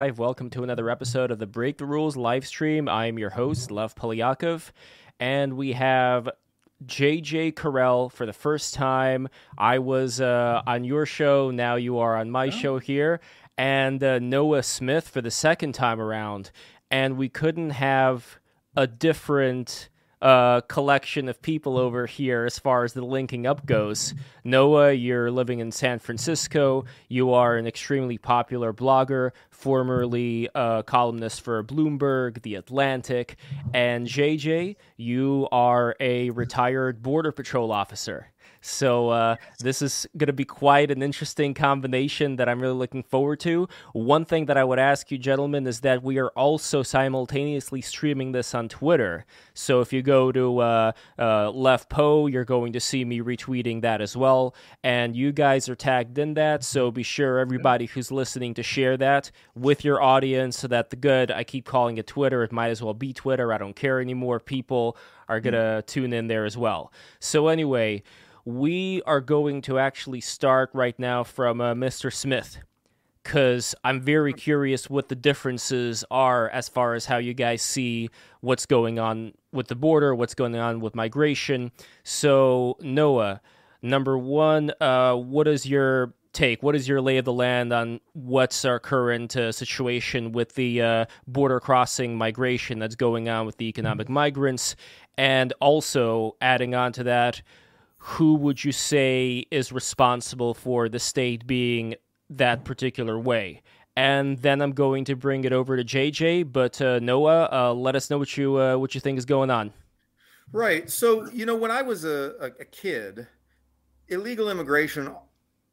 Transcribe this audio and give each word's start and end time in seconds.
Welcome 0.00 0.48
to 0.50 0.62
another 0.62 0.90
episode 0.90 1.32
of 1.32 1.40
the 1.40 1.46
Break 1.48 1.78
the 1.78 1.84
Rules 1.84 2.16
live 2.16 2.46
stream. 2.46 2.88
I 2.88 3.06
am 3.06 3.18
your 3.18 3.30
host, 3.30 3.72
Lev 3.72 3.96
Polyakov, 3.96 4.70
and 5.18 5.54
we 5.54 5.72
have 5.72 6.28
JJ 6.86 7.54
Carrell 7.54 8.10
for 8.10 8.24
the 8.24 8.32
first 8.32 8.74
time. 8.74 9.28
I 9.58 9.80
was 9.80 10.20
uh, 10.20 10.62
on 10.68 10.84
your 10.84 11.04
show, 11.04 11.50
now 11.50 11.74
you 11.74 11.98
are 11.98 12.16
on 12.16 12.30
my 12.30 12.46
oh. 12.46 12.50
show 12.50 12.78
here, 12.78 13.20
and 13.58 14.02
uh, 14.04 14.20
Noah 14.20 14.62
Smith 14.62 15.08
for 15.08 15.20
the 15.20 15.32
second 15.32 15.72
time 15.72 16.00
around. 16.00 16.52
And 16.92 17.16
we 17.16 17.28
couldn't 17.28 17.70
have 17.70 18.38
a 18.76 18.86
different 18.86 19.88
uh, 20.20 20.60
collection 20.62 21.28
of 21.28 21.40
people 21.42 21.76
over 21.76 22.06
here 22.06 22.44
as 22.44 22.58
far 22.58 22.84
as 22.84 22.92
the 22.92 23.02
linking 23.02 23.46
up 23.46 23.66
goes. 23.66 24.14
Noah, 24.44 24.92
you're 24.92 25.30
living 25.30 25.60
in 25.60 25.72
San 25.72 25.98
Francisco. 25.98 26.84
You 27.08 27.32
are 27.32 27.56
an 27.56 27.66
extremely 27.66 28.18
popular 28.18 28.72
blogger, 28.72 29.30
formerly 29.50 30.48
a 30.54 30.82
columnist 30.86 31.42
for 31.42 31.62
Bloomberg, 31.62 32.42
The 32.42 32.56
Atlantic. 32.56 33.36
And 33.72 34.06
JJ, 34.06 34.76
you 34.96 35.48
are 35.52 35.94
a 36.00 36.30
retired 36.30 37.02
Border 37.02 37.32
Patrol 37.32 37.70
officer. 37.72 38.32
So 38.68 39.08
uh, 39.08 39.36
this 39.58 39.82
is 39.82 40.06
going 40.16 40.26
to 40.26 40.32
be 40.32 40.44
quite 40.44 40.90
an 40.90 41.02
interesting 41.02 41.54
combination 41.54 42.36
that 42.36 42.48
I'm 42.48 42.60
really 42.60 42.74
looking 42.74 43.02
forward 43.02 43.40
to. 43.40 43.68
One 43.92 44.24
thing 44.24 44.46
that 44.46 44.56
I 44.56 44.64
would 44.64 44.78
ask 44.78 45.10
you, 45.10 45.18
gentlemen, 45.18 45.66
is 45.66 45.80
that 45.80 46.02
we 46.02 46.18
are 46.18 46.28
also 46.30 46.82
simultaneously 46.82 47.80
streaming 47.80 48.32
this 48.32 48.54
on 48.54 48.68
Twitter. 48.68 49.24
So 49.54 49.80
if 49.80 49.92
you 49.92 50.02
go 50.02 50.30
to 50.32 50.58
uh, 50.58 50.92
uh, 51.18 51.50
Levpo, 51.50 52.30
you're 52.30 52.44
going 52.44 52.72
to 52.74 52.80
see 52.80 53.04
me 53.04 53.20
retweeting 53.20 53.80
that 53.82 54.00
as 54.00 54.16
well. 54.16 54.54
And 54.84 55.16
you 55.16 55.32
guys 55.32 55.68
are 55.68 55.74
tagged 55.74 56.18
in 56.18 56.34
that, 56.34 56.62
so 56.62 56.90
be 56.90 57.02
sure 57.02 57.38
everybody 57.38 57.86
who's 57.86 58.12
listening 58.12 58.54
to 58.54 58.62
share 58.62 58.96
that 58.98 59.30
with 59.54 59.84
your 59.84 60.02
audience 60.02 60.58
so 60.58 60.68
that 60.68 60.90
the 60.90 60.96
good, 60.96 61.30
I 61.30 61.42
keep 61.42 61.64
calling 61.64 61.98
it 61.98 62.06
Twitter, 62.06 62.42
it 62.42 62.52
might 62.52 62.68
as 62.68 62.82
well 62.82 62.94
be 62.94 63.12
Twitter. 63.12 63.52
I 63.52 63.58
don't 63.58 63.74
care 63.74 64.00
anymore. 64.00 64.40
People 64.40 64.96
are 65.28 65.40
going 65.40 65.54
to 65.54 65.82
tune 65.86 66.12
in 66.12 66.26
there 66.28 66.44
as 66.44 66.56
well. 66.56 66.92
So 67.20 67.48
anyway, 67.48 68.02
we 68.48 69.02
are 69.02 69.20
going 69.20 69.60
to 69.60 69.78
actually 69.78 70.22
start 70.22 70.70
right 70.72 70.98
now 70.98 71.22
from 71.22 71.60
uh, 71.60 71.74
Mr. 71.74 72.10
Smith 72.10 72.56
because 73.22 73.74
I'm 73.84 74.00
very 74.00 74.32
curious 74.32 74.88
what 74.88 75.10
the 75.10 75.14
differences 75.14 76.02
are 76.10 76.48
as 76.48 76.66
far 76.66 76.94
as 76.94 77.04
how 77.04 77.18
you 77.18 77.34
guys 77.34 77.60
see 77.60 78.08
what's 78.40 78.64
going 78.64 78.98
on 78.98 79.34
with 79.52 79.68
the 79.68 79.74
border, 79.74 80.14
what's 80.14 80.32
going 80.32 80.56
on 80.56 80.80
with 80.80 80.94
migration. 80.94 81.72
So, 82.04 82.78
Noah, 82.80 83.42
number 83.82 84.16
one, 84.16 84.72
uh, 84.80 85.14
what 85.16 85.46
is 85.46 85.66
your 85.66 86.14
take? 86.32 86.62
What 86.62 86.74
is 86.74 86.88
your 86.88 87.02
lay 87.02 87.18
of 87.18 87.26
the 87.26 87.34
land 87.34 87.70
on 87.74 88.00
what's 88.14 88.64
our 88.64 88.78
current 88.78 89.36
uh, 89.36 89.52
situation 89.52 90.32
with 90.32 90.54
the 90.54 90.80
uh, 90.80 91.04
border 91.26 91.60
crossing 91.60 92.16
migration 92.16 92.78
that's 92.78 92.94
going 92.94 93.28
on 93.28 93.44
with 93.44 93.58
the 93.58 93.66
economic 93.66 94.08
migrants? 94.08 94.74
And 95.18 95.52
also, 95.60 96.36
adding 96.40 96.74
on 96.74 96.92
to 96.92 97.04
that, 97.04 97.42
who 97.98 98.34
would 98.34 98.64
you 98.64 98.72
say 98.72 99.44
is 99.50 99.72
responsible 99.72 100.54
for 100.54 100.88
the 100.88 100.98
state 100.98 101.46
being 101.46 101.94
that 102.30 102.64
particular 102.64 103.18
way? 103.18 103.62
And 103.96 104.38
then 104.38 104.62
I'm 104.62 104.72
going 104.72 105.04
to 105.06 105.16
bring 105.16 105.44
it 105.44 105.52
over 105.52 105.76
to 105.76 105.84
JJ. 105.84 106.52
But 106.52 106.80
uh, 106.80 107.00
Noah, 107.00 107.48
uh, 107.50 107.74
let 107.74 107.96
us 107.96 108.10
know 108.10 108.18
what 108.18 108.36
you 108.36 108.60
uh, 108.60 108.76
what 108.76 108.94
you 108.94 109.00
think 109.00 109.18
is 109.18 109.24
going 109.24 109.50
on. 109.50 109.72
Right. 110.52 110.88
So 110.88 111.28
you 111.30 111.44
know, 111.44 111.56
when 111.56 111.70
I 111.70 111.82
was 111.82 112.04
a, 112.04 112.52
a 112.60 112.64
kid, 112.64 113.26
illegal 114.08 114.50
immigration 114.50 115.14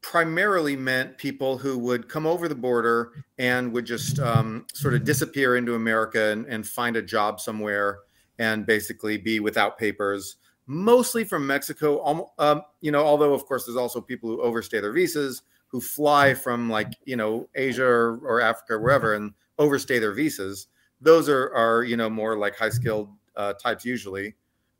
primarily 0.01 0.75
meant 0.75 1.17
people 1.17 1.57
who 1.57 1.79
would 1.79 2.07
come 2.07 2.27
over 2.27 2.47
the 2.47 2.55
border 2.55 3.11
and 3.39 3.73
would 3.73 3.85
just 3.85 4.19
um, 4.19 4.63
sort 4.71 4.93
of 4.93 5.03
disappear 5.03 5.55
into 5.55 5.73
America 5.73 6.31
and, 6.31 6.45
and, 6.45 6.67
find 6.67 6.95
a 6.95 7.01
job 7.01 7.39
somewhere 7.39 8.01
and 8.37 8.67
basically 8.67 9.17
be 9.17 9.39
without 9.39 9.79
papers 9.79 10.35
mostly 10.67 11.23
from 11.23 11.45
Mexico. 11.45 12.27
Um, 12.37 12.61
you 12.81 12.91
know, 12.91 13.03
although 13.05 13.33
of 13.33 13.45
course 13.45 13.65
there's 13.65 13.77
also 13.77 14.01
people 14.01 14.29
who 14.29 14.41
overstay 14.41 14.79
their 14.79 14.93
visas, 14.93 15.41
who 15.67 15.81
fly 15.81 16.33
from 16.33 16.69
like 16.69 16.93
you 17.05 17.15
know 17.15 17.49
Asia 17.55 17.85
or, 17.85 18.17
or 18.23 18.41
Africa 18.41 18.79
wherever 18.79 19.13
and 19.13 19.33
overstay 19.57 19.99
their 19.99 20.13
visas. 20.13 20.67
Those 21.01 21.29
are 21.29 21.53
are 21.53 21.83
you 21.83 21.97
know 21.97 22.09
more 22.09 22.37
like 22.37 22.55
high 22.55 22.69
skilled 22.69 23.09
uh, 23.35 23.53
types 23.53 23.85
usually, 23.85 24.35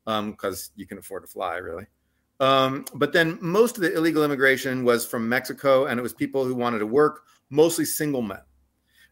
because 0.06 0.70
um, 0.70 0.74
you 0.76 0.86
can 0.86 0.98
afford 0.98 1.24
to 1.24 1.28
fly 1.28 1.58
really. 1.58 1.86
Um, 2.40 2.86
but 2.94 3.14
then 3.14 3.38
most 3.42 3.78
of 3.78 3.84
the 3.84 3.96
illegal 3.96 4.24
immigration 4.24 4.84
was 4.84 5.06
from 5.06 5.28
Mexico, 5.30 5.86
and 5.86 6.00
it 6.00 6.04
was 6.04 6.14
people 6.14 6.44
who 6.44 6.54
wanted 6.54 6.80
to 6.80 6.88
work, 6.88 7.24
mostly 7.50 7.86
single 7.86 8.22
men, 8.22 8.42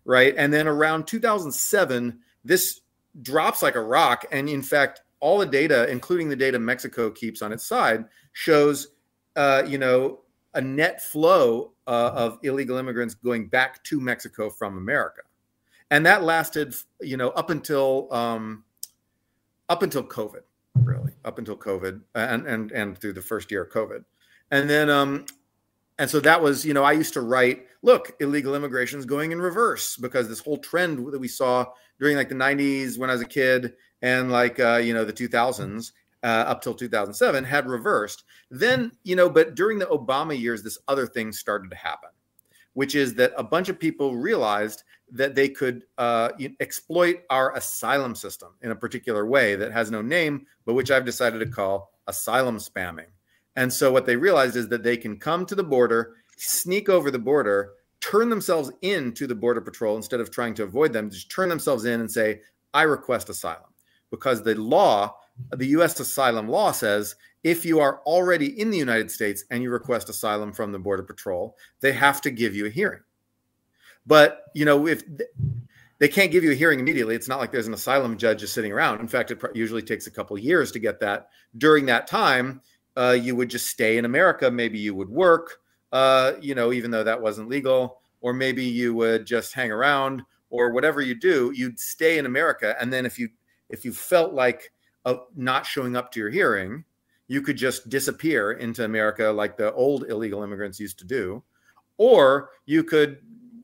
right? 0.03 0.33
And 0.38 0.51
then 0.51 0.67
around 0.67 1.07
2007, 1.07 2.19
this 2.44 2.81
drops 3.22 3.62
like 3.62 3.75
a 3.75 3.81
rock, 3.81 4.25
and 4.31 4.50
in 4.50 4.62
fact, 4.62 5.03
all 5.23 5.38
the 5.38 5.45
data, 5.45 5.89
including 5.89 6.28
the 6.28 6.35
data 6.35 6.59
Mexico 6.59 7.09
keeps 7.09 7.41
on 7.41 7.53
its 7.53 7.63
side, 7.63 8.03
shows, 8.34 8.89
uh, 9.38 9.63
you 9.66 9.78
know, 9.78 10.19
a 10.53 10.61
net 10.61 11.01
flow 11.01 11.72
uh, 11.88 12.11
of 12.13 12.39
illegal 12.44 12.78
immigrants 12.78 13.16
going 13.16 13.47
back 13.47 13.81
to 13.85 14.01
Mexico 14.01 14.50
from 14.50 14.78
America, 14.78 15.22
and 15.91 16.06
that 16.06 16.23
lasted, 16.23 16.75
you 17.00 17.16
know, 17.16 17.29
up 17.29 17.50
until 17.50 18.09
um, 18.12 18.66
up 19.69 19.81
until 19.81 20.03
COVID, 20.03 20.41
really, 20.75 21.13
up 21.23 21.39
until 21.39 21.56
COVID, 21.56 22.01
and 22.16 22.45
and 22.45 22.72
and 22.73 22.97
through 22.97 23.13
the 23.13 23.22
first 23.22 23.50
year 23.50 23.63
of 23.63 23.72
COVID, 23.72 24.03
and 24.51 24.69
then 24.69 24.89
um, 24.89 25.25
and 26.00 26.09
so 26.09 26.19
that 26.19 26.41
was, 26.41 26.66
you 26.66 26.73
know, 26.73 26.83
I 26.83 26.91
used 26.91 27.13
to 27.13 27.22
write, 27.22 27.67
look, 27.81 28.12
illegal 28.19 28.56
immigration 28.56 29.00
is 29.00 29.06
going 29.06 29.31
in 29.31 29.39
reverse 29.39 29.95
because 29.95 30.28
this 30.28 30.39
whole 30.39 30.57
trend 30.57 31.13
that 31.13 31.19
we 31.19 31.29
saw 31.29 31.66
during 31.97 32.17
like 32.17 32.28
the 32.28 32.35
90s 32.35 32.97
when 32.97 33.09
I 33.09 33.13
was 33.13 33.22
a 33.22 33.25
kid 33.25 33.73
and 34.03 34.31
like 34.31 34.59
uh, 34.59 34.75
you 34.75 34.93
know 34.93 35.03
the 35.03 35.13
2000s 35.13 35.93
uh, 36.21 36.27
up 36.27 36.61
till 36.61 36.75
2007 36.75 37.43
had 37.43 37.67
reversed. 37.67 38.25
Then 38.51 38.91
you 39.03 39.15
know, 39.15 39.29
but 39.29 39.55
during 39.55 39.79
the 39.79 39.87
Obama 39.87 40.39
years, 40.39 40.61
this 40.61 40.77
other 40.87 41.07
thing 41.07 41.31
started 41.31 41.71
to 41.71 41.77
happen, 41.77 42.09
which 42.73 42.93
is 42.93 43.15
that 43.15 43.33
a 43.35 43.43
bunch 43.43 43.69
of 43.69 43.79
people 43.79 44.15
realized 44.15 44.83
that 45.11 45.35
they 45.35 45.49
could 45.49 45.85
uh, 45.97 46.29
exploit 46.59 47.21
our 47.29 47.55
asylum 47.55 48.15
system 48.15 48.49
in 48.61 48.71
a 48.71 48.75
particular 48.75 49.25
way 49.25 49.55
that 49.55 49.71
has 49.71 49.89
no 49.89 50.01
name, 50.01 50.45
but 50.65 50.73
which 50.73 50.91
I've 50.91 51.05
decided 51.05 51.39
to 51.39 51.45
call 51.45 51.91
asylum 52.07 52.57
spamming. 52.57 53.07
And 53.55 53.71
so 53.71 53.91
what 53.91 54.07
they 54.07 54.15
realized 54.15 54.55
is 54.55 54.67
that 54.69 54.81
they 54.81 54.97
can 54.97 55.17
come 55.19 55.45
to 55.45 55.55
the 55.55 55.63
border, 55.63 56.15
sneak 56.37 56.89
over 56.89 57.11
the 57.11 57.19
border, 57.19 57.73
turn 58.01 58.29
themselves 58.29 58.71
in 58.81 59.13
to 59.13 59.27
the 59.27 59.35
border 59.35 59.61
patrol 59.61 59.95
instead 59.95 60.19
of 60.19 60.31
trying 60.31 60.55
to 60.55 60.63
avoid 60.63 60.91
them, 60.91 61.11
just 61.11 61.29
turn 61.29 61.49
themselves 61.49 61.85
in 61.85 61.99
and 61.99 62.11
say, 62.11 62.41
I 62.73 62.83
request 62.83 63.29
asylum 63.29 63.72
because 64.13 64.44
the 64.44 64.53
law, 64.53 65.16
the 65.53 65.66
U.S. 65.69 66.00
asylum 66.00 66.47
law 66.47 66.72
says 66.72 67.16
if 67.44 67.66
you 67.66 67.79
are 67.79 68.00
already 68.06 68.59
in 68.62 68.69
the 68.69 68.78
United 68.78 69.09
States 69.09 69.44
and 69.50 69.63
you 69.63 69.72
request 69.72 70.07
asylum 70.07 70.53
from 70.53 70.72
the 70.72 70.78
Border 70.78 71.01
Patrol, 71.01 71.57
they 71.79 71.91
have 71.94 72.22
to 72.22 72.29
give 72.29 72.56
you 72.56 72.68
a 72.68 72.69
hearing. 72.69 73.00
But 74.06 74.44
you 74.53 74.66
know, 74.66 74.85
if 74.85 75.01
they 75.97 76.07
can't 76.07 76.31
give 76.31 76.44
you 76.44 76.51
a 76.51 76.56
hearing 76.56 76.79
immediately, 76.79 77.16
it's 77.16 77.28
not 77.28 77.40
like 77.40 77.51
there's 77.51 77.66
an 77.66 77.74
asylum 77.74 78.16
judge 78.16 78.41
just 78.41 78.53
sitting 78.53 78.72
around. 78.72 79.00
In 79.00 79.07
fact, 79.07 79.31
it 79.31 79.41
usually 79.56 79.81
takes 79.81 80.06
a 80.06 80.12
couple 80.12 80.38
years 80.38 80.72
to 80.74 80.80
get 80.80 81.00
that. 81.00 81.30
During 81.57 81.88
that 81.88 82.06
time, 82.06 82.62
uh, 82.95 83.18
you 83.19 83.35
would 83.35 83.50
just 83.50 83.66
stay 83.66 83.97
in 83.97 84.06
America. 84.06 84.51
Maybe 84.51 84.78
you 84.78 84.94
would 84.94 85.09
work, 85.09 85.57
uh, 85.91 86.34
you 86.40 86.53
know, 86.53 86.72
even 86.72 86.91
though 86.91 87.03
that 87.03 87.19
wasn't 87.19 87.50
legal, 87.50 87.97
or 88.22 88.31
maybe 88.31 88.63
you 88.63 88.94
would 88.94 89.25
just 89.25 89.53
hang 89.53 89.72
around, 89.72 90.22
or 90.51 90.72
whatever 90.72 91.01
you 91.01 91.16
do, 91.16 91.51
you'd 91.56 91.80
stay 91.80 92.19
in 92.19 92.28
America. 92.28 92.75
And 92.80 92.94
then 92.94 93.07
if 93.07 93.18
you 93.18 93.30
if 93.73 93.84
you 93.84 93.91
felt 93.91 94.34
like 94.34 94.72
uh, 95.06 95.16
not 95.35 95.66
showing 95.66 95.97
up 95.97 96.11
to 96.11 96.19
your 96.19 96.29
hearing, 96.29 96.85
you 97.28 97.41
could 97.41 97.57
just 97.57 97.89
disappear 97.89 98.53
into 98.53 98.85
America 98.85 99.25
like 99.29 99.57
the 99.57 99.73
old 99.73 100.06
illegal 100.09 100.44
immigrants 100.44 100.79
used 100.79 101.00
to 101.00 101.06
do, 101.06 101.44
or 101.97 102.51
you 102.66 102.83
could, 102.83 103.17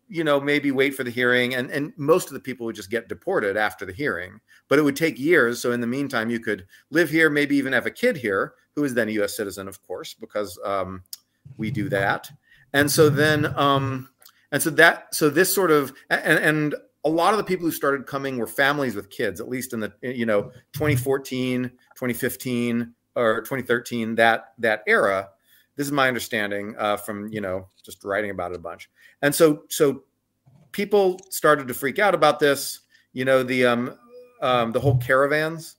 you 0.08 0.24
know, 0.24 0.40
maybe 0.40 0.72
wait 0.72 0.96
for 0.96 1.04
the 1.04 1.12
hearing, 1.12 1.56
and 1.56 1.70
and 1.70 1.94
most 1.96 2.28
of 2.28 2.34
the 2.34 2.40
people 2.40 2.66
would 2.66 2.76
just 2.76 2.90
get 2.90 3.08
deported 3.08 3.56
after 3.56 3.86
the 3.86 3.94
hearing. 3.94 4.40
But 4.68 4.80
it 4.80 4.82
would 4.82 4.96
take 4.96 5.20
years. 5.20 5.62
So 5.62 5.72
in 5.72 5.82
the 5.82 5.88
meantime, 5.88 6.30
you 6.30 6.40
could 6.40 6.66
live 6.90 7.10
here, 7.10 7.30
maybe 7.30 7.56
even 7.56 7.74
have 7.74 7.86
a 7.86 7.92
kid 7.92 8.18
here, 8.18 8.54
who 8.76 8.84
is 8.84 8.94
then 8.94 9.10
a 9.10 9.14
U.S. 9.14 9.36
citizen, 9.36 9.68
of 9.68 9.82
course, 9.82 10.14
because 10.14 10.60
um, 10.66 11.04
we 11.58 11.72
do 11.72 11.90
that. 11.90 12.30
And 12.74 12.90
so 12.90 13.10
then, 13.10 13.46
um, 13.58 14.10
and 14.52 14.62
so 14.62 14.70
that, 14.72 15.14
so 15.14 15.30
this 15.30 15.54
sort 15.54 15.72
of, 15.72 15.92
and, 16.10 16.40
and 16.40 16.76
a 17.06 17.10
lot 17.10 17.34
of 17.34 17.38
the 17.38 17.44
people 17.44 17.66
who 17.66 17.72
started 17.72 18.06
coming 18.06 18.38
were 18.38 18.48
families 18.48 18.96
with 18.96 19.10
kids, 19.10 19.40
at 19.40 19.48
least 19.48 19.74
in 19.74 19.80
the 19.80 19.94
you 20.02 20.26
know 20.26 20.52
2014, 20.74 21.64
2015, 21.64 22.94
or 23.16 23.42
2013 23.42 24.16
that 24.16 24.54
that 24.58 24.84
era. 24.88 25.30
This 25.76 25.88
is 25.88 25.94
my 25.94 26.08
understanding 26.08 26.76
uh, 26.78 26.98
from 26.98 27.28
you 27.30 27.42
know 27.42 27.68
just 27.84 28.04
writing 28.04 28.32
about 28.32 28.52
it 28.52 28.58
a 28.58 28.60
bunch, 28.60 28.90
and 29.22 29.34
so 29.34 29.64
so 29.70 30.04
people 30.72 31.20
started 31.30 31.68
to 31.68 31.74
freak 31.74 32.00
out 32.00 32.14
about 32.14 32.40
this. 32.40 32.82
You 33.14 33.26
know 33.26 33.44
the 33.44 33.66
um, 33.66 33.96
um 34.42 34.72
the 34.72 34.80
whole 34.80 34.98
caravans 34.98 35.78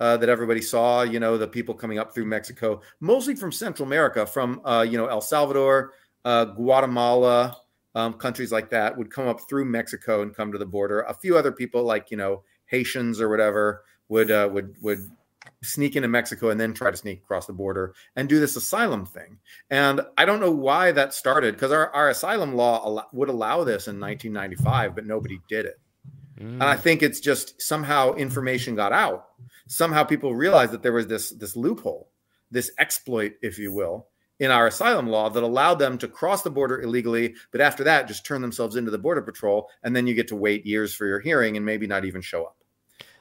uh, 0.00 0.16
that 0.16 0.28
everybody 0.28 0.62
saw. 0.62 1.02
You 1.02 1.20
know 1.20 1.36
the 1.36 1.48
people 1.48 1.74
coming 1.74 1.98
up 1.98 2.14
through 2.14 2.26
Mexico, 2.26 2.80
mostly 3.00 3.34
from 3.34 3.52
Central 3.52 3.86
America, 3.86 4.24
from 4.24 4.62
uh, 4.64 4.86
you 4.88 4.96
know 4.96 5.06
El 5.06 5.20
Salvador, 5.20 5.92
uh, 6.24 6.46
Guatemala, 6.46 7.58
um, 7.94 8.14
countries 8.14 8.52
like 8.52 8.70
that 8.70 8.96
would 8.96 9.10
come 9.10 9.28
up 9.28 9.40
through 9.48 9.64
Mexico 9.66 10.22
and 10.22 10.34
come 10.34 10.52
to 10.52 10.58
the 10.58 10.66
border. 10.66 11.00
A 11.02 11.14
few 11.14 11.36
other 11.36 11.52
people, 11.52 11.84
like 11.84 12.10
you 12.10 12.16
know 12.16 12.42
Haitians 12.66 13.20
or 13.20 13.28
whatever, 13.28 13.84
would 14.08 14.30
uh, 14.30 14.48
would 14.52 14.74
would 14.82 15.10
sneak 15.62 15.96
into 15.96 16.08
Mexico 16.08 16.50
and 16.50 16.60
then 16.60 16.72
try 16.72 16.90
to 16.90 16.96
sneak 16.96 17.18
across 17.18 17.46
the 17.46 17.52
border 17.52 17.94
and 18.16 18.28
do 18.28 18.40
this 18.40 18.56
asylum 18.56 19.06
thing. 19.06 19.38
And 19.70 20.00
I 20.16 20.24
don't 20.24 20.40
know 20.40 20.50
why 20.50 20.92
that 20.92 21.14
started 21.14 21.54
because 21.54 21.72
our, 21.72 21.90
our 21.90 22.10
asylum 22.10 22.54
law 22.54 22.84
al- 22.84 23.08
would 23.12 23.28
allow 23.28 23.64
this 23.64 23.88
in 23.88 24.00
1995, 24.00 24.94
but 24.94 25.06
nobody 25.06 25.40
did 25.48 25.66
it. 25.66 25.80
Mm. 26.38 26.54
And 26.54 26.62
I 26.62 26.76
think 26.76 27.02
it's 27.02 27.20
just 27.20 27.60
somehow 27.60 28.14
information 28.14 28.74
got 28.74 28.92
out. 28.92 29.26
Somehow 29.68 30.04
people 30.04 30.34
realized 30.34 30.72
that 30.72 30.82
there 30.82 30.92
was 30.92 31.06
this 31.06 31.30
this 31.30 31.56
loophole, 31.56 32.10
this 32.50 32.70
exploit, 32.78 33.34
if 33.42 33.58
you 33.58 33.72
will, 33.72 34.08
in 34.42 34.50
our 34.50 34.66
asylum 34.66 35.06
law 35.06 35.30
that 35.30 35.44
allowed 35.44 35.76
them 35.76 35.96
to 35.96 36.08
cross 36.08 36.42
the 36.42 36.50
border 36.50 36.82
illegally, 36.82 37.32
but 37.52 37.60
after 37.60 37.84
that, 37.84 38.08
just 38.08 38.26
turn 38.26 38.42
themselves 38.42 38.74
into 38.74 38.90
the 38.90 38.98
border 38.98 39.22
patrol, 39.22 39.68
and 39.84 39.94
then 39.94 40.04
you 40.04 40.14
get 40.14 40.26
to 40.26 40.34
wait 40.34 40.66
years 40.66 40.92
for 40.92 41.06
your 41.06 41.20
hearing 41.20 41.56
and 41.56 41.64
maybe 41.64 41.86
not 41.86 42.04
even 42.04 42.20
show 42.20 42.42
up. 42.42 42.56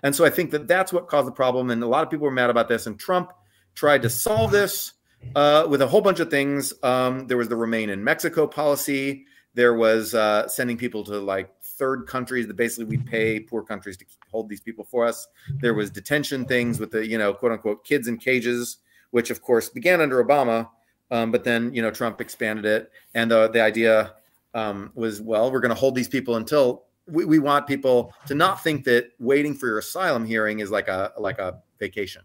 And 0.01 0.15
so 0.15 0.25
I 0.25 0.31
think 0.31 0.49
that 0.49 0.67
that's 0.67 0.91
what 0.91 1.07
caused 1.07 1.27
the 1.27 1.31
problem. 1.31 1.69
And 1.69 1.83
a 1.83 1.87
lot 1.87 2.03
of 2.03 2.09
people 2.09 2.25
were 2.25 2.31
mad 2.31 2.49
about 2.49 2.67
this. 2.67 2.87
And 2.87 2.99
Trump 2.99 3.31
tried 3.75 4.01
to 4.01 4.09
solve 4.09 4.49
this 4.49 4.93
uh, 5.35 5.67
with 5.69 5.83
a 5.83 5.87
whole 5.87 6.01
bunch 6.01 6.19
of 6.19 6.31
things. 6.31 6.73
Um, 6.81 7.27
there 7.27 7.37
was 7.37 7.49
the 7.49 7.55
remain 7.55 7.91
in 7.91 8.03
Mexico 8.03 8.47
policy. 8.47 9.27
There 9.53 9.75
was 9.75 10.15
uh, 10.15 10.47
sending 10.47 10.75
people 10.75 11.03
to 11.03 11.19
like 11.19 11.51
third 11.61 12.07
countries 12.07 12.47
that 12.47 12.55
basically 12.55 12.85
we 12.85 12.97
pay 12.97 13.39
poor 13.39 13.61
countries 13.61 13.95
to 13.97 14.05
hold 14.31 14.49
these 14.49 14.61
people 14.61 14.85
for 14.85 15.05
us. 15.05 15.27
There 15.59 15.75
was 15.75 15.91
detention 15.91 16.45
things 16.45 16.79
with 16.79 16.89
the 16.89 17.05
you 17.05 17.19
know 17.19 17.31
quote 17.31 17.51
unquote 17.51 17.85
kids 17.85 18.07
in 18.07 18.17
cages, 18.17 18.77
which 19.11 19.29
of 19.29 19.43
course 19.43 19.69
began 19.69 20.01
under 20.01 20.23
Obama 20.23 20.67
um, 21.11 21.31
but 21.31 21.43
then 21.43 21.73
you 21.73 21.81
know 21.81 21.91
Trump 21.91 22.21
expanded 22.21 22.65
it, 22.65 22.91
and 23.13 23.29
the 23.29 23.49
the 23.49 23.61
idea 23.61 24.15
um, 24.53 24.91
was 24.95 25.21
well, 25.21 25.51
we're 25.51 25.59
going 25.59 25.69
to 25.69 25.79
hold 25.79 25.95
these 25.95 26.07
people 26.07 26.37
until 26.37 26.85
we, 27.07 27.25
we 27.25 27.39
want 27.39 27.67
people 27.67 28.13
to 28.27 28.35
not 28.35 28.63
think 28.63 28.83
that 28.85 29.09
waiting 29.19 29.53
for 29.53 29.67
your 29.67 29.79
asylum 29.79 30.25
hearing 30.25 30.59
is 30.59 30.71
like 30.71 30.87
a 30.87 31.11
like 31.17 31.39
a 31.39 31.59
vacation. 31.79 32.23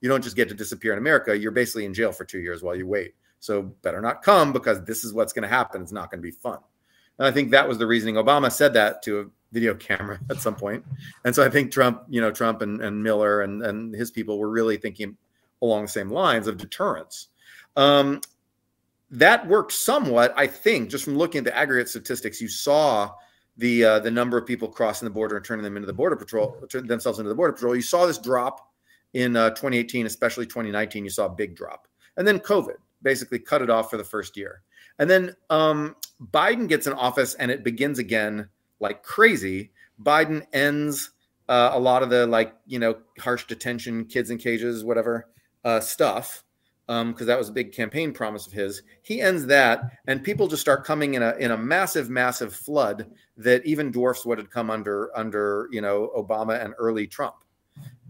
You 0.00 0.08
don't 0.08 0.22
just 0.22 0.36
get 0.36 0.48
to 0.48 0.54
disappear 0.54 0.92
in 0.92 0.98
America. 0.98 1.36
You're 1.36 1.52
basically 1.52 1.84
in 1.84 1.94
jail 1.94 2.12
for 2.12 2.24
two 2.24 2.40
years 2.40 2.62
while 2.62 2.74
you 2.74 2.86
wait. 2.86 3.14
So 3.40 3.62
better 3.62 4.00
not 4.00 4.22
come 4.22 4.52
because 4.52 4.82
this 4.84 5.04
is 5.04 5.12
what's 5.12 5.32
going 5.32 5.42
to 5.42 5.48
happen. 5.48 5.82
It's 5.82 5.92
not 5.92 6.10
going 6.10 6.20
to 6.20 6.22
be 6.22 6.30
fun. 6.30 6.58
And 7.18 7.26
I 7.26 7.30
think 7.30 7.50
that 7.50 7.68
was 7.68 7.78
the 7.78 7.86
reasoning. 7.86 8.16
Obama 8.16 8.50
said 8.50 8.74
that 8.74 9.02
to 9.02 9.20
a 9.20 9.24
video 9.52 9.74
camera 9.74 10.18
at 10.30 10.40
some 10.40 10.54
point. 10.54 10.84
And 11.24 11.34
so 11.34 11.44
I 11.44 11.48
think 11.48 11.72
Trump, 11.72 12.02
you 12.08 12.20
know, 12.20 12.30
Trump 12.30 12.62
and, 12.62 12.80
and 12.82 13.02
Miller 13.02 13.42
and, 13.42 13.62
and 13.62 13.94
his 13.94 14.10
people 14.10 14.38
were 14.38 14.50
really 14.50 14.76
thinking 14.76 15.16
along 15.62 15.82
the 15.82 15.88
same 15.88 16.10
lines 16.10 16.46
of 16.46 16.56
deterrence. 16.56 17.28
Um, 17.76 18.20
that 19.10 19.46
worked 19.46 19.72
somewhat, 19.72 20.34
I 20.36 20.46
think, 20.46 20.90
just 20.90 21.04
from 21.04 21.16
looking 21.16 21.38
at 21.38 21.44
the 21.44 21.56
aggregate 21.56 21.88
statistics. 21.88 22.40
You 22.40 22.48
saw 22.48 23.12
the 23.56 23.84
uh, 23.84 24.00
the 24.00 24.10
number 24.10 24.36
of 24.36 24.46
people 24.46 24.68
crossing 24.68 25.06
the 25.06 25.14
border 25.14 25.36
and 25.36 25.44
turning 25.44 25.62
them 25.62 25.76
into 25.76 25.86
the 25.86 25.92
border 25.92 26.16
patrol, 26.16 26.56
turning 26.68 26.88
themselves 26.88 27.18
into 27.18 27.28
the 27.28 27.34
border 27.34 27.52
patrol. 27.52 27.76
You 27.76 27.82
saw 27.82 28.06
this 28.06 28.18
drop 28.18 28.72
in 29.12 29.36
uh, 29.36 29.50
2018, 29.50 30.06
especially 30.06 30.46
2019. 30.46 31.04
You 31.04 31.10
saw 31.10 31.26
a 31.26 31.30
big 31.30 31.54
drop, 31.54 31.86
and 32.16 32.26
then 32.26 32.40
COVID 32.40 32.76
basically 33.02 33.38
cut 33.38 33.62
it 33.62 33.70
off 33.70 33.90
for 33.90 33.96
the 33.96 34.04
first 34.04 34.36
year. 34.36 34.62
And 34.98 35.08
then 35.08 35.36
um, 35.50 35.96
Biden 36.32 36.68
gets 36.68 36.86
in 36.86 36.92
office, 36.92 37.34
and 37.34 37.50
it 37.50 37.62
begins 37.62 37.98
again 37.98 38.48
like 38.80 39.02
crazy. 39.02 39.70
Biden 40.02 40.44
ends 40.52 41.12
uh, 41.48 41.70
a 41.72 41.78
lot 41.78 42.02
of 42.02 42.10
the 42.10 42.26
like 42.26 42.54
you 42.66 42.80
know 42.80 42.96
harsh 43.20 43.46
detention, 43.46 44.06
kids 44.06 44.30
in 44.30 44.38
cages, 44.38 44.84
whatever 44.84 45.28
uh, 45.64 45.78
stuff 45.78 46.42
because 46.86 47.20
um, 47.20 47.26
that 47.26 47.38
was 47.38 47.48
a 47.48 47.52
big 47.52 47.72
campaign 47.72 48.12
promise 48.12 48.46
of 48.46 48.52
his. 48.52 48.82
He 49.02 49.20
ends 49.22 49.46
that, 49.46 49.80
and 50.06 50.22
people 50.22 50.48
just 50.48 50.60
start 50.60 50.84
coming 50.84 51.14
in 51.14 51.22
a 51.22 51.34
in 51.36 51.52
a 51.52 51.56
massive, 51.56 52.10
massive 52.10 52.54
flood 52.54 53.06
that 53.38 53.64
even 53.64 53.90
dwarfs 53.90 54.26
what 54.26 54.38
had 54.38 54.50
come 54.50 54.70
under 54.70 55.16
under 55.16 55.68
you 55.72 55.80
know 55.80 56.12
Obama 56.16 56.62
and 56.62 56.74
early 56.78 57.06
Trump, 57.06 57.36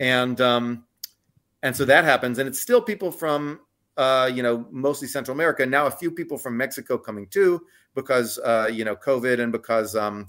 and 0.00 0.40
um, 0.40 0.84
and 1.62 1.74
so 1.74 1.84
that 1.84 2.04
happens, 2.04 2.38
and 2.38 2.48
it's 2.48 2.60
still 2.60 2.82
people 2.82 3.12
from 3.12 3.60
uh, 3.96 4.28
you 4.32 4.42
know 4.42 4.66
mostly 4.70 5.06
Central 5.06 5.36
America. 5.36 5.64
Now 5.64 5.86
a 5.86 5.90
few 5.90 6.10
people 6.10 6.36
from 6.36 6.56
Mexico 6.56 6.98
coming 6.98 7.28
too 7.28 7.64
because 7.94 8.38
uh, 8.38 8.68
you 8.72 8.84
know 8.84 8.96
COVID 8.96 9.38
and 9.38 9.52
because 9.52 9.94
um, 9.94 10.26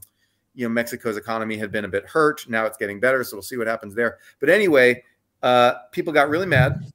you 0.53 0.67
know 0.67 0.73
Mexico's 0.73 1.17
economy 1.17 1.57
had 1.57 1.71
been 1.71 1.85
a 1.85 1.89
bit 1.89 2.05
hurt. 2.05 2.47
Now 2.47 2.67
it's 2.67 2.77
getting 2.77 2.99
better, 2.99 3.23
so 3.23 3.37
we'll 3.37 3.43
see 3.43 3.57
what 3.57 3.65
happens 3.65 3.95
there. 3.95 4.19
But 4.39 4.49
anyway, 4.51 5.03
uh, 5.41 5.73
people 5.91 6.13
got 6.13 6.29
really 6.29 6.45
mad 6.45 6.85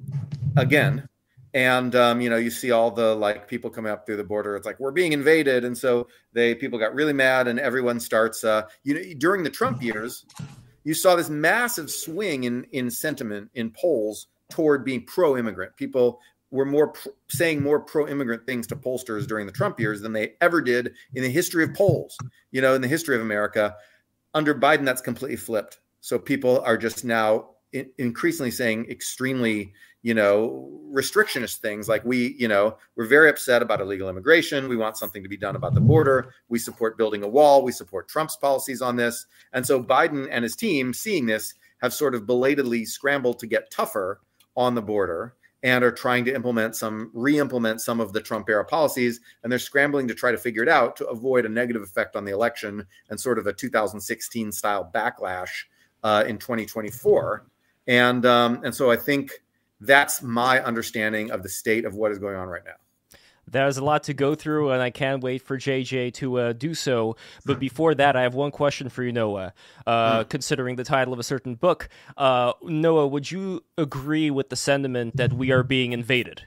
again 0.56 1.08
and 1.54 1.94
um, 1.96 2.20
you 2.20 2.30
know 2.30 2.36
you 2.36 2.50
see 2.50 2.70
all 2.70 2.90
the 2.90 3.14
like 3.14 3.48
people 3.48 3.70
coming 3.70 3.90
up 3.90 4.06
through 4.06 4.16
the 4.16 4.24
border 4.24 4.56
it's 4.56 4.66
like 4.66 4.78
we're 4.78 4.90
being 4.90 5.12
invaded. 5.12 5.64
And 5.64 5.76
so 5.76 6.08
they 6.32 6.54
people 6.54 6.78
got 6.78 6.94
really 6.94 7.12
mad 7.12 7.48
and 7.48 7.58
everyone 7.58 8.00
starts 8.00 8.44
uh, 8.44 8.62
you 8.84 8.94
know 8.94 9.02
during 9.18 9.42
the 9.42 9.50
trump 9.50 9.82
years 9.82 10.24
you 10.84 10.94
saw 10.94 11.16
this 11.16 11.28
massive 11.28 11.90
swing 11.90 12.44
in 12.44 12.64
in 12.72 12.90
sentiment 12.90 13.50
in 13.54 13.70
polls 13.70 14.28
toward 14.50 14.84
being 14.84 15.04
pro-immigrant. 15.04 15.76
People 15.76 16.20
were 16.50 16.64
more 16.64 16.88
pr- 16.88 17.08
saying 17.28 17.62
more 17.62 17.78
pro-immigrant 17.78 18.44
things 18.44 18.66
to 18.66 18.74
pollsters 18.74 19.26
during 19.26 19.46
the 19.46 19.52
trump 19.52 19.78
years 19.78 20.00
than 20.00 20.12
they 20.12 20.32
ever 20.40 20.60
did 20.60 20.92
in 21.14 21.22
the 21.22 21.30
history 21.30 21.62
of 21.62 21.72
polls 21.74 22.16
you 22.50 22.60
know 22.60 22.74
in 22.74 22.82
the 22.82 22.88
history 22.88 23.16
of 23.16 23.22
america. 23.22 23.74
Under 24.34 24.54
biden 24.54 24.84
that's 24.84 25.02
completely 25.02 25.36
flipped. 25.36 25.80
So 26.00 26.18
people 26.18 26.60
are 26.60 26.78
just 26.78 27.04
now 27.04 27.50
increasingly 27.98 28.50
saying 28.50 28.86
extremely 28.90 29.72
you 30.02 30.14
know, 30.14 30.70
restrictionist 30.92 31.56
things 31.56 31.88
like 31.88 32.04
we, 32.04 32.34
you 32.38 32.48
know, 32.48 32.76
we're 32.96 33.06
very 33.06 33.28
upset 33.28 33.60
about 33.60 33.80
illegal 33.80 34.08
immigration. 34.08 34.68
We 34.68 34.76
want 34.76 34.96
something 34.96 35.22
to 35.22 35.28
be 35.28 35.36
done 35.36 35.56
about 35.56 35.74
the 35.74 35.80
border. 35.80 36.32
We 36.48 36.58
support 36.58 36.96
building 36.96 37.22
a 37.22 37.28
wall. 37.28 37.62
We 37.62 37.72
support 37.72 38.08
Trump's 38.08 38.36
policies 38.36 38.80
on 38.80 38.96
this. 38.96 39.26
And 39.52 39.66
so 39.66 39.82
Biden 39.82 40.26
and 40.30 40.42
his 40.42 40.56
team, 40.56 40.94
seeing 40.94 41.26
this, 41.26 41.54
have 41.82 41.92
sort 41.92 42.14
of 42.14 42.26
belatedly 42.26 42.86
scrambled 42.86 43.38
to 43.40 43.46
get 43.46 43.70
tougher 43.70 44.20
on 44.56 44.74
the 44.74 44.82
border 44.82 45.34
and 45.62 45.84
are 45.84 45.92
trying 45.92 46.24
to 46.24 46.34
implement 46.34 46.74
some 46.74 47.10
re-implement 47.12 47.82
some 47.82 48.00
of 48.00 48.14
the 48.14 48.20
Trump 48.20 48.48
era 48.48 48.64
policies 48.64 49.20
and 49.42 49.52
they're 49.52 49.58
scrambling 49.58 50.08
to 50.08 50.14
try 50.14 50.32
to 50.32 50.38
figure 50.38 50.62
it 50.62 50.68
out 50.70 50.96
to 50.96 51.06
avoid 51.08 51.44
a 51.44 51.48
negative 51.48 51.82
effect 51.82 52.16
on 52.16 52.24
the 52.24 52.32
election 52.32 52.86
and 53.10 53.20
sort 53.20 53.38
of 53.38 53.46
a 53.46 53.52
2016 53.52 54.52
style 54.52 54.90
backlash 54.94 55.50
uh, 56.02 56.24
in 56.26 56.38
2024 56.38 57.44
and 57.86 58.24
um, 58.26 58.60
and 58.64 58.74
so 58.74 58.90
I 58.90 58.96
think 58.96 59.32
that's 59.80 60.22
my 60.22 60.60
understanding 60.60 61.30
of 61.30 61.42
the 61.42 61.48
state 61.48 61.84
of 61.84 61.94
what 61.94 62.12
is 62.12 62.18
going 62.18 62.36
on 62.36 62.48
right 62.48 62.64
now. 62.64 62.72
There's 63.50 63.78
a 63.78 63.84
lot 63.84 64.04
to 64.04 64.14
go 64.14 64.36
through, 64.36 64.70
and 64.70 64.80
I 64.80 64.90
can't 64.90 65.22
wait 65.22 65.42
for 65.42 65.58
JJ 65.58 66.14
to 66.14 66.38
uh, 66.38 66.52
do 66.52 66.72
so. 66.72 67.16
But 67.44 67.58
before 67.58 67.96
that, 67.96 68.14
I 68.14 68.22
have 68.22 68.34
one 68.34 68.52
question 68.52 68.88
for 68.88 69.02
you, 69.02 69.10
Noah. 69.10 69.52
Uh, 69.86 70.20
mm. 70.20 70.28
Considering 70.28 70.76
the 70.76 70.84
title 70.84 71.12
of 71.12 71.18
a 71.18 71.24
certain 71.24 71.56
book, 71.56 71.88
uh, 72.16 72.52
Noah, 72.62 73.08
would 73.08 73.30
you 73.30 73.64
agree 73.76 74.30
with 74.30 74.50
the 74.50 74.56
sentiment 74.56 75.16
that 75.16 75.32
we 75.32 75.50
are 75.50 75.64
being 75.64 75.92
invaded? 75.92 76.42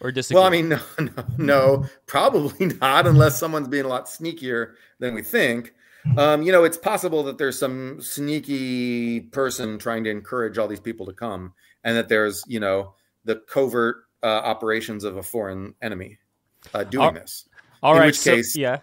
Or 0.00 0.10
disagree? 0.10 0.40
Well, 0.40 0.46
I 0.46 0.50
mean, 0.50 0.68
no, 0.70 0.80
no, 0.98 1.24
no, 1.36 1.86
probably 2.06 2.66
not, 2.80 3.06
unless 3.06 3.38
someone's 3.38 3.68
being 3.68 3.84
a 3.84 3.88
lot 3.88 4.06
sneakier 4.06 4.74
than 5.00 5.14
we 5.14 5.22
think. 5.22 5.74
Um, 6.16 6.42
you 6.42 6.52
know, 6.52 6.64
it's 6.64 6.76
possible 6.76 7.22
that 7.24 7.38
there's 7.38 7.58
some 7.58 8.00
sneaky 8.00 9.20
person 9.20 9.78
trying 9.78 10.04
to 10.04 10.10
encourage 10.10 10.58
all 10.58 10.68
these 10.68 10.80
people 10.80 11.06
to 11.06 11.12
come 11.12 11.54
and 11.82 11.96
that 11.96 12.08
there's 12.08 12.42
you 12.46 12.60
know 12.60 12.94
the 13.24 13.36
covert 13.36 14.04
uh, 14.22 14.26
operations 14.26 15.04
of 15.04 15.16
a 15.16 15.22
foreign 15.22 15.74
enemy 15.82 16.18
uh, 16.72 16.84
doing 16.84 17.04
all, 17.04 17.12
this. 17.12 17.48
All 17.82 17.94
In 17.94 18.00
right, 18.00 18.06
which 18.06 18.22
case, 18.22 18.56
yeah. 18.56 18.80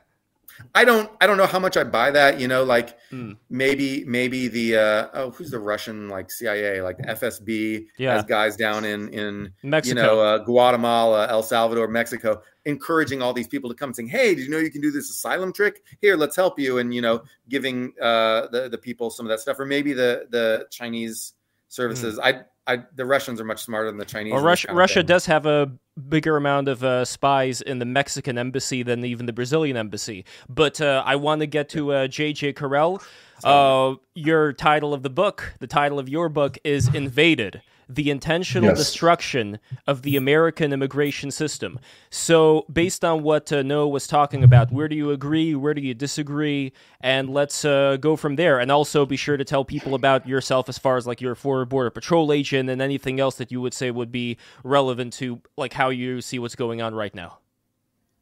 I 0.74 0.86
don't 0.86 1.10
I 1.20 1.28
don't 1.28 1.38
know 1.38 1.46
how 1.46 1.60
much 1.60 1.78
I 1.78 1.84
buy 1.84 2.12
that. 2.12 2.40
You 2.40 2.48
know, 2.48 2.64
like 2.64 2.98
mm. 3.12 3.36
maybe 3.50 4.04
maybe 4.06 4.48
the 4.48 4.78
uh, 4.78 5.08
oh 5.14 5.32
who's 5.32 5.52
the 5.52 5.60
Russian 5.60 6.10
like 6.10 6.32
CIA 6.32 6.82
like 6.82 6.98
FSB 7.00 7.86
yeah. 7.98 8.14
has 8.14 8.24
guys 8.24 8.56
down 8.56 8.86
in 8.86 9.10
in 9.10 9.54
Mexico. 9.64 9.90
you 9.90 10.06
know 10.06 10.20
uh, 10.20 10.38
Guatemala, 10.40 11.28
El 11.30 11.44
Salvador, 11.44 11.88
Mexico, 11.88 12.42
encouraging 12.66 13.22
all 13.22 13.34
these 13.34 13.48
people 13.48 13.70
to 13.70 13.76
come 13.76 13.94
saying, 13.94 14.10
"Hey, 14.10 14.36
did 14.36 14.44
you 14.44 14.50
know 14.50 14.60
you 14.60 14.72
can 14.72 14.82
do 14.82 14.92
this 14.92 15.10
asylum 15.10 15.52
trick? 15.54 15.84
Here, 16.02 16.16
let's 16.16 16.36
help 16.36 16.60
you." 16.60 16.78
And 16.78 16.94
you 16.94 17.02
know, 17.02 17.24
giving 17.50 17.94
uh, 18.02 18.48
the 18.48 18.70
the 18.70 18.78
people 18.78 19.10
some 19.10 19.26
of 19.26 19.30
that 19.30 19.40
stuff, 19.40 19.60
or 19.60 19.66
maybe 19.66 19.94
the 19.94 20.28
the 20.30 20.68
Chinese 20.72 21.34
services. 21.68 22.18
Mm. 22.18 22.24
I 22.24 22.42
I, 22.68 22.84
the 22.96 23.06
Russians 23.06 23.42
are 23.42 23.44
much 23.44 23.64
smarter 23.64 23.88
than 23.88 23.98
the 23.98 24.06
Chinese. 24.06 24.34
Well, 24.34 24.44
Russia, 24.44 24.74
Russia 24.74 25.04
does 25.04 25.26
have 25.26 25.46
a 25.46 25.72
bigger 26.10 26.38
amount 26.38 26.68
of 26.68 26.84
uh, 26.84 27.06
spies 27.06 27.62
in 27.62 27.80
the 27.80 27.86
Mexican 27.86 28.38
embassy 28.38 28.84
than 28.84 29.06
even 29.06 29.26
the 29.26 29.34
Brazilian 29.34 29.78
embassy. 29.78 30.26
But 30.50 30.82
uh, 30.82 31.04
I 31.06 31.16
want 31.16 31.42
to 31.42 31.48
get 31.48 31.70
to 31.70 31.94
uh, 31.94 32.08
J.J. 32.08 32.54
Carrell. 32.54 33.02
Uh, 33.44 33.96
your 34.14 34.54
title 34.54 34.94
of 34.94 35.02
the 35.02 35.10
book, 35.10 35.56
the 35.60 35.66
title 35.66 35.98
of 35.98 36.08
your 36.08 36.30
book 36.30 36.60
is 36.64 36.94
Invaded 36.94 37.64
the 37.96 38.10
intentional 38.10 38.70
yes. 38.70 38.78
destruction 38.78 39.60
of 39.88 40.02
the 40.02 40.16
American 40.16 40.74
immigration 40.74 41.32
system. 41.32 41.80
So, 42.10 42.66
based 42.72 43.04
on 43.04 43.24
what 43.24 43.52
uh, 43.52 43.62
Noah 43.62 43.88
was 43.88 44.08
talking 44.08 44.44
about, 44.44 44.72
where 44.72 44.88
do 44.88 44.96
you 44.96 45.12
agree? 45.12 45.56
Where 45.56 45.74
do 45.74 45.82
you 45.82 45.94
disagree? 45.94 46.74
And 47.02 47.30
let's 47.30 47.66
uh, 47.66 47.98
go 47.98 48.16
from 48.16 48.36
there. 48.36 48.60
And 48.60 48.72
also 48.72 49.06
be 49.06 49.18
sure 49.18 49.38
to 49.38 49.46
tell 49.46 49.66
people 49.66 49.96
about 49.96 50.28
yourself 50.28 50.70
as 50.70 50.78
far 50.78 50.98
as 50.98 51.06
like 51.06 51.22
your 51.22 51.36
former 51.36 51.66
border 51.66 51.90
patrol 51.90 52.32
agent 52.32 52.70
and 52.70 52.82
anything 52.82 53.20
else 53.20 53.36
that 53.36 53.52
you 53.52 53.62
would 53.62 53.74
say 53.74 53.92
would 53.92 54.12
be 54.12 54.38
relevant 54.64 55.14
to 55.14 55.42
like 55.58 55.74
how 55.74 55.90
you 55.90 56.22
see 56.22 56.40
what's 56.40 56.56
going 56.56 56.82
on 56.82 56.96
right 56.96 57.14
now. 57.16 57.40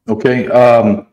Okay. 0.08 0.48
Um, 0.48 1.06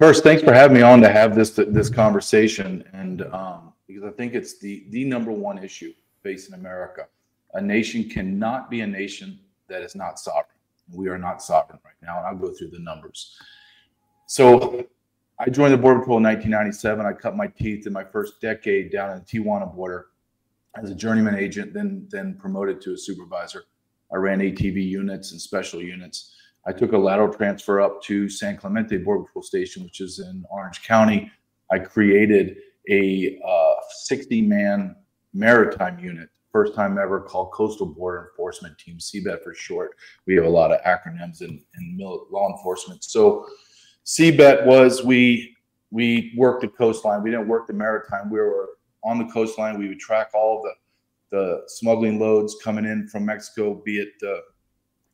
First, 0.00 0.22
thanks 0.22 0.42
for 0.42 0.54
having 0.54 0.78
me 0.78 0.82
on 0.82 1.02
to 1.02 1.12
have 1.12 1.34
this 1.34 1.50
this 1.50 1.90
conversation, 1.90 2.82
and 2.94 3.20
um, 3.34 3.74
because 3.86 4.02
I 4.02 4.10
think 4.10 4.32
it's 4.32 4.58
the 4.58 4.86
the 4.88 5.04
number 5.04 5.30
one 5.30 5.58
issue 5.58 5.92
facing 6.22 6.54
America. 6.54 7.06
A 7.54 7.60
nation 7.60 8.08
cannot 8.08 8.70
be 8.70 8.80
a 8.82 8.86
nation 8.86 9.38
that 9.68 9.82
is 9.82 9.94
not 9.94 10.18
sovereign. 10.18 10.46
We 10.92 11.08
are 11.08 11.18
not 11.18 11.42
sovereign 11.42 11.78
right 11.84 11.94
now, 12.02 12.18
and 12.18 12.26
I'll 12.26 12.36
go 12.36 12.52
through 12.52 12.70
the 12.70 12.78
numbers. 12.78 13.36
So, 14.26 14.86
I 15.38 15.48
joined 15.48 15.72
the 15.72 15.78
Border 15.78 16.00
Patrol 16.00 16.18
in 16.18 16.24
1997. 16.24 17.06
I 17.06 17.12
cut 17.12 17.34
my 17.34 17.46
teeth 17.46 17.86
in 17.86 17.92
my 17.92 18.04
first 18.04 18.40
decade 18.42 18.92
down 18.92 19.10
in 19.10 19.18
the 19.20 19.24
Tijuana 19.24 19.74
border 19.74 20.08
as 20.76 20.90
a 20.90 20.94
journeyman 20.94 21.36
agent, 21.36 21.72
then 21.72 22.06
then 22.10 22.34
promoted 22.34 22.80
to 22.82 22.92
a 22.92 22.96
supervisor. 22.98 23.64
I 24.12 24.16
ran 24.16 24.40
ATV 24.40 24.86
units 24.86 25.32
and 25.32 25.40
special 25.40 25.80
units. 25.80 26.34
I 26.66 26.72
took 26.72 26.92
a 26.92 26.98
lateral 26.98 27.32
transfer 27.32 27.80
up 27.80 28.02
to 28.02 28.28
San 28.28 28.56
Clemente 28.56 28.98
Border 28.98 29.24
Patrol 29.24 29.42
Station, 29.42 29.82
which 29.82 30.00
is 30.00 30.18
in 30.18 30.44
Orange 30.50 30.82
County. 30.82 31.30
I 31.72 31.78
created 31.78 32.58
a 32.90 33.40
uh, 33.46 33.74
60 34.02 34.42
man 34.42 34.96
maritime 35.32 35.98
unit, 35.98 36.28
first 36.52 36.74
time 36.74 36.98
ever 36.98 37.20
called 37.20 37.52
Coastal 37.52 37.86
Border 37.86 38.30
Enforcement 38.30 38.78
Team, 38.78 38.98
CBET 38.98 39.42
for 39.42 39.54
short. 39.54 39.92
We 40.26 40.34
have 40.36 40.44
a 40.44 40.48
lot 40.48 40.72
of 40.72 40.80
acronyms 40.82 41.42
in, 41.42 41.62
in 41.78 41.98
law 41.98 42.50
enforcement. 42.50 43.04
So, 43.04 43.46
CBET 44.04 44.66
was 44.66 45.04
we 45.04 45.56
we 45.90 46.32
worked 46.36 46.62
the 46.62 46.68
coastline. 46.68 47.22
We 47.22 47.30
didn't 47.30 47.48
work 47.48 47.66
the 47.66 47.72
maritime. 47.72 48.30
We 48.30 48.38
were 48.38 48.70
on 49.04 49.18
the 49.18 49.32
coastline. 49.32 49.78
We 49.78 49.88
would 49.88 50.00
track 50.00 50.30
all 50.34 50.62
the 50.62 50.72
the 51.30 51.62
smuggling 51.68 52.18
loads 52.18 52.56
coming 52.62 52.84
in 52.84 53.06
from 53.06 53.24
Mexico, 53.24 53.80
be 53.84 53.98
it 53.98 54.08
the 54.20 54.42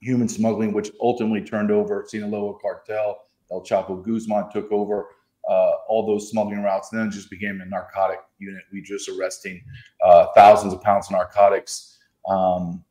human 0.01 0.29
smuggling, 0.29 0.73
which 0.73 0.91
ultimately 1.01 1.43
turned 1.43 1.71
over 1.71 2.05
Sinaloa 2.09 2.59
cartel. 2.59 3.19
El 3.53 3.63
Chapo 3.63 4.03
Guzman 4.03 4.51
took 4.51 4.73
over 4.73 5.09
uh, 5.49 5.73
all 5.89 6.07
those 6.07 6.31
smuggling 6.31 6.63
routes, 6.63 6.93
and 6.93 7.01
then 7.01 7.09
it 7.09 7.13
just 7.13 7.31
became 7.31 7.61
a 7.61 7.67
narcotic 7.67 8.19
unit. 8.39 8.63
We 8.73 8.83
just 8.83 9.09
arresting 9.09 9.63
uh, 10.05 10.27
thousands 10.35 10.73
of 10.73 10.83
pounds 10.83 11.07
of 11.07 11.13
narcotics, 11.13 11.99
um, 12.29 12.85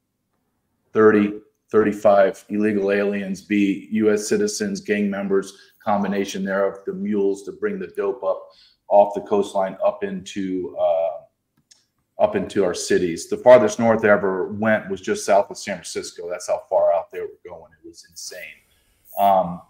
30, 0.93 1.39
35 1.71 2.45
illegal 2.49 2.91
aliens, 2.91 3.41
be 3.41 3.89
U.S. 3.91 4.27
citizens, 4.27 4.79
gang 4.79 5.09
members, 5.09 5.57
combination 5.83 6.43
thereof, 6.43 6.79
the 6.85 6.93
mules 6.93 7.43
to 7.43 7.51
bring 7.51 7.79
the 7.79 7.87
dope 7.87 8.23
up 8.23 8.47
off 8.87 9.13
the 9.13 9.21
coastline 9.21 9.77
up 9.83 10.03
into 10.03 10.75
uh, 10.79 12.23
up 12.23 12.35
into 12.35 12.63
our 12.63 12.73
cities. 12.73 13.27
The 13.27 13.37
farthest 13.37 13.79
north 13.79 14.05
I 14.05 14.09
ever 14.09 14.53
went 14.53 14.89
was 14.89 15.01
just 15.01 15.25
south 15.25 15.49
of 15.49 15.57
San 15.57 15.75
Francisco. 15.75 16.29
That's 16.29 16.47
how 16.47 16.63
far 16.69 16.93
out 16.93 17.11
they 17.11 17.19
we're 17.19 17.27
going. 17.45 17.71
It 17.83 17.87
was 17.87 18.05
insane. 18.09 18.39
Um, 19.19 19.61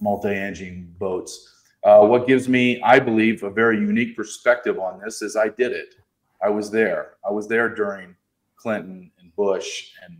multi-engine 0.00 0.94
boats. 0.98 1.55
Uh, 1.86 2.04
what 2.04 2.26
gives 2.26 2.48
me, 2.48 2.82
I 2.82 2.98
believe, 2.98 3.44
a 3.44 3.50
very 3.50 3.78
unique 3.78 4.16
perspective 4.16 4.80
on 4.80 5.00
this 5.00 5.22
is 5.22 5.36
I 5.36 5.50
did 5.50 5.70
it. 5.70 5.94
I 6.42 6.48
was 6.48 6.68
there. 6.68 7.12
I 7.24 7.30
was 7.30 7.46
there 7.46 7.72
during 7.72 8.16
Clinton 8.56 9.12
and 9.20 9.34
Bush 9.36 9.92
and 10.04 10.18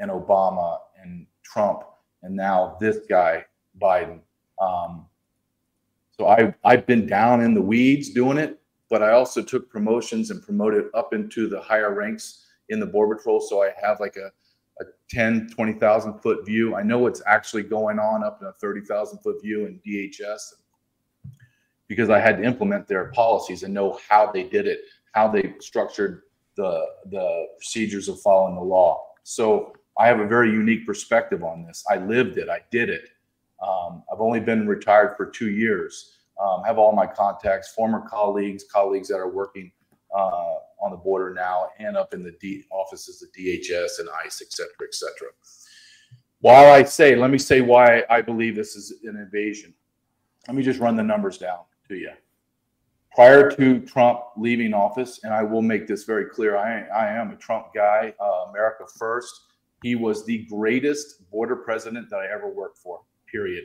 and 0.00 0.10
Obama 0.10 0.78
and 1.00 1.24
Trump 1.44 1.84
and 2.24 2.34
now 2.34 2.76
this 2.80 2.98
guy 3.08 3.44
Biden. 3.80 4.18
Um, 4.60 5.06
so 6.18 6.26
I 6.26 6.52
I've 6.64 6.84
been 6.84 7.06
down 7.06 7.42
in 7.42 7.54
the 7.54 7.62
weeds 7.62 8.10
doing 8.10 8.36
it 8.36 8.60
but 8.90 9.00
I 9.02 9.12
also 9.12 9.40
took 9.40 9.70
promotions 9.70 10.30
and 10.30 10.42
promoted 10.42 10.86
up 10.94 11.14
into 11.14 11.48
the 11.48 11.60
higher 11.60 11.94
ranks 11.94 12.44
in 12.70 12.80
the 12.80 12.86
Border 12.86 13.16
Patrol. 13.16 13.40
So 13.40 13.62
I 13.62 13.70
have 13.80 14.00
like 14.00 14.16
a, 14.16 14.30
a 14.80 14.84
10, 15.10 15.50
20,000 15.54 16.18
foot 16.20 16.44
view. 16.44 16.74
I 16.74 16.82
know 16.82 16.98
what's 16.98 17.22
actually 17.26 17.62
going 17.62 17.98
on 17.98 18.24
up 18.24 18.38
in 18.40 18.48
a 18.48 18.52
30,000 18.52 19.18
foot 19.20 19.40
view 19.42 19.66
in 19.66 19.80
DHS 19.86 20.54
because 21.94 22.10
I 22.10 22.18
had 22.18 22.38
to 22.38 22.44
implement 22.44 22.88
their 22.88 23.06
policies 23.12 23.62
and 23.62 23.72
know 23.72 23.98
how 24.08 24.32
they 24.32 24.42
did 24.42 24.66
it, 24.66 24.80
how 25.12 25.28
they 25.28 25.54
structured 25.60 26.22
the, 26.56 26.84
the 27.06 27.46
procedures 27.56 28.08
of 28.08 28.20
following 28.20 28.56
the 28.56 28.60
law. 28.60 29.06
So 29.22 29.72
I 29.98 30.08
have 30.08 30.18
a 30.18 30.26
very 30.26 30.50
unique 30.50 30.86
perspective 30.86 31.44
on 31.44 31.64
this. 31.64 31.84
I 31.88 31.96
lived 31.96 32.36
it, 32.36 32.48
I 32.48 32.60
did 32.70 32.90
it. 32.90 33.10
Um, 33.62 34.02
I've 34.12 34.20
only 34.20 34.40
been 34.40 34.66
retired 34.66 35.16
for 35.16 35.26
two 35.26 35.50
years 35.50 36.14
um, 36.42 36.64
have 36.64 36.78
all 36.78 36.92
my 36.92 37.06
contacts, 37.06 37.72
former 37.72 38.00
colleagues, 38.08 38.64
colleagues 38.64 39.08
that 39.08 39.16
are 39.16 39.30
working 39.30 39.70
uh, 40.14 40.54
on 40.82 40.90
the 40.90 40.96
border 40.96 41.32
now 41.32 41.68
and 41.78 41.96
up 41.96 42.12
in 42.12 42.22
the 42.22 42.32
D- 42.40 42.64
offices 42.70 43.22
of 43.22 43.30
DHS 43.32 44.00
and 44.00 44.08
ICE, 44.24 44.42
et 44.42 44.52
cetera, 44.52 44.72
et 44.82 44.94
cetera. 44.94 45.28
While 46.40 46.72
I 46.72 46.82
say, 46.82 47.14
let 47.14 47.30
me 47.30 47.38
say 47.38 47.60
why 47.60 48.04
I 48.10 48.20
believe 48.20 48.56
this 48.56 48.76
is 48.76 48.92
an 49.04 49.16
invasion. 49.16 49.72
Let 50.46 50.56
me 50.56 50.62
just 50.62 50.80
run 50.80 50.96
the 50.96 51.02
numbers 51.02 51.38
down 51.38 51.60
to 51.88 51.96
you. 51.96 52.10
Prior 53.14 53.50
to 53.52 53.80
Trump 53.80 54.20
leaving 54.36 54.74
office, 54.74 55.20
and 55.22 55.32
I 55.32 55.42
will 55.42 55.62
make 55.62 55.86
this 55.86 56.04
very 56.04 56.26
clear, 56.26 56.56
I, 56.56 56.80
I 56.86 57.12
am 57.12 57.30
a 57.30 57.36
Trump 57.36 57.68
guy, 57.74 58.12
uh, 58.20 58.46
America 58.50 58.84
first. 58.98 59.42
He 59.82 59.94
was 59.94 60.24
the 60.24 60.46
greatest 60.46 61.30
border 61.30 61.56
president 61.56 62.10
that 62.10 62.16
I 62.18 62.26
ever 62.32 62.48
worked 62.48 62.78
for, 62.78 63.02
period. 63.30 63.64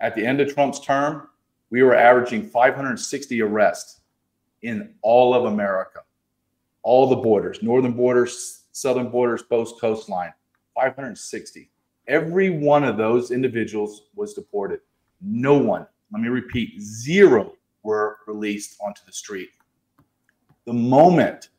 At 0.00 0.14
the 0.14 0.26
end 0.26 0.40
of 0.40 0.52
Trump's 0.52 0.80
term, 0.80 1.28
we 1.70 1.82
were 1.82 1.94
averaging 1.94 2.48
560 2.48 3.40
arrests 3.42 4.00
in 4.62 4.94
all 5.02 5.32
of 5.32 5.46
America, 5.46 6.00
all 6.82 7.08
the 7.08 7.16
borders, 7.16 7.62
northern 7.62 7.92
borders, 7.92 8.64
southern 8.72 9.08
borders, 9.08 9.42
post 9.42 9.80
coastline, 9.80 10.32
560. 10.74 11.70
Every 12.08 12.50
one 12.50 12.84
of 12.84 12.96
those 12.96 13.30
individuals 13.30 14.02
was 14.14 14.34
deported. 14.34 14.80
No 15.22 15.56
one, 15.56 15.86
let 16.12 16.22
me 16.22 16.28
repeat, 16.28 16.80
zero 16.80 17.52
were 17.82 18.18
released 18.26 18.76
onto 18.80 19.00
the 19.06 19.12
street. 19.12 19.50
The 20.64 20.72
moment 20.72 21.50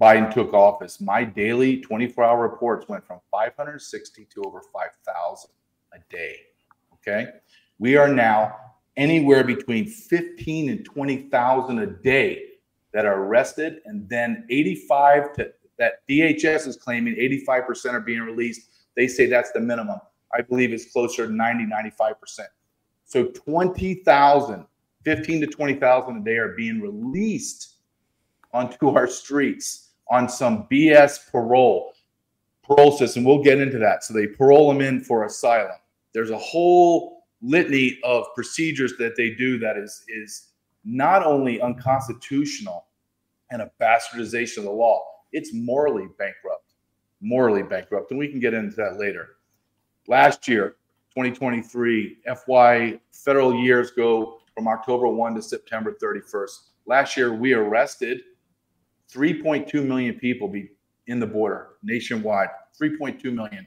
Biden 0.00 0.32
took 0.32 0.54
office, 0.54 1.00
my 1.00 1.24
daily 1.24 1.80
24 1.80 2.24
hour 2.24 2.42
reports 2.42 2.88
went 2.88 3.04
from 3.04 3.18
560 3.30 4.26
to 4.34 4.42
over 4.44 4.62
5,000 4.72 5.50
a 5.92 5.98
day. 6.08 6.36
Okay. 6.94 7.26
We 7.78 7.96
are 7.96 8.08
now 8.08 8.56
anywhere 8.96 9.44
between 9.44 9.86
15 9.86 10.70
and 10.70 10.84
20,000 10.84 11.78
a 11.78 11.86
day 11.86 12.42
that 12.92 13.06
are 13.06 13.24
arrested, 13.24 13.80
and 13.86 14.08
then 14.08 14.46
85 14.50 15.32
to 15.34 15.52
that 15.78 16.06
DHS 16.08 16.66
is 16.66 16.76
claiming 16.76 17.14
85% 17.14 17.92
are 17.92 18.00
being 18.00 18.20
released. 18.20 18.68
They 18.96 19.06
say 19.06 19.26
that's 19.26 19.52
the 19.52 19.60
minimum. 19.60 20.00
I 20.34 20.42
believe 20.42 20.72
it's 20.72 20.92
closer 20.92 21.26
to 21.26 21.32
90, 21.32 21.66
95%. 21.66 22.14
So 23.08 23.24
20,000, 23.24 24.66
15 25.04 25.40
to 25.40 25.46
20,000 25.46 26.16
a 26.16 26.24
day 26.24 26.36
are 26.36 26.54
being 26.54 26.80
released 26.80 27.76
onto 28.52 28.90
our 28.90 29.06
streets 29.06 29.92
on 30.10 30.28
some 30.28 30.66
BS 30.70 31.30
parole 31.32 31.94
parole 32.62 32.92
system. 32.92 33.24
We'll 33.24 33.42
get 33.42 33.60
into 33.60 33.78
that. 33.78 34.04
So 34.04 34.12
they 34.12 34.26
parole 34.26 34.68
them 34.68 34.82
in 34.82 35.00
for 35.00 35.24
asylum. 35.24 35.78
There's 36.12 36.30
a 36.30 36.38
whole 36.38 37.24
litany 37.40 37.98
of 38.04 38.26
procedures 38.34 38.92
that 38.98 39.16
they 39.16 39.30
do 39.30 39.58
that 39.58 39.78
is 39.78 40.04
is 40.08 40.48
not 40.84 41.24
only 41.24 41.62
unconstitutional 41.62 42.84
and 43.50 43.62
a 43.62 43.70
bastardization 43.80 44.58
of 44.58 44.64
the 44.64 44.70
law, 44.70 45.02
it's 45.32 45.54
morally 45.54 46.08
bankrupt. 46.18 46.74
Morally 47.22 47.62
bankrupt. 47.62 48.10
And 48.10 48.18
we 48.18 48.28
can 48.28 48.38
get 48.38 48.52
into 48.52 48.76
that 48.76 48.98
later. 48.98 49.36
Last 50.06 50.46
year, 50.46 50.76
2023, 51.18 52.18
FY 52.46 53.00
federal 53.12 53.54
years 53.54 53.90
go 53.90 54.40
from 54.54 54.68
October 54.68 55.08
1 55.08 55.34
to 55.34 55.42
September 55.42 55.96
31st. 56.00 56.68
Last 56.86 57.16
year, 57.16 57.34
we 57.34 57.52
arrested 57.52 58.20
3.2 59.12 59.84
million 59.84 60.14
people 60.14 60.52
in 61.08 61.18
the 61.18 61.26
border 61.26 61.70
nationwide. 61.82 62.50
3.2 62.80 63.32
million. 63.32 63.66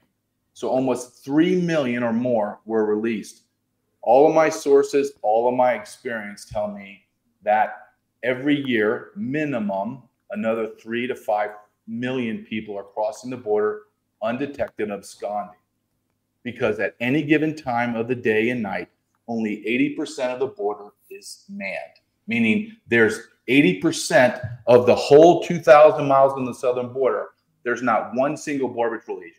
So 0.53 0.69
almost 0.69 1.25
3 1.25 1.61
million 1.61 2.03
or 2.03 2.13
more 2.13 2.61
were 2.65 2.85
released 2.85 3.43
all 4.01 4.27
of 4.27 4.33
my 4.33 4.49
sources, 4.49 5.11
all 5.21 5.47
of 5.47 5.55
my 5.55 5.73
experience 5.73 6.45
tell 6.45 6.67
me 6.67 7.03
that 7.43 7.89
every 8.23 8.59
year, 8.65 9.11
minimum, 9.15 10.03
another 10.31 10.69
three 10.81 11.07
to 11.07 11.15
five 11.15 11.51
million 11.87 12.45
people 12.45 12.77
are 12.77 12.83
crossing 12.83 13.29
the 13.29 13.37
border 13.37 13.83
undetected 14.23 14.91
absconding. 14.91 15.60
Because 16.43 16.79
at 16.79 16.95
any 16.99 17.23
given 17.23 17.55
time 17.55 17.95
of 17.95 18.07
the 18.07 18.15
day 18.15 18.49
and 18.49 18.61
night, 18.61 18.89
only 19.27 19.63
80% 19.97 20.33
of 20.33 20.39
the 20.39 20.47
border 20.47 20.89
is 21.09 21.45
manned, 21.49 21.99
meaning 22.27 22.75
there's 22.87 23.19
80% 23.47 24.41
of 24.67 24.85
the 24.85 24.95
whole 24.95 25.43
2,000 25.43 26.07
miles 26.07 26.33
on 26.33 26.45
the 26.45 26.53
southern 26.53 26.91
border, 26.93 27.29
there's 27.63 27.81
not 27.81 28.15
one 28.15 28.35
single 28.37 28.67
Border 28.67 28.99
Patrol 28.99 29.19
agent. 29.19 29.35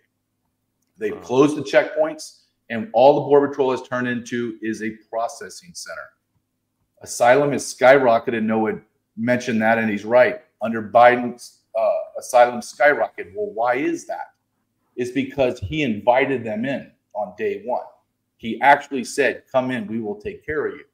They've 0.98 1.20
closed 1.22 1.56
the 1.56 1.62
checkpoints 1.62 2.42
and 2.70 2.88
all 2.92 3.16
the 3.16 3.26
Border 3.26 3.48
Patrol 3.48 3.70
has 3.72 3.82
turned 3.82 4.08
into 4.08 4.56
is 4.62 4.82
a 4.82 4.90
processing 5.10 5.72
center. 5.74 6.10
Asylum 7.02 7.52
is 7.52 7.62
skyrocketed. 7.62 8.38
And 8.38 8.46
Noah 8.46 8.80
mentioned 9.16 9.60
that, 9.62 9.78
and 9.78 9.90
he's 9.90 10.04
right. 10.04 10.40
Under 10.62 10.82
Biden's 10.82 11.60
uh, 11.78 11.90
asylum 12.18 12.60
skyrocketed. 12.60 13.34
Well, 13.34 13.50
why 13.52 13.74
is 13.74 14.06
that? 14.06 14.31
It's 14.96 15.10
because 15.12 15.58
he 15.60 15.82
invited 15.82 16.44
them 16.44 16.64
in 16.64 16.90
on 17.14 17.34
day 17.38 17.62
one. 17.64 17.84
He 18.36 18.60
actually 18.60 19.04
said, 19.04 19.44
Come 19.52 19.70
in, 19.70 19.86
we 19.86 20.00
will 20.00 20.20
take 20.20 20.44
care 20.44 20.66
of 20.66 20.74
you. 20.74 20.84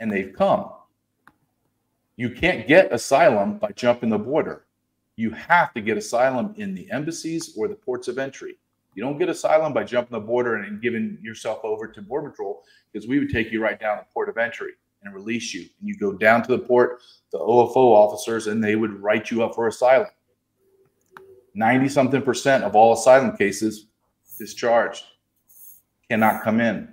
and 0.00 0.10
they've 0.10 0.32
come. 0.36 0.70
You 2.16 2.30
can't 2.30 2.66
get 2.68 2.92
asylum 2.92 3.58
by 3.58 3.72
jumping 3.72 4.10
the 4.10 4.18
border. 4.18 4.66
You 5.16 5.30
have 5.30 5.72
to 5.74 5.80
get 5.80 5.96
asylum 5.96 6.54
in 6.56 6.74
the 6.74 6.90
embassies 6.90 7.54
or 7.56 7.68
the 7.68 7.74
ports 7.74 8.08
of 8.08 8.18
entry. 8.18 8.56
You 8.94 9.02
don't 9.02 9.18
get 9.18 9.28
asylum 9.28 9.72
by 9.72 9.84
jumping 9.84 10.18
the 10.18 10.24
border 10.26 10.56
and 10.56 10.82
giving 10.82 11.18
yourself 11.22 11.60
over 11.64 11.86
to 11.88 12.02
Border 12.02 12.30
Patrol 12.30 12.62
because 12.92 13.08
we 13.08 13.18
would 13.18 13.30
take 13.30 13.52
you 13.52 13.62
right 13.62 13.78
down 13.80 13.98
the 13.98 14.04
port 14.12 14.28
of 14.28 14.38
entry 14.38 14.72
and 15.02 15.14
release 15.14 15.54
you. 15.54 15.62
And 15.62 15.88
you 15.88 15.96
go 15.96 16.12
down 16.12 16.42
to 16.44 16.52
the 16.52 16.58
port, 16.58 17.00
the 17.32 17.38
OFO 17.38 17.76
officers, 17.76 18.48
and 18.48 18.62
they 18.62 18.76
would 18.76 19.02
write 19.02 19.30
you 19.30 19.42
up 19.44 19.54
for 19.54 19.68
asylum. 19.68 20.08
90 21.54 21.88
something 21.88 22.22
percent 22.22 22.64
of 22.64 22.74
all 22.74 22.92
asylum 22.92 23.36
cases 23.36 23.86
discharged 24.38 25.04
cannot 26.08 26.42
come 26.42 26.60
in. 26.60 26.88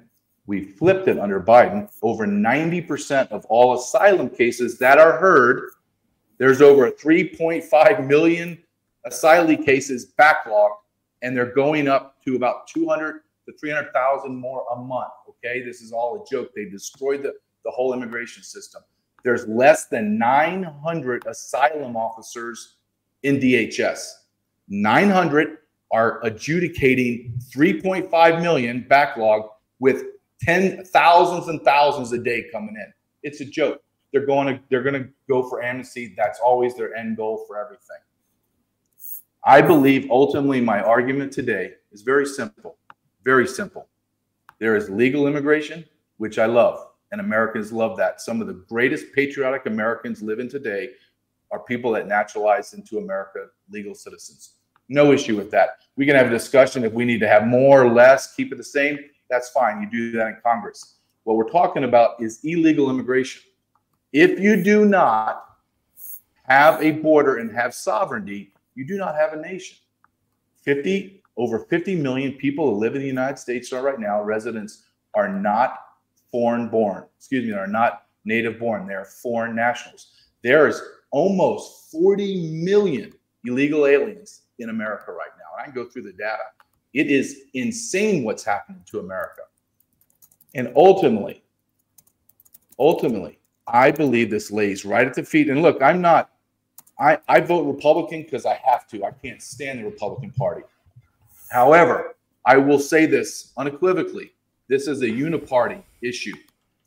We 0.46 0.64
flipped 0.64 1.08
it 1.08 1.20
under 1.20 1.42
Biden. 1.42 1.90
Over 2.02 2.26
90% 2.26 3.28
of 3.32 3.46
all 3.46 3.76
asylum 3.76 4.30
cases 4.30 4.80
that 4.80 4.98
are 4.98 5.18
heard, 5.18 5.70
there's 6.38 6.62
over 6.62 6.90
3.5 6.90 8.08
million 8.08 8.58
asylum 9.06 9.64
cases 9.64 10.14
backlogged, 10.18 10.78
and 11.22 11.36
they're 11.36 11.54
going 11.54 11.88
up 11.88 12.24
to 12.24 12.36
about 12.36 12.68
200 12.68 13.22
to 13.46 13.58
300,000 13.60 14.36
more 14.36 14.66
a 14.74 14.76
month. 14.78 15.12
Okay, 15.28 15.62
this 15.62 15.82
is 15.82 15.92
all 15.92 16.24
a 16.24 16.26
joke. 16.32 16.50
They 16.56 16.66
destroyed 16.66 17.24
the, 17.24 17.34
the 17.66 17.72
whole 17.72 17.94
immigration 17.94 18.42
system. 18.42 18.82
There's 19.24 19.48
less 19.48 19.86
than 19.88 20.18
900 20.18 21.28
asylum 21.28 21.98
officers 21.98 22.78
in 23.24 23.38
DHS. 23.38 24.12
900 24.70 25.58
are 25.92 26.24
adjudicating 26.24 27.40
3.5 27.54 28.42
million 28.42 28.86
backlog 28.88 29.50
with 29.80 30.04
ten 30.42 30.84
thousands 30.86 31.48
and 31.48 31.62
thousands 31.62 32.12
a 32.14 32.18
day 32.18 32.46
coming 32.52 32.76
in. 32.76 32.94
It's 33.24 33.42
a 33.42 33.46
joke. 33.46 33.82
They're 34.12 34.26
going 34.26 34.48
to 34.48 34.60
they're 34.70 34.84
going 34.84 35.02
to 35.02 35.10
go 35.28 35.48
for 35.48 35.62
amnesty. 35.62 36.14
That's 36.18 36.40
always 36.40 36.76
their 36.76 36.96
end 36.96 37.18
goal 37.18 37.46
for 37.48 37.60
everything. 37.60 37.98
I 39.46 39.62
believe 39.62 40.10
ultimately 40.12 40.62
my 40.62 40.82
argument 40.82 41.32
today 41.32 41.74
is 41.92 42.02
very 42.02 42.26
simple. 42.26 42.78
Very 43.24 43.48
simple. 43.48 43.88
There 44.60 44.76
is 44.76 44.90
legal 44.90 45.28
immigration, 45.28 45.86
which 46.18 46.38
I 46.40 46.46
love, 46.46 46.88
and 47.12 47.22
Americans 47.22 47.72
love 47.72 47.96
that. 47.98 48.20
Some 48.22 48.42
of 48.42 48.48
the 48.48 48.66
greatest 48.68 49.14
patriotic 49.14 49.66
Americans 49.66 50.22
living 50.22 50.50
today 50.50 50.90
are 51.52 51.60
people 51.60 51.92
that 51.92 52.08
naturalized 52.08 52.74
into 52.74 52.98
America 52.98 53.48
legal 53.70 53.96
citizens. 53.96 54.56
No 54.90 55.12
issue 55.12 55.38
with 55.38 55.52
that. 55.52 55.78
We 55.96 56.06
can 56.06 56.16
have 56.16 56.28
a 56.28 56.32
discussion 56.32 56.84
if 56.84 56.94
we 56.94 57.06
need 57.06 57.20
to 57.20 57.28
have 57.28 57.46
more 57.46 57.84
or 57.84 57.94
less, 57.94 58.34
keep 58.36 58.52
it 58.52 58.58
the 58.58 58.64
same. 58.64 58.98
That's 59.30 59.50
fine. 59.50 59.82
You 59.82 59.90
do 59.90 60.12
that 60.18 60.28
in 60.28 60.38
Congress. 60.44 60.96
What 61.24 61.38
we're 61.38 61.50
talking 61.50 61.84
about 61.84 62.22
is 62.22 62.40
illegal 62.44 62.90
immigration. 62.90 63.44
If 64.12 64.40
you 64.40 64.64
do 64.64 64.86
not 64.86 65.46
have 66.44 66.82
a 66.82 66.92
border 66.92 67.38
and 67.38 67.52
have 67.52 67.76
sovereignty, 67.76 68.54
you 68.74 68.86
do 68.86 68.98
not 68.98 69.16
have 69.16 69.34
a 69.34 69.38
nation. 69.38 69.78
50 70.64 71.22
over 71.38 71.60
50 71.60 71.96
million 71.96 72.34
people 72.34 72.70
who 72.70 72.80
live 72.80 72.96
in 72.96 73.02
the 73.02 73.08
United 73.08 73.40
States 73.40 73.72
right 73.72 74.00
now, 74.00 74.22
residents 74.22 74.88
are 75.14 75.30
not 75.30 75.80
foreign 76.32 76.68
born. 76.68 77.06
Excuse 77.18 77.46
me, 77.46 77.54
are 77.54 77.68
not 77.68 78.08
native 78.26 78.60
born. 78.60 78.86
They're 78.88 79.06
foreign 79.06 79.56
nationals. 79.56 80.08
There 80.44 80.68
is 80.68 80.82
almost 81.12 81.92
40 81.92 82.62
million 82.64 83.14
illegal 83.46 83.86
aliens 83.86 84.42
in 84.60 84.70
America 84.70 85.12
right 85.12 85.32
now. 85.38 85.46
And 85.54 85.62
I 85.62 85.66
can 85.66 85.74
go 85.74 85.90
through 85.90 86.04
the 86.04 86.14
data. 86.14 86.44
It 86.94 87.08
is 87.08 87.44
insane 87.54 88.24
what's 88.24 88.44
happening 88.44 88.82
to 88.92 89.00
America. 89.00 89.42
And 90.56 90.72
ultimately, 90.76 91.44
ultimately, 92.78 93.40
I 93.68 93.92
believe 93.92 94.30
this 94.30 94.52
lays 94.52 94.86
right 94.86 95.06
at 95.06 95.14
the 95.14 95.24
feet. 95.24 95.50
And 95.50 95.62
look, 95.62 95.82
I'm 95.82 96.02
not, 96.02 96.32
I, 97.00 97.20
I 97.28 97.40
vote 97.40 97.64
Republican 97.64 98.24
because 98.24 98.46
I 98.46 98.60
have 98.66 98.88
to. 98.88 99.04
I 99.06 99.12
can't 99.12 99.42
stand 99.42 99.80
the 99.80 99.86
Republican 99.86 100.32
Party. 100.32 100.64
However, 101.52 102.16
I 102.46 102.58
will 102.58 102.80
say 102.80 103.06
this 103.06 103.54
unequivocally 103.58 104.32
this 104.70 104.88
is 104.88 105.02
a 105.02 105.08
uniparty 105.08 105.82
issue. 106.04 106.36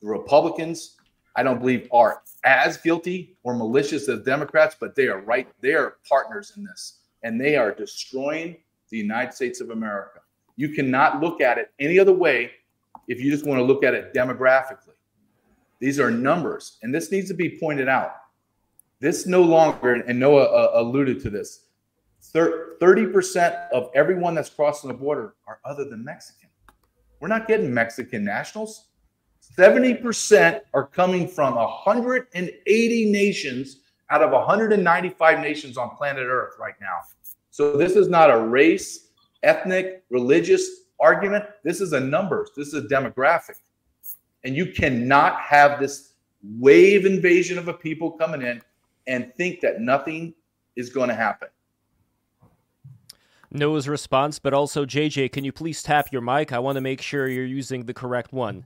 The 0.00 0.08
Republicans, 0.08 0.96
I 1.34 1.42
don't 1.42 1.58
believe, 1.58 1.88
are 1.90 2.22
as 2.44 2.76
guilty 2.76 3.36
or 3.42 3.54
malicious 3.54 4.08
as 4.08 4.20
Democrats, 4.20 4.76
but 4.78 4.94
they 4.94 5.08
are 5.08 5.20
right. 5.20 5.48
They 5.60 5.74
are 5.74 5.96
partners 6.08 6.52
in 6.56 6.62
this, 6.64 7.00
and 7.22 7.40
they 7.40 7.56
are 7.56 7.72
destroying 7.72 8.56
the 8.90 8.98
United 8.98 9.32
States 9.32 9.60
of 9.60 9.70
America. 9.70 10.20
You 10.56 10.68
cannot 10.68 11.20
look 11.20 11.40
at 11.40 11.58
it 11.58 11.70
any 11.78 11.98
other 11.98 12.12
way 12.12 12.50
if 13.08 13.20
you 13.20 13.30
just 13.30 13.46
want 13.46 13.58
to 13.58 13.64
look 13.64 13.84
at 13.84 13.94
it 13.94 14.12
demographically. 14.14 14.94
These 15.80 15.98
are 15.98 16.10
numbers, 16.10 16.78
and 16.82 16.94
this 16.94 17.10
needs 17.10 17.28
to 17.28 17.34
be 17.34 17.58
pointed 17.58 17.88
out. 17.88 18.14
This 19.00 19.26
no 19.26 19.42
longer, 19.42 19.94
and 19.94 20.20
Noah 20.20 20.44
uh, 20.44 20.70
alluded 20.74 21.20
to 21.22 21.30
this, 21.30 21.66
30% 22.32 23.68
of 23.70 23.90
everyone 23.94 24.34
that's 24.34 24.48
crossing 24.48 24.88
the 24.88 24.94
border 24.94 25.34
are 25.48 25.58
other 25.64 25.84
than 25.84 26.04
Mexican. 26.04 26.48
We're 27.18 27.28
not 27.28 27.48
getting 27.48 27.72
Mexican 27.72 28.24
nationals. 28.24 28.86
70% 29.58 30.60
are 30.72 30.86
coming 30.86 31.26
from 31.26 31.56
180 31.56 33.10
nations 33.10 33.80
out 34.12 34.22
of 34.22 34.30
195 34.30 35.40
nations 35.40 35.78
on 35.78 35.96
planet 35.96 36.26
Earth 36.28 36.56
right 36.60 36.74
now. 36.82 36.98
So 37.50 37.78
this 37.78 37.96
is 37.96 38.08
not 38.08 38.30
a 38.30 38.36
race, 38.36 39.08
ethnic, 39.42 40.04
religious 40.10 40.68
argument. 41.00 41.46
This 41.64 41.80
is 41.80 41.94
a 41.94 42.00
numbers. 42.00 42.50
This 42.54 42.68
is 42.68 42.84
a 42.84 42.88
demographic. 42.88 43.56
And 44.44 44.54
you 44.54 44.66
cannot 44.66 45.40
have 45.40 45.80
this 45.80 46.12
wave 46.58 47.06
invasion 47.06 47.56
of 47.56 47.68
a 47.68 47.72
people 47.72 48.10
coming 48.10 48.42
in 48.42 48.60
and 49.06 49.34
think 49.34 49.60
that 49.60 49.80
nothing 49.80 50.34
is 50.76 50.90
going 50.90 51.08
to 51.08 51.14
happen. 51.14 51.48
Noah's 53.50 53.88
response, 53.88 54.38
but 54.38 54.52
also 54.52 54.84
JJ, 54.84 55.32
can 55.32 55.42
you 55.42 55.52
please 55.52 55.82
tap 55.82 56.12
your 56.12 56.22
mic? 56.22 56.52
I 56.52 56.58
want 56.58 56.76
to 56.76 56.82
make 56.82 57.00
sure 57.00 57.28
you're 57.28 57.46
using 57.46 57.84
the 57.84 57.94
correct 57.94 58.32
one. 58.32 58.64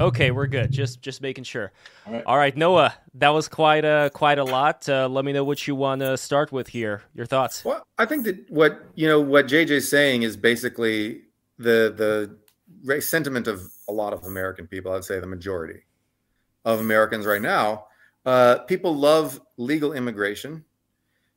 Okay, 0.00 0.30
we're 0.30 0.46
good. 0.46 0.70
Just 0.70 1.02
just 1.02 1.20
making 1.20 1.44
sure. 1.44 1.72
All 2.06 2.12
right, 2.14 2.24
All 2.24 2.36
right 2.38 2.56
Noah, 2.56 2.94
that 3.14 3.28
was 3.28 3.48
quite 3.48 3.84
a 3.84 4.10
quite 4.14 4.38
a 4.38 4.44
lot. 4.44 4.88
Uh, 4.88 5.06
let 5.06 5.26
me 5.26 5.32
know 5.32 5.44
what 5.44 5.68
you 5.68 5.74
want 5.74 6.00
to 6.00 6.16
start 6.16 6.50
with 6.52 6.68
here. 6.68 7.02
Your 7.14 7.26
thoughts? 7.26 7.64
Well, 7.64 7.86
I 7.98 8.06
think 8.06 8.24
that 8.24 8.50
what 8.50 8.82
you 8.94 9.06
know 9.06 9.20
what 9.20 9.46
JJ's 9.46 9.88
saying 9.88 10.22
is 10.22 10.38
basically 10.38 11.22
the 11.58 12.34
the 12.82 13.00
sentiment 13.02 13.46
of 13.46 13.70
a 13.88 13.92
lot 13.92 14.14
of 14.14 14.24
American 14.24 14.66
people. 14.66 14.90
I'd 14.92 15.04
say 15.04 15.20
the 15.20 15.26
majority 15.26 15.82
of 16.64 16.80
Americans 16.80 17.26
right 17.26 17.42
now. 17.42 17.86
Uh, 18.24 18.58
people 18.60 18.96
love 18.96 19.38
legal 19.58 19.92
immigration. 19.92 20.64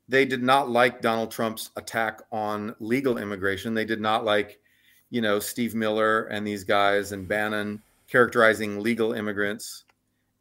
They 0.07 0.25
did 0.25 0.43
not 0.43 0.69
like 0.69 1.01
Donald 1.01 1.31
Trump's 1.31 1.71
attack 1.75 2.21
on 2.31 2.75
legal 2.79 3.17
immigration. 3.17 3.73
They 3.73 3.85
did 3.85 4.01
not 4.01 4.25
like, 4.25 4.59
you 5.09 5.21
know, 5.21 5.39
Steve 5.39 5.75
Miller 5.75 6.25
and 6.25 6.45
these 6.45 6.63
guys 6.63 7.13
and 7.13 7.27
Bannon 7.27 7.81
characterizing 8.13 8.79
legal 8.79 9.13
immigrants 9.13 9.85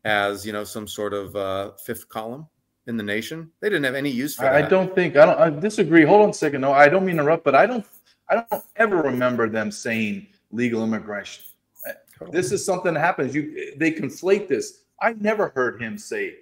as 0.04 0.44
you 0.44 0.52
know 0.52 0.62
some 0.62 0.87
sort 0.87 1.14
of 1.14 1.35
uh, 1.35 1.70
fifth 1.87 2.06
column 2.11 2.46
in 2.87 2.98
the 2.98 3.02
nation. 3.02 3.50
They 3.61 3.70
didn't 3.70 3.85
have 3.85 3.94
any 3.94 4.11
use 4.11 4.37
for 4.37 4.42
that. 4.42 4.54
I 4.54 4.61
don't 4.61 4.94
think 4.94 5.16
I 5.16 5.24
don't 5.24 5.38
I 5.40 5.48
disagree. 5.48 6.04
Hold 6.04 6.22
on 6.22 6.30
a 6.30 6.35
second. 6.35 6.61
No, 6.61 6.72
I 6.72 6.88
don't 6.90 7.06
mean 7.06 7.16
to 7.16 7.22
interrupt, 7.22 7.44
but 7.44 7.54
I 7.54 7.64
don't 7.64 7.87
I 8.28 8.44
don't 8.50 8.64
ever 8.76 8.98
remember 8.98 9.48
them 9.48 9.72
saying 9.72 10.26
legal 10.50 10.85
immigration. 10.85 11.44
Totally. 12.18 12.37
This 12.37 12.52
is 12.52 12.62
something 12.64 12.92
that 12.92 13.00
happens. 13.00 13.35
You 13.35 13.74
they 13.78 13.90
conflate 13.90 14.48
this. 14.48 14.82
I 15.00 15.14
never 15.14 15.48
heard 15.48 15.80
him 15.80 15.96
say 15.96 16.35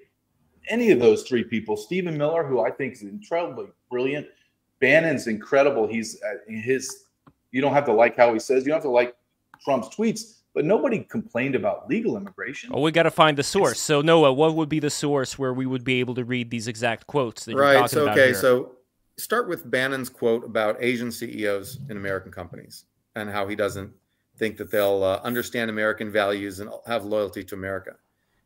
any 0.68 0.90
of 0.90 0.98
those 0.98 1.22
three 1.22 1.44
people. 1.44 1.76
Stephen 1.76 2.18
Miller, 2.18 2.44
who 2.44 2.60
I 2.60 2.72
think 2.72 2.94
is 2.94 3.02
incredibly 3.02 3.66
brilliant. 3.88 4.26
Bannon's 4.80 5.28
incredible. 5.28 5.86
He's 5.86 6.20
uh, 6.22 6.38
his. 6.48 7.04
You 7.52 7.60
don't 7.60 7.72
have 7.72 7.86
to 7.86 7.92
like 7.92 8.16
how 8.16 8.32
he 8.32 8.40
says. 8.40 8.64
You 8.64 8.70
don't 8.70 8.78
have 8.78 8.82
to 8.82 8.90
like 8.90 9.14
Trump's 9.64 9.94
tweets 9.94 10.39
but 10.54 10.64
nobody 10.64 11.00
complained 11.00 11.54
about 11.54 11.88
legal 11.88 12.16
immigration. 12.16 12.70
Oh, 12.72 12.80
we 12.80 12.92
got 12.92 13.04
to 13.04 13.10
find 13.10 13.36
the 13.36 13.42
source. 13.42 13.72
It's, 13.72 13.80
so 13.80 14.00
Noah, 14.00 14.32
what 14.32 14.54
would 14.54 14.68
be 14.68 14.80
the 14.80 14.90
source 14.90 15.38
where 15.38 15.52
we 15.52 15.66
would 15.66 15.84
be 15.84 16.00
able 16.00 16.14
to 16.16 16.24
read 16.24 16.50
these 16.50 16.68
exact 16.68 17.06
quotes 17.06 17.44
that 17.44 17.54
right, 17.54 17.72
you're 17.72 17.80
talking 17.82 17.94
so, 17.94 18.02
about 18.02 18.18
okay, 18.18 18.26
here? 18.26 18.34
so 18.34 18.72
start 19.16 19.48
with 19.48 19.70
Bannon's 19.70 20.08
quote 20.08 20.44
about 20.44 20.76
Asian 20.80 21.12
CEOs 21.12 21.78
in 21.88 21.96
American 21.96 22.32
companies 22.32 22.86
and 23.14 23.30
how 23.30 23.46
he 23.46 23.54
doesn't 23.54 23.92
think 24.36 24.56
that 24.56 24.70
they'll 24.70 25.04
uh, 25.04 25.20
understand 25.22 25.70
American 25.70 26.10
values 26.10 26.60
and 26.60 26.70
have 26.86 27.04
loyalty 27.04 27.44
to 27.44 27.54
America. 27.54 27.96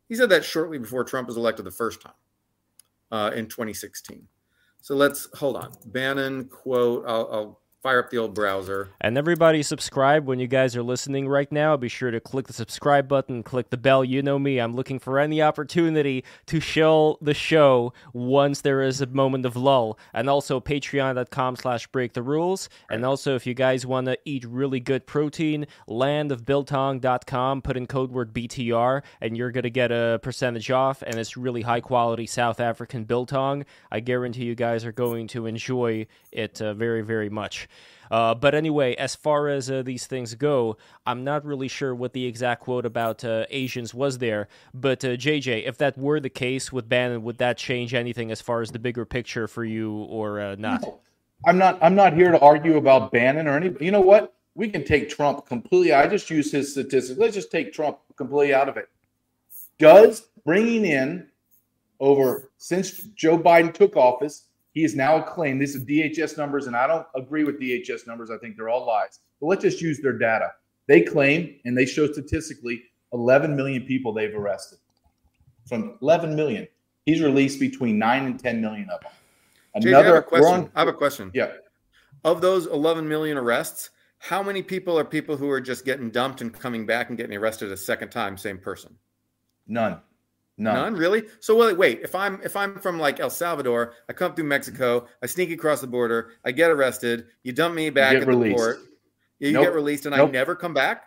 He 0.09 0.15
said 0.15 0.29
that 0.31 0.45
shortly 0.45 0.79
before 0.79 1.05
Trump 1.05 1.29
was 1.29 1.37
elected 1.37 1.65
the 1.65 1.71
first 1.71 2.03
time 2.03 2.13
uh, 3.11 3.31
in 3.35 3.47
2016. 3.47 4.27
So 4.81 4.95
let's 4.95 5.29
hold 5.35 5.57
on. 5.57 5.73
Bannon 5.87 6.45
quote. 6.45 7.05
I'll, 7.07 7.29
I'll 7.33 7.61
fire 7.85 7.99
up 7.99 8.09
the 8.09 8.17
old 8.17 8.33
browser. 8.33 8.89
And 8.99 9.19
everybody 9.19 9.63
subscribe 9.63 10.27
when 10.27 10.39
you 10.39 10.47
guys 10.47 10.75
are 10.75 10.83
listening 10.83 11.29
right 11.29 11.53
now. 11.53 11.77
Be 11.77 11.91
sure 11.91 12.11
to 12.11 12.19
click 12.19 12.47
the 12.47 12.55
subscribe 12.55 13.07
button, 13.09 13.43
click 13.43 13.69
the 13.69 13.77
bell. 13.77 14.03
You 14.03 14.23
know 14.23 14.39
me. 14.39 14.59
I'm 14.59 14.75
looking 14.75 14.99
for 14.99 15.19
any 15.19 15.43
opportunity 15.43 16.25
to 16.47 16.61
show 16.61 17.19
the 17.21 17.35
show 17.35 17.93
once 18.15 18.63
there 18.63 18.81
is 18.81 19.03
a 19.03 19.07
moment 19.07 19.45
of 19.45 19.55
lull. 19.55 19.99
And 20.15 20.31
also 20.31 20.61
patreon.com 20.61 21.57
slash 21.57 21.87
break 21.89 22.15
the 22.15 22.23
rules. 22.23 22.71
And 22.89 23.05
also 23.05 23.35
if 23.35 23.47
you 23.47 23.53
guys 23.53 23.85
want 23.85 24.07
to 24.07 24.17
eat 24.25 24.47
really 24.47 24.81
good 24.81 25.07
protein, 25.07 25.67
landofbiltong.com, 25.87 27.61
put 27.61 27.77
in 27.77 27.87
code 27.87 28.11
word 28.11 28.33
BTR 28.33 29.03
and 29.21 29.37
you're 29.37 29.51
going 29.51 29.65
to 29.65 29.69
get 29.69 29.93
a 29.93 30.19
percentage 30.23 30.71
off. 30.71 31.03
And 31.03 31.17
it's 31.17 31.37
really 31.37 31.61
high 31.61 31.83
quality 31.83 32.25
South 32.25 32.61
African 32.61 33.05
biltong. 33.05 33.67
I 33.93 34.01
guarantee 34.01 34.45
you 34.45 34.55
guys 34.55 34.87
are 34.87 34.93
going 34.93 35.29
to 35.29 35.45
enjoy 35.45 36.07
it 36.33 36.63
uh, 36.63 36.73
very, 36.73 37.03
very 37.03 37.29
much. 37.29 37.69
Uh, 38.11 38.35
but 38.35 38.55
anyway, 38.55 38.95
as 38.95 39.15
far 39.15 39.49
as 39.49 39.71
uh, 39.71 39.83
these 39.83 40.07
things 40.07 40.35
go, 40.35 40.77
I'm 41.07 41.25
not 41.25 41.45
really 41.45 41.69
sure 41.69 41.95
what 41.95 42.13
the 42.13 42.27
exact 42.27 42.63
quote 42.63 42.87
about 42.87 43.25
uh, 43.25 43.47
Asians 43.51 43.95
was 43.95 44.19
there. 44.19 44.49
But 44.73 45.01
JJ, 45.01 45.65
uh, 45.65 45.69
if 45.69 45.79
that 45.79 45.99
were 45.99 46.21
the 46.21 46.31
case 46.31 46.73
with 46.73 46.89
Bannon, 46.89 47.23
would 47.23 47.39
that 47.39 47.57
change 47.57 47.95
anything 47.95 48.31
as 48.31 48.41
far 48.41 48.61
as 48.61 48.71
the 48.71 48.79
bigger 48.79 49.05
picture 49.05 49.49
for 49.49 49.65
you 49.65 49.93
or 49.93 50.41
uh, 50.41 50.57
not? 50.59 50.83
No, 50.83 51.01
I'm 51.47 51.59
not. 51.59 51.79
I'm 51.83 51.95
not 51.95 52.15
here 52.15 52.31
to 52.31 52.41
argue 52.41 52.77
about 52.77 53.13
Bannon 53.13 53.47
or 53.47 53.57
any. 53.57 53.75
You 53.81 53.91
know 53.91 54.01
what? 54.01 54.35
We 54.55 54.69
can 54.69 54.85
take 54.85 55.09
Trump 55.09 55.47
completely. 55.47 55.93
I 55.93 56.07
just 56.07 56.31
use 56.31 56.53
his 56.53 56.73
statistics. 56.73 57.19
Let's 57.19 57.35
just 57.35 57.51
take 57.51 57.73
Trump 57.73 57.99
completely 58.17 58.55
out 58.55 58.69
of 58.69 58.77
it. 58.77 58.89
Does 59.79 60.29
bringing 60.45 60.85
in 60.85 61.29
over 62.01 62.51
since 62.59 62.91
Joe 63.17 63.39
Biden 63.39 63.73
took 63.73 63.97
office 63.97 64.44
he 64.75 64.83
is 64.83 64.97
now 64.97 65.21
claimed, 65.21 65.63
this 65.63 65.77
is 65.77 65.85
DHS 65.85 66.37
numbers, 66.37 66.67
and 66.67 66.77
I 66.77 66.89
don't 66.89 67.07
agree 67.15 67.45
with 67.45 67.61
DHS 67.61 68.07
numbers. 68.09 68.29
I 68.31 68.39
think 68.39 68.57
they're 68.57 68.69
all 68.69 68.85
lies. 68.85 69.21
But 69.41 69.47
let's 69.47 69.63
just 69.63 69.81
use 69.81 70.01
their 70.01 70.19
data. 70.19 70.53
They 70.89 71.01
claim, 71.01 71.57
and 71.65 71.79
they 71.79 71.87
show 71.87 72.11
statistically, 72.11 72.83
11 73.13 73.55
million 73.55 73.85
people 73.85 74.13
they've 74.13 74.35
arrested. 74.35 74.79
From 75.67 75.97
11 76.03 76.35
million, 76.35 76.67
he's 77.07 77.23
released 77.23 77.61
between 77.61 77.99
9 77.99 78.27
and 78.27 78.39
10 78.39 78.61
million 78.61 78.91
of 78.91 79.01
them. 79.01 79.13
Another, 79.77 79.97
I, 79.97 80.03
have 80.03 80.17
a 80.17 80.23
question. 80.23 80.55
On, 80.55 80.71
I 80.75 80.81
have 80.81 80.89
a 80.89 80.93
question. 80.93 81.31
Yeah. 81.33 81.53
Of 82.25 82.41
those 82.41 82.67
11 82.67 83.09
million 83.09 83.39
arrests, 83.39 83.91
how 84.19 84.43
many 84.43 84.63
people 84.63 84.99
are 84.99 85.05
people 85.05 85.37
who 85.37 85.49
are 85.51 85.61
just 85.61 85.85
getting 85.85 86.11
dumped 86.11 86.41
and 86.41 86.53
coming 86.53 86.85
back 86.85 87.11
and 87.11 87.17
getting 87.17 87.37
arrested 87.37 87.71
a 87.71 87.77
second 87.77 88.11
time, 88.11 88.37
same 88.37 88.59
person? 88.59 88.97
None. 89.69 90.01
None. 90.57 90.75
None, 90.75 90.95
really. 90.95 91.25
So 91.41 91.57
wait, 91.57 91.77
wait. 91.77 92.01
If 92.03 92.15
I'm 92.15 92.41
if 92.43 92.57
I'm 92.57 92.79
from 92.79 92.99
like 92.99 93.19
El 93.19 93.31
Salvador, 93.31 93.95
I 94.09 94.13
come 94.13 94.35
through 94.35 94.45
Mexico, 94.45 95.07
I 95.23 95.27
sneak 95.27 95.51
across 95.51 95.81
the 95.81 95.89
border, 95.89 96.33
I 96.45 96.53
get 96.53 96.71
arrested, 96.71 97.27
you 97.43 97.53
dump 97.53 97.75
me 97.75 97.91
back 97.91 98.15
at 98.15 98.27
released. 98.27 98.57
the 98.57 98.63
port, 98.63 98.79
you 99.41 99.53
nope. 99.53 99.65
get 99.65 99.75
released, 99.75 100.07
and 100.07 100.17
nope. 100.17 100.29
I 100.29 100.33
never 100.33 100.55
come 100.55 100.73
back. 100.73 101.07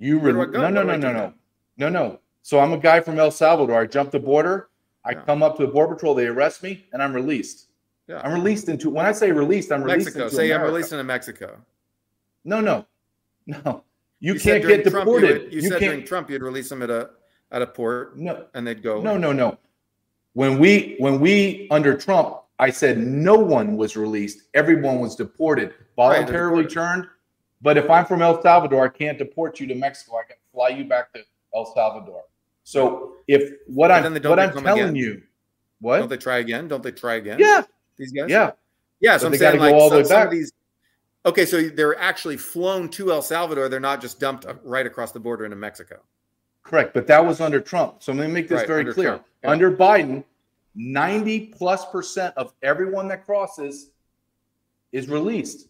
You 0.00 0.18
re- 0.18 0.32
no 0.32 0.44
no 0.44 0.70
no 0.70 0.82
no 0.82 0.96
no 0.96 1.34
no 1.76 1.88
no. 1.88 2.20
So 2.42 2.58
I'm 2.58 2.72
a 2.72 2.78
guy 2.78 3.00
from 3.00 3.18
El 3.18 3.30
Salvador. 3.30 3.80
I 3.80 3.86
jump 3.86 4.10
the 4.10 4.18
border, 4.18 4.70
I 5.04 5.12
yeah. 5.12 5.20
come 5.20 5.44
up 5.44 5.56
to 5.58 5.66
the 5.66 5.72
border 5.72 5.94
patrol, 5.94 6.14
they 6.14 6.26
arrest 6.26 6.62
me, 6.64 6.84
and 6.92 7.00
I'm 7.00 7.14
released. 7.14 7.68
Yeah. 8.08 8.20
I'm 8.24 8.34
released 8.34 8.68
into 8.68 8.90
when 8.90 9.06
I 9.06 9.12
say 9.12 9.30
released, 9.30 9.70
I'm 9.70 9.84
released 9.84 10.16
into 10.16 10.28
Say 10.30 10.46
America. 10.46 10.66
I'm 10.66 10.74
released 10.74 10.92
into 10.92 11.04
Mexico. 11.04 11.58
No, 12.44 12.60
no, 12.60 12.86
no. 13.46 13.84
You, 14.18 14.34
you 14.34 14.40
can't 14.40 14.66
get 14.66 14.82
Trump, 14.82 15.04
deported. 15.04 15.28
You, 15.28 15.34
would, 15.34 15.52
you, 15.52 15.60
you 15.60 15.68
said 15.68 15.80
during 15.80 16.04
Trump 16.04 16.28
you'd 16.28 16.42
release 16.42 16.68
them 16.68 16.82
at 16.82 16.90
a 16.90 17.10
at 17.54 17.62
a 17.62 17.66
port 17.66 18.18
no. 18.18 18.44
and 18.54 18.66
they'd 18.66 18.82
go 18.82 19.00
no 19.00 19.16
no 19.16 19.32
no. 19.32 19.56
When 20.34 20.58
we 20.58 20.96
when 20.98 21.20
we 21.20 21.68
under 21.70 21.96
trump 21.96 22.40
i 22.58 22.68
said 22.68 22.98
no 22.98 23.36
one 23.36 23.76
was 23.76 23.96
released. 23.96 24.42
Everyone 24.52 24.98
was 24.98 25.14
deported. 25.14 25.72
Voluntarily 25.96 26.64
right, 26.64 26.70
turned. 26.70 27.06
But 27.62 27.78
if 27.78 27.88
i'm 27.88 28.04
from 28.04 28.20
el 28.20 28.42
salvador 28.42 28.84
i 28.84 28.88
can't 28.88 29.16
deport 29.16 29.60
you 29.60 29.68
to 29.68 29.74
mexico. 29.74 30.16
I 30.16 30.24
can 30.26 30.36
fly 30.52 30.70
you 30.70 30.84
back 30.84 31.12
to 31.14 31.20
el 31.54 31.72
salvador. 31.72 32.24
So 32.64 33.14
if 33.28 33.52
what 33.68 33.88
but 33.88 34.04
i'm 34.04 34.12
what 34.14 34.38
i'm 34.40 34.52
telling 34.52 34.82
again. 34.82 34.96
you 34.96 35.22
what? 35.80 35.98
Don't 35.98 36.08
they 36.08 36.16
try 36.16 36.38
again? 36.38 36.66
Don't 36.66 36.82
they 36.82 36.92
try 36.92 37.14
again? 37.14 37.38
Yeah. 37.38 37.62
These 37.96 38.12
guys? 38.12 38.28
Yeah. 38.28 38.50
Yeah 39.00 39.16
so 39.16 39.28
i'm 39.28 39.36
saying 39.36 39.60
like 39.60 39.72
all 39.72 39.90
some, 39.90 40.02
the 40.02 40.02
way 40.02 40.08
back. 40.08 40.30
these 40.30 40.52
okay 41.24 41.46
so 41.46 41.68
they're 41.68 41.98
actually 42.00 42.36
flown 42.36 42.88
to 42.88 43.12
el 43.12 43.22
salvador. 43.22 43.68
They're 43.68 43.78
not 43.78 44.00
just 44.00 44.18
dumped 44.18 44.44
uh, 44.44 44.54
right 44.64 44.86
across 44.86 45.12
the 45.12 45.20
border 45.20 45.44
into 45.44 45.56
mexico 45.56 46.00
Correct, 46.64 46.94
but 46.94 47.06
that 47.06 47.24
was 47.24 47.40
under 47.40 47.60
Trump. 47.60 48.02
So 48.02 48.12
let 48.12 48.26
me 48.26 48.32
make 48.32 48.48
this 48.48 48.60
right, 48.60 48.66
very 48.66 48.92
clear. 48.92 49.20
Yeah. 49.42 49.50
Under 49.50 49.70
Biden, 49.70 50.24
90 50.74 51.48
plus 51.48 51.84
percent 51.90 52.34
of 52.36 52.54
everyone 52.62 53.06
that 53.08 53.24
crosses 53.24 53.90
is 54.90 55.08
released 55.08 55.68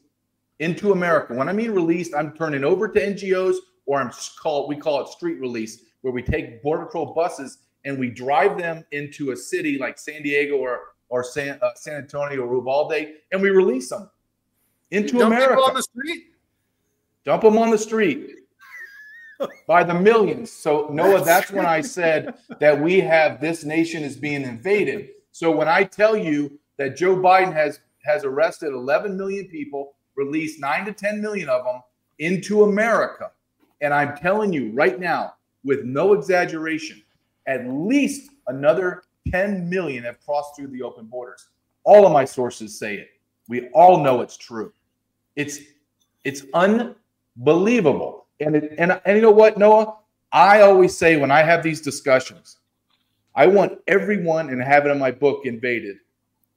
into 0.60 0.92
America. 0.92 1.34
When 1.34 1.48
I 1.48 1.52
mean 1.52 1.72
released, 1.72 2.14
I'm 2.14 2.32
turning 2.36 2.62
over 2.62 2.88
to 2.88 3.00
NGOs 3.00 3.56
or 3.86 4.00
I'm 4.00 4.12
called 4.40 4.68
we 4.68 4.76
call 4.76 5.00
it 5.02 5.08
street 5.08 5.40
release, 5.40 5.82
where 6.02 6.12
we 6.12 6.22
take 6.22 6.62
border 6.62 6.86
patrol 6.86 7.12
buses 7.12 7.58
and 7.84 7.98
we 7.98 8.08
drive 8.08 8.56
them 8.56 8.84
into 8.92 9.32
a 9.32 9.36
city 9.36 9.78
like 9.78 9.98
San 9.98 10.22
Diego 10.22 10.56
or 10.56 10.80
or 11.08 11.24
San, 11.24 11.58
uh, 11.60 11.70
San 11.74 11.96
Antonio 11.96 12.42
or 12.42 12.54
Uvalde, 12.54 13.14
and 13.32 13.42
we 13.42 13.50
release 13.50 13.90
them 13.90 14.08
into 14.90 15.20
America. 15.20 15.54
Dump 15.54 15.60
them 15.60 15.70
on 15.70 15.74
the 15.74 15.82
street. 15.82 16.24
Dump 17.24 17.42
them 17.42 17.58
on 17.58 17.70
the 17.70 17.78
street 17.78 18.43
by 19.66 19.84
the 19.84 19.94
millions. 19.94 20.50
So 20.50 20.88
Noah, 20.90 21.24
that's 21.24 21.50
when 21.50 21.66
I 21.66 21.80
said 21.80 22.34
that 22.60 22.80
we 22.80 23.00
have 23.00 23.40
this 23.40 23.64
nation 23.64 24.02
is 24.02 24.16
being 24.16 24.42
invaded. 24.42 25.08
So 25.32 25.50
when 25.50 25.68
I 25.68 25.84
tell 25.84 26.16
you 26.16 26.58
that 26.78 26.96
Joe 26.96 27.16
Biden 27.16 27.52
has 27.52 27.80
has 28.04 28.24
arrested 28.24 28.72
11 28.72 29.16
million 29.16 29.46
people, 29.46 29.94
released 30.14 30.60
9 30.60 30.84
to 30.84 30.92
10 30.92 31.22
million 31.22 31.48
of 31.48 31.64
them 31.64 31.80
into 32.18 32.64
America, 32.64 33.30
and 33.80 33.94
I'm 33.94 34.16
telling 34.16 34.52
you 34.52 34.72
right 34.72 35.00
now 35.00 35.34
with 35.64 35.84
no 35.84 36.12
exaggeration, 36.12 37.02
at 37.46 37.66
least 37.66 38.30
another 38.46 39.02
10 39.30 39.68
million 39.68 40.04
have 40.04 40.20
crossed 40.24 40.56
through 40.56 40.68
the 40.68 40.82
open 40.82 41.06
borders. 41.06 41.48
All 41.84 42.06
of 42.06 42.12
my 42.12 42.24
sources 42.24 42.78
say 42.78 42.96
it. 42.96 43.08
We 43.48 43.68
all 43.70 44.02
know 44.02 44.20
it's 44.20 44.36
true. 44.36 44.72
It's 45.36 45.58
it's 46.24 46.42
unbelievable. 46.54 48.23
And 48.44 48.56
it, 48.56 48.74
and 48.78 49.00
and 49.06 49.16
you 49.16 49.22
know 49.22 49.30
what, 49.30 49.56
Noah? 49.56 49.96
I 50.32 50.60
always 50.60 50.96
say 50.96 51.16
when 51.16 51.30
I 51.30 51.42
have 51.42 51.62
these 51.62 51.80
discussions, 51.80 52.58
I 53.34 53.46
want 53.46 53.78
everyone, 53.86 54.50
and 54.50 54.62
have 54.62 54.84
it 54.84 54.90
in 54.90 54.98
my 54.98 55.10
book, 55.10 55.46
Invaded. 55.46 55.96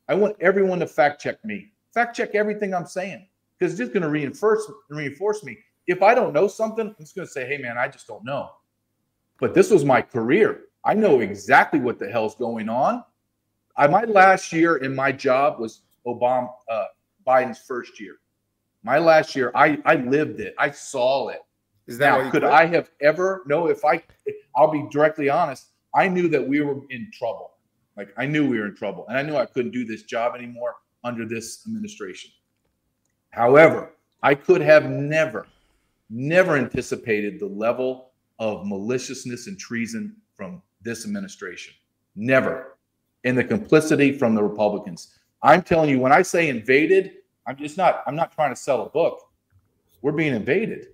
I 0.09 0.15
want 0.15 0.35
everyone 0.41 0.79
to 0.79 0.87
fact 0.87 1.21
check 1.21 1.43
me, 1.45 1.71
fact 1.93 2.15
check 2.15 2.35
everything 2.35 2.73
I'm 2.73 2.85
saying, 2.87 3.27
because 3.57 3.73
it's 3.73 3.79
just 3.79 3.93
going 3.93 4.03
to 4.03 4.09
reinforce 4.09 4.69
reinforce 4.89 5.43
me. 5.43 5.57
If 5.87 6.01
I 6.03 6.13
don't 6.13 6.33
know 6.33 6.47
something, 6.47 6.87
I'm 6.87 6.95
just 6.99 7.15
going 7.15 7.27
to 7.27 7.31
say, 7.31 7.47
"Hey, 7.47 7.57
man, 7.57 7.77
I 7.77 7.87
just 7.87 8.05
don't 8.07 8.25
know." 8.25 8.49
But 9.39 9.53
this 9.53 9.71
was 9.71 9.85
my 9.85 10.01
career. 10.01 10.63
I 10.83 10.93
know 10.93 11.21
exactly 11.21 11.79
what 11.79 11.99
the 11.99 12.09
hell's 12.09 12.35
going 12.35 12.67
on. 12.67 13.03
I, 13.77 13.87
my 13.87 14.03
last 14.03 14.51
year 14.51 14.77
in 14.77 14.93
my 14.93 15.11
job 15.11 15.59
was 15.59 15.81
Obama, 16.05 16.49
uh, 16.69 16.85
Biden's 17.25 17.59
first 17.59 17.99
year. 17.99 18.15
My 18.83 18.97
last 18.97 19.35
year, 19.37 19.51
I 19.55 19.77
I 19.85 19.95
lived 19.95 20.41
it. 20.41 20.53
I 20.57 20.71
saw 20.71 21.29
it. 21.29 21.39
Is 21.87 21.97
that 21.99 22.23
now, 22.23 22.31
could? 22.31 22.43
I 22.43 22.65
have 22.65 22.89
ever? 23.01 23.43
No, 23.47 23.67
if 23.67 23.83
I, 23.85 24.03
I'll 24.55 24.71
be 24.71 24.87
directly 24.91 25.29
honest. 25.29 25.67
I 25.95 26.07
knew 26.07 26.27
that 26.29 26.45
we 26.45 26.61
were 26.61 26.81
in 26.89 27.09
trouble. 27.13 27.51
Like 27.95 28.13
I 28.17 28.25
knew 28.25 28.47
we 28.47 28.59
were 28.59 28.67
in 28.67 28.75
trouble, 28.75 29.05
and 29.07 29.17
I 29.17 29.23
knew 29.23 29.35
I 29.35 29.45
couldn't 29.45 29.71
do 29.71 29.85
this 29.85 30.03
job 30.03 30.35
anymore 30.35 30.75
under 31.03 31.25
this 31.25 31.63
administration. 31.65 32.31
However, 33.31 33.93
I 34.21 34.35
could 34.35 34.61
have 34.61 34.89
never, 34.89 35.47
never 36.09 36.57
anticipated 36.57 37.39
the 37.39 37.47
level 37.47 38.11
of 38.39 38.67
maliciousness 38.67 39.47
and 39.47 39.57
treason 39.57 40.15
from 40.35 40.61
this 40.81 41.05
administration. 41.05 41.73
Never. 42.15 42.77
And 43.23 43.37
the 43.37 43.43
complicity 43.43 44.11
from 44.11 44.35
the 44.35 44.43
Republicans. 44.43 45.17
I'm 45.41 45.61
telling 45.61 45.89
you, 45.89 45.99
when 45.99 46.11
I 46.11 46.21
say 46.21 46.49
invaded, 46.49 47.13
I'm 47.45 47.57
just 47.57 47.77
not, 47.77 48.03
I'm 48.05 48.15
not 48.15 48.31
trying 48.31 48.51
to 48.51 48.55
sell 48.55 48.83
a 48.83 48.89
book. 48.89 49.21
We're 50.01 50.11
being 50.11 50.35
invaded. 50.35 50.87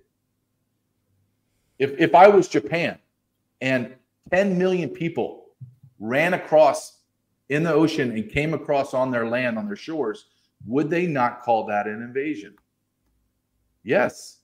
If, 1.84 1.98
if 1.98 2.14
I 2.14 2.28
was 2.28 2.48
Japan 2.48 2.98
and 3.60 3.94
10 4.32 4.56
million 4.56 4.88
people 4.88 5.48
ran 5.98 6.32
across 6.32 7.00
in 7.50 7.62
the 7.62 7.72
ocean 7.72 8.12
and 8.12 8.30
came 8.30 8.54
across 8.54 8.94
on 8.94 9.10
their 9.10 9.28
land, 9.28 9.58
on 9.58 9.66
their 9.66 9.76
shores, 9.76 10.28
would 10.66 10.88
they 10.88 11.06
not 11.06 11.42
call 11.42 11.66
that 11.66 11.86
an 11.86 12.02
invasion? 12.02 12.54
Yes. 13.82 14.38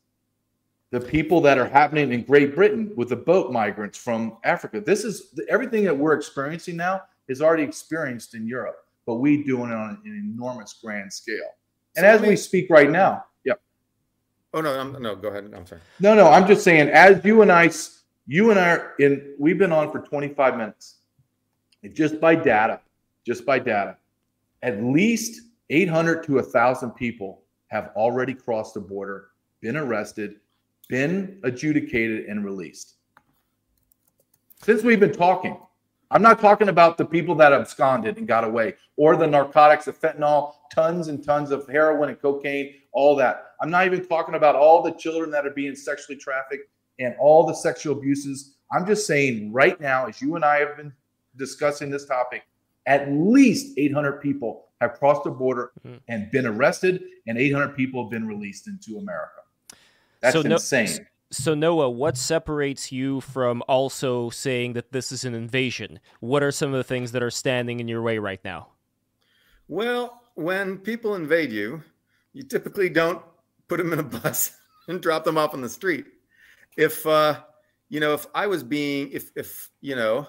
The 0.91 1.01
people 1.01 1.41
that 1.41 1.57
are 1.57 1.67
happening 1.67 2.13
in 2.13 2.25
Great 2.25 2.55
Britain 2.55 2.93
with 2.95 3.09
the 3.09 3.17
boat 3.17 3.51
migrants 3.51 3.97
from 3.97 4.37
Africa. 4.45 4.79
This 4.79 5.03
is 5.03 5.41
everything 5.49 5.85
that 5.85 5.97
we're 5.97 6.13
experiencing 6.13 6.77
now 6.77 7.05
is 7.29 7.41
already 7.41 7.63
experienced 7.63 8.35
in 8.35 8.47
Europe, 8.47 8.85
but 9.07 9.15
we 9.15 9.45
doing 9.45 9.71
it 9.71 9.77
on 9.77 9.99
an 10.05 10.33
enormous 10.35 10.79
grand 10.85 11.11
scale. 11.11 11.55
And 11.97 12.05
so 12.05 12.09
as 12.09 12.21
we 12.21 12.37
speak 12.37 12.69
right 12.69 12.91
now, 12.91 13.25
Oh 14.53 14.61
no, 14.61 14.79
I'm, 14.79 15.01
no, 15.01 15.15
go 15.15 15.29
ahead. 15.29 15.51
I'm 15.55 15.67
sorry. 15.67 15.81
No, 16.01 16.15
no, 16.15 16.29
I'm 16.29 16.47
just 16.47 16.65
saying, 16.65 16.89
as 16.89 17.25
you 17.25 17.43
and 17.43 17.53
I, 17.53 17.71
you 18.27 18.51
and 18.51 18.59
I 18.59 18.71
are 18.71 18.95
in, 18.99 19.35
we've 19.39 19.59
been 19.59 19.73
on 19.73 19.93
for 19.93 20.01
25 20.01 20.57
minutes. 20.57 20.97
Just 21.93 22.21
by 22.21 22.35
data, 22.35 22.81
just 23.25 23.47
by 23.47 23.59
data, 23.59 23.97
at 24.63 24.83
least 24.83 25.43
800 25.71 26.25
to 26.25 26.35
1,000 26.35 26.91
people 26.91 27.43
have 27.69 27.93
already 27.95 28.35
crossed 28.35 28.75
the 28.75 28.81
border, 28.81 29.29
been 29.61 29.77
arrested, 29.77 30.37
been 30.89 31.39
adjudicated, 31.45 32.27
and 32.27 32.45
released. 32.45 32.97
Since 34.63 34.83
we've 34.83 35.01
been 35.01 35.13
talking, 35.13 35.59
I'm 36.13 36.23
not 36.23 36.41
talking 36.41 36.69
about 36.69 36.99
the 36.99 37.05
people 37.05 37.35
that 37.37 37.53
absconded 37.53 38.19
and 38.19 38.27
got 38.27 38.43
away 38.43 38.75
or 38.97 39.17
the 39.17 39.27
narcotics, 39.27 39.85
the 39.85 39.93
fentanyl, 39.93 40.55
tons 40.73 41.09
and 41.09 41.25
tons 41.25 41.53
of 41.53 41.69
heroin 41.69 42.09
and 42.09 42.21
cocaine, 42.21 42.75
all 42.93 43.15
that. 43.17 43.53
I'm 43.61 43.71
not 43.71 43.87
even 43.87 44.05
talking 44.05 44.35
about 44.35 44.57
all 44.57 44.83
the 44.83 44.93
children 44.93 45.31
that 45.31 45.47
are 45.47 45.51
being 45.51 45.77
sexually 45.77 46.19
trafficked 46.19 46.69
and 46.99 47.15
all 47.21 47.47
the 47.47 47.55
sexual 47.55 47.97
abuses. 47.97 48.57
I'm 48.73 48.87
just 48.87 49.07
saying 49.07 49.53
right 49.53 49.81
now, 49.81 50.07
as 50.07 50.21
you 50.21 50.35
and 50.35 50.45
I 50.45 50.59
have 50.59 50.77
been 50.77 50.93
discussing 51.37 51.91
this 51.91 52.07
topic, 52.07 52.43
at 52.87 53.11
least 53.13 53.79
800 53.79 54.21
people 54.21 54.67
have 54.81 54.95
crossed 54.95 55.25
the 55.25 55.31
border 55.31 55.73
mm-hmm. 55.87 55.99
and 56.09 56.31
been 56.31 56.47
arrested, 56.47 57.05
and 57.27 57.39
800 57.39 57.77
people 57.77 58.03
have 58.03 58.11
been 58.11 58.27
released 58.27 58.67
into 58.67 58.99
America. 58.99 59.43
That's 60.21 60.35
so 60.35 60.41
insane. 60.41 61.07
So 61.33 61.55
Noah, 61.55 61.91
what 61.91 62.17
separates 62.17 62.91
you 62.91 63.21
from 63.21 63.63
also 63.69 64.31
saying 64.31 64.73
that 64.73 64.91
this 64.91 65.13
is 65.13 65.25
an 65.25 65.35
invasion? 65.35 66.01
What 66.19 66.43
are 66.43 66.51
some 66.51 66.71
of 66.71 66.77
the 66.77 66.85
things 66.85 67.13
that 67.13 67.23
are 67.23 67.31
standing 67.31 67.79
in 67.79 67.87
your 67.87 68.03
way 68.03 68.19
right 68.19 68.41
now? 68.45 68.69
Well, 69.69 70.21
when 70.35 70.79
people 70.79 71.15
invade 71.15 71.53
you, 71.53 71.85
you 72.33 72.43
typically 72.43 72.89
don't 72.89 73.23
put 73.69 73.79
them 73.79 73.93
in 73.93 74.01
a 74.01 74.03
bus 74.23 74.57
and 74.89 75.01
drop 75.01 75.25
them 75.25 75.39
off 75.39 75.55
on 75.55 75.61
the 75.61 75.69
street. 75.69 76.07
If 76.77 77.07
uh, 77.07 77.41
you 77.89 78.01
know, 78.01 78.15
if 78.15 78.27
I 78.35 78.49
was 78.49 78.65
being, 78.65 79.11
if 79.13 79.31
if 79.37 79.71
you 79.81 79.95
know, 79.95 80.27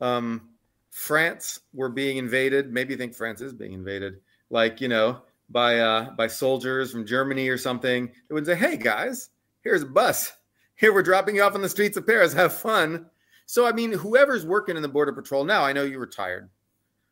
um, 0.00 0.48
France 0.90 1.60
were 1.74 1.90
being 1.90 2.16
invaded, 2.16 2.72
maybe 2.72 2.94
you 2.94 2.98
think 2.98 3.14
France 3.14 3.42
is 3.42 3.52
being 3.52 3.74
invaded, 3.74 4.20
like 4.48 4.80
you 4.80 4.88
know, 4.88 5.22
by 5.50 5.80
uh, 5.80 6.10
by 6.12 6.26
soldiers 6.26 6.90
from 6.90 7.04
Germany 7.04 7.48
or 7.50 7.58
something, 7.58 8.10
it 8.30 8.32
would 8.32 8.46
say, 8.46 8.54
"Hey 8.54 8.76
guys, 8.76 9.30
here's 9.68 9.82
a 9.82 9.86
bus. 9.86 10.32
Here 10.76 10.92
we're 10.92 11.02
dropping 11.02 11.36
you 11.36 11.42
off 11.42 11.54
on 11.54 11.62
the 11.62 11.68
streets 11.68 11.96
of 11.96 12.06
Paris. 12.06 12.32
Have 12.32 12.52
fun." 12.52 13.06
So 13.46 13.66
I 13.66 13.72
mean, 13.72 13.92
whoever's 13.92 14.46
working 14.46 14.76
in 14.76 14.82
the 14.82 14.88
border 14.88 15.12
patrol 15.12 15.44
now, 15.44 15.64
I 15.64 15.72
know 15.72 15.84
you 15.84 15.98
retired. 15.98 16.48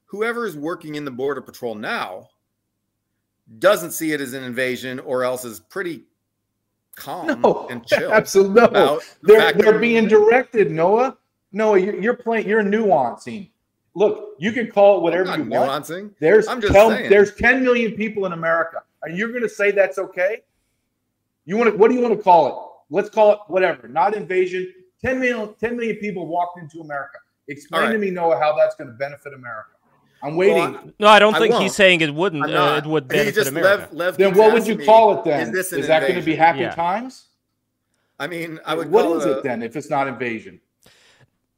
Whoever 0.06 0.46
is 0.46 0.56
working 0.56 0.94
in 0.94 1.04
the 1.04 1.10
border 1.10 1.40
patrol 1.40 1.74
now 1.74 2.28
doesn't 3.58 3.92
see 3.92 4.12
it 4.12 4.20
as 4.20 4.32
an 4.32 4.44
invasion, 4.44 5.00
or 5.00 5.24
else 5.24 5.44
is 5.44 5.60
pretty 5.60 6.04
calm 6.94 7.40
no, 7.40 7.66
and 7.68 7.86
chill. 7.88 8.12
Absolutely, 8.12 8.70
no. 8.70 9.00
They're 9.22 9.52
the 9.52 9.62
they're 9.62 9.78
being 9.78 10.08
directed. 10.08 10.70
Noah, 10.70 11.16
Noah, 11.52 11.78
you're, 11.78 12.00
you're 12.00 12.16
playing. 12.16 12.48
You're 12.48 12.62
nuancing 12.62 13.50
look, 13.96 14.34
you 14.38 14.52
can 14.52 14.70
call 14.70 14.98
it 14.98 15.02
whatever 15.02 15.36
you 15.36 15.44
want. 15.44 15.84
Nuancing. 15.84 16.12
There's 16.20 16.46
I'm 16.46 16.60
just 16.60 16.72
tell, 16.72 16.90
saying. 16.90 17.10
there's 17.10 17.34
10 17.34 17.64
million 17.64 17.92
people 17.92 18.26
in 18.26 18.32
America. 18.32 18.82
Are 19.02 19.08
you 19.08 19.28
going 19.28 19.42
to 19.42 19.48
say 19.48 19.72
that's 19.72 19.98
okay? 19.98 20.42
You 21.46 21.56
want 21.56 21.70
to 21.70 21.76
what 21.76 21.88
do 21.88 21.96
you 21.96 22.02
want 22.02 22.16
to 22.16 22.22
call 22.22 22.48
it? 22.48 22.54
Let's 22.94 23.08
call 23.08 23.32
it 23.32 23.38
whatever. 23.46 23.88
Not 23.88 24.14
invasion. 24.14 24.72
10 25.02 25.20
million 25.20 25.54
10 25.58 25.76
million 25.76 25.96
people 25.96 26.26
walked 26.26 26.58
into 26.58 26.80
America. 26.80 27.18
Explain 27.48 27.82
right. 27.82 27.92
to 27.92 27.98
me, 27.98 28.10
Noah, 28.10 28.38
how 28.38 28.56
that's 28.56 28.74
going 28.74 28.88
to 28.88 28.94
benefit 28.94 29.32
America. 29.32 29.70
I'm 30.22 30.34
waiting. 30.34 30.56
Well, 30.56 30.92
no, 30.98 31.06
I 31.06 31.18
don't 31.18 31.34
think 31.34 31.54
I 31.54 31.62
he's 31.62 31.74
saying 31.74 32.00
it 32.00 32.12
wouldn't. 32.12 32.50
Uh, 32.50 32.80
it 32.82 32.88
would 32.88 33.06
benefit 33.06 33.46
America. 33.46 33.88
Lev, 33.92 33.92
Lev 33.92 34.16
then 34.16 34.34
what 34.34 34.52
would 34.52 34.66
you 34.66 34.76
call 34.76 35.18
it 35.18 35.24
then? 35.24 35.54
Is, 35.54 35.72
is 35.72 35.86
that 35.86 36.00
going 36.00 36.16
to 36.16 36.22
be 36.22 36.34
happy 36.34 36.60
yeah. 36.60 36.74
times? 36.74 37.28
I 38.18 38.26
mean, 38.26 38.58
I 38.64 38.74
would. 38.74 38.90
What 38.90 39.16
is 39.18 39.24
it, 39.24 39.30
a, 39.30 39.38
it 39.38 39.44
then 39.44 39.62
if 39.62 39.76
it's 39.76 39.90
not 39.90 40.08
invasion? 40.08 40.60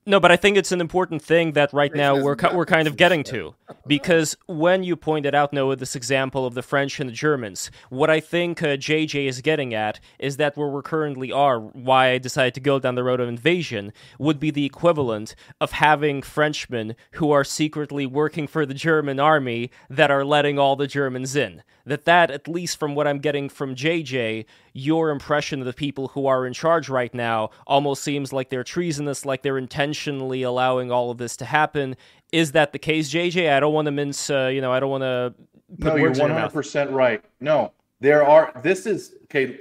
No, 0.08 0.18
but 0.18 0.32
I 0.32 0.36
think 0.36 0.56
it's 0.56 0.72
an 0.72 0.80
important 0.80 1.20
thing 1.20 1.52
that 1.52 1.70
right 1.74 1.94
now 1.94 2.14
we're 2.18 2.34
we're 2.54 2.64
kind 2.64 2.88
of 2.88 2.96
getting 2.96 3.22
to 3.24 3.54
because 3.86 4.38
when 4.46 4.82
you 4.82 4.96
pointed 4.96 5.34
out 5.34 5.52
Noah 5.52 5.76
this 5.76 5.94
example 5.94 6.46
of 6.46 6.54
the 6.54 6.62
French 6.62 6.98
and 6.98 7.10
the 7.10 7.12
Germans, 7.12 7.70
what 7.90 8.08
I 8.08 8.18
think 8.18 8.62
uh, 8.62 8.78
JJ 8.78 9.26
is 9.26 9.42
getting 9.42 9.74
at 9.74 10.00
is 10.18 10.38
that 10.38 10.56
where 10.56 10.68
we 10.68 10.80
currently 10.80 11.30
are, 11.30 11.60
why 11.60 12.12
I 12.12 12.16
decided 12.16 12.54
to 12.54 12.60
go 12.60 12.78
down 12.78 12.94
the 12.94 13.04
road 13.04 13.20
of 13.20 13.28
invasion 13.28 13.92
would 14.18 14.40
be 14.40 14.50
the 14.50 14.64
equivalent 14.64 15.34
of 15.60 15.72
having 15.72 16.22
Frenchmen 16.22 16.96
who 17.12 17.30
are 17.30 17.44
secretly 17.44 18.06
working 18.06 18.46
for 18.46 18.64
the 18.64 18.72
German 18.72 19.20
army 19.20 19.70
that 19.90 20.10
are 20.10 20.24
letting 20.24 20.58
all 20.58 20.74
the 20.74 20.86
Germans 20.86 21.36
in 21.36 21.62
that 21.88 22.04
that 22.04 22.30
at 22.30 22.46
least 22.46 22.78
from 22.78 22.94
what 22.94 23.06
i'm 23.06 23.18
getting 23.18 23.48
from 23.48 23.74
jj 23.74 24.44
your 24.72 25.10
impression 25.10 25.60
of 25.60 25.66
the 25.66 25.72
people 25.72 26.08
who 26.08 26.26
are 26.26 26.46
in 26.46 26.52
charge 26.52 26.88
right 26.88 27.12
now 27.14 27.50
almost 27.66 28.02
seems 28.02 28.32
like 28.32 28.48
they're 28.48 28.64
treasonous 28.64 29.24
like 29.24 29.42
they're 29.42 29.58
intentionally 29.58 30.42
allowing 30.42 30.92
all 30.92 31.10
of 31.10 31.18
this 31.18 31.36
to 31.36 31.44
happen. 31.44 31.96
Is 32.32 32.52
that 32.52 32.72
the 32.72 32.78
case 32.78 33.10
jj 33.10 33.50
i 33.50 33.60
don't 33.60 33.72
want 33.72 33.86
to 33.86 33.92
mince 33.92 34.30
uh, 34.30 34.46
you 34.46 34.60
know 34.60 34.72
i 34.72 34.78
don't 34.78 34.90
want 34.90 35.02
to 35.02 35.34
no 35.78 35.96
you're 35.96 36.12
100% 36.12 36.92
right. 36.92 37.22
No 37.40 37.72
there 38.00 38.24
are 38.24 38.52
this 38.62 38.86
is 38.86 39.16
okay 39.24 39.58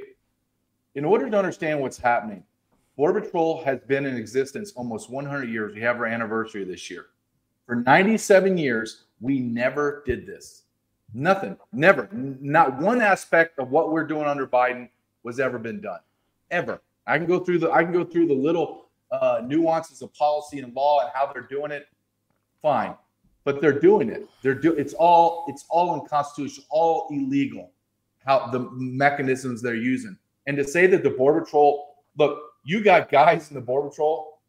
in 0.96 1.06
order 1.06 1.30
to 1.30 1.38
understand 1.38 1.80
what's 1.80 1.98
happening 1.98 2.44
border 2.96 3.22
patrol 3.22 3.64
has 3.64 3.80
been 3.82 4.06
in 4.06 4.16
existence 4.16 4.74
almost 4.76 5.10
100 5.10 5.50
years. 5.50 5.76
We 5.76 5.82
have 5.82 5.98
our 5.98 6.08
anniversary 6.08 6.64
this 6.64 6.90
year. 6.90 7.08
For 7.66 7.76
97 7.76 8.58
years 8.58 9.06
we 9.20 9.40
never 9.40 10.04
did 10.06 10.26
this 10.26 10.64
Nothing, 11.14 11.58
never, 11.72 12.10
not 12.12 12.78
one 12.80 13.02
aspect 13.02 13.60
of 13.60 13.72
what 13.72 13.92
we're 13.92 14.06
doing 14.06 14.26
under 14.26 14.46
Biden 14.46 14.90
was 15.24 15.40
ever 15.40 15.58
been 15.58 15.80
done, 15.80 16.00
ever. 16.52 16.82
I 17.06 17.18
can 17.18 17.28
go 17.28 17.40
through 17.40 17.60
the 17.60 17.72
I 17.72 17.84
can 17.84 17.94
go 17.94 18.04
through 18.04 18.28
the 18.28 18.34
little 18.34 18.90
uh, 19.12 19.42
nuances 19.46 20.02
of 20.02 20.14
policy 20.14 20.60
and 20.60 20.76
law 20.76 21.00
and 21.00 21.10
how 21.14 21.32
they're 21.32 21.44
doing 21.44 21.72
it. 21.72 21.88
Fine, 22.62 22.96
but 23.46 23.62
they're 23.62 23.80
doing 23.80 24.10
it. 24.10 24.28
They're 24.42 24.54
do 24.54 24.74
it's 24.74 24.94
all 24.94 25.46
it's 25.48 25.66
all 25.70 25.94
unconstitutional, 25.94 26.68
all 26.70 27.08
illegal. 27.10 27.72
How 28.26 28.48
the 28.48 28.70
mechanisms 28.74 29.62
they're 29.62 29.76
using, 29.76 30.18
and 30.48 30.58
to 30.58 30.66
say 30.66 30.88
that 30.88 31.04
the 31.04 31.12
border 31.12 31.42
patrol 31.42 31.96
look, 32.18 32.40
you 32.66 32.84
got 32.84 33.10
guys 33.10 33.50
in 33.50 33.56
the 33.56 33.62
border 33.62 33.90
patrol 33.90 34.40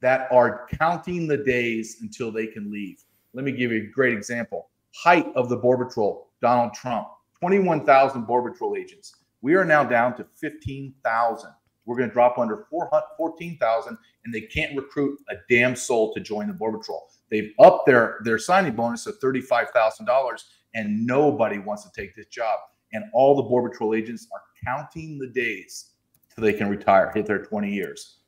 that 0.00 0.26
are 0.32 0.66
counting 0.78 1.28
the 1.28 1.36
days 1.36 1.98
until 2.00 2.32
they 2.32 2.48
can 2.48 2.72
leave. 2.72 3.04
Let 3.34 3.44
me 3.44 3.52
give 3.52 3.70
you 3.70 3.84
a 3.84 3.86
great 3.86 4.14
example 4.14 4.68
height 4.94 5.26
of 5.34 5.48
the 5.48 5.56
Border 5.56 5.86
Patrol, 5.86 6.30
Donald 6.40 6.74
Trump, 6.74 7.08
21,000 7.40 8.22
Border 8.26 8.50
Patrol 8.50 8.76
agents. 8.76 9.14
We 9.40 9.54
are 9.54 9.64
now 9.64 9.84
down 9.84 10.16
to 10.16 10.26
15,000. 10.40 11.50
We're 11.86 11.96
going 11.96 12.08
to 12.08 12.12
drop 12.12 12.38
under 12.38 12.66
14,000, 12.70 13.98
and 14.24 14.34
they 14.34 14.42
can't 14.42 14.76
recruit 14.76 15.18
a 15.30 15.36
damn 15.48 15.74
soul 15.74 16.12
to 16.14 16.20
join 16.20 16.48
the 16.48 16.52
Border 16.52 16.78
Patrol. 16.78 17.08
They've 17.30 17.52
upped 17.58 17.86
their, 17.86 18.18
their 18.24 18.38
signing 18.38 18.74
bonus 18.74 19.04
to 19.04 19.12
$35,000, 19.12 20.42
and 20.74 21.06
nobody 21.06 21.58
wants 21.58 21.84
to 21.84 21.90
take 21.98 22.14
this 22.14 22.26
job. 22.26 22.58
And 22.92 23.04
all 23.14 23.36
the 23.36 23.42
Border 23.42 23.70
Patrol 23.70 23.94
agents 23.94 24.28
are 24.32 24.42
counting 24.64 25.18
the 25.18 25.28
days 25.28 25.92
till 26.34 26.44
they 26.44 26.52
can 26.52 26.68
retire, 26.68 27.10
hit 27.14 27.26
their 27.26 27.42
20 27.42 27.72
years. 27.72 28.18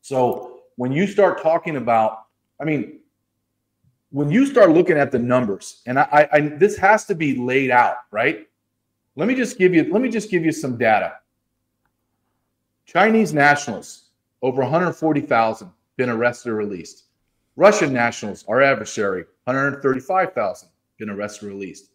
So 0.00 0.60
when 0.76 0.92
you 0.92 1.06
start 1.06 1.42
talking 1.42 1.76
about, 1.76 2.26
I 2.60 2.64
mean, 2.64 3.00
when 4.10 4.30
you 4.30 4.46
start 4.46 4.70
looking 4.70 4.96
at 4.96 5.10
the 5.10 5.18
numbers, 5.18 5.82
and 5.86 5.98
I, 5.98 6.28
I, 6.32 6.40
this 6.40 6.76
has 6.78 7.04
to 7.06 7.14
be 7.14 7.36
laid 7.36 7.70
out, 7.70 7.96
right? 8.10 8.46
Let 9.16 9.28
me 9.28 9.34
just 9.34 9.58
give 9.58 9.74
you 9.74 9.92
let 9.92 10.02
me 10.02 10.08
just 10.08 10.30
give 10.30 10.44
you 10.44 10.52
some 10.52 10.76
data. 10.76 11.14
Chinese 12.84 13.34
nationals, 13.34 14.10
over 14.42 14.62
140,000 14.62 15.70
been 15.96 16.08
arrested 16.08 16.50
or 16.50 16.54
released. 16.54 17.04
Russian 17.56 17.92
nationals, 17.92 18.44
our 18.48 18.62
adversary, 18.62 19.24
135,000 19.44 20.68
been 20.98 21.10
arrested 21.10 21.46
or 21.46 21.48
released. 21.48 21.90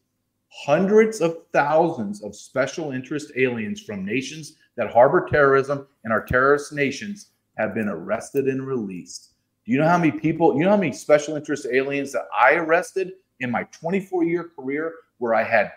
Hundreds 0.49 1.21
of 1.21 1.37
thousands 1.53 2.23
of 2.23 2.35
special 2.35 2.91
interest 2.91 3.31
aliens 3.37 3.81
from 3.81 4.03
nations 4.03 4.57
that 4.75 4.91
harbor 4.91 5.25
terrorism 5.31 5.87
and 6.03 6.11
are 6.11 6.25
terrorist 6.25 6.73
nations 6.73 7.31
have 7.57 7.73
been 7.73 7.87
arrested 7.87 8.47
and 8.47 8.65
released. 8.65 9.30
You 9.71 9.77
know 9.77 9.87
how 9.87 9.97
many 9.97 10.11
people, 10.11 10.57
you 10.57 10.65
know 10.65 10.71
how 10.71 10.75
many 10.75 10.91
special 10.91 11.37
interest 11.37 11.65
aliens 11.71 12.11
that 12.11 12.27
I 12.37 12.55
arrested 12.55 13.13
in 13.39 13.49
my 13.49 13.63
24 13.71 14.25
year 14.25 14.51
career 14.53 14.95
where 15.19 15.33
I 15.33 15.45
had 15.45 15.71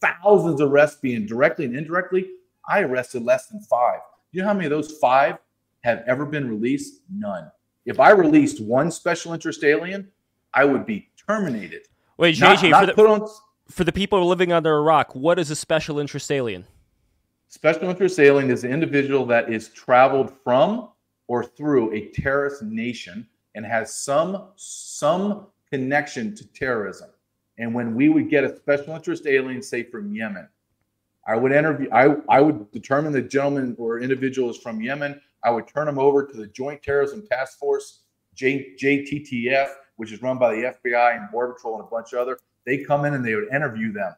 thousands 0.00 0.60
of 0.60 0.70
arrests 0.70 1.00
being 1.00 1.26
directly 1.26 1.64
and 1.64 1.76
indirectly? 1.76 2.30
I 2.68 2.82
arrested 2.82 3.24
less 3.24 3.48
than 3.48 3.60
five. 3.62 3.98
You 4.30 4.42
know 4.42 4.46
how 4.46 4.54
many 4.54 4.66
of 4.66 4.70
those 4.70 4.98
five 4.98 5.38
have 5.80 6.04
ever 6.06 6.26
been 6.26 6.48
released? 6.48 7.00
None. 7.12 7.50
If 7.86 7.98
I 7.98 8.10
released 8.10 8.62
one 8.62 8.88
special 8.88 9.32
interest 9.32 9.64
alien, 9.64 10.12
I 10.54 10.64
would 10.64 10.86
be 10.86 11.08
terminated. 11.26 11.88
Wait, 12.18 12.36
JJ, 12.36 12.70
not, 12.70 12.86
not 12.86 12.94
for, 12.94 13.02
the, 13.02 13.08
on, 13.08 13.28
for 13.68 13.82
the 13.82 13.92
people 13.92 14.24
living 14.28 14.52
under 14.52 14.76
a 14.76 14.80
rock, 14.80 15.16
what 15.16 15.40
is 15.40 15.50
a 15.50 15.56
special 15.56 15.98
interest 15.98 16.30
alien? 16.30 16.68
Special 17.48 17.90
interest 17.90 18.20
alien 18.20 18.48
is 18.48 18.62
an 18.62 18.70
individual 18.70 19.26
that 19.26 19.52
is 19.52 19.70
traveled 19.70 20.32
from 20.44 20.90
or 21.26 21.42
through 21.42 21.92
a 21.92 22.10
terrorist 22.10 22.62
nation 22.62 23.26
and 23.54 23.64
has 23.64 23.94
some 23.94 24.48
some 24.56 25.46
connection 25.70 26.34
to 26.34 26.46
terrorism. 26.52 27.10
And 27.58 27.74
when 27.74 27.94
we 27.94 28.08
would 28.08 28.30
get 28.30 28.44
a 28.44 28.56
special 28.56 28.94
interest 28.94 29.26
alien, 29.26 29.62
say 29.62 29.82
from 29.82 30.14
Yemen, 30.14 30.48
I 31.26 31.36
would 31.36 31.52
interview. 31.52 31.88
I 31.92 32.16
I 32.28 32.40
would 32.40 32.70
determine 32.72 33.12
the 33.12 33.22
gentleman 33.22 33.76
or 33.78 34.00
individual 34.00 34.50
is 34.50 34.56
from 34.56 34.80
Yemen. 34.80 35.20
I 35.44 35.50
would 35.50 35.66
turn 35.66 35.86
them 35.86 35.98
over 35.98 36.26
to 36.26 36.36
the 36.36 36.46
Joint 36.48 36.82
Terrorism 36.82 37.26
Task 37.26 37.58
Force, 37.58 38.02
J, 38.34 38.74
JTTF, 38.80 39.68
which 39.96 40.12
is 40.12 40.22
run 40.22 40.38
by 40.38 40.54
the 40.54 40.74
FBI 40.84 41.16
and 41.16 41.30
Border 41.30 41.54
Patrol 41.54 41.76
and 41.76 41.84
a 41.84 41.86
bunch 41.86 42.12
of 42.12 42.20
other. 42.20 42.38
They 42.66 42.78
come 42.78 43.04
in 43.04 43.14
and 43.14 43.24
they 43.24 43.34
would 43.34 43.52
interview 43.52 43.92
them. 43.92 44.14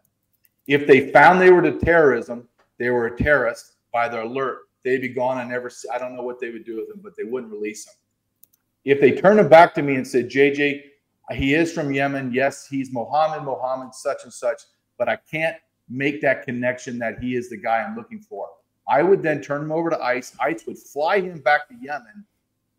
If 0.66 0.87
they 0.87 1.11
found 1.11 1.40
they 1.40 1.51
were 1.51 1.62
to 1.62 1.79
terrorism, 1.79 2.49
they 2.79 2.90
were 2.90 3.07
a 3.07 3.16
terrorist 3.16 3.75
by 3.92 4.09
their 4.09 4.23
alert, 4.23 4.59
they'd 4.85 5.01
be 5.01 5.09
gone. 5.09 5.38
I 5.38 5.45
never, 5.45 5.71
I 5.92 5.99
don't 5.99 6.16
know 6.16 6.23
what 6.23 6.40
they 6.40 6.51
would 6.51 6.64
do 6.64 6.77
with 6.77 6.88
them, 6.88 7.01
but 7.03 7.16
they 7.16 7.25
wouldn't 7.25 7.53
release 7.53 7.85
them. 7.85 7.95
If 8.85 9.01
they 9.01 9.12
turn 9.12 9.38
him 9.38 9.49
back 9.49 9.75
to 9.75 9.83
me 9.83 9.95
and 9.95 10.07
said, 10.07 10.29
JJ, 10.29 10.83
he 11.33 11.55
is 11.55 11.73
from 11.73 11.92
Yemen. 11.92 12.33
Yes, 12.33 12.66
he's 12.66 12.92
Mohammed, 12.92 13.45
Mohammed, 13.45 13.95
such 13.95 14.25
and 14.25 14.33
such, 14.33 14.62
but 14.99 15.09
I 15.09 15.16
can't 15.31 15.57
make 15.88 16.21
that 16.23 16.45
connection 16.45 16.99
that 16.99 17.18
he 17.21 17.37
is 17.37 17.49
the 17.49 17.57
guy 17.57 17.83
I'm 17.83 17.97
looking 17.97 18.21
for. 18.21 18.49
I 18.88 19.03
would 19.03 19.23
then 19.23 19.40
turn 19.40 19.62
him 19.62 19.73
over 19.73 19.90
to 19.90 20.03
ICE. 20.03 20.35
ICE 20.40 20.66
would 20.66 20.79
fly 20.79 21.21
him 21.21 21.38
back 21.40 21.68
to 21.68 21.75
Yemen 21.81 22.25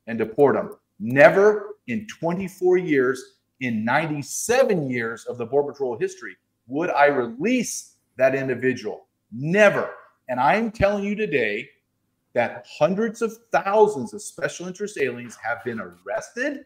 and 0.08 0.18
deport 0.18 0.56
him. 0.56 0.72
Never 1.00 1.78
in 1.88 2.06
24 2.08 2.78
years, 2.78 3.39
in 3.62 3.86
97 3.86 4.89
years 4.89 5.26
of 5.26 5.38
the 5.38 5.46
Border 5.46 5.72
Patrol 5.72 5.98
history, 5.98 6.36
would 6.68 6.89
I 6.89 7.06
release 7.06 7.94
that 8.18 8.36
individual. 8.36 9.08
Never. 9.32 9.89
And 10.30 10.39
I'm 10.39 10.72
telling 10.72 11.04
you 11.04 11.16
today 11.16 11.70
that 12.34 12.65
hundreds 12.80 13.22
of 13.22 13.38
thousands 13.52 14.13
of 14.13 14.22
special 14.22 14.67
interest 14.67 14.98
aliens 15.00 15.38
have 15.41 15.63
been 15.63 15.80
arrested 15.80 16.65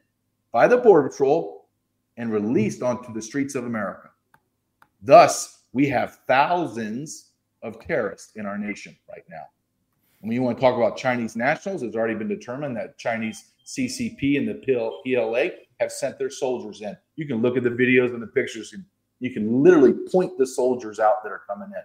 by 0.51 0.67
the 0.67 0.77
Border 0.77 1.09
Patrol 1.09 1.67
and 2.15 2.31
released 2.31 2.81
onto 2.81 3.13
the 3.13 3.21
streets 3.21 3.55
of 3.55 3.65
America. 3.65 4.09
Thus, 5.01 5.63
we 5.73 5.87
have 5.89 6.19
thousands 6.27 7.31
of 7.61 7.79
terrorists 7.79 8.35
in 8.35 8.45
our 8.45 8.57
nation 8.57 8.95
right 9.09 9.23
now. 9.29 9.43
And 10.21 10.29
when 10.29 10.31
you 10.31 10.41
want 10.41 10.57
to 10.57 10.61
talk 10.61 10.75
about 10.75 10.97
Chinese 10.97 11.35
nationals, 11.35 11.83
it's 11.83 11.95
already 11.95 12.15
been 12.15 12.27
determined 12.27 12.75
that 12.77 12.97
Chinese 12.97 13.51
CCP 13.65 14.37
and 14.37 14.47
the 14.47 14.95
PLA 15.05 15.49
have 15.79 15.91
sent 15.91 16.17
their 16.17 16.29
soldiers 16.29 16.81
in. 16.81 16.97
You 17.15 17.27
can 17.27 17.41
look 17.41 17.57
at 17.57 17.63
the 17.63 17.69
videos 17.69 18.13
and 18.13 18.21
the 18.21 18.27
pictures, 18.27 18.73
and 18.73 18.83
you 19.19 19.31
can 19.31 19.61
literally 19.61 19.93
point 20.11 20.37
the 20.37 20.47
soldiers 20.47 20.99
out 20.99 21.23
that 21.23 21.31
are 21.31 21.41
coming 21.47 21.69
in. 21.69 21.83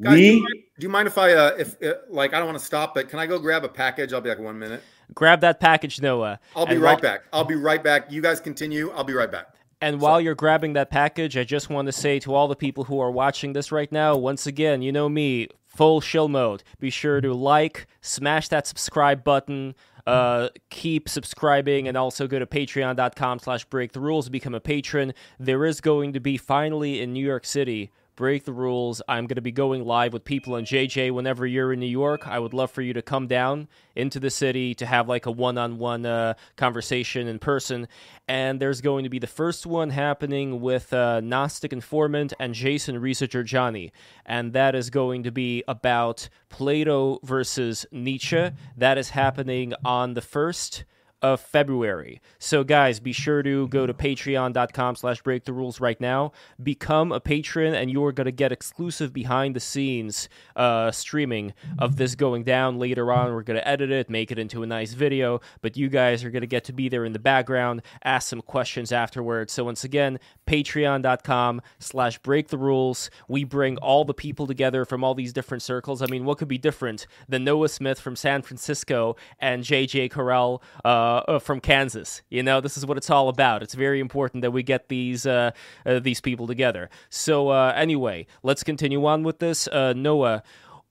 Guys, 0.00 0.14
we, 0.14 0.20
do, 0.20 0.26
you 0.26 0.42
mind, 0.42 0.54
do, 0.54 0.82
you 0.84 0.88
mind, 0.88 1.06
if 1.06 1.18
I, 1.18 1.32
uh, 1.32 1.56
if 1.56 1.82
uh, 1.82 1.94
like, 2.08 2.34
I 2.34 2.38
don't 2.38 2.46
want 2.46 2.58
to 2.58 2.64
stop, 2.64 2.94
but 2.94 3.08
can 3.08 3.18
I 3.18 3.26
go 3.26 3.38
grab 3.38 3.64
a 3.64 3.68
package? 3.68 4.12
I'll 4.12 4.20
be 4.20 4.28
like 4.28 4.40
one 4.40 4.58
minute. 4.58 4.82
Grab 5.14 5.40
that 5.42 5.60
package, 5.60 6.00
Noah. 6.00 6.40
I'll 6.56 6.66
be 6.66 6.76
right 6.76 6.94
while- 6.94 7.00
back. 7.00 7.24
I'll 7.32 7.44
be 7.44 7.54
right 7.54 7.82
back. 7.82 8.10
You 8.10 8.20
guys 8.20 8.40
continue. 8.40 8.90
I'll 8.90 9.04
be 9.04 9.12
right 9.12 9.30
back. 9.30 9.54
And 9.80 10.00
while 10.00 10.20
you're 10.20 10.34
grabbing 10.34 10.72
that 10.72 10.90
package, 10.90 11.36
I 11.36 11.44
just 11.44 11.68
want 11.68 11.86
to 11.86 11.92
say 11.92 12.18
to 12.20 12.34
all 12.34 12.48
the 12.48 12.56
people 12.56 12.84
who 12.84 13.00
are 13.00 13.10
watching 13.10 13.52
this 13.52 13.70
right 13.70 13.90
now, 13.92 14.16
once 14.16 14.46
again, 14.46 14.80
you 14.80 14.90
know 14.90 15.10
me, 15.10 15.48
full 15.66 16.00
shill 16.00 16.28
mode. 16.28 16.62
Be 16.80 16.88
sure 16.88 17.20
to 17.20 17.34
like, 17.34 17.86
smash 18.00 18.48
that 18.48 18.66
subscribe 18.66 19.22
button, 19.24 19.74
uh, 20.06 20.48
keep 20.70 21.08
subscribing, 21.08 21.86
and 21.86 21.98
also 21.98 22.26
go 22.26 22.38
to 22.38 22.46
patreon.com 22.46 23.40
slash 23.40 23.64
break 23.66 23.92
the 23.92 24.00
rules 24.00 24.28
become 24.30 24.54
a 24.54 24.60
patron. 24.60 25.12
There 25.38 25.66
is 25.66 25.82
going 25.82 26.14
to 26.14 26.20
be 26.20 26.38
finally 26.38 27.02
in 27.02 27.12
New 27.12 27.24
York 27.24 27.44
City 27.44 27.90
break 28.16 28.44
the 28.44 28.52
rules. 28.52 29.02
I'm 29.08 29.26
going 29.26 29.36
to 29.36 29.42
be 29.42 29.52
going 29.52 29.84
live 29.84 30.12
with 30.12 30.24
people 30.24 30.54
on 30.54 30.64
JJ 30.64 31.12
whenever 31.12 31.46
you're 31.46 31.72
in 31.72 31.80
New 31.80 31.86
York. 31.86 32.26
I 32.26 32.38
would 32.38 32.54
love 32.54 32.70
for 32.70 32.82
you 32.82 32.92
to 32.92 33.02
come 33.02 33.26
down 33.26 33.68
into 33.94 34.20
the 34.20 34.30
city 34.30 34.74
to 34.76 34.86
have 34.86 35.08
like 35.08 35.26
a 35.26 35.30
one 35.30 35.58
on 35.58 35.78
one 35.78 36.34
conversation 36.56 37.28
in 37.28 37.38
person. 37.38 37.88
And 38.28 38.60
there's 38.60 38.80
going 38.80 39.04
to 39.04 39.10
be 39.10 39.18
the 39.18 39.26
first 39.26 39.66
one 39.66 39.90
happening 39.90 40.60
with 40.60 40.92
uh, 40.92 41.20
Gnostic 41.20 41.72
Informant 41.72 42.32
and 42.38 42.54
Jason 42.54 43.00
Reza 43.00 43.28
Jorjani. 43.28 43.90
And 44.24 44.52
that 44.52 44.74
is 44.74 44.90
going 44.90 45.24
to 45.24 45.30
be 45.30 45.62
about 45.68 46.28
Plato 46.48 47.20
versus 47.22 47.86
Nietzsche. 47.90 48.50
That 48.76 48.98
is 48.98 49.10
happening 49.10 49.74
on 49.84 50.14
the 50.14 50.20
1st 50.20 50.84
of 51.24 51.40
February. 51.40 52.20
So 52.38 52.64
guys, 52.64 53.00
be 53.00 53.12
sure 53.12 53.42
to 53.42 53.66
go 53.68 53.86
to 53.86 53.94
patreon.com 53.94 54.94
slash 54.94 55.22
break 55.22 55.44
the 55.44 55.54
rules 55.54 55.80
right 55.80 55.98
now. 55.98 56.32
Become 56.62 57.12
a 57.12 57.18
patron 57.18 57.74
and 57.74 57.90
you're 57.90 58.12
going 58.12 58.26
to 58.26 58.30
get 58.30 58.52
exclusive 58.52 59.14
behind 59.14 59.56
the 59.56 59.60
scenes 59.60 60.28
uh, 60.54 60.90
streaming 60.90 61.54
of 61.78 61.96
this 61.96 62.14
going 62.14 62.44
down 62.44 62.78
later 62.78 63.10
on. 63.10 63.32
We're 63.32 63.42
going 63.42 63.58
to 63.58 63.66
edit 63.66 63.90
it, 63.90 64.10
make 64.10 64.32
it 64.32 64.38
into 64.38 64.62
a 64.62 64.66
nice 64.66 64.92
video, 64.92 65.40
but 65.62 65.78
you 65.78 65.88
guys 65.88 66.22
are 66.24 66.30
going 66.30 66.42
to 66.42 66.46
get 66.46 66.64
to 66.64 66.74
be 66.74 66.90
there 66.90 67.06
in 67.06 67.14
the 67.14 67.18
background, 67.18 67.80
ask 68.04 68.28
some 68.28 68.42
questions 68.42 68.92
afterwards. 68.92 69.54
So 69.54 69.64
once 69.64 69.82
again, 69.82 70.20
patreon.com 70.46 71.62
slash 71.78 72.18
break 72.18 72.48
the 72.48 72.58
rules. 72.58 73.08
We 73.28 73.44
bring 73.44 73.78
all 73.78 74.04
the 74.04 74.12
people 74.12 74.46
together 74.46 74.84
from 74.84 75.02
all 75.02 75.14
these 75.14 75.32
different 75.32 75.62
circles. 75.62 76.02
I 76.02 76.06
mean, 76.06 76.26
what 76.26 76.36
could 76.36 76.48
be 76.48 76.58
different 76.58 77.06
than 77.30 77.44
Noah 77.44 77.70
Smith 77.70 77.98
from 77.98 78.14
San 78.14 78.42
Francisco 78.42 79.16
and 79.38 79.64
JJ 79.64 80.10
Carrell 80.10 80.60
uh, 80.84 81.13
uh, 81.28 81.38
from 81.38 81.60
Kansas. 81.60 82.22
You 82.30 82.42
know, 82.42 82.60
this 82.60 82.76
is 82.76 82.86
what 82.86 82.96
it's 82.96 83.10
all 83.10 83.28
about. 83.28 83.62
It's 83.62 83.74
very 83.74 84.00
important 84.00 84.42
that 84.42 84.50
we 84.50 84.62
get 84.62 84.88
these 84.88 85.26
uh, 85.26 85.52
uh, 85.86 85.98
these 86.00 86.20
people 86.20 86.46
together. 86.46 86.90
So 87.10 87.48
uh, 87.50 87.72
anyway, 87.76 88.26
let's 88.42 88.64
continue 88.64 89.04
on 89.06 89.22
with 89.22 89.38
this. 89.38 89.68
Uh, 89.68 89.92
Noah, 89.94 90.42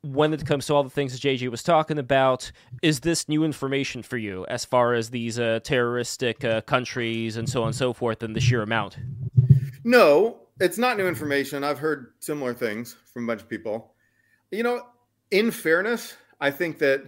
when 0.02 0.34
it 0.34 0.46
comes 0.46 0.66
to 0.68 0.74
all 0.74 0.84
the 0.84 0.90
things 0.90 1.14
that 1.14 1.22
JJ 1.22 1.50
was 1.50 1.64
talking 1.64 1.98
about, 1.98 2.52
is 2.82 3.02
this 3.02 3.30
new 3.30 3.44
information 3.44 4.04
for 4.04 4.18
you 4.18 4.46
as 4.50 4.66
far 4.66 4.94
as 4.94 5.10
these 5.10 5.40
uh, 5.40 5.60
terroristic 5.64 6.40
countries 6.66 7.38
and 7.38 7.48
so 7.48 7.62
on 7.62 7.68
and 7.68 7.76
so 7.76 7.94
forth 7.94 8.24
and 8.24 8.36
the 8.36 8.42
sheer 8.42 8.62
amount? 8.62 8.98
No, 9.84 10.40
it's 10.60 10.78
not 10.78 10.98
new 10.98 11.08
information. 11.08 11.64
I've 11.64 11.80
heard 11.80 12.14
similar 12.20 12.54
things 12.54 12.96
from 13.14 13.26
a 13.26 13.28
bunch 13.28 13.42
of 13.42 13.50
people. 13.50 13.94
You 14.52 14.64
know, 14.64 14.86
in 15.32 15.52
fairness, 15.52 16.16
I 16.40 16.52
think 16.52 16.80
that 16.80 17.04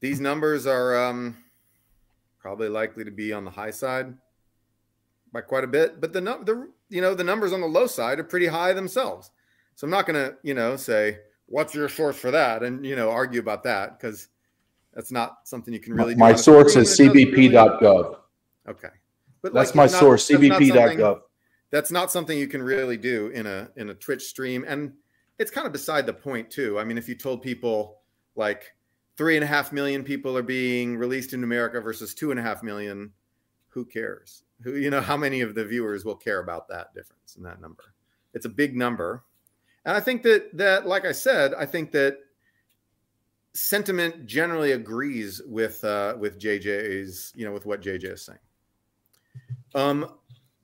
these 0.00 0.20
numbers 0.20 0.66
are 0.66 1.08
um, 1.08 1.36
probably 2.40 2.68
likely 2.68 3.04
to 3.04 3.10
be 3.10 3.32
on 3.32 3.44
the 3.44 3.50
high 3.50 3.70
side 3.70 4.14
by 5.32 5.40
quite 5.40 5.64
a 5.64 5.68
bit. 5.68 6.00
But 6.00 6.12
the 6.12 6.20
the 6.20 6.68
you 6.88 7.00
know 7.00 7.14
the 7.14 7.24
numbers 7.24 7.52
on 7.52 7.60
the 7.60 7.66
low 7.66 7.86
side 7.86 8.18
are 8.18 8.24
pretty 8.24 8.46
high 8.46 8.72
themselves. 8.72 9.30
So 9.74 9.86
I'm 9.86 9.90
not 9.90 10.06
going 10.06 10.16
to 10.16 10.36
you 10.42 10.54
know 10.54 10.76
say 10.76 11.18
what's 11.46 11.74
your 11.74 11.88
source 11.88 12.16
for 12.16 12.30
that 12.30 12.62
and 12.62 12.84
you 12.84 12.96
know 12.96 13.10
argue 13.10 13.40
about 13.40 13.62
that 13.64 13.98
because 13.98 14.28
that's 14.94 15.12
not 15.12 15.38
something 15.44 15.72
you 15.72 15.80
can 15.80 15.94
really. 15.94 16.14
My 16.14 16.34
source 16.34 16.76
is 16.76 16.98
cbp.gov. 16.98 17.80
Really... 17.80 18.16
Okay, 18.68 18.88
but 19.42 19.54
that's 19.54 19.70
like, 19.70 19.76
my 19.76 19.84
not, 19.84 19.90
source 19.90 20.28
cbp.gov. 20.28 21.20
That's 21.70 21.92
not 21.92 22.10
something 22.10 22.36
you 22.36 22.48
can 22.48 22.62
really 22.62 22.96
do 22.96 23.28
in 23.28 23.46
a 23.46 23.68
in 23.76 23.90
a 23.90 23.94
Twitch 23.94 24.24
stream, 24.24 24.64
and 24.66 24.92
it's 25.38 25.50
kind 25.50 25.66
of 25.66 25.72
beside 25.72 26.06
the 26.06 26.12
point 26.12 26.50
too. 26.50 26.78
I 26.78 26.84
mean, 26.84 26.98
if 26.98 27.08
you 27.08 27.14
told 27.14 27.42
people 27.42 28.00
like 28.34 28.72
three 29.20 29.36
and 29.36 29.44
a 29.44 29.46
half 29.46 29.70
million 29.70 30.02
people 30.02 30.34
are 30.34 30.42
being 30.42 30.96
released 30.96 31.34
in 31.34 31.44
America 31.44 31.78
versus 31.78 32.14
two 32.14 32.30
and 32.30 32.40
a 32.40 32.42
half 32.42 32.62
million, 32.62 33.12
who 33.68 33.84
cares? 33.84 34.44
Who 34.62 34.76
you 34.76 34.88
know 34.88 35.02
how 35.02 35.14
many 35.14 35.42
of 35.42 35.54
the 35.54 35.62
viewers 35.62 36.06
will 36.06 36.16
care 36.16 36.40
about 36.40 36.68
that 36.68 36.94
difference 36.94 37.36
in 37.36 37.42
that 37.42 37.60
number? 37.60 37.92
It's 38.32 38.46
a 38.46 38.48
big 38.48 38.74
number, 38.74 39.24
and 39.84 39.94
I 39.94 40.00
think 40.00 40.22
that 40.22 40.56
that 40.56 40.86
like 40.86 41.04
I 41.04 41.12
said, 41.12 41.52
I 41.52 41.66
think 41.66 41.92
that 41.92 42.16
sentiment 43.52 44.24
generally 44.24 44.72
agrees 44.72 45.42
with 45.44 45.84
uh, 45.84 46.14
with 46.18 46.40
JJ's 46.40 47.34
you 47.36 47.44
know 47.44 47.52
with 47.52 47.66
what 47.66 47.82
JJ 47.82 48.14
is 48.14 48.24
saying. 48.24 48.38
Um, 49.74 50.14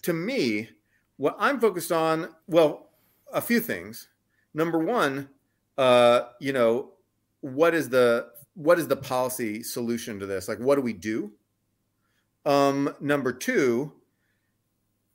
to 0.00 0.14
me, 0.14 0.70
what 1.18 1.36
I'm 1.38 1.60
focused 1.60 1.92
on, 1.92 2.30
well, 2.46 2.88
a 3.34 3.42
few 3.42 3.60
things. 3.60 4.08
Number 4.54 4.78
one, 4.78 5.28
uh, 5.76 6.28
you 6.40 6.54
know, 6.54 6.92
what 7.42 7.74
is 7.74 7.90
the 7.90 8.30
what 8.56 8.78
is 8.78 8.88
the 8.88 8.96
policy 8.96 9.62
solution 9.62 10.18
to 10.18 10.26
this? 10.26 10.48
Like, 10.48 10.58
what 10.58 10.76
do 10.76 10.80
we 10.80 10.94
do? 10.94 11.32
Um, 12.46 12.94
number 13.00 13.32
two, 13.32 13.92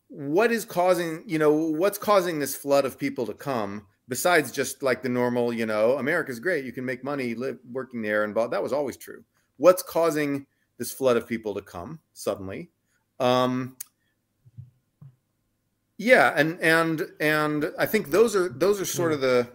what 0.07 0.51
is 0.51 0.63
causing, 0.63 1.23
you 1.25 1.39
know, 1.39 1.51
what's 1.51 1.97
causing 1.97 2.39
this 2.39 2.55
flood 2.55 2.85
of 2.85 2.99
people 2.99 3.25
to 3.25 3.33
come 3.33 3.87
besides 4.07 4.51
just 4.51 4.83
like 4.83 5.01
the 5.01 5.09
normal, 5.09 5.51
you 5.51 5.65
know, 5.65 5.97
America's 5.97 6.39
great, 6.39 6.65
you 6.65 6.71
can 6.71 6.85
make 6.85 7.03
money 7.03 7.33
live 7.33 7.57
working 7.71 8.01
there, 8.01 8.23
and 8.23 8.35
that 8.35 8.61
was 8.61 8.73
always 8.73 8.97
true. 8.97 9.23
What's 9.57 9.81
causing 9.81 10.45
this 10.77 10.91
flood 10.91 11.17
of 11.17 11.27
people 11.27 11.53
to 11.55 11.61
come 11.61 11.99
suddenly? 12.13 12.69
Um, 13.19 13.77
yeah, 15.97 16.33
and 16.35 16.59
and 16.59 17.03
and 17.19 17.71
I 17.79 17.85
think 17.85 18.11
those 18.11 18.35
are 18.35 18.49
those 18.49 18.81
are 18.81 18.85
sort 18.85 19.13
of 19.13 19.21
the 19.21 19.47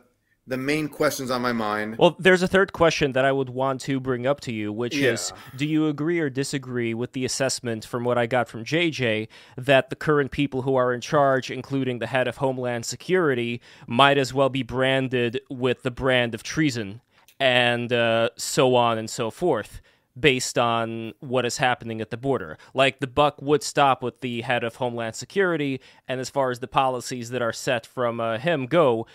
the 0.47 0.57
main 0.57 0.89
questions 0.89 1.31
on 1.31 1.43
my 1.43 1.53
mind. 1.53 1.99
Well, 1.99 2.15
there's 2.19 2.43
a 2.43 2.49
third 2.49 2.73
question 2.73 3.13
that 3.13 3.25
I 3.25 3.33
would 3.33 3.51
want 3.51 3.81
to 3.83 3.99
bring 3.99 4.27
up 4.27 4.41
to 4.43 4.53
you, 4.53 4.73
which 4.73 4.97
yeah. 4.97 5.13
is 5.13 5.33
do 5.57 5.67
you 5.67 5.89
agree 5.89 6.21
or 6.21 6.31
disagree 6.31 6.95
with 6.95 7.13
the 7.13 7.25
assessment 7.25 7.85
from 7.85 8.05
what 8.05 8.17
I 8.17 8.27
got 8.27 8.49
from 8.49 8.65
JJ 8.65 9.29
that 9.57 9.91
the 9.91 9.97
current 9.97 10.31
people 10.31 10.63
who 10.63 10.77
are 10.77 10.93
in 10.93 11.01
charge, 11.01 11.51
including 11.51 11.99
the 11.99 12.07
head 12.07 12.29
of 12.29 12.37
Homeland 12.37 12.87
Security, 12.87 13.61
might 13.87 14.19
as 14.19 14.33
well 14.33 14.49
be 14.49 14.63
branded 14.63 15.41
with 15.51 15.83
the 15.83 15.91
brand 15.91 16.35
of 16.35 16.43
treason 16.43 17.01
and 17.41 17.93
uh, 17.93 18.31
so 18.37 18.75
on 18.75 18.99
and 18.99 19.11
so 19.11 19.31
forth? 19.31 19.81
based 20.19 20.57
on 20.57 21.13
what 21.21 21.45
is 21.45 21.59
happening 21.59 22.01
at 22.01 22.09
the 22.09 22.17
border. 22.17 22.57
Like 22.73 23.01
the 23.01 23.07
buck 23.07 23.43
would 23.43 23.63
stop 23.63 24.03
with 24.03 24.23
the 24.23 24.41
head 24.41 24.65
of 24.65 24.77
Homeland 24.77 25.15
Security, 25.15 25.79
and 26.09 26.21
as 26.21 26.31
far 26.31 26.51
as 26.51 26.61
the 26.61 26.67
policies 26.67 27.29
that 27.29 27.43
are 27.43 27.53
set 27.53 27.85
from 27.85 28.19
uh, 28.19 28.39
him 28.39 28.65
go, 28.65 29.07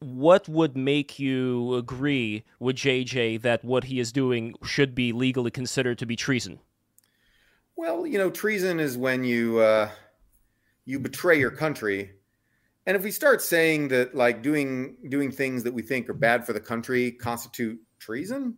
what 0.00 0.48
would 0.48 0.76
make 0.76 1.18
you 1.18 1.74
agree 1.74 2.42
with 2.58 2.76
JJ 2.76 3.42
that 3.42 3.64
what 3.64 3.84
he 3.84 4.00
is 4.00 4.12
doing 4.12 4.54
should 4.64 4.94
be 4.94 5.12
legally 5.12 5.50
considered 5.50 5.98
to 5.98 6.06
be 6.06 6.16
treason? 6.16 6.58
Well, 7.76 8.06
you 8.06 8.18
know, 8.18 8.30
treason 8.30 8.80
is 8.80 8.96
when 8.96 9.24
you 9.24 9.58
uh, 9.58 9.90
you 10.84 10.98
betray 10.98 11.38
your 11.38 11.50
country, 11.50 12.10
And 12.86 12.96
if 12.96 13.02
we 13.02 13.10
start 13.10 13.42
saying 13.42 13.88
that 13.88 14.14
like 14.14 14.42
doing 14.42 14.96
doing 15.08 15.30
things 15.30 15.62
that 15.64 15.72
we 15.72 15.82
think 15.82 16.08
are 16.08 16.14
bad 16.14 16.46
for 16.46 16.52
the 16.52 16.60
country 16.60 17.12
constitute 17.12 17.78
treason, 17.98 18.56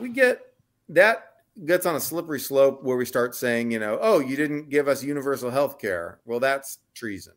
we 0.00 0.08
get 0.08 0.40
that 0.88 1.26
gets 1.66 1.86
on 1.86 1.96
a 1.96 2.00
slippery 2.00 2.40
slope 2.40 2.82
where 2.82 2.96
we 2.96 3.04
start 3.04 3.34
saying, 3.34 3.70
you 3.70 3.78
know, 3.78 3.98
oh, 4.00 4.18
you 4.18 4.36
didn't 4.36 4.70
give 4.70 4.88
us 4.88 5.04
universal 5.04 5.50
health 5.50 5.78
care. 5.78 6.20
Well, 6.24 6.40
that's 6.40 6.78
treason. 6.94 7.34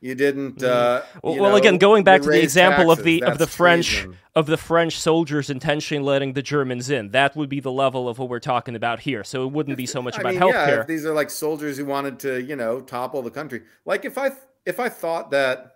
You 0.00 0.14
didn't. 0.14 0.56
Mm. 0.56 0.64
Uh, 0.64 1.02
well, 1.22 1.34
you 1.34 1.38
know, 1.38 1.42
well, 1.48 1.56
again, 1.56 1.76
going 1.76 2.04
back 2.04 2.22
to 2.22 2.28
the 2.28 2.42
example 2.42 2.86
taxes, 2.86 2.98
of 2.98 3.04
the 3.04 3.22
of 3.24 3.38
the 3.38 3.46
French 3.46 3.88
treason. 3.96 4.16
of 4.34 4.46
the 4.46 4.56
French 4.56 4.98
soldiers 4.98 5.50
intentionally 5.50 6.02
letting 6.02 6.32
the 6.32 6.40
Germans 6.42 6.88
in, 6.88 7.10
that 7.10 7.36
would 7.36 7.50
be 7.50 7.60
the 7.60 7.70
level 7.70 8.08
of 8.08 8.18
what 8.18 8.30
we're 8.30 8.40
talking 8.40 8.76
about 8.76 9.00
here. 9.00 9.24
So 9.24 9.44
it 9.44 9.52
wouldn't 9.52 9.76
be 9.76 9.84
so 9.84 10.00
much 10.00 10.16
I 10.16 10.20
about 10.20 10.32
mean, 10.32 10.40
healthcare. 10.40 10.78
Yeah, 10.78 10.84
these 10.84 11.04
are 11.04 11.12
like 11.12 11.28
soldiers 11.28 11.76
who 11.76 11.84
wanted 11.84 12.18
to, 12.20 12.42
you 12.42 12.56
know, 12.56 12.80
topple 12.80 13.20
the 13.20 13.30
country. 13.30 13.62
Like 13.84 14.06
if 14.06 14.16
I 14.16 14.30
if 14.64 14.80
I 14.80 14.88
thought 14.88 15.30
that, 15.32 15.72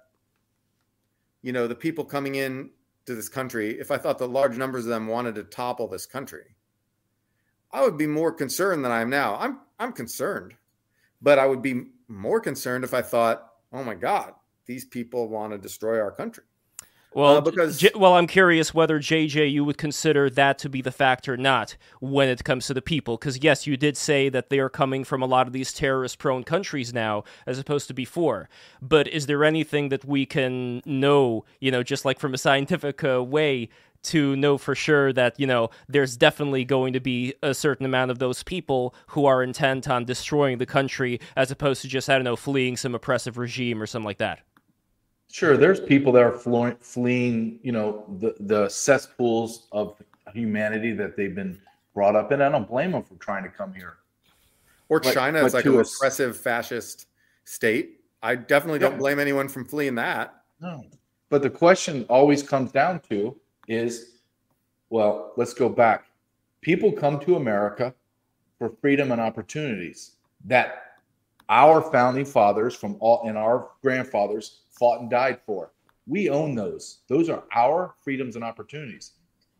you 1.42 1.52
know, 1.52 1.66
the 1.66 1.74
people 1.74 2.04
coming 2.04 2.36
in 2.36 2.70
to 3.04 3.14
this 3.14 3.28
country, 3.28 3.78
if 3.78 3.90
I 3.90 3.98
thought 3.98 4.16
that 4.18 4.28
large 4.28 4.56
numbers 4.56 4.86
of 4.86 4.90
them 4.90 5.06
wanted 5.06 5.34
to 5.34 5.44
topple 5.44 5.86
this 5.86 6.06
country, 6.06 6.56
I 7.70 7.82
would 7.82 7.98
be 7.98 8.06
more 8.06 8.32
concerned 8.32 8.86
than 8.86 8.92
I 8.92 9.02
am 9.02 9.10
now. 9.10 9.36
I'm 9.36 9.58
I'm 9.78 9.92
concerned, 9.92 10.54
but 11.20 11.38
I 11.38 11.46
would 11.46 11.60
be 11.60 11.88
more 12.08 12.40
concerned 12.40 12.84
if 12.84 12.94
I 12.94 13.02
thought, 13.02 13.50
oh 13.74 13.84
my 13.84 13.94
God, 13.94 14.32
these 14.66 14.86
people 14.86 15.28
want 15.28 15.52
to 15.52 15.58
destroy 15.58 16.00
our 16.00 16.12
country. 16.12 16.44
Well, 17.14 17.36
uh, 17.36 17.40
because 17.40 17.78
J- 17.78 17.92
well, 17.94 18.14
I'm 18.14 18.26
curious 18.26 18.74
whether 18.74 18.98
JJ 18.98 19.52
you 19.52 19.64
would 19.64 19.78
consider 19.78 20.28
that 20.30 20.58
to 20.58 20.68
be 20.68 20.82
the 20.82 20.90
factor 20.90 21.34
or 21.34 21.36
not 21.36 21.76
when 22.00 22.28
it 22.28 22.42
comes 22.42 22.66
to 22.66 22.74
the 22.74 22.82
people, 22.82 23.16
because 23.16 23.38
yes, 23.42 23.68
you 23.68 23.76
did 23.76 23.96
say 23.96 24.28
that 24.28 24.50
they 24.50 24.58
are 24.58 24.68
coming 24.68 25.04
from 25.04 25.22
a 25.22 25.26
lot 25.26 25.46
of 25.46 25.52
these 25.52 25.72
terrorist-prone 25.72 26.42
countries 26.42 26.92
now, 26.92 27.22
as 27.46 27.58
opposed 27.58 27.86
to 27.88 27.94
before. 27.94 28.48
But 28.82 29.06
is 29.06 29.26
there 29.26 29.44
anything 29.44 29.90
that 29.90 30.04
we 30.04 30.26
can 30.26 30.82
know, 30.84 31.44
you 31.60 31.70
know, 31.70 31.84
just 31.84 32.04
like 32.04 32.18
from 32.18 32.34
a 32.34 32.38
scientific 32.38 33.04
uh, 33.04 33.22
way, 33.22 33.68
to 34.04 34.36
know 34.36 34.58
for 34.58 34.74
sure 34.74 35.12
that 35.12 35.38
you 35.38 35.46
know 35.46 35.70
there's 35.88 36.16
definitely 36.16 36.64
going 36.64 36.92
to 36.92 37.00
be 37.00 37.34
a 37.42 37.54
certain 37.54 37.86
amount 37.86 38.10
of 38.10 38.18
those 38.18 38.42
people 38.42 38.94
who 39.08 39.26
are 39.26 39.42
intent 39.42 39.88
on 39.88 40.04
destroying 40.04 40.58
the 40.58 40.66
country, 40.66 41.20
as 41.36 41.50
opposed 41.50 41.82
to 41.82 41.88
just 41.88 42.08
I 42.08 42.14
don't 42.14 42.24
know 42.24 42.36
fleeing 42.36 42.76
some 42.76 42.94
oppressive 42.94 43.38
regime 43.38 43.82
or 43.82 43.86
something 43.86 44.06
like 44.06 44.18
that. 44.18 44.40
Sure, 45.30 45.56
there's 45.56 45.80
people 45.80 46.12
that 46.12 46.22
are 46.22 46.76
fleeing, 46.80 47.58
you 47.62 47.72
know, 47.72 48.04
the 48.20 48.36
the 48.38 48.68
cesspools 48.68 49.66
of 49.72 50.00
humanity 50.32 50.92
that 50.92 51.16
they've 51.16 51.34
been 51.34 51.60
brought 51.92 52.16
up 52.16 52.32
in. 52.32 52.40
I 52.40 52.48
don't 52.48 52.68
blame 52.68 52.92
them 52.92 53.02
for 53.02 53.14
trying 53.16 53.42
to 53.44 53.48
come 53.48 53.72
here. 53.74 53.96
Or 54.88 55.00
but, 55.00 55.14
China 55.14 55.44
is 55.44 55.54
like 55.54 55.64
a 55.64 55.70
repressive 55.70 56.36
fascist 56.36 57.06
state. 57.44 58.00
I 58.22 58.36
definitely 58.36 58.78
don't 58.78 58.98
blame 58.98 59.18
anyone 59.18 59.48
from 59.48 59.64
fleeing 59.64 59.96
that. 59.96 60.34
No, 60.60 60.84
but 61.30 61.42
the 61.42 61.50
question 61.50 62.04
always 62.08 62.42
comes 62.42 62.70
down 62.70 63.00
to 63.08 63.36
is, 63.68 64.18
well, 64.90 65.32
let's 65.36 65.54
go 65.54 65.68
back. 65.68 66.06
People 66.60 66.92
come 66.92 67.20
to 67.20 67.36
America 67.36 67.94
for 68.58 68.70
freedom 68.80 69.12
and 69.12 69.20
opportunities 69.20 70.12
that 70.44 70.84
our 71.48 71.82
founding 71.82 72.24
fathers 72.24 72.74
from 72.74 72.96
all 73.00 73.22
and 73.26 73.36
our 73.36 73.70
grandfathers 73.82 74.60
fought 74.70 75.00
and 75.00 75.10
died 75.10 75.40
for. 75.44 75.72
We 76.06 76.28
own 76.28 76.54
those. 76.54 77.00
Those 77.08 77.28
are 77.28 77.44
our 77.54 77.94
freedoms 78.02 78.36
and 78.36 78.44
opportunities. 78.44 79.12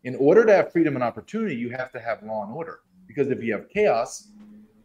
In 0.04 0.14
order 0.16 0.44
to 0.44 0.52
have 0.52 0.72
freedom 0.72 0.94
and 0.94 1.02
opportunity, 1.02 1.56
you 1.56 1.70
have 1.70 1.90
to 1.92 2.00
have 2.00 2.22
law 2.22 2.44
and 2.44 2.52
order. 2.52 2.80
Because 3.06 3.30
if 3.30 3.42
you 3.42 3.52
have 3.52 3.68
chaos, 3.70 4.28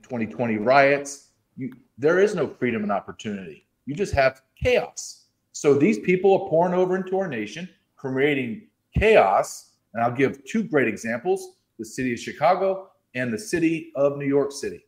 2020 0.03 0.57
riots, 0.57 1.30
you, 1.57 1.74
there 1.97 2.20
is 2.20 2.36
no 2.36 2.47
freedom 2.47 2.84
and 2.84 2.91
opportunity. 2.91 3.65
You 3.86 3.95
just 3.95 4.13
have 4.13 4.41
chaos. 4.61 5.26
So 5.51 5.74
these 5.74 5.99
people 5.99 6.34
are 6.34 6.49
pouring 6.49 6.74
over 6.74 6.95
into 6.95 7.17
our 7.17 7.28
nation, 7.28 7.67
creating 7.97 8.68
chaos. 8.98 9.72
And 9.94 10.04
I'll 10.04 10.12
give 10.12 10.44
two 10.46 10.64
great 10.64 10.88
examples 10.88 11.56
the 11.78 11.86
city 11.86 12.14
of 12.14 12.20
Chicago 12.20 12.90
and 13.16 13.32
the 13.32 13.40
city 13.40 13.92
of 13.96 14.18
New 14.18 14.28
York 14.28 14.52
City. 14.52 14.86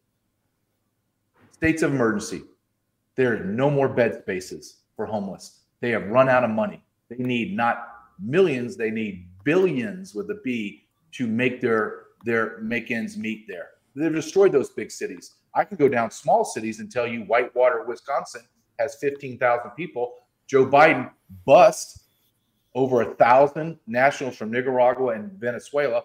States 1.52 1.82
of 1.82 1.93
emergency. 1.93 2.43
There 3.16 3.34
are 3.34 3.43
no 3.45 3.70
more 3.70 3.88
bed 3.88 4.20
spaces 4.22 4.82
for 4.95 5.06
homeless. 5.06 5.62
They 5.80 5.89
have 5.91 6.08
run 6.08 6.30
out 6.30 6.43
of 6.43 6.49
money. 6.49 6.84
They 7.10 7.18
need 7.18 7.56
not 7.56 7.88
millions, 8.20 8.78
they 8.78 8.91
need 8.91 9.28
billions 9.43 10.14
with 10.14 10.30
a 10.30 10.39
B 10.43 10.88
to 11.14 11.28
make 11.28 11.60
their 11.62 12.04
their 12.24 12.60
make 12.60 12.91
ends 12.91 13.18
meet 13.18 13.47
there. 13.47 13.70
They've 13.95 14.14
destroyed 14.14 14.52
those 14.52 14.70
big 14.70 14.91
cities. 14.91 15.36
I 15.56 15.64
can 15.64 15.78
go 15.78 15.89
down 15.89 16.12
small 16.12 16.45
cities 16.45 16.80
and 16.80 16.91
tell 16.91 17.08
you 17.08 17.22
Whitewater, 17.22 17.84
Wisconsin 17.86 18.43
has 18.80 18.95
15,000 18.95 19.72
people. 19.72 20.14
Joe 20.47 20.66
Biden 20.66 21.12
bust 21.45 22.04
over 22.74 23.01
a 23.01 23.15
thousand 23.15 23.78
nationals 23.88 24.36
from 24.36 24.51
Nicaragua 24.51 25.13
and 25.13 25.32
Venezuela. 25.34 26.03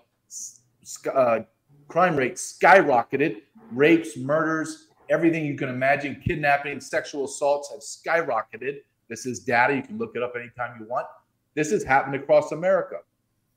Uh, 1.12 1.40
crime 1.88 2.16
rate 2.16 2.34
skyrocketed. 2.34 3.42
Rapes, 3.72 4.16
murders, 4.16 4.88
everything 5.10 5.44
you 5.44 5.56
can 5.56 5.68
imagine, 5.68 6.22
kidnapping, 6.24 6.80
sexual 6.80 7.24
assaults 7.24 7.70
have 7.70 7.80
skyrocketed. 7.80 8.78
This 9.08 9.26
is 9.26 9.40
data. 9.40 9.74
You 9.74 9.82
can 9.82 9.98
look 9.98 10.12
it 10.14 10.22
up 10.22 10.34
anytime 10.36 10.76
you 10.80 10.86
want. 10.88 11.06
This 11.54 11.70
has 11.70 11.82
happened 11.82 12.14
across 12.14 12.52
America. 12.52 12.96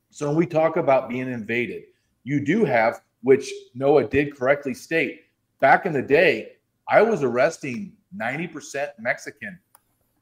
So 0.10 0.28
when 0.28 0.36
we 0.36 0.46
talk 0.46 0.78
about 0.78 1.10
being 1.10 1.32
invaded, 1.32 1.84
you 2.24 2.44
do 2.44 2.66
have, 2.66 3.02
which 3.22 3.52
Noah 3.76 4.06
did 4.06 4.36
correctly 4.36 4.74
state, 4.74 5.22
back 5.60 5.86
in 5.86 5.94
the 5.94 6.02
day, 6.02 6.54
I 6.88 7.02
was 7.02 7.24
arresting 7.24 7.94
90% 8.18 8.90
Mexican, 9.00 9.60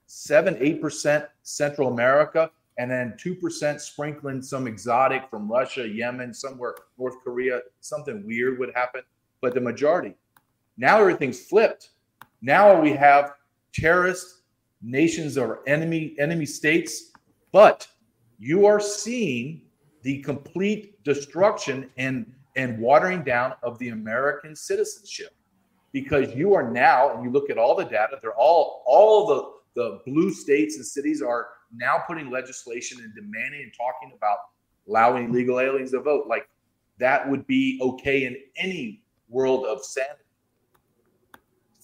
7 0.07 0.55
8% 0.55 1.27
Central 1.43 1.91
America, 1.91 2.51
and 2.77 2.89
then 2.91 3.15
2% 3.17 3.79
sprinkling 3.79 4.41
some 4.41 4.67
exotic 4.67 5.29
from 5.29 5.51
Russia, 5.51 5.87
Yemen, 5.87 6.33
somewhere, 6.33 6.75
North 6.97 7.15
Korea, 7.23 7.61
something 7.81 8.25
weird 8.25 8.59
would 8.59 8.71
happen. 8.75 9.01
But 9.41 9.53
the 9.53 9.61
majority, 9.61 10.13
now 10.77 10.99
everything's 10.99 11.45
flipped. 11.45 11.89
Now 12.41 12.79
we 12.79 12.91
have 12.91 13.33
terrorist 13.73 14.41
nations 14.81 15.37
or 15.37 15.67
enemy 15.67 16.15
enemy 16.19 16.45
states, 16.45 17.11
but 17.51 17.87
you 18.37 18.65
are 18.65 18.79
seeing 18.79 19.61
the 20.03 20.21
complete 20.21 21.03
destruction 21.03 21.89
and 21.97 22.31
and 22.55 22.79
watering 22.79 23.23
down 23.23 23.53
of 23.63 23.77
the 23.79 23.89
American 23.89 24.55
citizenship 24.55 25.35
because 25.91 26.33
you 26.35 26.53
are 26.53 26.71
now 26.71 27.13
and 27.13 27.23
you 27.23 27.31
look 27.31 27.49
at 27.49 27.57
all 27.57 27.75
the 27.75 27.85
data 27.85 28.17
they're 28.21 28.35
all 28.35 28.83
all 28.85 29.27
the 29.27 29.57
the 29.75 29.99
blue 30.05 30.31
states 30.31 30.77
and 30.77 30.85
cities 30.85 31.21
are 31.21 31.49
now 31.73 31.97
putting 32.07 32.29
legislation 32.29 32.99
and 33.01 33.13
demanding 33.15 33.61
and 33.63 33.71
talking 33.77 34.11
about 34.15 34.37
allowing 34.87 35.31
legal 35.31 35.59
aliens 35.59 35.91
to 35.91 35.99
vote 35.99 36.27
like 36.27 36.49
that 36.99 37.29
would 37.29 37.45
be 37.47 37.79
okay 37.81 38.25
in 38.25 38.35
any 38.57 39.01
world 39.29 39.65
of 39.65 39.83
sanity 39.83 40.23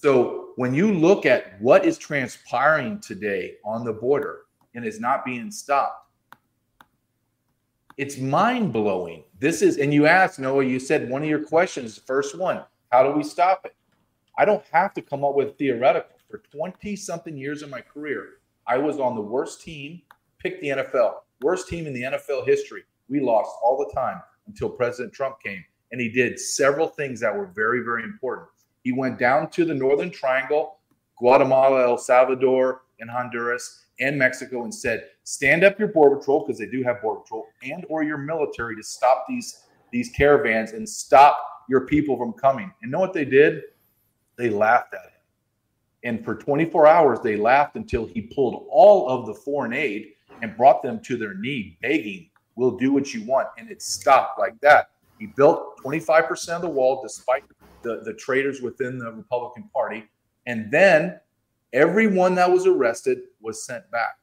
so 0.04 0.50
when 0.56 0.74
you 0.74 0.92
look 0.92 1.24
at 1.24 1.58
what 1.62 1.86
is 1.86 1.96
transpiring 1.96 3.00
today 3.00 3.54
on 3.64 3.86
the 3.86 3.92
border 3.94 4.42
and 4.74 4.84
is 4.84 5.00
not 5.00 5.24
being 5.24 5.50
stopped, 5.50 6.10
it's 7.96 8.18
mind 8.18 8.70
blowing. 8.70 9.24
This 9.38 9.62
is, 9.62 9.78
and 9.78 9.94
you 9.94 10.04
asked 10.04 10.38
Noah, 10.38 10.62
you 10.62 10.78
said 10.78 11.08
one 11.08 11.22
of 11.22 11.28
your 11.30 11.42
questions, 11.42 11.94
the 11.94 12.02
first 12.02 12.36
one, 12.36 12.64
how 12.92 13.02
do 13.02 13.16
we 13.16 13.24
stop 13.24 13.62
it? 13.64 13.74
I 14.36 14.44
don't 14.44 14.62
have 14.72 14.92
to 14.92 15.00
come 15.00 15.24
up 15.24 15.34
with 15.34 15.56
theoretical. 15.56 16.10
For 16.28 16.42
20 16.54 16.96
something 16.96 17.34
years 17.34 17.62
of 17.62 17.70
my 17.70 17.80
career, 17.80 18.40
I 18.66 18.78
was 18.78 18.98
on 18.98 19.14
the 19.14 19.20
worst 19.20 19.62
team, 19.62 20.02
pick 20.38 20.60
the 20.60 20.68
NFL, 20.68 21.14
worst 21.42 21.68
team 21.68 21.86
in 21.86 21.92
the 21.92 22.02
NFL 22.02 22.46
history. 22.46 22.82
We 23.08 23.20
lost 23.20 23.50
all 23.62 23.76
the 23.76 23.92
time 23.94 24.20
until 24.46 24.70
President 24.70 25.12
Trump 25.12 25.36
came. 25.42 25.62
And 25.92 26.00
he 26.00 26.08
did 26.08 26.40
several 26.40 26.88
things 26.88 27.20
that 27.20 27.34
were 27.34 27.46
very, 27.46 27.80
very 27.80 28.02
important. 28.02 28.48
He 28.82 28.92
went 28.92 29.18
down 29.18 29.50
to 29.50 29.64
the 29.64 29.74
Northern 29.74 30.10
Triangle, 30.10 30.78
Guatemala, 31.18 31.84
El 31.84 31.98
Salvador, 31.98 32.82
and 33.00 33.10
Honduras, 33.10 33.86
and 34.00 34.18
Mexico, 34.18 34.64
and 34.64 34.74
said, 34.74 35.08
"Stand 35.22 35.62
up 35.62 35.78
your 35.78 35.88
border 35.88 36.16
patrol 36.16 36.40
because 36.40 36.58
they 36.58 36.66
do 36.66 36.82
have 36.82 37.00
border 37.00 37.20
patrol, 37.20 37.46
and 37.62 37.86
or 37.88 38.02
your 38.02 38.18
military 38.18 38.76
to 38.76 38.82
stop 38.82 39.26
these 39.28 39.64
these 39.92 40.10
caravans 40.10 40.72
and 40.72 40.88
stop 40.88 41.38
your 41.68 41.86
people 41.86 42.16
from 42.16 42.32
coming." 42.32 42.72
And 42.82 42.90
know 42.90 42.98
what 42.98 43.12
they 43.12 43.24
did? 43.24 43.62
They 44.36 44.50
laughed 44.50 44.94
at 44.94 45.04
him. 45.04 45.13
And 46.04 46.24
for 46.24 46.34
24 46.34 46.86
hours, 46.86 47.18
they 47.20 47.36
laughed 47.36 47.76
until 47.76 48.06
he 48.06 48.22
pulled 48.22 48.66
all 48.70 49.08
of 49.08 49.26
the 49.26 49.34
foreign 49.34 49.72
aid 49.72 50.12
and 50.42 50.56
brought 50.56 50.82
them 50.82 51.00
to 51.00 51.16
their 51.16 51.34
knee, 51.34 51.78
begging, 51.82 52.28
We'll 52.56 52.76
do 52.76 52.92
what 52.92 53.12
you 53.12 53.24
want. 53.24 53.48
And 53.58 53.70
it 53.70 53.82
stopped 53.82 54.38
like 54.38 54.60
that. 54.60 54.90
He 55.18 55.26
built 55.26 55.78
25% 55.78 56.48
of 56.50 56.62
the 56.62 56.68
wall 56.68 57.02
despite 57.02 57.44
the, 57.82 58.02
the 58.04 58.14
traitors 58.14 58.60
within 58.60 58.98
the 58.98 59.12
Republican 59.12 59.68
Party. 59.72 60.04
And 60.46 60.70
then 60.70 61.18
everyone 61.72 62.34
that 62.36 62.50
was 62.50 62.66
arrested 62.66 63.18
was 63.40 63.64
sent 63.64 63.90
back. 63.90 64.18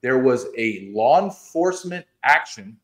There 0.00 0.18
was 0.18 0.46
a 0.56 0.90
law 0.94 1.22
enforcement 1.22 2.06
action 2.24 2.76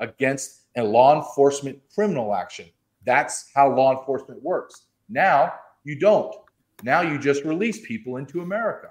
against 0.00 0.62
a 0.76 0.82
law 0.82 1.16
enforcement 1.16 1.78
criminal 1.94 2.34
action. 2.34 2.66
That's 3.04 3.50
how 3.54 3.74
law 3.74 3.98
enforcement 3.98 4.42
works. 4.42 4.86
Now 5.08 5.52
you 5.84 5.98
don't. 5.98 6.34
Now 6.82 7.00
you 7.00 7.18
just 7.18 7.44
release 7.44 7.84
people 7.86 8.16
into 8.16 8.42
America. 8.42 8.90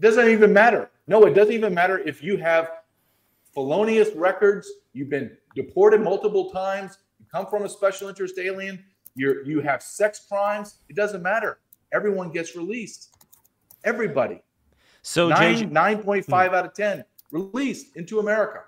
Doesn't 0.00 0.28
even 0.28 0.52
matter. 0.52 0.90
No, 1.06 1.24
it 1.26 1.34
doesn't 1.34 1.54
even 1.54 1.74
matter 1.74 1.98
if 1.98 2.22
you 2.22 2.36
have 2.36 2.70
felonious 3.54 4.14
records, 4.14 4.68
you've 4.92 5.10
been 5.10 5.36
deported 5.54 6.00
multiple 6.00 6.50
times, 6.50 6.98
you 7.18 7.26
come 7.30 7.46
from 7.46 7.64
a 7.64 7.68
special 7.68 8.08
interest 8.08 8.38
alien, 8.38 8.82
you're 9.14 9.44
you 9.46 9.60
have 9.60 9.82
sex 9.82 10.24
crimes. 10.28 10.76
It 10.88 10.96
doesn't 10.96 11.22
matter. 11.22 11.58
Everyone 11.92 12.30
gets 12.30 12.56
released. 12.56 13.14
Everybody. 13.84 14.42
So 15.02 15.28
nine 15.28 15.72
nine 15.72 16.02
point 16.02 16.24
five 16.24 16.50
hmm. 16.50 16.56
out 16.56 16.66
of 16.66 16.74
ten 16.74 17.04
released 17.30 17.96
into 17.96 18.20
America. 18.20 18.60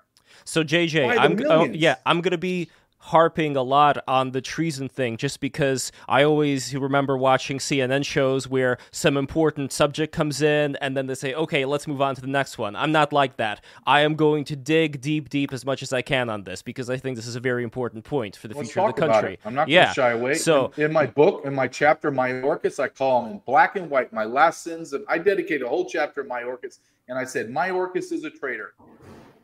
So 0.43 0.63
JJ, 0.63 1.17
I'm 1.17 1.39
oh, 1.47 1.65
yeah, 1.65 1.95
I'm 2.05 2.21
gonna 2.21 2.37
be 2.37 2.69
harping 3.05 3.55
a 3.55 3.61
lot 3.61 3.99
on 4.07 4.31
the 4.31 4.41
treason 4.41 4.89
thing 4.89 5.15
just 5.15 5.39
because 5.39 5.91
I 6.09 6.23
always 6.23 6.75
remember 6.75 7.15
watching 7.15 7.59
CNN 7.59 8.03
shows 8.03 8.47
where 8.47 8.79
some 8.89 9.15
important 9.15 9.71
subject 9.71 10.11
comes 10.11 10.41
in 10.41 10.75
and 10.77 10.97
then 10.97 11.05
they 11.05 11.13
say, 11.13 11.35
okay, 11.35 11.65
let's 11.65 11.87
move 11.87 12.01
on 12.01 12.15
to 12.15 12.21
the 12.21 12.27
next 12.27 12.57
one. 12.57 12.75
I'm 12.75 12.91
not 12.91 13.13
like 13.13 13.37
that. 13.37 13.63
I 13.85 14.01
am 14.01 14.15
going 14.15 14.43
to 14.45 14.55
dig 14.55 15.01
deep, 15.01 15.29
deep 15.29 15.53
as 15.53 15.63
much 15.63 15.83
as 15.83 15.93
I 15.93 16.01
can 16.01 16.31
on 16.31 16.45
this 16.45 16.63
because 16.63 16.89
I 16.89 16.97
think 16.97 17.15
this 17.15 17.27
is 17.27 17.35
a 17.35 17.39
very 17.39 17.63
important 17.63 18.05
point 18.05 18.35
for 18.35 18.47
the 18.47 18.55
let's 18.55 18.69
future 18.69 18.87
of 18.87 18.95
the 18.95 19.01
country. 19.07 19.37
I'm 19.45 19.53
not 19.53 19.67
going 19.67 19.87
to 19.87 19.93
shy 19.93 20.09
away. 20.09 20.33
So 20.33 20.71
in, 20.75 20.85
in, 20.85 20.91
my 20.91 21.05
book, 21.05 21.45
in 21.45 21.53
my 21.53 21.67
chapter, 21.67 22.11
Mayorkas, 22.11 22.79
I 22.79 22.87
call 22.87 23.21
them 23.21 23.33
in 23.33 23.41
black 23.45 23.75
and 23.75 23.87
white, 23.87 24.11
my 24.13 24.25
last 24.25 24.63
sins. 24.63 24.93
And 24.93 25.05
I 25.07 25.19
dedicate 25.19 25.61
a 25.61 25.67
whole 25.67 25.85
chapter 25.85 26.21
of 26.21 26.27
Mayorkas. 26.27 26.79
And 27.07 27.19
I 27.19 27.23
said, 27.23 27.49
Mayorkas 27.49 28.11
is 28.11 28.23
a 28.23 28.31
traitor. 28.31 28.73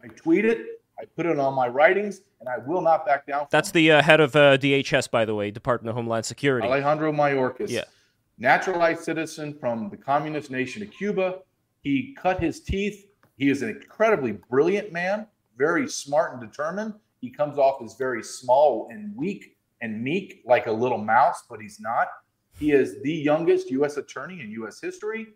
I 0.04 0.08
tweet 0.08 0.46
it. 0.46 0.81
I 1.02 1.06
put 1.16 1.26
it 1.26 1.40
on 1.40 1.56
my 1.56 1.68
writings, 1.68 2.22
and 2.40 2.48
I 2.48 2.60
will 2.60 2.82
not 2.82 3.08
back 3.08 3.26
down. 3.26 3.48
That's 3.50 3.72
the 3.72 3.92
uh, 3.92 4.02
head 4.04 4.20
of 4.20 4.36
uh, 4.36 4.58
DHS, 4.58 5.10
by 5.10 5.26
the 5.26 5.34
way, 5.34 5.50
Department 5.50 5.90
of 5.90 5.96
Homeland 5.96 6.26
Security. 6.26 6.68
Alejandro 6.68 7.12
Mayorkas. 7.12 7.70
Yeah. 7.70 7.86
Naturalized 8.38 9.04
citizen 9.04 9.58
from 9.60 9.90
the 9.90 9.98
communist 9.98 10.52
nation 10.52 10.84
of 10.84 10.92
Cuba. 10.92 11.40
He 11.82 12.16
cut 12.20 12.40
his 12.40 12.60
teeth. 12.60 13.08
He 13.38 13.50
is 13.50 13.64
an 13.64 13.70
incredibly 13.70 14.34
brilliant 14.34 14.92
man, 14.92 15.26
very 15.58 15.88
smart 15.88 16.34
and 16.34 16.42
determined. 16.42 16.94
He 17.20 17.32
comes 17.32 17.58
off 17.58 17.82
as 17.82 17.96
very 17.96 18.22
small 18.22 18.88
and 18.92 19.16
weak 19.16 19.58
and 19.82 20.04
meek, 20.04 20.44
like 20.46 20.68
a 20.68 20.72
little 20.72 21.00
mouse, 21.00 21.44
but 21.50 21.60
he's 21.60 21.80
not. 21.80 22.10
He 22.60 22.74
is 22.74 23.02
the 23.02 23.14
youngest 23.14 23.72
U.S. 23.72 23.98
attorney 23.98 24.42
in 24.42 24.52
U.S. 24.52 24.80
history. 24.80 25.30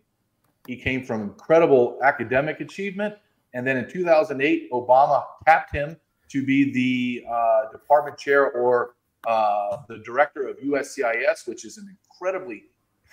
He 0.68 0.76
came 0.76 1.04
from 1.04 1.22
incredible 1.22 1.98
academic 2.04 2.60
achievement 2.60 3.14
and 3.56 3.66
then 3.66 3.78
in 3.78 3.88
2008, 3.88 4.70
Obama 4.70 5.24
tapped 5.46 5.74
him 5.74 5.96
to 6.28 6.44
be 6.44 6.72
the 6.74 7.26
uh, 7.26 7.72
department 7.72 8.18
chair 8.18 8.50
or 8.50 8.96
uh, 9.26 9.78
the 9.88 9.96
director 10.04 10.46
of 10.46 10.58
USCIS, 10.58 11.48
which 11.48 11.64
is 11.64 11.78
an 11.78 11.88
incredibly 11.88 12.64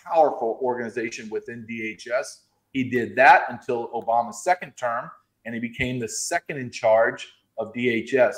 powerful 0.05 0.59
organization 0.61 1.29
within 1.29 1.65
DHS. 1.65 2.41
He 2.73 2.89
did 2.89 3.15
that 3.15 3.43
until 3.47 3.87
Obama's 3.91 4.43
second 4.43 4.73
term, 4.75 5.09
and 5.45 5.55
he 5.55 5.61
became 5.61 5.97
the 5.97 6.09
second 6.09 6.57
in 6.57 6.69
charge 6.69 7.29
of 7.57 7.71
DHS. 7.71 8.35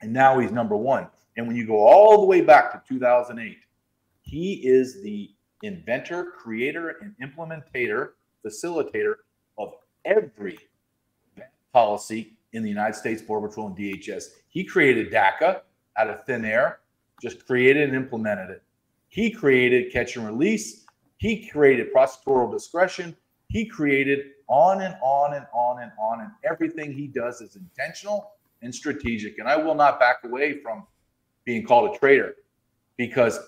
And 0.00 0.12
now 0.12 0.40
he's 0.40 0.50
number 0.50 0.76
one. 0.76 1.06
And 1.36 1.46
when 1.46 1.54
you 1.54 1.68
go 1.68 1.86
all 1.86 2.20
the 2.20 2.26
way 2.26 2.40
back 2.40 2.72
to 2.72 2.82
2008, 2.92 3.58
he 4.22 4.54
is 4.66 5.00
the 5.04 5.30
inventor, 5.62 6.32
creator, 6.36 6.96
and 7.00 7.14
implementator, 7.22 8.10
facilitator 8.44 9.14
of 9.56 9.74
every 10.04 10.58
policy 11.72 12.36
in 12.52 12.62
the 12.62 12.68
United 12.68 12.94
States 12.94 13.22
Border 13.22 13.48
Patrol 13.48 13.68
and 13.68 13.76
DHS. 13.76 14.24
He 14.48 14.64
created 14.64 15.12
DACA 15.12 15.60
out 15.96 16.10
of 16.10 16.24
thin 16.24 16.44
air, 16.44 16.80
just 17.20 17.46
created 17.46 17.88
and 17.88 17.96
implemented 17.96 18.50
it. 18.50 18.62
He 19.08 19.30
created 19.30 19.92
catch 19.92 20.16
and 20.16 20.26
release. 20.26 20.84
He 21.18 21.48
created 21.48 21.92
prosecutorial 21.94 22.50
discretion. 22.52 23.16
He 23.48 23.66
created 23.66 24.30
on 24.48 24.82
and 24.82 24.96
on 25.02 25.34
and 25.34 25.46
on 25.54 25.82
and 25.82 25.92
on. 26.00 26.20
And 26.20 26.30
everything 26.50 26.92
he 26.92 27.06
does 27.06 27.40
is 27.40 27.56
intentional 27.56 28.32
and 28.62 28.74
strategic. 28.74 29.38
And 29.38 29.48
I 29.48 29.56
will 29.56 29.74
not 29.74 30.00
back 30.00 30.24
away 30.24 30.60
from 30.60 30.86
being 31.44 31.64
called 31.64 31.94
a 31.94 31.98
traitor 31.98 32.36
because 32.96 33.38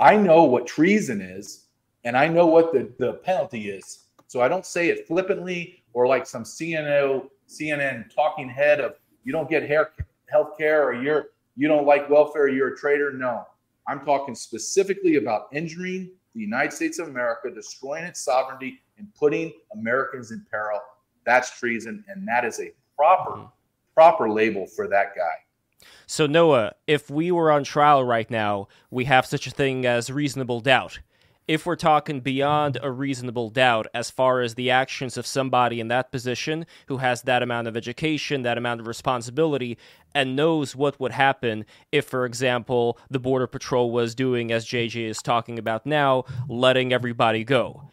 I 0.00 0.16
know 0.16 0.44
what 0.44 0.66
treason 0.66 1.20
is 1.20 1.66
and 2.04 2.16
I 2.16 2.28
know 2.28 2.46
what 2.46 2.72
the, 2.72 2.92
the 2.98 3.14
penalty 3.14 3.70
is. 3.70 4.04
So 4.26 4.40
I 4.40 4.48
don't 4.48 4.66
say 4.66 4.88
it 4.88 5.06
flippantly 5.06 5.82
or 5.92 6.06
like 6.06 6.26
some 6.26 6.44
CNO 6.44 7.28
CNN 7.48 8.14
talking 8.14 8.48
head 8.48 8.80
of 8.80 8.94
you 9.24 9.32
don't 9.32 9.48
get 9.48 9.62
hair 9.62 9.90
health 10.26 10.58
care 10.58 10.84
or 10.84 10.94
you're 10.94 11.30
you 11.56 11.66
don't 11.66 11.86
like 11.86 12.08
welfare, 12.08 12.48
you're 12.48 12.74
a 12.74 12.76
traitor. 12.76 13.12
No. 13.12 13.44
I'm 13.88 14.04
talking 14.04 14.34
specifically 14.34 15.16
about 15.16 15.48
injuring 15.52 16.12
the 16.34 16.40
United 16.40 16.72
States 16.72 17.00
of 17.00 17.08
America, 17.08 17.50
destroying 17.50 18.04
its 18.04 18.20
sovereignty, 18.20 18.80
and 18.96 19.12
putting 19.14 19.52
Americans 19.72 20.30
in 20.30 20.46
peril. 20.50 20.78
That's 21.26 21.58
treason, 21.58 22.04
and 22.06 22.26
that 22.28 22.44
is 22.44 22.60
a 22.60 22.72
proper, 22.96 23.32
mm-hmm. 23.32 23.46
proper 23.94 24.30
label 24.30 24.66
for 24.66 24.86
that 24.88 25.16
guy. 25.16 25.86
So, 26.06 26.26
Noah, 26.26 26.74
if 26.86 27.10
we 27.10 27.32
were 27.32 27.50
on 27.50 27.64
trial 27.64 28.04
right 28.04 28.30
now, 28.30 28.68
we 28.90 29.04
have 29.06 29.26
such 29.26 29.46
a 29.46 29.50
thing 29.50 29.84
as 29.84 30.10
reasonable 30.10 30.60
doubt 30.60 31.00
if 31.48 31.64
we're 31.64 31.76
talking 31.76 32.20
beyond 32.20 32.78
a 32.82 32.90
reasonable 32.90 33.48
doubt 33.48 33.86
as 33.94 34.10
far 34.10 34.42
as 34.42 34.54
the 34.54 34.70
actions 34.70 35.16
of 35.16 35.26
somebody 35.26 35.80
in 35.80 35.88
that 35.88 36.12
position 36.12 36.66
who 36.86 36.98
has 36.98 37.22
that 37.22 37.42
amount 37.42 37.66
of 37.66 37.76
education, 37.76 38.42
that 38.42 38.58
amount 38.58 38.80
of 38.80 38.86
responsibility, 38.86 39.78
and 40.14 40.36
knows 40.36 40.76
what 40.76 41.00
would 41.00 41.12
happen 41.12 41.64
if, 41.90 42.04
for 42.04 42.26
example, 42.26 42.98
the 43.10 43.18
Border 43.18 43.46
Patrol 43.46 43.90
was 43.90 44.14
doing, 44.14 44.52
as 44.52 44.66
JJ 44.66 45.08
is 45.08 45.22
talking 45.22 45.58
about 45.58 45.86
now, 45.86 46.24
letting 46.48 46.92
everybody 46.92 47.44
go. 47.44 47.90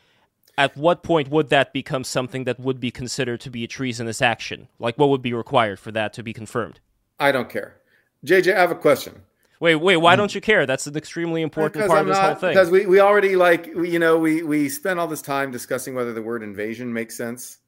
At 0.57 0.75
what 0.75 1.01
point 1.01 1.29
would 1.29 1.49
that 1.49 1.73
become 1.73 2.03
something 2.03 2.43
that 2.43 2.59
would 2.59 2.79
be 2.79 2.91
considered 2.91 3.39
to 3.41 3.49
be 3.49 3.63
a 3.63 3.67
treasonous 3.67 4.21
action? 4.21 4.67
Like, 4.79 4.97
what 4.97 5.09
would 5.09 5.21
be 5.21 5.33
required 5.33 5.79
for 5.79 5.91
that 5.93 6.11
to 6.13 6.23
be 6.23 6.33
confirmed? 6.33 6.81
I 7.19 7.31
don't 7.31 7.49
care. 7.49 7.77
JJ, 8.25 8.55
I 8.55 8.59
have 8.59 8.71
a 8.71 8.75
question. 8.75 9.21
Wait, 9.59 9.75
wait. 9.75 9.97
Why 9.97 10.15
hmm. 10.15 10.19
don't 10.19 10.35
you 10.35 10.41
care? 10.41 10.65
That's 10.65 10.87
an 10.87 10.97
extremely 10.97 11.41
important 11.41 11.73
because 11.73 11.87
part 11.87 11.99
I'm 11.99 12.05
of 12.05 12.09
this 12.09 12.17
not, 12.17 12.25
whole 12.25 12.35
thing. 12.35 12.49
Because 12.49 12.71
we, 12.71 12.85
we 12.85 12.99
already 12.99 13.35
like 13.35 13.67
you 13.67 13.99
know 13.99 14.17
we 14.17 14.43
we 14.43 14.69
spent 14.69 14.99
all 14.99 15.07
this 15.07 15.21
time 15.21 15.51
discussing 15.51 15.95
whether 15.95 16.13
the 16.13 16.21
word 16.21 16.43
invasion 16.43 16.91
makes 16.91 17.15
sense. 17.15 17.59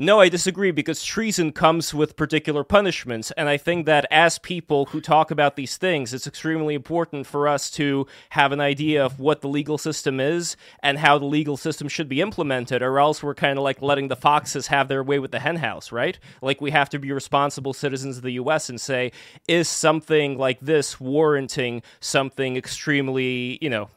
No, 0.00 0.20
I 0.20 0.28
disagree 0.28 0.70
because 0.70 1.02
treason 1.02 1.50
comes 1.50 1.92
with 1.92 2.14
particular 2.14 2.62
punishments. 2.62 3.32
And 3.32 3.48
I 3.48 3.56
think 3.56 3.84
that 3.86 4.06
as 4.12 4.38
people 4.38 4.86
who 4.86 5.00
talk 5.00 5.32
about 5.32 5.56
these 5.56 5.76
things, 5.76 6.14
it's 6.14 6.28
extremely 6.28 6.76
important 6.76 7.26
for 7.26 7.48
us 7.48 7.68
to 7.72 8.06
have 8.30 8.52
an 8.52 8.60
idea 8.60 9.04
of 9.04 9.18
what 9.18 9.40
the 9.40 9.48
legal 9.48 9.76
system 9.76 10.20
is 10.20 10.56
and 10.84 10.98
how 10.98 11.18
the 11.18 11.24
legal 11.24 11.56
system 11.56 11.88
should 11.88 12.08
be 12.08 12.20
implemented, 12.20 12.80
or 12.80 13.00
else 13.00 13.24
we're 13.24 13.34
kind 13.34 13.58
of 13.58 13.64
like 13.64 13.82
letting 13.82 14.06
the 14.06 14.14
foxes 14.14 14.68
have 14.68 14.86
their 14.86 15.02
way 15.02 15.18
with 15.18 15.32
the 15.32 15.40
henhouse, 15.40 15.90
right? 15.90 16.16
Like 16.40 16.60
we 16.60 16.70
have 16.70 16.88
to 16.90 17.00
be 17.00 17.10
responsible 17.10 17.72
citizens 17.72 18.18
of 18.18 18.22
the 18.22 18.34
US 18.34 18.68
and 18.68 18.80
say, 18.80 19.10
is 19.48 19.68
something 19.68 20.38
like 20.38 20.60
this 20.60 21.00
warranting 21.00 21.82
something 21.98 22.56
extremely, 22.56 23.58
you 23.60 23.68
know, 23.68 23.88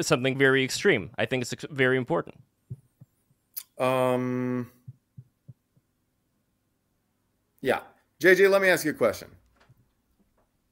something 0.00 0.38
very 0.38 0.64
extreme? 0.64 1.10
I 1.18 1.26
think 1.26 1.42
it's 1.42 1.52
ex- 1.52 1.66
very 1.70 1.98
important. 1.98 2.36
Um, 3.78 4.70
yeah. 7.60 7.80
JJ, 8.20 8.50
let 8.50 8.62
me 8.62 8.68
ask 8.68 8.84
you 8.84 8.90
a 8.90 8.94
question. 8.94 9.28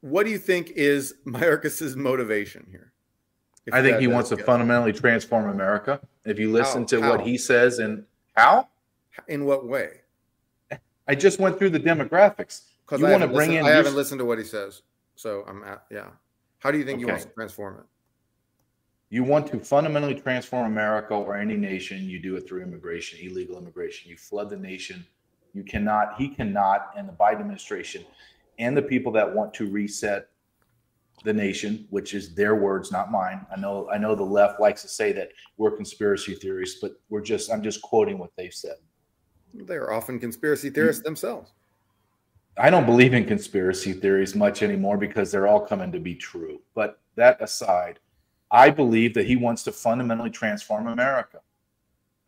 What 0.01 0.25
do 0.25 0.31
you 0.31 0.37
think 0.37 0.71
is 0.75 1.15
Mayorkas's 1.25 1.95
motivation 1.95 2.65
here? 2.69 2.93
I 3.71 3.81
think 3.81 3.99
he 3.99 4.07
wants 4.07 4.29
to 4.29 4.37
fundamentally 4.37 4.93
transform 4.93 5.49
America. 5.49 5.99
If 6.25 6.39
you 6.39 6.51
listen 6.51 6.81
how? 6.81 6.87
to 6.87 7.01
how? 7.01 7.11
what 7.11 7.21
he 7.21 7.37
says 7.37 7.79
and 7.79 8.03
how? 8.35 8.67
In 9.27 9.45
what 9.45 9.67
way? 9.67 10.01
I 11.07 11.15
just 11.15 11.39
went 11.39 11.57
through 11.57 11.71
the 11.71 11.79
demographics. 11.79 12.61
Because 12.85 13.03
I, 13.03 13.11
want 13.11 13.21
to 13.21 13.27
bring 13.27 13.53
in 13.53 13.65
I 13.65 13.69
haven't 13.69 13.95
listened 13.95 14.19
to 14.19 14.25
what 14.25 14.37
he 14.37 14.43
says. 14.43 14.81
So 15.15 15.43
I'm 15.47 15.63
at, 15.63 15.83
yeah. 15.91 16.07
How 16.59 16.71
do 16.71 16.77
you 16.77 16.85
think 16.85 16.97
okay. 16.97 17.05
he 17.05 17.11
wants 17.11 17.25
to 17.25 17.31
transform 17.31 17.77
it? 17.79 17.85
You 19.09 19.23
want 19.23 19.47
to 19.47 19.59
fundamentally 19.59 20.15
transform 20.15 20.71
America 20.71 21.13
or 21.13 21.35
any 21.35 21.57
nation, 21.57 22.07
you 22.07 22.19
do 22.19 22.35
it 22.35 22.47
through 22.47 22.61
immigration, 22.61 23.19
illegal 23.21 23.57
immigration. 23.57 24.09
You 24.09 24.17
flood 24.17 24.49
the 24.49 24.57
nation 24.57 25.05
you 25.53 25.63
cannot, 25.63 26.15
he 26.17 26.29
cannot, 26.29 26.91
and 26.95 27.07
the 27.07 27.13
Biden 27.13 27.39
administration 27.39 28.05
and 28.57 28.75
the 28.75 28.81
people 28.81 29.11
that 29.13 29.33
want 29.33 29.53
to 29.55 29.69
reset 29.69 30.29
the 31.23 31.33
nation, 31.33 31.87
which 31.89 32.13
is 32.13 32.33
their 32.33 32.55
words, 32.55 32.91
not 32.91 33.11
mine. 33.11 33.45
I 33.53 33.59
know, 33.59 33.89
I 33.89 33.97
know 33.97 34.15
the 34.15 34.23
left 34.23 34.59
likes 34.59 34.81
to 34.83 34.87
say 34.87 35.11
that 35.13 35.29
we're 35.57 35.71
conspiracy 35.71 36.35
theorists, 36.35 36.79
but 36.81 36.93
we're 37.09 37.21
just, 37.21 37.51
I'm 37.51 37.63
just 37.63 37.81
quoting 37.81 38.17
what 38.17 38.31
they've 38.37 38.53
said. 38.53 38.75
They're 39.53 39.91
often 39.91 40.19
conspiracy 40.19 40.69
theorists 40.69 41.03
themselves. 41.03 41.51
I 42.57 42.69
don't 42.69 42.85
believe 42.85 43.13
in 43.13 43.25
conspiracy 43.25 43.93
theories 43.93 44.35
much 44.35 44.63
anymore 44.63 44.97
because 44.97 45.31
they're 45.31 45.47
all 45.47 45.65
coming 45.65 45.91
to 45.91 45.99
be 45.99 46.15
true. 46.15 46.61
But 46.75 46.99
that 47.15 47.41
aside, 47.41 47.99
I 48.51 48.69
believe 48.69 49.13
that 49.13 49.25
he 49.25 49.35
wants 49.35 49.63
to 49.63 49.71
fundamentally 49.71 50.29
transform 50.29 50.87
America. 50.87 51.39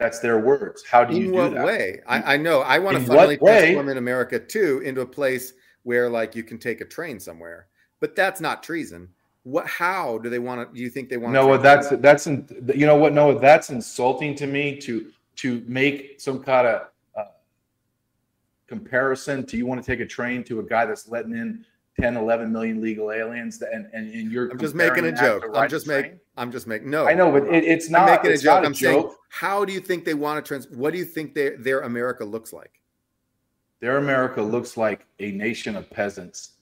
That's 0.02 0.18
their 0.18 0.39
words. 0.39 0.84
How 0.84 1.04
do 1.04 1.16
in 1.16 1.22
you 1.22 1.32
do 1.32 1.49
that? 1.52 1.64
way? 1.64 2.02
I, 2.08 2.34
I, 2.34 2.38
know. 2.38 2.62
I 2.62 2.80
want 2.80 2.97
to 2.97 3.04
finally 3.04 3.38
transform 3.38 3.88
in 3.88 3.97
America 3.97 4.39
too 4.39 4.82
into 4.84 5.02
a 5.02 5.06
place 5.06 5.54
where 5.84 6.10
like 6.10 6.36
you 6.36 6.41
can 6.41 6.58
take 6.58 6.82
a 6.82 6.86
train 6.86 7.20
somewhere. 7.20 7.68
But 7.99 8.16
that's 8.16 8.41
not 8.41 8.64
treason. 8.64 9.10
What? 9.43 9.68
How 9.68 10.18
do 10.18 10.28
they 10.30 10.39
want 10.39 10.68
to? 10.68 10.76
Do 10.76 10.82
you 10.82 10.89
think 10.89 11.10
they 11.10 11.18
want? 11.18 11.34
No, 11.34 11.56
that's 11.56 11.89
that's 11.89 12.26
in, 12.26 12.47
you 12.74 12.88
know 12.88 12.95
what? 12.95 13.14
No, 13.14 13.38
that's 13.38 13.70
insulting 13.70 14.34
to 14.38 14.47
me 14.47 14.76
to 14.78 15.12
to 15.36 15.64
make 15.68 16.20
some 16.20 16.41
kind 16.41 16.66
of 16.66 16.88
uh, 17.16 17.26
comparison 18.66 19.45
to 19.45 19.58
you 19.58 19.68
want 19.68 19.84
to 19.84 19.86
take 19.86 19.99
a 19.99 20.08
train 20.08 20.43
to 20.45 20.62
a 20.62 20.64
guy 20.64 20.88
that's 20.88 21.10
letting 21.10 21.34
in 21.34 21.64
10 22.00 22.16
11 22.18 22.52
million 22.52 22.82
legal 22.82 23.12
aliens 23.12 23.62
and 23.62 23.88
and, 23.94 24.14
and 24.14 24.32
you're 24.32 24.50
I'm 24.50 24.58
just 24.58 24.76
making 24.76 25.06
a 25.06 25.12
joke. 25.12 25.46
I'm 25.54 25.70
just 25.70 25.88
making 25.88 26.20
I'm 26.38 26.52
just 26.52 26.68
making 26.68 26.89
no. 26.89 27.06
I 27.06 27.14
know, 27.14 27.32
but 27.32 27.44
it, 27.44 27.64
it's 27.64 27.89
not 27.89 28.04
I'm 28.04 28.16
making 28.16 28.32
a 28.32 28.34
it's 28.34 28.44
joke. 28.44 28.56
not 28.56 28.64
a 28.64 28.68
I'm 28.68 28.74
joke. 28.74 29.08
saying 29.08 29.16
how 29.30 29.66
do 29.66 29.74
you 29.74 29.80
think 29.80 30.06
they 30.06 30.14
want 30.14 30.44
to 30.44 30.48
trans 30.48 30.70
what 30.70 30.94
do 30.94 31.00
you 31.00 31.06
think 31.06 31.34
their 31.34 31.58
their 31.58 31.82
America 31.82 32.24
looks 32.24 32.54
like? 32.54 32.82
Their 33.82 33.98
America 33.98 34.42
looks 34.42 34.78
like 34.78 35.06
a 35.20 35.32
nation 35.32 35.76
of 35.76 35.89
peasants 35.89 36.54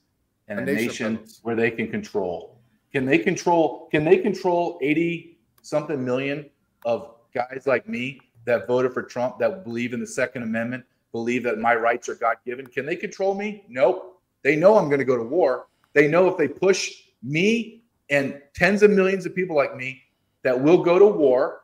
and 0.47 0.59
A 0.59 0.63
a, 0.63 0.65
nation 0.65 1.15
nation 1.15 1.35
where 1.43 1.55
they 1.55 1.69
can 1.69 1.89
control. 1.89 2.59
Can 2.91 3.05
they 3.05 3.19
control? 3.19 3.87
Can 3.91 4.03
they 4.03 4.17
control 4.17 4.79
eighty 4.81 5.37
something 5.61 6.03
million 6.03 6.49
of 6.85 7.15
guys 7.33 7.63
like 7.67 7.87
me 7.87 8.19
that 8.45 8.67
voted 8.67 8.93
for 8.93 9.03
Trump 9.03 9.37
that 9.39 9.63
believe 9.63 9.93
in 9.93 9.99
the 9.99 10.07
Second 10.07 10.43
Amendment, 10.43 10.83
believe 11.11 11.43
that 11.43 11.59
my 11.59 11.75
rights 11.75 12.09
are 12.09 12.15
God 12.15 12.37
given? 12.45 12.65
Can 12.65 12.85
they 12.85 12.95
control 12.95 13.35
me? 13.35 13.63
Nope. 13.69 14.18
They 14.43 14.55
know 14.55 14.77
I'm 14.77 14.85
going 14.85 14.99
to 14.99 15.05
go 15.05 15.17
to 15.17 15.23
war. 15.23 15.67
They 15.93 16.07
know 16.07 16.27
if 16.27 16.37
they 16.37 16.47
push 16.47 16.91
me 17.23 17.83
and 18.09 18.41
tens 18.55 18.83
of 18.83 18.91
millions 18.91 19.25
of 19.25 19.35
people 19.35 19.55
like 19.55 19.75
me 19.75 20.01
that 20.43 20.59
will 20.59 20.83
go 20.83 20.97
to 20.97 21.05
war 21.05 21.63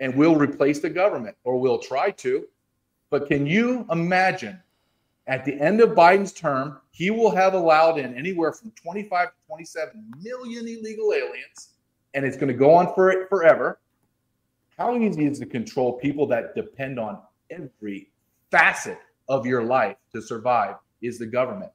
and 0.00 0.14
will 0.14 0.36
replace 0.36 0.80
the 0.80 0.90
government 0.90 1.36
or 1.44 1.58
will 1.58 1.78
try 1.78 2.10
to. 2.10 2.44
But 3.10 3.28
can 3.28 3.46
you 3.46 3.86
imagine 3.90 4.60
at 5.26 5.44
the 5.44 5.54
end 5.60 5.80
of 5.80 5.90
Biden's 5.90 6.32
term, 6.32 6.80
he 6.90 7.10
will 7.10 7.30
have 7.30 7.54
allowed 7.54 7.98
in 7.98 8.16
anywhere 8.16 8.52
from 8.52 8.72
25 8.72 9.28
to 9.28 9.34
27 9.46 10.12
million 10.20 10.66
illegal 10.66 11.12
aliens, 11.12 11.74
and 12.14 12.24
it's 12.24 12.36
going 12.36 12.48
to 12.48 12.54
go 12.54 12.74
on 12.74 12.92
for 12.94 13.10
it 13.10 13.28
forever. 13.28 13.78
How 14.76 14.96
easy 14.96 15.26
is 15.26 15.38
to 15.38 15.46
control 15.46 15.92
people 15.92 16.26
that 16.28 16.54
depend 16.54 16.98
on 16.98 17.20
every 17.50 18.10
facet 18.50 18.98
of 19.28 19.46
your 19.46 19.62
life 19.62 19.96
to 20.12 20.20
survive 20.20 20.76
is 21.02 21.18
the 21.18 21.26
government. 21.26 21.70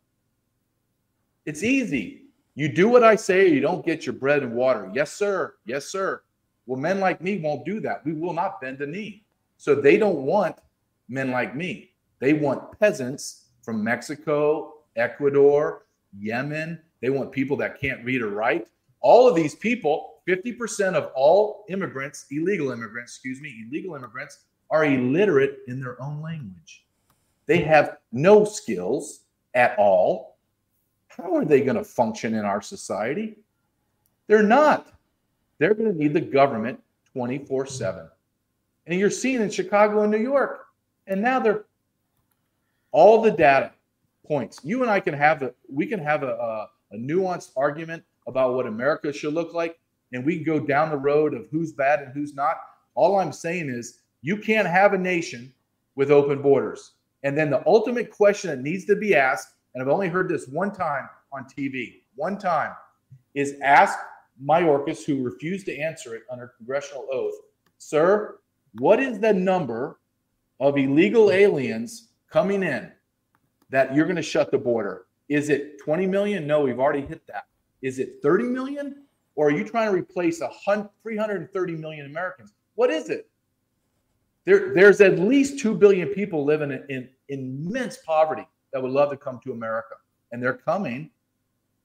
It's 1.48 1.64
easy. 1.64 2.24
You 2.56 2.68
do 2.68 2.90
what 2.90 3.06
I 3.06 3.16
say, 3.16 3.48
you 3.48 3.62
don't 3.62 3.86
get 3.86 4.06
your 4.06 4.14
bread 4.14 4.44
and 4.44 4.54
water. 4.54 4.92
Yes, 4.94 5.14
sir. 5.14 5.54
Yes, 5.66 5.86
sir. 5.86 6.22
Well, 6.66 6.78
men 6.78 7.00
like 7.00 7.22
me 7.22 7.40
won't 7.40 7.64
do 7.64 7.80
that. 7.80 8.06
We 8.06 8.12
will 8.12 8.34
not 8.34 8.60
bend 8.60 8.82
a 8.82 8.86
knee. 8.86 9.24
So 9.56 9.74
they 9.74 9.96
don't 9.96 10.24
want 10.24 10.58
men 11.08 11.32
like 11.32 11.56
me. 11.56 11.92
They 12.20 12.34
want 12.34 12.78
peasants 12.78 13.46
from 13.62 13.82
Mexico, 13.82 14.74
Ecuador, 14.98 15.86
Yemen. 16.20 16.82
They 17.02 17.10
want 17.10 17.32
people 17.32 17.56
that 17.58 17.80
can't 17.80 18.04
read 18.04 18.22
or 18.22 18.32
write. 18.32 18.68
All 19.00 19.30
of 19.30 19.36
these 19.36 19.56
people, 19.56 20.16
50% 20.28 20.96
of 20.96 21.12
all 21.16 21.64
immigrants, 21.70 22.26
illegal 22.30 22.72
immigrants, 22.72 23.14
excuse 23.14 23.40
me, 23.40 23.66
illegal 23.66 23.96
immigrants, 23.96 24.40
are 24.70 24.84
illiterate 24.84 25.60
in 25.70 25.80
their 25.80 26.02
own 26.02 26.22
language. 26.22 26.86
They 27.46 27.60
have 27.60 28.00
no 28.12 28.44
skills 28.44 29.22
at 29.54 29.80
all. 29.80 30.37
How 31.18 31.36
are 31.36 31.46
they 31.46 31.62
going 31.62 31.78
to 31.78 31.84
function 31.84 32.36
in 32.36 32.46
our 32.46 32.62
society? 32.62 33.38
They're 34.28 34.44
not. 34.44 34.94
They're 35.58 35.74
going 35.74 35.92
to 35.92 35.98
need 35.98 36.14
the 36.14 36.22
government 36.22 36.80
24 37.14 37.66
7. 37.66 38.08
And 38.86 39.00
you're 39.00 39.10
seeing 39.10 39.42
in 39.42 39.50
Chicago 39.50 40.04
and 40.04 40.12
New 40.12 40.20
York. 40.20 40.66
And 41.08 41.22
now 41.22 41.40
they're 41.40 41.66
all 42.92 43.22
the 43.22 43.32
data 43.32 43.72
points. 44.26 44.60
You 44.64 44.82
and 44.82 44.92
I 44.92 45.00
can 45.00 45.14
have 45.14 45.42
a 45.42 45.54
we 45.72 45.86
can 45.86 46.00
have 46.00 46.24
a, 46.24 46.34
a, 46.34 46.70
a 46.92 46.98
nuanced 46.98 47.52
argument 47.56 48.04
about 48.28 48.54
what 48.54 48.68
America 48.68 49.12
should 49.12 49.34
look 49.34 49.54
like, 49.54 49.80
and 50.12 50.26
we 50.26 50.36
can 50.36 50.44
go 50.44 50.60
down 50.60 50.90
the 50.90 50.98
road 50.98 51.34
of 51.34 51.48
who's 51.50 51.72
bad 51.72 52.02
and 52.02 52.14
who's 52.14 52.36
not. 52.36 52.58
All 52.96 53.20
I'm 53.20 53.32
saying 53.32 53.70
is 53.70 54.02
you 54.22 54.38
can't 54.38 54.68
have 54.68 54.94
a 54.94 54.98
nation 54.98 55.54
with 55.96 56.12
open 56.12 56.42
borders. 56.42 56.94
And 57.24 57.38
then 57.38 57.50
the 57.50 57.66
ultimate 57.66 58.12
question 58.12 58.50
that 58.50 58.62
needs 58.62 58.86
to 58.86 58.96
be 58.96 59.16
asked, 59.16 59.54
and 59.78 59.84
I've 59.84 59.94
only 59.94 60.08
heard 60.08 60.28
this 60.28 60.48
one 60.48 60.72
time 60.72 61.08
on 61.32 61.46
TV, 61.46 62.02
one 62.16 62.40
time, 62.40 62.74
is 63.36 63.60
ask 63.62 63.96
Mayorkas, 64.44 65.06
who 65.06 65.24
refused 65.24 65.68
to 65.68 65.78
answer 65.78 66.16
it 66.16 66.24
under 66.32 66.48
congressional 66.58 67.08
oath, 67.14 67.36
sir, 67.78 68.40
what 68.80 69.00
is 69.00 69.20
the 69.20 69.32
number 69.32 70.00
of 70.60 70.80
illegal 70.80 71.30
aliens 71.30 72.08
coming 72.28 72.64
in 72.64 72.92
that 73.70 73.94
you're 73.94 74.06
going 74.06 74.16
to 74.16 74.24
shut 74.24 74.50
the 74.50 74.58
border? 74.58 75.06
Is 75.30 75.50
it 75.50 75.78
20 75.78 76.08
million? 76.08 76.48
No, 76.48 76.62
we've 76.62 76.80
already 76.80 77.06
hit 77.06 77.22
that. 77.28 77.46
Is 77.84 78.00
it 78.00 78.16
30 78.24 78.46
million? 78.46 79.04
Or 79.36 79.50
are 79.50 79.52
you 79.52 79.64
trying 79.64 79.92
to 79.92 79.96
replace 79.96 80.42
a 80.42 80.50
330 81.04 81.76
million 81.76 82.08
Americans? 82.08 82.52
What 82.74 82.90
is 82.90 83.12
it? 83.12 83.30
There, 84.46 84.74
there's 84.74 85.02
at 85.02 85.20
least 85.20 85.60
2 85.60 85.76
billion 85.76 86.08
people 86.08 86.44
living 86.44 86.72
in, 86.72 86.84
in 86.90 87.10
immense 87.30 87.98
poverty 87.98 88.48
that 88.74 88.82
would 88.82 88.92
love 88.92 89.10
to 89.12 89.18
come 89.18 89.40
to 89.44 89.52
America. 89.52 89.96
And 90.32 90.42
they're 90.42 90.54
coming 90.54 91.10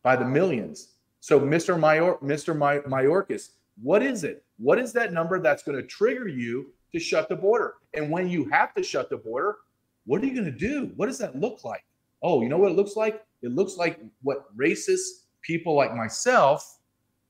by 0.02 0.16
the 0.16 0.24
millions. 0.24 0.88
So, 1.20 1.38
Mr. 1.40 1.78
Mayor, 1.78 2.16
Mr. 2.22 2.56
Mayorkas, 2.56 3.50
what 3.80 4.02
is 4.02 4.24
it? 4.24 4.44
What 4.58 4.78
is 4.78 4.92
that 4.92 5.12
number 5.12 5.38
that's 5.38 5.62
going 5.62 5.78
to 5.80 5.86
trigger 5.86 6.28
you 6.28 6.72
to 6.92 6.98
shut 6.98 7.28
the 7.28 7.36
border? 7.36 7.74
And 7.94 8.10
when 8.10 8.28
you 8.28 8.44
have 8.46 8.74
to 8.74 8.82
shut 8.82 9.08
the 9.08 9.16
border, 9.16 9.58
what 10.04 10.22
are 10.22 10.26
you 10.26 10.34
going 10.34 10.44
to 10.44 10.50
do? 10.50 10.92
What 10.96 11.06
does 11.06 11.18
that 11.18 11.36
look 11.36 11.64
like? 11.64 11.84
Oh, 12.22 12.42
you 12.42 12.48
know 12.48 12.58
what 12.58 12.72
it 12.72 12.76
looks 12.76 12.96
like? 12.96 13.24
It 13.42 13.52
looks 13.52 13.76
like 13.76 14.00
what 14.22 14.56
racist 14.56 15.24
people 15.42 15.74
like 15.74 15.94
myself 15.94 16.78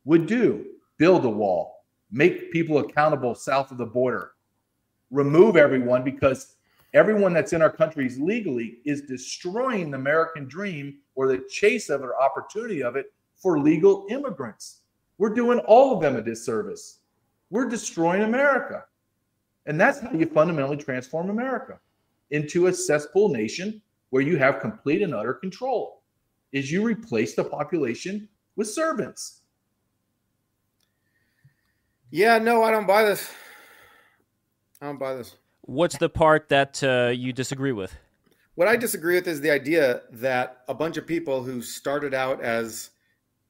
would 0.05 0.27
do 0.27 0.67
build 0.99 1.25
a 1.25 1.29
wall, 1.29 1.85
make 2.11 2.53
people 2.53 2.79
accountable 2.79 3.35
south 3.35 3.73
of 3.73 3.79
the 3.79 3.85
border, 3.85 4.33
remove 5.11 5.57
everyone 5.57 6.05
because 6.05 6.55
everyone 6.95 7.33
that's 7.33 7.53
in 7.53 7.63
our 7.63 7.71
countries 7.71 8.19
legally 8.19 8.79
is 8.85 9.03
destroying 9.03 9.91
the 9.91 9.99
American 9.99 10.47
dream 10.47 10.99
or 11.15 11.29
the 11.29 11.45
chase 11.51 11.89
of 11.89 12.03
it 12.03 12.05
or 12.05 12.21
opportunity 12.21 12.83
of 12.83 12.97
it 12.97 13.13
for 13.37 13.59
legal 13.59 14.07
immigrants. 14.11 14.81
We're 15.19 15.35
doing 15.35 15.59
all 15.61 15.95
of 15.95 16.03
them 16.03 16.17
a 16.17 16.23
disservice. 16.23 17.01
We're 17.51 17.69
destroying 17.69 18.23
America. 18.23 18.85
And 19.67 19.81
that's 19.81 20.01
how 20.01 20.13
you 20.13 20.27
fundamentally 20.27 20.77
transform 20.77 21.31
America 21.31 21.79
into 22.31 22.67
a 22.67 22.73
cesspool 22.73 23.29
nation 23.29 23.81
where 24.11 24.23
you 24.23 24.37
have 24.37 24.61
complete 24.61 25.03
and 25.03 25.15
utter 25.15 25.35
control. 25.35 26.03
Is 26.53 26.71
you 26.71 26.83
replace 26.83 27.35
the 27.35 27.45
population 27.45 28.29
with 28.57 28.69
servants. 28.69 29.41
Yeah, 32.11 32.39
no, 32.39 32.63
I 32.63 32.71
don't 32.71 32.87
buy 32.87 33.05
this. 33.05 33.31
I 34.81 34.87
don't 34.87 34.99
buy 34.99 35.15
this. 35.15 35.37
What's 35.63 35.97
the 35.97 36.09
part 36.09 36.49
that 36.49 36.83
uh, 36.83 37.11
you 37.11 37.33
disagree 37.33 37.73
with? 37.73 37.97
What 38.57 38.69
I 38.69 38.77
disagree 38.77 39.15
with 39.15 39.29
is 39.29 39.41
the 39.41 39.51
idea 39.51 40.03
that 40.11 40.63
a 40.69 40.75
bunch 40.75 40.97
of 40.97 41.07
people 41.07 41.43
who 41.43 41.63
started 41.63 42.15
out 42.15 42.43
as 42.43 42.91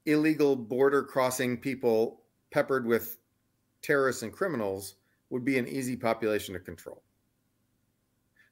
illegal 0.06 0.54
border 0.54 1.02
crossing 1.02 1.56
people 1.56 2.22
peppered 2.50 2.86
with 2.86 3.18
terrorists 3.80 4.22
and 4.22 4.32
criminals 4.32 4.94
would 5.30 5.44
be 5.44 5.58
an 5.58 5.66
easy 5.66 5.96
population 5.96 6.52
to 6.54 6.60
control. 6.60 7.02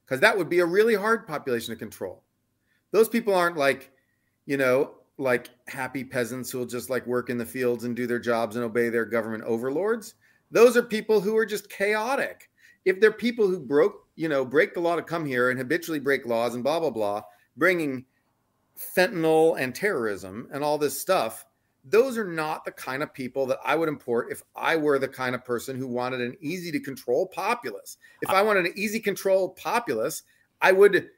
Because 0.04 0.20
that 0.20 0.36
would 0.36 0.48
be 0.48 0.60
a 0.60 0.66
really 0.66 0.94
hard 0.94 1.26
population 1.26 1.72
to 1.74 1.78
control. 1.78 2.24
Those 2.90 3.08
people 3.08 3.34
aren't 3.34 3.56
like, 3.56 3.92
you 4.46 4.56
know, 4.56 4.94
like 5.18 5.50
happy 5.68 6.02
peasants 6.02 6.50
who 6.50 6.58
will 6.58 6.66
just 6.66 6.90
like 6.90 7.06
work 7.06 7.30
in 7.30 7.38
the 7.38 7.46
fields 7.46 7.84
and 7.84 7.94
do 7.94 8.06
their 8.06 8.18
jobs 8.18 8.56
and 8.56 8.64
obey 8.64 8.88
their 8.88 9.04
government 9.04 9.44
overlords. 9.44 10.14
Those 10.50 10.76
are 10.76 10.82
people 10.82 11.20
who 11.20 11.36
are 11.36 11.46
just 11.46 11.70
chaotic. 11.70 12.49
If 12.84 13.00
they're 13.00 13.12
people 13.12 13.46
who 13.46 13.60
broke, 13.60 14.06
you 14.16 14.28
know, 14.28 14.44
break 14.44 14.74
the 14.74 14.80
law 14.80 14.96
to 14.96 15.02
come 15.02 15.26
here 15.26 15.50
and 15.50 15.58
habitually 15.58 16.00
break 16.00 16.26
laws 16.26 16.54
and 16.54 16.64
blah, 16.64 16.80
blah, 16.80 16.90
blah, 16.90 17.22
bringing 17.56 18.04
fentanyl 18.78 19.60
and 19.60 19.74
terrorism 19.74 20.48
and 20.52 20.64
all 20.64 20.78
this 20.78 20.98
stuff, 20.98 21.44
those 21.84 22.18
are 22.18 22.26
not 22.26 22.64
the 22.64 22.72
kind 22.72 23.02
of 23.02 23.12
people 23.12 23.46
that 23.46 23.58
I 23.64 23.74
would 23.74 23.88
import 23.88 24.28
if 24.30 24.42
I 24.54 24.76
were 24.76 24.98
the 24.98 25.08
kind 25.08 25.34
of 25.34 25.44
person 25.44 25.76
who 25.76 25.86
wanted 25.86 26.20
an 26.20 26.36
easy 26.40 26.70
to 26.72 26.80
control 26.80 27.26
populace. 27.26 27.96
If 28.22 28.30
I 28.30 28.42
wanted 28.42 28.66
an 28.66 28.72
easy 28.76 29.00
control 29.00 29.50
populace, 29.50 30.22
I 30.60 30.72
would. 30.72 31.08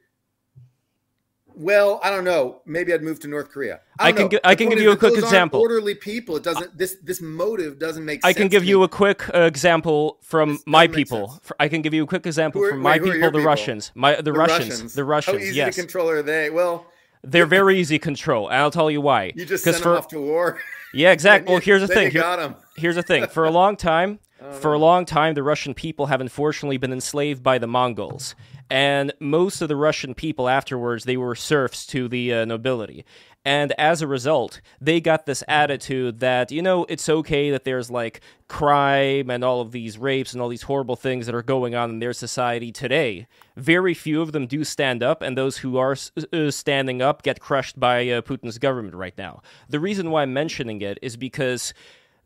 Well, 1.63 2.01
I 2.03 2.11
don't 2.11 2.25
know. 2.25 2.61
Maybe 2.67 2.93
I'd 2.93 3.03
move 3.03 3.21
to 3.21 3.29
North 3.29 3.51
Korea. 3.51 3.81
I 3.99 4.11
don't 4.11 4.29
can 4.29 4.31
gi- 4.31 4.41
I 4.45 4.55
can 4.55 4.69
give 4.69 4.81
you 4.81 4.91
a 4.91 4.97
quick 4.97 5.15
example. 5.15 5.61
Orderly 5.61 5.95
people. 5.95 6.37
It 6.37 6.43
doesn't. 6.43 6.77
This 6.77 6.97
this 7.03 7.21
motive 7.21 7.79
doesn't 7.79 8.05
make. 8.05 8.23
Sense. 8.23 8.37
I 8.37 8.39
can 8.39 8.49
give 8.49 8.65
you 8.65 8.79
me. 8.81 8.85
a 8.85 8.89
quick 8.89 9.23
uh, 9.35 9.43
example 9.43 10.19
from 10.23 10.55
This 10.55 10.63
my 10.67 10.87
people. 10.89 11.29
sense. 11.29 11.41
F- 11.45 11.53
I 11.61 11.69
can 11.69 11.81
give 11.83 11.95
you 11.95 12.03
a 12.03 12.07
quick 12.07 12.27
example 12.27 12.63
are- 12.65 12.71
from 12.71 12.81
my 12.81 12.93
wait, 12.99 13.03
people, 13.05 13.21
the 13.21 13.27
people? 13.39 13.41
Russians. 13.45 13.93
My 13.95 14.17
the, 14.17 14.23
The 14.25 14.33
Russians, 14.33 14.95
the 14.95 15.03
How 15.03 15.09
Russians. 15.09 15.43
easy 15.43 15.57
yes, 15.57 15.75
to 15.77 15.81
control 15.83 16.09
are 16.11 16.23
they? 16.23 16.51
Well, 16.51 16.87
they're 17.23 17.47
very 17.47 17.79
easy 17.79 17.99
to 17.99 18.03
control, 18.03 18.49
and 18.49 18.57
I'll 18.57 18.71
tell 18.73 18.91
you 18.91 19.01
why. 19.01 19.33
you 19.37 19.45
just 19.47 19.63
sent 19.63 19.77
for 19.77 19.91
them 19.91 19.99
off 19.99 20.09
to 20.09 20.21
war. 20.21 20.59
yeah, 20.95 21.13
exactly. 21.13 21.53
Well, 21.53 21.61
here's 21.61 21.83
the 21.83 21.89
thing. 21.89 22.11
You 22.13 22.21
Here- 22.23 22.55
here's 22.77 22.97
the 22.97 23.03
thing. 23.05 23.27
For 23.29 23.45
a 23.45 23.51
long 23.61 23.77
time, 23.77 24.19
for 24.61 24.73
a 24.73 24.79
long 24.79 25.05
time, 25.05 25.35
the 25.35 25.43
Russian 25.45 25.73
people 25.75 26.07
have 26.07 26.21
unfortunately 26.21 26.77
been 26.79 26.93
enslaved 26.93 27.43
by 27.45 27.59
the 27.59 27.69
Mongols, 27.69 28.35
and 28.73 29.13
most 29.21 29.61
of 29.61 29.69
the 29.69 29.77
Russian 29.77 30.15
people 30.15 30.49
afterwards 30.49 31.05
they 31.05 31.19
were 31.19 31.35
serfs 31.35 31.85
to 31.89 32.09
the 32.09 32.33
uh, 32.33 32.45
nobility. 32.47 33.05
And 33.45 33.73
as 33.73 34.01
a 34.01 34.07
result, 34.07 34.63
they 34.81 34.99
got 34.99 35.27
this 35.27 35.45
attitude 35.47 36.21
that, 36.21 36.51
you 36.51 36.63
know, 36.63 36.87
it's 36.89 37.07
okay 37.07 37.51
that 37.51 37.65
there's 37.65 37.91
like 37.91 38.23
crime 38.49 39.29
and 39.29 39.45
all 39.45 39.61
of 39.61 39.73
these 39.73 39.99
rapes 39.99 40.33
and 40.33 40.41
all 40.41 40.49
these 40.49 40.63
horrible 40.63 40.97
things 40.97 41.27
that 41.27 41.35
are 41.35 41.43
going 41.43 41.75
on 41.75 41.91
in 41.91 41.99
their 41.99 42.15
society 42.15 42.73
today. 42.73 43.27
Very 43.59 43.93
few 43.93 44.23
of 44.23 44.33
them 44.33 44.47
do 44.47 44.65
stand 44.65 45.03
up, 45.03 45.21
and 45.21 45.37
those 45.37 45.59
who 45.59 45.77
are 45.77 45.95
uh, 46.33 46.51
standing 46.51 47.03
up 47.03 47.23
get 47.23 47.41
crushed 47.41 47.79
by 47.79 48.09
uh, 48.09 48.23
Putin's 48.23 48.57
government 48.57 48.95
right 48.95 49.19
now. 49.19 49.43
The 49.69 49.81
reason 49.81 50.11
why 50.11 50.23
I'm 50.23 50.33
mentioning 50.33 50.81
it 50.81 50.99
is 51.03 51.19
because 51.19 51.75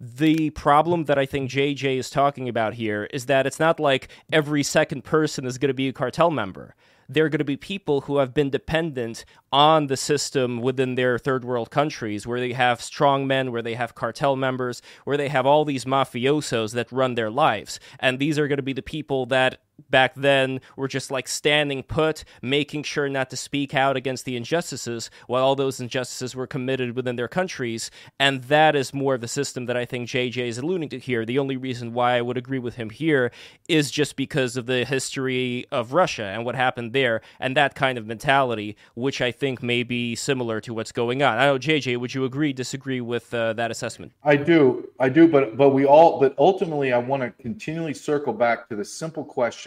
the 0.01 0.51
problem 0.51 1.05
that 1.05 1.19
I 1.19 1.27
think 1.27 1.51
JJ 1.51 1.97
is 1.97 2.11
talking 2.11 2.49
about 2.49 2.75
here 2.75 3.05
is 3.13 3.27
that 3.27 3.47
it's 3.47 3.61
not 3.61 3.81
like 3.81 4.09
every 4.33 4.63
second 4.63 5.05
person 5.05 5.47
is 5.47 5.59
going 5.59 5.69
to 5.69 5.75
be 5.75 5.89
a 5.89 5.93
cartel 5.93 6.31
member 6.31 6.75
they're 7.09 7.29
going 7.29 7.39
to 7.39 7.45
be 7.45 7.57
people 7.57 8.03
who 8.03 8.19
have 8.19 8.35
been 8.35 8.51
dependent 8.51 9.25
on 9.53 9.87
the 9.87 9.97
system 9.97 10.61
within 10.61 10.95
their 10.95 11.19
third 11.19 11.45
world 11.45 11.71
countries, 11.71 12.27
where 12.27 12.41
they 12.41 12.53
have 12.53 12.81
strong 12.81 13.27
men, 13.27 13.53
where 13.53 13.63
they 13.63 13.75
have 13.75 13.95
cartel 13.95 14.37
members, 14.37 14.83
where 15.05 15.17
they 15.17 15.29
have 15.29 15.47
all 15.47 15.65
these 15.65 15.85
mafiosos 15.85 16.73
that 16.73 16.91
run 16.91 17.15
their 17.15 17.31
lives. 17.31 17.79
And 18.01 18.19
these 18.19 18.39
are 18.39 18.49
going 18.49 18.59
to 18.59 18.63
be 18.63 18.73
the 18.73 18.83
people 18.83 19.27
that 19.27 19.61
back 19.91 20.15
then 20.15 20.61
were 20.77 20.89
just 20.89 21.11
like 21.11 21.29
standing 21.29 21.83
put, 21.83 22.25
making 22.43 22.83
sure 22.83 23.09
not 23.09 23.31
to 23.31 23.37
speak 23.37 23.75
out 23.75 23.97
against 23.97 24.25
the 24.25 24.37
injustices 24.37 25.11
while 25.27 25.43
all 25.43 25.57
those 25.57 25.81
injustices 25.81 26.35
were 26.35 26.47
committed 26.47 26.97
within 26.97 27.17
their 27.17 27.29
countries. 27.29 27.91
And 28.19 28.43
that 28.45 28.75
is 28.75 28.95
more 28.95 29.15
of 29.15 29.21
the 29.21 29.29
system 29.29 29.67
that 29.67 29.77
I 29.77 29.85
think 29.85 30.09
JJ 30.09 30.49
is 30.49 30.59
alluding 30.59 30.89
to 30.91 30.99
here. 30.99 31.25
The 31.25 31.39
only 31.39 31.57
reason 31.57 31.93
why 31.93 32.17
I 32.17 32.23
would 32.23 32.37
agree 32.37 32.59
with 32.59 32.77
him 32.77 32.91
here 32.91 33.31
is 33.69 33.91
just 33.91 34.17
because 34.17 34.57
of 34.57 34.67
the 34.67 34.85
history 34.85 35.67
of 35.71 35.93
Russia 35.93 36.25
and 36.25 36.45
what 36.45 36.55
happened 36.55 36.93
there 36.93 37.21
and 37.41 37.57
that 37.57 37.75
kind 37.75 37.99
of 37.99 38.07
mentality, 38.07 38.77
which 38.95 39.21
I 39.21 39.31
think 39.31 39.63
may 39.63 39.83
be 39.83 40.15
similar 40.15 40.61
to 40.63 40.75
what's 40.75 40.93
going 40.93 41.23
on. 41.23 41.39
I 41.39 41.47
know, 41.47 41.59
JJ, 41.59 41.99
would 41.99 42.15
you 42.15 42.25
agree, 42.25 42.53
disagree 42.53 43.01
with 43.01 43.33
uh, 43.33 43.53
that 43.55 43.71
assessment? 43.71 44.13
I 44.25 44.37
do. 44.37 44.89
I 44.99 45.09
do. 45.09 45.29
But, 45.29 45.57
but 45.57 45.71
we 45.71 45.85
all, 45.85 46.21
but 46.21 46.35
ultimately, 46.39 46.93
I 46.93 46.99
want 46.99 47.23
to 47.23 47.31
continually 47.43 47.95
circle 47.95 48.33
back 48.33 48.69
to 48.69 48.77
the 48.77 48.85
simple 48.85 49.25
question 49.25 49.66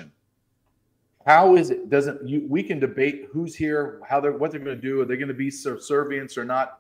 how 1.30 1.56
is 1.56 1.70
it 1.70 1.92
doesn't 1.92 2.28
you 2.28 2.44
we 2.50 2.64
can 2.64 2.80
debate 2.80 3.28
who's 3.32 3.54
here 3.54 4.02
how 4.10 4.20
they're 4.20 4.32
what 4.32 4.50
they're 4.50 4.60
going 4.60 4.76
to 4.76 4.82
do 4.82 5.00
are 5.00 5.06
they 5.06 5.16
going 5.16 5.28
to 5.28 5.34
be 5.34 5.52
subservience 5.52 6.40
or 6.40 6.44
not? 6.44 6.80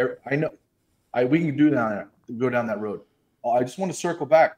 Er, 0.00 0.18
i 0.28 0.34
know 0.34 0.50
i 1.14 1.24
we 1.24 1.38
can 1.38 1.56
do 1.56 1.70
that 1.70 2.08
go 2.36 2.50
down 2.50 2.66
that 2.66 2.80
road. 2.80 3.02
I 3.48 3.60
just 3.60 3.78
want 3.78 3.92
to 3.92 3.96
circle 3.96 4.26
back. 4.26 4.56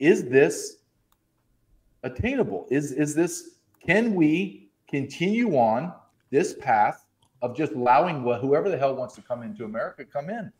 Is 0.00 0.28
this 0.28 0.78
attainable? 2.02 2.66
Is 2.68 2.90
is 2.90 3.14
this 3.14 3.58
can 3.86 4.14
we 4.16 4.70
continue 4.88 5.56
on 5.56 5.92
this 6.30 6.54
path 6.54 7.04
of 7.42 7.56
just 7.56 7.72
allowing 7.72 8.22
whoever 8.22 8.68
the 8.70 8.78
hell 8.78 8.96
wants 8.96 9.14
to 9.14 9.22
come 9.22 9.44
into 9.44 9.64
america 9.64 10.04
come 10.04 10.30
in? 10.30 10.52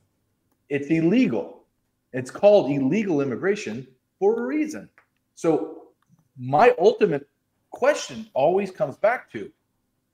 It's 0.69 0.87
illegal. 0.87 1.65
It's 2.13 2.31
called 2.31 2.71
illegal 2.71 3.23
immigration 3.23 3.89
for 4.21 4.45
a 4.45 4.47
reason. 4.47 4.89
So 5.35 5.89
my 6.39 6.75
ultimate 6.79 7.27
question 7.73 8.29
always 8.35 8.71
comes 8.71 8.97
back 8.97 9.31
to 9.33 9.51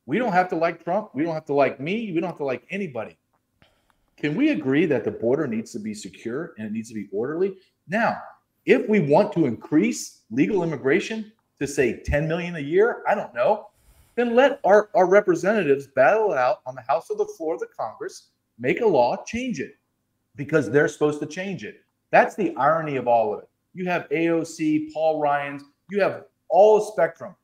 we 0.06 0.16
don't 0.18 0.32
have 0.32 0.48
to 0.48 0.56
like 0.56 0.82
Trump. 0.82 1.10
We 1.12 1.22
don't 1.22 1.34
have 1.34 1.44
to 1.46 1.54
like 1.54 1.78
me. 1.78 2.12
We 2.12 2.20
don't 2.20 2.30
have 2.30 2.38
to 2.38 2.44
like 2.44 2.64
anybody. 2.70 3.18
Can 4.16 4.34
we 4.34 4.50
agree 4.50 4.86
that 4.86 5.04
the 5.04 5.10
border 5.10 5.46
needs 5.46 5.70
to 5.72 5.78
be 5.78 5.92
secure 5.92 6.54
and 6.56 6.66
it 6.66 6.72
needs 6.72 6.88
to 6.88 6.94
be 6.94 7.08
orderly? 7.12 7.56
Now, 7.88 8.18
if 8.64 8.88
we 8.88 9.00
want 9.00 9.34
to 9.34 9.44
increase 9.44 10.22
legal 10.30 10.62
immigration 10.62 11.30
to 11.60 11.66
say 11.66 12.00
10 12.02 12.26
million 12.26 12.56
a 12.56 12.60
year, 12.60 13.02
I 13.06 13.14
don't 13.14 13.34
know, 13.34 13.68
then 14.14 14.34
let 14.34 14.60
our, 14.64 14.88
our 14.94 15.06
representatives 15.06 15.88
battle 15.88 16.32
it 16.32 16.38
out 16.38 16.62
on 16.64 16.74
the 16.74 16.82
House 16.82 17.10
of 17.10 17.18
the 17.18 17.26
floor 17.36 17.54
of 17.54 17.60
the 17.60 17.68
Congress, 17.78 18.30
make 18.58 18.80
a 18.80 18.86
law, 18.86 19.22
change 19.24 19.60
it 19.60 19.72
because 20.36 20.70
they're 20.70 20.88
supposed 20.88 21.20
to 21.20 21.26
change 21.26 21.64
it. 21.64 21.82
That's 22.10 22.34
the 22.34 22.56
irony 22.56 22.96
of 22.96 23.06
all 23.06 23.34
of 23.34 23.40
it. 23.40 23.48
You 23.74 23.84
have 23.90 24.08
AOC, 24.08 24.92
Paul 24.94 25.20
Ryan's, 25.20 25.62
you 25.90 26.00
have 26.00 26.24
all 26.48 26.80
spectrum 26.80 27.34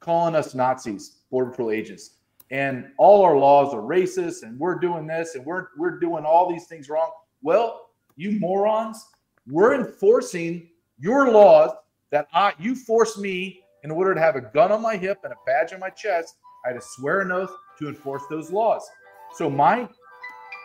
calling 0.00 0.34
us 0.34 0.54
Nazis, 0.54 1.18
Border 1.30 1.50
Patrol 1.50 1.70
agents. 1.70 2.16
And 2.50 2.86
all 2.98 3.24
our 3.24 3.36
laws 3.36 3.74
are 3.74 3.82
racist 3.82 4.42
and 4.42 4.58
we're 4.58 4.78
doing 4.78 5.06
this 5.06 5.34
and 5.34 5.44
we're 5.44 5.68
we're 5.76 5.98
doing 5.98 6.24
all 6.24 6.48
these 6.48 6.66
things 6.66 6.88
wrong. 6.88 7.10
Well, 7.42 7.90
you 8.14 8.38
morons, 8.38 9.04
we're 9.48 9.74
enforcing 9.74 10.68
your 10.98 11.30
laws 11.32 11.72
that 12.12 12.28
I 12.32 12.52
you 12.58 12.76
forced 12.76 13.18
me 13.18 13.60
in 13.82 13.90
order 13.90 14.14
to 14.14 14.20
have 14.20 14.36
a 14.36 14.40
gun 14.40 14.70
on 14.70 14.80
my 14.80 14.96
hip 14.96 15.18
and 15.24 15.32
a 15.32 15.36
badge 15.44 15.72
on 15.72 15.80
my 15.80 15.90
chest. 15.90 16.36
I 16.64 16.68
had 16.68 16.80
to 16.80 16.86
swear 16.86 17.20
an 17.20 17.32
oath 17.32 17.50
to 17.78 17.88
enforce 17.88 18.22
those 18.30 18.50
laws. 18.50 18.88
So 19.34 19.50
my 19.50 19.88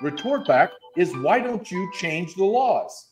retort 0.02 0.48
back 0.48 0.72
is 0.98 1.16
why 1.18 1.40
don't 1.40 1.70
you 1.72 1.92
change 1.94 2.36
the 2.36 2.46
laws? 2.46 3.10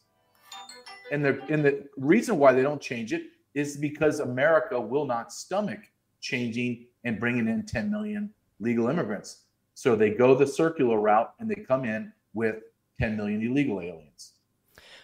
And 1.11 1.25
the 1.25 1.41
and 1.49 1.65
the 1.65 1.87
reason 1.97 2.37
why 2.37 2.53
they 2.53 2.61
don't 2.61 2.81
change 2.81 3.13
it 3.13 3.23
is 3.55 3.77
because 3.77 4.19
America 4.19 4.79
will 4.79 5.05
not 5.05 5.33
stomach 5.33 5.79
changing 6.21 6.85
and 7.03 7.19
bringing 7.19 7.47
in 7.47 7.65
10 7.65 7.89
million 7.89 8.29
legal 8.59 8.87
immigrants. 8.87 9.43
So 9.73 9.95
they 9.95 10.09
go 10.11 10.35
the 10.35 10.47
circular 10.47 10.99
route 10.99 11.33
and 11.39 11.49
they 11.49 11.55
come 11.55 11.85
in 11.85 12.11
with 12.33 12.57
10 12.99 13.15
million 13.15 13.41
illegal 13.41 13.79
aliens. 13.79 14.33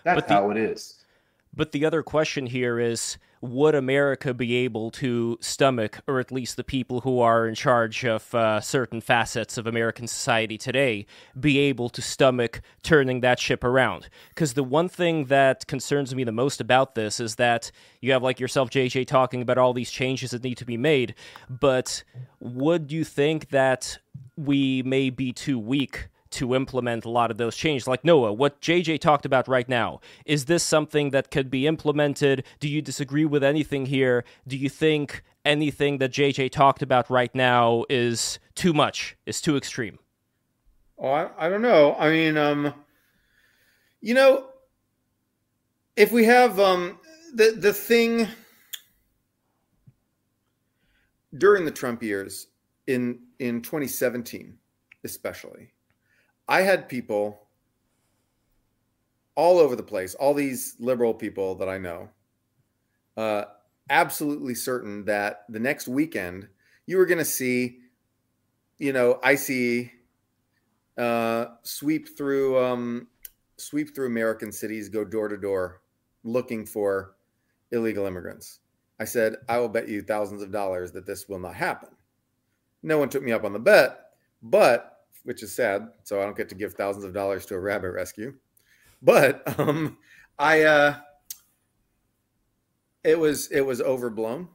That's 0.03 0.27
the, 0.27 0.33
how 0.33 0.51
it 0.51 0.57
is. 0.57 1.05
But 1.55 1.71
the 1.71 1.85
other 1.85 2.03
question 2.03 2.45
here 2.45 2.79
is 2.79 3.17
would 3.49 3.75
America 3.75 4.33
be 4.33 4.55
able 4.55 4.91
to 4.91 5.37
stomach, 5.41 5.99
or 6.07 6.19
at 6.19 6.31
least 6.31 6.57
the 6.57 6.63
people 6.63 7.01
who 7.01 7.19
are 7.19 7.47
in 7.47 7.55
charge 7.55 8.05
of 8.05 8.33
uh, 8.33 8.59
certain 8.59 9.01
facets 9.01 9.57
of 9.57 9.67
American 9.67 10.07
society 10.07 10.57
today, 10.57 11.05
be 11.39 11.59
able 11.59 11.89
to 11.89 12.01
stomach 12.01 12.61
turning 12.83 13.21
that 13.21 13.39
ship 13.39 13.63
around? 13.63 14.09
Because 14.29 14.53
the 14.53 14.63
one 14.63 14.89
thing 14.89 15.25
that 15.25 15.67
concerns 15.67 16.13
me 16.13 16.23
the 16.23 16.31
most 16.31 16.59
about 16.59 16.95
this 16.95 17.19
is 17.19 17.35
that 17.35 17.71
you 18.01 18.11
have, 18.11 18.23
like 18.23 18.39
yourself, 18.39 18.69
JJ, 18.69 19.07
talking 19.07 19.41
about 19.41 19.57
all 19.57 19.73
these 19.73 19.91
changes 19.91 20.31
that 20.31 20.43
need 20.43 20.57
to 20.57 20.65
be 20.65 20.77
made, 20.77 21.15
but 21.49 22.03
would 22.39 22.91
you 22.91 23.03
think 23.03 23.49
that 23.49 23.97
we 24.35 24.83
may 24.83 25.09
be 25.09 25.31
too 25.31 25.57
weak 25.57 26.07
to 26.35 26.55
implement 26.55 27.05
a 27.05 27.09
lot 27.09 27.31
of 27.31 27.37
those 27.37 27.55
changes. 27.55 27.87
Like 27.87 28.05
Noah, 28.05 28.33
what 28.33 28.61
JJ 28.61 28.99
talked 28.99 29.25
about 29.25 29.47
right 29.47 29.67
now, 29.67 29.99
is 30.25 30.45
this 30.45 30.63
something 30.63 31.09
that 31.09 31.31
could 31.31 31.49
be 31.49 31.67
implemented? 31.67 32.45
Do 32.59 32.69
you 32.69 32.81
disagree 32.81 33.25
with 33.25 33.43
anything 33.43 33.87
here? 33.87 34.23
Do 34.47 34.57
you 34.57 34.69
think 34.69 35.23
anything 35.43 35.99
that 35.99 36.11
JJ 36.11 36.51
talked 36.51 36.81
about 36.81 37.09
right 37.09 37.33
now 37.33 37.85
is 37.89 38.39
too 38.55 38.73
much, 38.73 39.15
is 39.25 39.41
too 39.41 39.57
extreme? 39.57 39.99
Oh, 40.97 41.09
I, 41.09 41.29
I 41.37 41.49
don't 41.49 41.61
know. 41.61 41.95
I 41.99 42.09
mean, 42.09 42.37
um, 42.37 42.73
you 44.01 44.13
know, 44.13 44.45
if 45.95 46.11
we 46.11 46.25
have 46.25 46.59
um, 46.59 46.99
the 47.33 47.51
the 47.51 47.73
thing 47.73 48.27
during 51.37 51.65
the 51.65 51.71
Trump 51.71 52.01
years 52.01 52.47
in 52.87 53.19
in 53.39 53.61
2017, 53.61 54.57
especially, 55.03 55.71
I 56.47 56.61
had 56.61 56.89
people 56.89 57.47
all 59.35 59.59
over 59.59 59.75
the 59.75 59.83
place, 59.83 60.15
all 60.15 60.33
these 60.33 60.75
liberal 60.79 61.13
people 61.13 61.55
that 61.55 61.67
I 61.67 61.77
know, 61.77 62.09
uh, 63.17 63.45
absolutely 63.89 64.55
certain 64.55 65.05
that 65.05 65.43
the 65.49 65.59
next 65.59 65.87
weekend 65.87 66.47
you 66.85 66.97
were 66.97 67.05
going 67.05 67.19
to 67.19 67.25
see, 67.25 67.79
you 68.77 68.93
know, 68.93 69.19
ICE 69.23 69.89
uh, 70.97 71.45
sweep 71.63 72.17
through 72.17 72.57
um, 72.63 73.07
sweep 73.57 73.95
through 73.95 74.07
American 74.07 74.51
cities, 74.51 74.89
go 74.89 75.03
door 75.03 75.27
to 75.27 75.37
door, 75.37 75.81
looking 76.23 76.65
for 76.65 77.15
illegal 77.71 78.05
immigrants. 78.05 78.59
I 78.99 79.05
said, 79.05 79.35
I 79.49 79.59
will 79.59 79.69
bet 79.69 79.89
you 79.89 80.01
thousands 80.01 80.41
of 80.41 80.51
dollars 80.51 80.91
that 80.93 81.05
this 81.05 81.27
will 81.27 81.39
not 81.39 81.55
happen. 81.55 81.89
No 82.83 82.97
one 82.97 83.09
took 83.09 83.23
me 83.23 83.31
up 83.31 83.43
on 83.43 83.53
the 83.53 83.59
bet, 83.59 83.99
but 84.41 84.94
which 85.25 85.43
is 85.43 85.53
sad. 85.53 85.89
So 86.03 86.21
I 86.21 86.23
don't 86.23 86.37
get 86.37 86.49
to 86.49 86.55
give 86.55 86.73
thousands 86.73 87.03
of 87.03 87.13
dollars 87.13 87.45
to 87.47 87.55
a 87.55 87.59
rabbit 87.59 87.91
rescue. 87.91 88.33
But 89.01 89.59
um, 89.59 89.97
I, 90.39 90.61
uh, 90.61 90.95
it 93.03 93.19
was 93.19 93.47
it 93.51 93.61
was 93.61 93.81
overblown. 93.81 94.47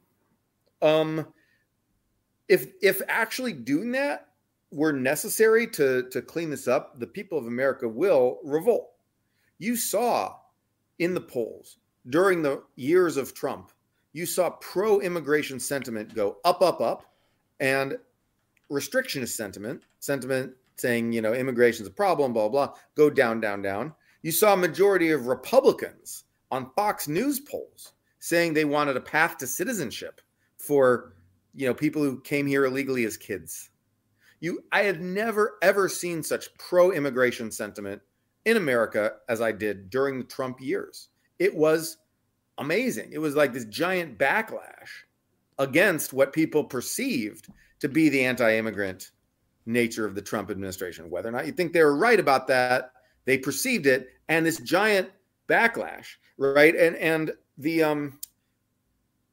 Um, 0.82 1.26
if 2.48 2.68
if 2.82 3.02
actually 3.08 3.52
doing 3.52 3.92
that 3.92 4.28
were 4.72 4.92
necessary 4.92 5.66
to 5.68 6.08
to 6.10 6.22
clean 6.22 6.50
this 6.50 6.66
up, 6.66 6.98
the 6.98 7.06
people 7.06 7.38
of 7.38 7.46
America 7.46 7.88
will 7.88 8.38
revolt. 8.42 8.90
You 9.58 9.76
saw 9.76 10.36
in 10.98 11.14
the 11.14 11.20
polls 11.20 11.78
during 12.08 12.42
the 12.42 12.62
years 12.76 13.16
of 13.16 13.34
Trump, 13.34 13.72
you 14.12 14.26
saw 14.26 14.50
pro-immigration 14.50 15.60
sentiment 15.60 16.14
go 16.14 16.38
up, 16.44 16.62
up, 16.62 16.80
up, 16.80 17.04
and 17.60 17.98
restrictionist 18.70 19.36
sentiment, 19.36 19.82
sentiment 20.00 20.54
saying, 20.80 21.12
you 21.12 21.20
know, 21.20 21.34
immigration 21.34 21.82
is 21.82 21.88
a 21.88 21.92
problem, 21.92 22.32
blah, 22.32 22.48
blah, 22.48 22.72
go 22.96 23.10
down, 23.10 23.40
down, 23.40 23.62
down. 23.62 23.94
You 24.22 24.32
saw 24.32 24.54
a 24.54 24.56
majority 24.56 25.10
of 25.10 25.26
Republicans 25.26 26.24
on 26.50 26.70
Fox 26.74 27.08
News 27.08 27.40
polls 27.40 27.92
saying 28.18 28.52
they 28.52 28.64
wanted 28.64 28.96
a 28.96 29.00
path 29.00 29.38
to 29.38 29.46
citizenship 29.46 30.20
for, 30.58 31.14
you 31.54 31.66
know, 31.66 31.74
people 31.74 32.02
who 32.02 32.20
came 32.20 32.46
here 32.46 32.64
illegally 32.64 33.04
as 33.04 33.16
kids. 33.16 33.70
You, 34.40 34.64
I 34.72 34.82
had 34.82 35.00
never 35.00 35.58
ever 35.62 35.88
seen 35.88 36.22
such 36.22 36.54
pro-immigration 36.58 37.50
sentiment 37.50 38.00
in 38.44 38.56
America 38.56 39.12
as 39.28 39.40
I 39.40 39.52
did 39.52 39.90
during 39.90 40.18
the 40.18 40.24
Trump 40.24 40.60
years. 40.60 41.08
It 41.38 41.54
was 41.54 41.98
amazing. 42.58 43.10
It 43.12 43.18
was 43.18 43.36
like 43.36 43.52
this 43.52 43.66
giant 43.66 44.18
backlash 44.18 44.88
against 45.58 46.12
what 46.12 46.32
people 46.32 46.64
perceived 46.64 47.48
to 47.80 47.88
be 47.88 48.08
the 48.08 48.24
anti-immigrant 48.24 49.10
nature 49.72 50.06
of 50.06 50.14
the 50.14 50.22
Trump 50.22 50.50
administration. 50.50 51.10
Whether 51.10 51.28
or 51.28 51.32
not 51.32 51.46
you 51.46 51.52
think 51.52 51.72
they 51.72 51.82
were 51.82 51.96
right 51.96 52.20
about 52.20 52.46
that, 52.48 52.92
they 53.24 53.38
perceived 53.38 53.86
it, 53.86 54.08
and 54.28 54.44
this 54.44 54.58
giant 54.58 55.10
backlash, 55.48 56.06
right? 56.38 56.74
And 56.74 56.96
and 56.96 57.32
the 57.58 57.82
um 57.82 58.18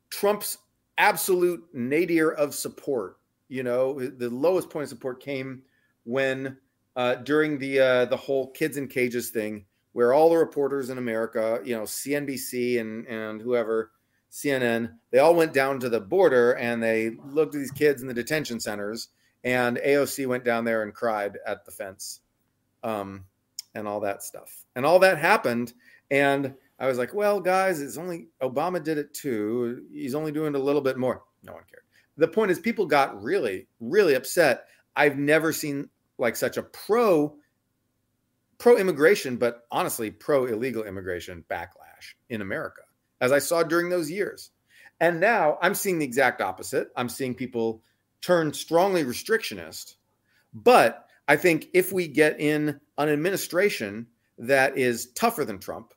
Trump's 0.09 0.57
absolute 0.97 1.63
nadir 1.73 2.31
of 2.31 2.55
support, 2.55 3.17
you 3.49 3.63
know, 3.63 3.99
the 3.99 4.29
lowest 4.29 4.69
point 4.69 4.83
of 4.83 4.89
support 4.89 5.21
came 5.21 5.61
when 6.03 6.57
uh, 6.95 7.15
during 7.15 7.59
the 7.59 7.79
uh, 7.79 8.05
the 8.05 8.17
whole 8.17 8.51
kids 8.51 8.77
in 8.77 8.88
cages 8.88 9.29
thing, 9.29 9.65
where 9.93 10.13
all 10.13 10.29
the 10.29 10.38
reporters 10.38 10.89
in 10.89 10.97
America, 10.97 11.59
you 11.63 11.75
know, 11.75 11.83
CNBC 11.83 12.79
and 12.79 13.05
and 13.07 13.41
whoever, 13.41 13.91
CNN, 14.31 14.93
they 15.11 15.19
all 15.19 15.35
went 15.35 15.53
down 15.53 15.79
to 15.79 15.89
the 15.89 15.99
border 15.99 16.53
and 16.53 16.81
they 16.81 17.11
looked 17.25 17.53
at 17.53 17.59
these 17.59 17.71
kids 17.71 18.01
in 18.01 18.07
the 18.07 18.13
detention 18.13 18.59
centers, 18.59 19.09
and 19.43 19.77
AOC 19.77 20.27
went 20.27 20.43
down 20.43 20.65
there 20.65 20.83
and 20.83 20.93
cried 20.93 21.38
at 21.45 21.65
the 21.65 21.71
fence, 21.71 22.21
um, 22.83 23.23
and 23.75 23.88
all 23.88 23.99
that 24.01 24.23
stuff, 24.23 24.65
and 24.75 24.85
all 24.85 24.99
that 24.99 25.17
happened, 25.17 25.73
and 26.11 26.53
I 26.79 26.88
was 26.88 26.97
like, 26.97 27.13
well, 27.13 27.39
guys, 27.39 27.81
it's 27.81 27.97
only 27.97 28.27
Obama 28.41 28.83
did 28.83 28.97
it 28.97 29.13
too. 29.13 29.83
He's 29.91 30.15
only 30.15 30.31
doing 30.31 30.55
a 30.55 30.59
little 30.59 30.81
bit 30.81 30.97
more. 30.97 31.23
No 31.43 31.53
one 31.53 31.63
cared. 31.69 31.83
The 32.17 32.27
point 32.27 32.51
is, 32.51 32.59
people 32.59 32.85
got 32.85 33.21
really, 33.21 33.67
really 33.79 34.15
upset. 34.15 34.67
I've 34.95 35.17
never 35.17 35.51
seen 35.51 35.89
like 36.17 36.35
such 36.35 36.57
a 36.57 36.63
pro 36.63 37.35
pro 38.57 38.77
immigration, 38.77 39.38
but 39.38 39.67
honestly, 39.71 40.09
pro 40.09 40.45
illegal 40.45 40.83
immigration 40.83 41.43
backlash 41.49 42.15
in 42.29 42.41
America 42.41 42.81
as 43.21 43.31
I 43.31 43.39
saw 43.39 43.63
during 43.63 43.89
those 43.89 44.09
years. 44.09 44.51
And 44.99 45.19
now 45.19 45.57
I'm 45.61 45.75
seeing 45.75 45.99
the 45.99 46.05
exact 46.05 46.41
opposite. 46.41 46.89
I'm 46.95 47.09
seeing 47.09 47.35
people 47.35 47.81
turn 48.22 48.53
strongly 48.53 49.03
restrictionist. 49.03 49.95
But 50.53 51.07
I 51.28 51.36
think 51.36 51.68
if 51.74 51.91
we 51.91 52.07
get 52.07 52.39
in 52.39 52.80
an 52.97 53.09
administration 53.09 54.07
that 54.38 54.78
is 54.78 55.11
tougher 55.13 55.45
than 55.45 55.59
Trump, 55.59 55.93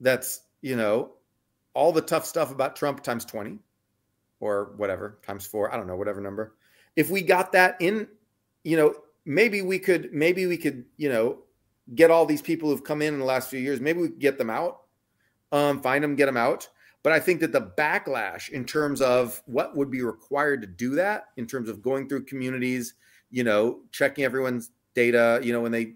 that's 0.00 0.42
you 0.60 0.76
know 0.76 1.12
all 1.74 1.92
the 1.92 2.00
tough 2.00 2.26
stuff 2.26 2.50
about 2.52 2.76
Trump 2.76 3.02
times 3.02 3.24
20 3.24 3.58
or 4.40 4.72
whatever 4.76 5.18
times 5.24 5.46
4 5.46 5.72
I 5.72 5.76
don't 5.76 5.86
know 5.86 5.96
whatever 5.96 6.20
number 6.20 6.56
if 6.96 7.10
we 7.10 7.22
got 7.22 7.52
that 7.52 7.76
in 7.80 8.06
you 8.64 8.76
know 8.76 8.94
maybe 9.24 9.62
we 9.62 9.78
could 9.78 10.12
maybe 10.12 10.46
we 10.46 10.56
could 10.56 10.84
you 10.96 11.08
know 11.08 11.38
get 11.94 12.10
all 12.10 12.26
these 12.26 12.42
people 12.42 12.68
who've 12.68 12.84
come 12.84 13.02
in 13.02 13.14
in 13.14 13.20
the 13.20 13.26
last 13.26 13.48
few 13.48 13.60
years 13.60 13.80
maybe 13.80 14.00
we 14.00 14.08
could 14.08 14.18
get 14.18 14.38
them 14.38 14.50
out 14.50 14.80
um 15.52 15.80
find 15.80 16.02
them 16.04 16.16
get 16.16 16.26
them 16.26 16.36
out 16.36 16.68
but 17.02 17.12
I 17.12 17.20
think 17.20 17.40
that 17.40 17.52
the 17.52 17.72
backlash 17.76 18.50
in 18.50 18.64
terms 18.64 19.00
of 19.00 19.42
what 19.46 19.76
would 19.76 19.90
be 19.90 20.02
required 20.02 20.60
to 20.62 20.66
do 20.66 20.94
that 20.96 21.26
in 21.36 21.46
terms 21.46 21.68
of 21.68 21.82
going 21.82 22.08
through 22.08 22.24
communities 22.24 22.94
you 23.30 23.44
know 23.44 23.80
checking 23.90 24.24
everyone's 24.24 24.70
data 24.94 25.40
you 25.42 25.52
know 25.52 25.60
when 25.60 25.72
they 25.72 25.94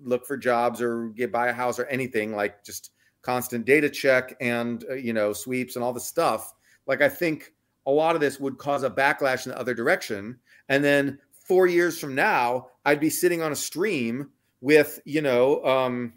look 0.00 0.26
for 0.26 0.36
jobs 0.36 0.82
or 0.82 1.08
get 1.10 1.32
buy 1.32 1.48
a 1.48 1.52
house 1.52 1.78
or 1.78 1.86
anything 1.86 2.34
like 2.34 2.62
just 2.64 2.90
constant 3.22 3.64
data 3.64 3.88
check 3.88 4.36
and 4.40 4.84
uh, 4.90 4.94
you 4.94 5.12
know 5.12 5.32
sweeps 5.32 5.76
and 5.76 5.84
all 5.84 5.92
the 5.92 6.00
stuff 6.00 6.52
like 6.86 7.00
i 7.00 7.08
think 7.08 7.52
a 7.86 7.90
lot 7.90 8.14
of 8.14 8.20
this 8.20 8.38
would 8.38 8.58
cause 8.58 8.82
a 8.82 8.90
backlash 8.90 9.46
in 9.46 9.52
the 9.52 9.58
other 9.58 9.74
direction. 9.74 10.38
And 10.68 10.84
then 10.84 11.18
four 11.46 11.68
years 11.68 11.96
from 11.98 12.12
now 12.14 12.66
i'd 12.86 12.98
be 12.98 13.08
sitting 13.08 13.40
on 13.40 13.52
a 13.52 13.56
stream 13.56 14.28
with 14.60 14.98
you 15.04 15.22
know 15.22 15.64
um, 15.64 16.12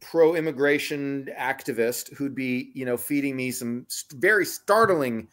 pro 0.00 0.34
immigration 0.34 1.28
activist 1.38 2.12
who'd 2.14 2.34
be 2.34 2.70
you 2.74 2.84
know 2.84 2.96
feeding 2.96 3.36
me 3.36 3.50
some 3.50 3.86
very 4.14 4.46
startling 4.46 5.26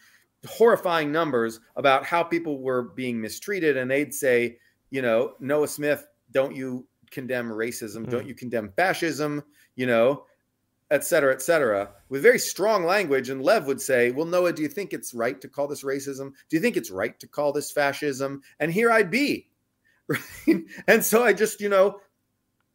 horrifying 0.47 1.11
numbers 1.11 1.59
about 1.75 2.05
how 2.05 2.23
people 2.23 2.59
were 2.59 2.83
being 2.83 3.19
mistreated 3.19 3.77
and 3.77 3.89
they'd 3.89 4.13
say 4.13 4.57
you 4.89 5.01
know 5.01 5.33
noah 5.39 5.67
smith 5.67 6.07
don't 6.31 6.55
you 6.55 6.85
condemn 7.11 7.49
racism 7.49 8.05
mm. 8.05 8.09
don't 8.09 8.27
you 8.27 8.33
condemn 8.33 8.71
fascism 8.75 9.43
you 9.75 9.85
know 9.85 10.25
et 10.91 11.03
cetera, 11.03 11.33
et 11.33 11.41
cetera, 11.41 11.89
with 12.09 12.21
very 12.21 12.39
strong 12.39 12.85
language. 12.85 13.29
And 13.29 13.41
Lev 13.41 13.65
would 13.67 13.81
say, 13.81 14.11
Well, 14.11 14.25
Noah, 14.25 14.53
do 14.53 14.61
you 14.61 14.67
think 14.67 14.93
it's 14.93 15.13
right 15.13 15.39
to 15.41 15.47
call 15.47 15.67
this 15.67 15.83
racism? 15.83 16.31
Do 16.49 16.55
you 16.55 16.59
think 16.59 16.77
it's 16.77 16.91
right 16.91 17.19
to 17.19 17.27
call 17.27 17.51
this 17.51 17.71
fascism? 17.71 18.41
And 18.59 18.71
here 18.71 18.91
I'd 18.91 19.11
be. 19.11 19.49
Right? 20.07 20.61
And 20.87 21.03
so 21.03 21.23
I 21.23 21.33
just, 21.33 21.59
you 21.59 21.67
know, 21.67 21.99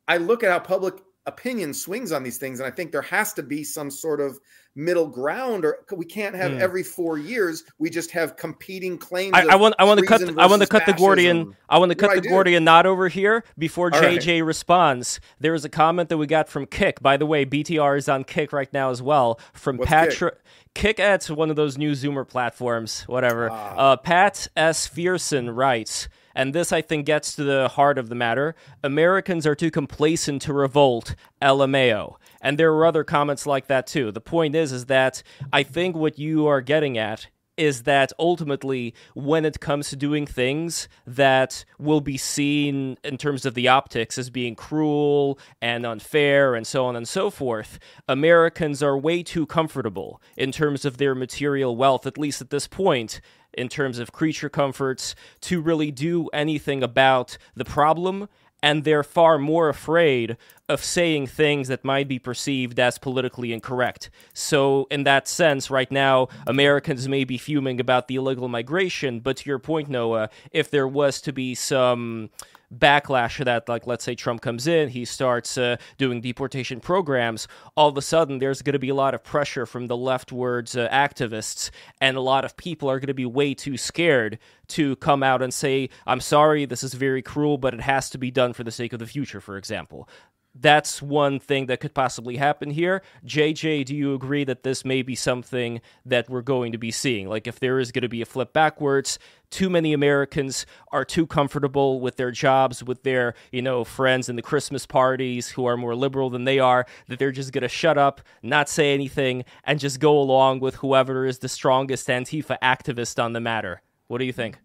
I 0.09 0.17
look 0.17 0.43
at 0.43 0.51
how 0.51 0.59
public 0.59 0.95
opinion 1.31 1.73
swings 1.73 2.13
on 2.13 2.23
these 2.23 2.39
things. 2.39 2.61
And 2.61 2.67
I 2.67 2.71
think 2.71 2.93
there 2.93 3.03
has 3.03 3.33
to 3.35 3.43
be 3.43 3.65
some 3.65 3.91
sort 3.91 4.21
of 4.21 4.39
middle 4.77 5.09
ground 5.09 5.65
or 5.65 5.79
we 5.97 6.05
can't 6.05 6.37
have 6.37 6.53
mm. 6.53 6.61
every 6.61 6.85
four 6.85 7.19
years 7.19 7.65
we 7.79 7.91
just 7.91 8.13
have 8.13 8.37
competing 8.37 8.97
claims 8.97 9.35
i, 9.35 9.45
I 9.45 9.57
want 9.57 9.75
i 9.81 9.85
want 9.85 9.99
to 9.99 10.07
cut 10.07 10.23
i 10.39 10.47
want 10.47 10.63
to 10.63 10.69
cut 10.69 10.87
the 10.87 10.93
gordian 10.93 11.57
i 11.69 11.77
want 11.77 11.91
to 11.91 11.97
cut 11.97 12.15
the 12.15 12.29
gordian 12.29 12.63
knot 12.63 12.87
over 12.87 13.09
here 13.09 13.43
before 13.59 13.91
All 13.93 14.01
jj 14.01 14.35
right. 14.35 14.47
responds 14.47 15.19
there 15.41 15.55
is 15.55 15.65
a 15.65 15.69
comment 15.69 16.09
that 16.11 16.19
we 16.19 16.29
got 16.29 16.49
from 16.49 16.67
kick 16.67 17.03
by 17.03 17.17
the 17.17 17.27
way 17.27 17.45
btr 17.45 17.99
is 17.99 18.09
on 18.09 18.23
kick 18.23 18.53
right 18.53 18.73
now 18.73 18.91
as 18.91 19.03
well 19.03 19.41
from 19.55 19.77
patrick 19.77 20.35
kick? 20.35 20.45
kick 20.75 21.01
at 21.01 21.25
one 21.25 21.51
of 21.51 21.57
those 21.57 21.77
new 21.77 21.91
zoomer 21.91 22.27
platforms 22.27 23.03
whatever 23.03 23.51
ah. 23.51 23.75
uh, 23.77 23.97
pat 23.97 24.47
s 24.57 24.89
fearson 24.89 25.55
writes 25.55 26.09
and 26.35 26.55
this, 26.55 26.73
I 26.73 26.83
think, 26.83 27.07
gets 27.07 27.35
to 27.37 27.45
the 27.45 27.69
heart 27.69 27.99
of 27.99 28.09
the 28.09 28.15
matter. 28.15 28.55
Americans 28.83 29.47
are 29.47 29.55
too 29.55 29.71
complacent 29.71 30.43
to 30.43 30.53
revolt, 30.53 31.15
LMAO. 31.43 32.17
And 32.41 32.59
there 32.59 32.73
were 32.73 32.87
other 32.87 33.05
comments 33.05 33.47
like 33.47 33.67
that 33.67 33.87
too. 33.87 34.13
The 34.13 34.21
point 34.21 34.55
is, 34.55 34.73
is 34.73 34.87
that 34.87 35.23
I 35.53 35.63
think 35.63 35.97
what 35.97 36.19
you 36.19 36.47
are 36.47 36.61
getting 36.61 36.97
at 36.99 37.29
is 37.61 37.83
that 37.83 38.11
ultimately, 38.19 38.95
when 39.15 39.45
it 39.45 39.61
comes 39.61 39.91
to 39.91 39.97
doing 39.97 40.27
things 40.27 40.89
that 41.07 41.65
will 41.79 42.01
be 42.01 42.17
seen 42.17 42.97
in 43.05 43.19
terms 43.19 43.45
of 43.45 43.53
the 43.53 43.69
optics 43.69 44.17
as 44.17 44.31
being 44.31 44.55
cruel 44.55 45.39
and 45.61 45.85
unfair 45.85 46.55
and 46.55 46.67
so 46.67 46.87
on 46.87 46.97
and 46.97 47.07
so 47.07 47.29
forth, 47.29 47.79
Americans 48.09 48.83
are 48.83 48.97
way 48.97 49.23
too 49.23 49.45
comfortable 49.45 50.23
in 50.39 50.51
terms 50.51 50.87
of 50.87 50.97
their 50.97 51.15
material 51.15 51.77
wealth, 51.77 52.07
at 52.07 52.17
least 52.17 52.41
at 52.41 52.49
this 52.49 52.67
point, 52.67 53.21
in 53.55 53.69
terms 53.69 53.99
of 53.99 54.13
creature 54.13 54.49
comforts 54.49 55.15
to 55.41 55.61
really 55.61 55.91
do 55.91 56.29
anything 56.29 56.83
about 56.83 57.37
the 57.55 57.65
problem 57.65 58.29
and 58.63 58.85
they're 58.85 59.03
far 59.03 59.39
more 59.39 59.69
afraid 59.69 60.37
of 60.69 60.85
saying 60.85 61.27
things 61.27 61.69
that 61.69 61.85
might 61.85 62.09
be 62.09 62.19
perceived 62.19 62.79
as 62.79 62.99
politically 62.99 63.53
incorrect. 63.53 64.11
So, 64.35 64.87
in 64.91 65.05
that 65.05 65.27
sense, 65.27 65.71
right 65.71 65.91
now, 65.91 66.29
Americans 66.47 67.09
may 67.09 67.25
be 67.25 67.39
fuming 67.39 67.81
about 67.81 68.09
the 68.09 68.17
illegal 68.17 68.49
migration, 68.49 69.21
but 69.21 69.39
to 69.39 69.49
your 69.49 69.59
point, 69.59 69.89
Noah, 69.89 70.31
if 70.53 70.71
there 70.71 70.89
was 70.89 71.21
to 71.23 71.33
be 71.33 71.55
some 71.55 72.31
backlash 72.77 73.39
to 73.39 73.45
that, 73.45 73.69
like 73.69 73.87
let's 73.87 74.05
say 74.05 74.15
Trump 74.15 74.43
comes 74.43 74.67
in, 74.67 74.89
he 74.89 75.05
starts 75.05 75.59
uh, 75.59 75.77
doing 75.99 76.21
deportation 76.21 76.81
programs, 76.81 77.49
all 77.77 77.89
of 77.89 77.97
a 77.97 78.03
sudden 78.03 78.39
there's 78.39 78.63
going 78.63 78.75
to 78.75 78.79
be 78.79 78.91
a 78.91 78.95
lot 78.95 79.15
of 79.15 79.25
pressure 79.25 79.67
from 79.67 79.87
the 79.87 79.97
leftwards 79.97 80.77
uh, 80.77 80.89
activists, 80.91 81.71
and 82.01 82.17
a 82.17 82.21
lot 82.21 82.45
of 82.45 82.57
people 82.57 82.89
are 82.91 82.99
going 82.99 83.09
to 83.09 83.15
be 83.15 83.27
way 83.27 83.55
too 83.55 83.77
scared 83.77 84.39
to 84.69 84.95
come 84.97 85.23
out 85.23 85.43
and 85.43 85.53
say, 85.53 85.89
I'm 86.07 86.21
sorry, 86.21 86.65
this 86.65 86.85
is 86.85 86.95
very 86.95 87.23
cruel, 87.23 87.59
but 87.59 87.75
it 87.75 87.81
has 87.81 88.09
to 88.11 88.19
be 88.19 88.31
done 88.31 88.53
for 88.53 88.63
the 88.63 88.71
sake 88.71 88.93
of 88.93 89.01
the 89.01 89.07
future, 89.07 89.41
for 89.41 89.57
example 89.57 90.09
that's 90.55 91.01
one 91.01 91.39
thing 91.39 91.67
that 91.67 91.81
could 91.81 91.95
possibly 91.95 92.37
happen 92.37 92.71
here. 92.71 93.03
JJ, 93.25 93.85
do 93.85 93.95
you 93.95 94.15
agree 94.15 94.45
that 94.45 94.63
this 94.63 94.85
may 94.85 95.03
be 95.03 95.15
something 95.15 95.81
that 96.05 96.29
we're 96.29 96.43
going 96.43 96.73
to 96.73 96.79
be 96.79 96.91
seeing? 96.91 97.29
Like, 97.29 97.47
if 97.47 97.61
there 97.61 97.79
is 97.79 97.93
going 97.93 98.03
to 98.03 98.09
be 98.09 98.21
a 98.21 98.27
flip 98.27 98.53
backwards, 98.53 99.19
too 99.51 99.71
many 99.71 99.93
Americans 99.93 100.67
are 100.93 101.05
too 101.05 101.27
comfortable 101.27 102.01
with 102.01 102.17
their 102.17 102.31
jobs, 102.31 102.83
with 102.83 103.03
their, 103.05 103.35
you 103.53 103.63
know, 103.63 103.85
friends 103.85 104.29
in 104.29 104.37
the 104.37 104.43
Christmas 104.43 104.87
parties 104.87 105.51
who 105.51 105.67
are 105.67 105.77
more 105.77 105.95
liberal 105.95 106.31
than 106.31 106.45
they 106.45 106.59
are, 106.59 106.87
that 107.09 107.19
they're 107.19 107.33
just 107.33 107.53
going 107.53 107.63
to 107.63 107.69
shut 107.69 107.97
up, 107.97 108.21
not 108.43 108.69
say 108.69 108.93
anything, 108.93 109.45
and 109.65 109.79
just 109.79 110.01
go 110.01 110.19
along 110.19 110.61
with 110.61 110.77
whoever 110.77 111.27
is 111.27 111.39
the 111.39 111.49
strongest 111.49 112.09
Antifa 112.09 112.57
activist 112.63 113.23
on 113.23 113.33
the 113.33 113.41
matter. 113.41 113.83
What 114.09 114.19
do 114.19 114.25
you 114.25 114.33
think? 114.33 114.59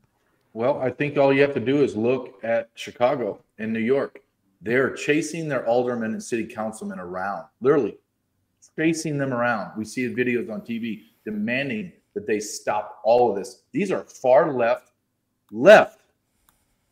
Well, 0.53 0.79
I 0.79 0.89
think 0.89 1.17
all 1.17 1.33
you 1.33 1.41
have 1.41 1.53
to 1.53 1.59
do 1.59 1.83
is 1.83 1.95
look 1.95 2.39
at 2.43 2.69
Chicago 2.75 3.39
and 3.59 3.73
New 3.73 3.79
York 3.79 4.21
they're 4.65 4.95
chasing 4.95 5.47
their 5.47 5.65
aldermen 5.67 6.13
and 6.13 6.23
city 6.23 6.45
councilmen 6.45 6.99
around, 6.99 7.45
literally 7.61 7.97
chasing 8.75 9.17
them 9.17 9.31
around. 9.31 9.71
We 9.77 9.85
see 9.85 10.09
videos 10.09 10.51
on 10.51 10.61
TV 10.61 11.03
demanding 11.23 11.93
that 12.15 12.25
they 12.25 12.39
stop 12.39 12.99
all 13.03 13.29
of 13.29 13.35
this. 13.35 13.61
These 13.71 13.91
are 13.91 14.03
far 14.03 14.51
left, 14.51 14.91
left 15.51 16.01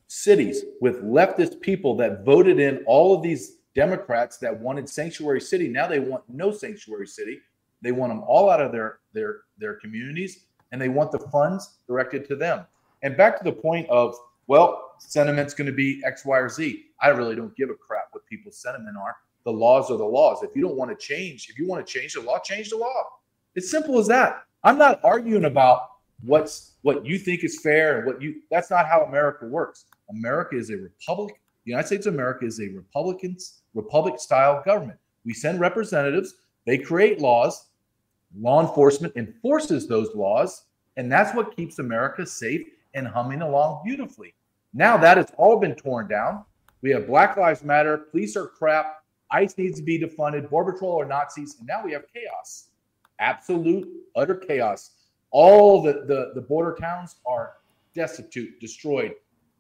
cities 0.06 0.64
with 0.82 1.04
leftist 1.04 1.62
people 1.62 1.96
that 1.98 2.24
voted 2.24 2.60
in 2.60 2.84
all 2.86 3.16
of 3.16 3.24
these 3.24 3.58
Democrats 3.74 4.38
that 4.38 4.58
wanted 4.58 4.88
sanctuary 4.88 5.42
city. 5.42 5.68
Now 5.68 5.88
they 5.88 6.00
want 6.00 6.24
no 6.30 6.52
sanctuary 6.52 7.08
city. 7.08 7.40
They 7.82 7.92
want 7.92 8.12
them 8.12 8.24
all 8.28 8.52
out 8.52 8.62
of 8.62 8.72
their 8.72 9.00
their 9.14 9.42
their 9.58 9.74
communities, 9.76 10.46
and 10.72 10.80
they 10.80 10.90
want 10.90 11.12
the 11.12 11.20
funds 11.20 11.80
directed 11.88 12.28
to 12.28 12.36
them. 12.36 12.66
And 13.02 13.18
back 13.18 13.40
to 13.40 13.44
the 13.44 13.52
point 13.52 13.90
of 13.90 14.16
Well, 14.46 14.93
sentiment's 15.12 15.54
going 15.54 15.68
to 15.68 15.74
be 15.74 16.02
X, 16.06 16.26
Y, 16.26 16.38
or 16.38 16.50
Z. 16.50 16.86
I 17.02 17.10
really 17.10 17.36
don't 17.36 17.56
give 17.56 17.70
a 17.70 17.76
crap 17.76 18.06
what 18.12 18.26
people's 18.26 18.58
sentiment 18.58 18.98
are. 18.98 19.16
The 19.44 19.52
laws 19.52 19.92
are 19.92 19.98
the 19.98 20.06
laws. 20.06 20.44
If 20.44 20.56
you 20.56 20.62
don't 20.62 20.76
want 20.76 20.92
to 20.92 21.06
change, 21.06 21.50
if 21.50 21.58
you 21.58 21.68
want 21.68 21.86
to 21.86 22.00
change 22.00 22.14
the 22.14 22.22
law, 22.22 22.40
change 22.40 22.70
the 22.70 22.78
law. 22.78 23.04
It's 23.56 23.70
simple 23.70 24.00
as 24.00 24.08
that. 24.08 24.44
I'm 24.64 24.78
not 24.78 25.00
arguing 25.04 25.46
about 25.46 25.90
what's 26.26 26.74
what 26.82 27.06
you 27.06 27.18
think 27.18 27.44
is 27.44 27.60
fair 27.62 27.98
and 27.98 28.08
what 28.08 28.22
you 28.22 28.42
that's 28.50 28.70
not 28.70 28.88
how 28.88 29.02
America 29.02 29.46
works. 29.46 29.86
America 30.10 30.56
is 30.56 30.70
a 30.70 30.78
republic. 30.78 31.36
The 31.66 31.72
United 31.72 31.88
States 31.88 32.06
of 32.06 32.14
America 32.14 32.46
is 32.46 32.60
a 32.60 32.70
Republicans 32.70 33.62
republic 33.74 34.20
style 34.20 34.62
government. 34.66 35.00
We 35.26 35.34
send 35.34 35.60
representatives, 35.60 36.36
they 36.66 36.78
create 36.78 37.20
laws, 37.20 37.68
law 38.38 38.62
enforcement 38.62 39.16
enforces 39.16 39.88
those 39.88 40.14
laws, 40.16 40.66
and 40.98 41.12
that's 41.12 41.36
what 41.36 41.56
keeps 41.56 41.80
America 41.80 42.26
safe 42.26 42.68
and 42.94 43.08
humming 43.08 43.42
along 43.42 43.82
beautifully. 43.84 44.34
Now 44.74 44.98
that 44.98 45.18
has 45.18 45.32
all 45.38 45.60
been 45.60 45.76
torn 45.76 46.08
down. 46.08 46.46
We 46.82 46.90
have 46.92 47.08
Black 47.08 47.38
Lives 47.38 47.64
Matter, 47.64 47.98
police 47.98 48.36
are 48.36 48.48
crap, 48.48 49.04
ICE 49.32 49.58
needs 49.58 49.80
to 49.80 49.84
be 49.84 50.00
defunded, 50.00 50.50
Border 50.50 50.74
Patrol 50.74 51.02
are 51.02 51.06
Nazis, 51.06 51.56
and 51.60 51.68
now 51.68 51.84
we 51.84 51.92
have 51.94 52.04
chaos. 52.14 52.70
Absolute, 53.20 53.88
utter 54.16 54.36
chaos. 54.36 54.92
All 55.32 55.82
the, 55.82 56.04
the, 56.06 56.32
the 56.36 56.42
border 56.42 56.76
towns 56.80 57.16
are 57.26 57.54
destitute, 57.96 58.60
destroyed. 58.60 59.14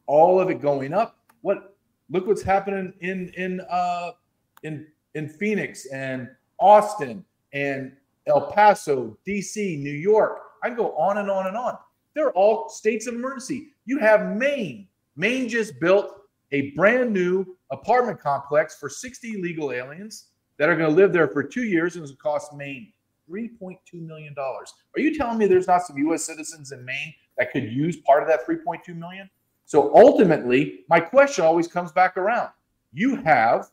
All 0.05 0.39
of 0.39 0.49
it 0.49 0.61
going 0.61 0.93
up. 0.93 1.17
What 1.41 1.75
look 2.09 2.27
what's 2.27 2.43
happening 2.43 2.93
in 2.99 3.29
in 3.35 3.61
uh 3.69 4.11
in 4.63 4.85
in 5.15 5.29
Phoenix 5.29 5.85
and 5.87 6.29
Austin 6.59 7.23
and 7.53 7.93
El 8.27 8.51
Paso, 8.51 9.17
DC, 9.27 9.79
New 9.79 9.91
York. 9.91 10.39
I 10.63 10.67
can 10.67 10.77
go 10.77 10.95
on 10.95 11.17
and 11.17 11.29
on 11.29 11.47
and 11.47 11.57
on. 11.57 11.77
They're 12.15 12.31
all 12.31 12.69
states 12.69 13.07
of 13.07 13.15
emergency. 13.15 13.69
You 13.85 13.99
have 13.99 14.35
Maine. 14.35 14.87
Maine 15.15 15.47
just 15.47 15.79
built 15.79 16.11
a 16.51 16.71
brand 16.71 17.11
new 17.11 17.45
apartment 17.71 18.19
complex 18.19 18.77
for 18.79 18.89
60 18.89 19.33
illegal 19.33 19.71
aliens 19.71 20.27
that 20.57 20.69
are 20.69 20.75
going 20.75 20.89
to 20.89 20.95
live 20.95 21.11
there 21.11 21.27
for 21.27 21.43
two 21.43 21.63
years 21.63 21.95
and 21.95 22.03
it's 22.03 22.11
going 22.11 22.17
to 22.17 22.23
cost 22.39 22.53
Maine 22.53 22.91
$3.2 23.29 23.77
million. 23.93 24.35
Are 24.37 24.65
you 24.97 25.15
telling 25.15 25.37
me 25.37 25.47
there's 25.47 25.67
not 25.67 25.83
some 25.83 25.97
U.S. 25.97 26.25
citizens 26.25 26.71
in 26.71 26.83
Maine 26.83 27.13
that 27.37 27.51
could 27.51 27.71
use 27.71 27.97
part 27.97 28.21
of 28.21 28.29
that 28.29 28.45
3.2 28.45 28.95
million? 28.95 29.29
So 29.65 29.95
ultimately, 29.95 30.81
my 30.89 30.99
question 30.99 31.45
always 31.45 31.67
comes 31.67 31.91
back 31.91 32.17
around. 32.17 32.49
You 32.91 33.15
have 33.23 33.69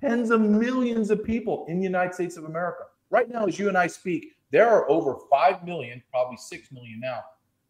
tens 0.00 0.30
of 0.30 0.40
millions 0.40 1.10
of 1.10 1.24
people 1.24 1.66
in 1.68 1.78
the 1.78 1.84
United 1.84 2.14
States 2.14 2.36
of 2.36 2.44
America. 2.44 2.84
Right 3.10 3.28
now, 3.28 3.46
as 3.46 3.58
you 3.58 3.68
and 3.68 3.76
I 3.76 3.88
speak, 3.88 4.36
there 4.50 4.68
are 4.68 4.88
over 4.88 5.16
5 5.30 5.64
million, 5.64 6.02
probably 6.10 6.36
6 6.36 6.72
million 6.72 7.00
now, 7.00 7.20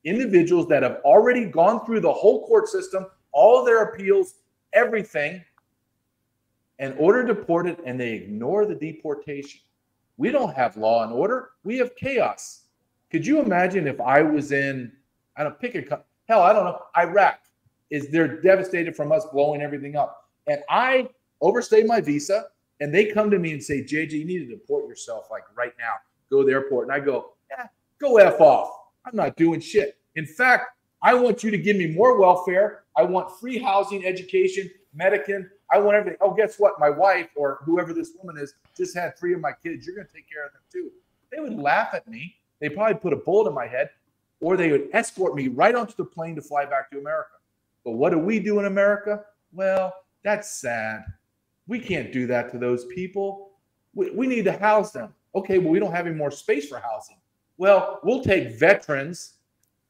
individuals 0.05 0.67
that 0.69 0.83
have 0.83 1.01
already 1.05 1.45
gone 1.45 1.85
through 1.85 2.01
the 2.01 2.13
whole 2.13 2.47
court 2.47 2.69
system, 2.69 3.07
all 3.33 3.65
their 3.65 3.83
appeals, 3.83 4.35
everything, 4.73 5.43
and 6.79 6.95
order 6.99 7.23
deported, 7.23 7.79
and 7.85 8.01
they 8.01 8.13
ignore 8.15 8.65
the 8.65 8.75
deportation. 8.75 9.61
We 10.17 10.31
don't 10.31 10.55
have 10.55 10.77
law 10.77 11.05
and 11.05 11.13
order. 11.13 11.51
We 11.65 11.77
have 11.79 11.95
chaos. 11.97 12.63
Could 13.11 13.27
you 13.27 13.41
imagine 13.41 13.87
if 13.87 14.01
I 14.01 14.23
was 14.23 14.53
in, 14.53 14.93
I 15.37 15.45
don't 15.45 15.59
pick 15.59 15.75
a 15.75 16.03
hell, 16.29 16.43
I 16.43 16.53
don't 16.53 16.65
know, 16.65 16.81
Iraq 16.97 17.41
is 17.91 18.09
they're 18.11 18.41
devastated 18.41 18.97
from 18.97 19.13
us 19.13 19.27
blowing 19.33 19.63
everything 19.63 19.97
up. 19.97 20.29
And 20.47 20.63
I 20.71 21.09
overstay 21.41 21.83
my 21.83 22.01
visa, 22.01 22.47
and 22.81 22.95
they 22.95 23.07
come 23.07 23.31
to 23.31 23.39
me 23.39 23.53
and 23.53 23.63
say, 23.63 23.83
JJ, 23.83 24.13
you 24.13 24.25
need 24.25 24.49
to 24.49 24.55
deport 24.55 24.89
yourself 24.89 25.27
like 25.31 25.43
right 25.57 25.73
now. 25.79 25.95
Go 26.31 26.41
to 26.41 26.47
the 26.47 26.53
airport. 26.53 26.87
And 26.87 26.93
I 26.93 27.01
go, 27.01 27.33
yeah, 27.51 27.67
go 28.01 28.19
F 28.19 28.41
off. 28.41 28.80
I'm 29.11 29.17
not 29.17 29.37
doing 29.37 29.61
shit. 29.61 29.99
In 30.15 30.25
fact, 30.25 30.67
I 31.03 31.15
want 31.15 31.43
you 31.43 31.51
to 31.51 31.59
give 31.59 31.77
me 31.77 31.89
more 31.89 32.19
welfare. 32.19 32.85
I 32.97 33.03
want 33.03 33.39
free 33.41 33.59
housing, 33.59 34.05
education, 34.07 34.71
medicine. 34.95 35.51
I 35.73 35.79
want 35.79 35.97
everything. 35.97 36.19
Oh, 36.21 36.33
guess 36.33 36.59
what? 36.59 36.79
My 36.79 36.91
wife 36.91 37.29
or 37.37 37.61
whoever 37.65 37.93
this 37.93 38.13
woman 38.21 38.41
is 38.41 38.55
just 38.77 38.97
had 38.97 39.19
three 39.19 39.35
of 39.35 39.41
my 39.41 39.53
kids. 39.53 39.87
You're 39.87 39.97
going 39.97 40.07
to 40.07 40.13
take 40.13 40.29
care 40.29 40.45
of 40.47 40.53
them 40.53 40.63
too. 40.73 40.91
They 41.33 41.41
would 41.41 41.59
laugh 41.59 41.95
at 41.95 42.07
me. 42.09 42.37
They 42.61 42.69
probably 42.69 42.97
put 42.97 43.13
a 43.13 43.17
bullet 43.17 43.49
in 43.49 43.55
my 43.55 43.67
head, 43.67 43.91
or 44.41 44.57
they 44.57 44.71
would 44.71 44.89
escort 44.93 45.35
me 45.35 45.49
right 45.49 45.75
onto 45.75 45.95
the 45.97 46.05
plane 46.05 46.35
to 46.37 46.43
fly 46.43 46.67
back 46.67 46.91
to 46.91 46.99
America. 46.99 47.31
But 47.85 47.93
what 47.93 48.11
do 48.11 48.19
we 48.19 48.39
do 48.39 48.59
in 48.59 48.67
America? 48.67 49.25
Well, 49.53 49.95
that's 50.23 50.61
sad. 50.61 51.05
We 51.67 51.79
can't 51.79 52.13
do 52.13 52.27
that 52.27 52.51
to 52.53 52.59
those 52.59 52.85
people. 52.87 53.53
We, 53.95 54.11
we 54.11 54.27
need 54.27 54.45
to 54.45 54.53
house 54.53 54.93
them. 54.93 55.15
Okay, 55.35 55.59
well, 55.59 55.71
we 55.71 55.79
don't 55.79 55.93
have 55.93 56.07
any 56.07 56.17
more 56.17 56.31
space 56.31 56.69
for 56.69 56.79
housing. 56.79 57.17
Well, 57.61 58.01
we'll 58.03 58.23
take 58.23 58.59
veterans 58.59 59.35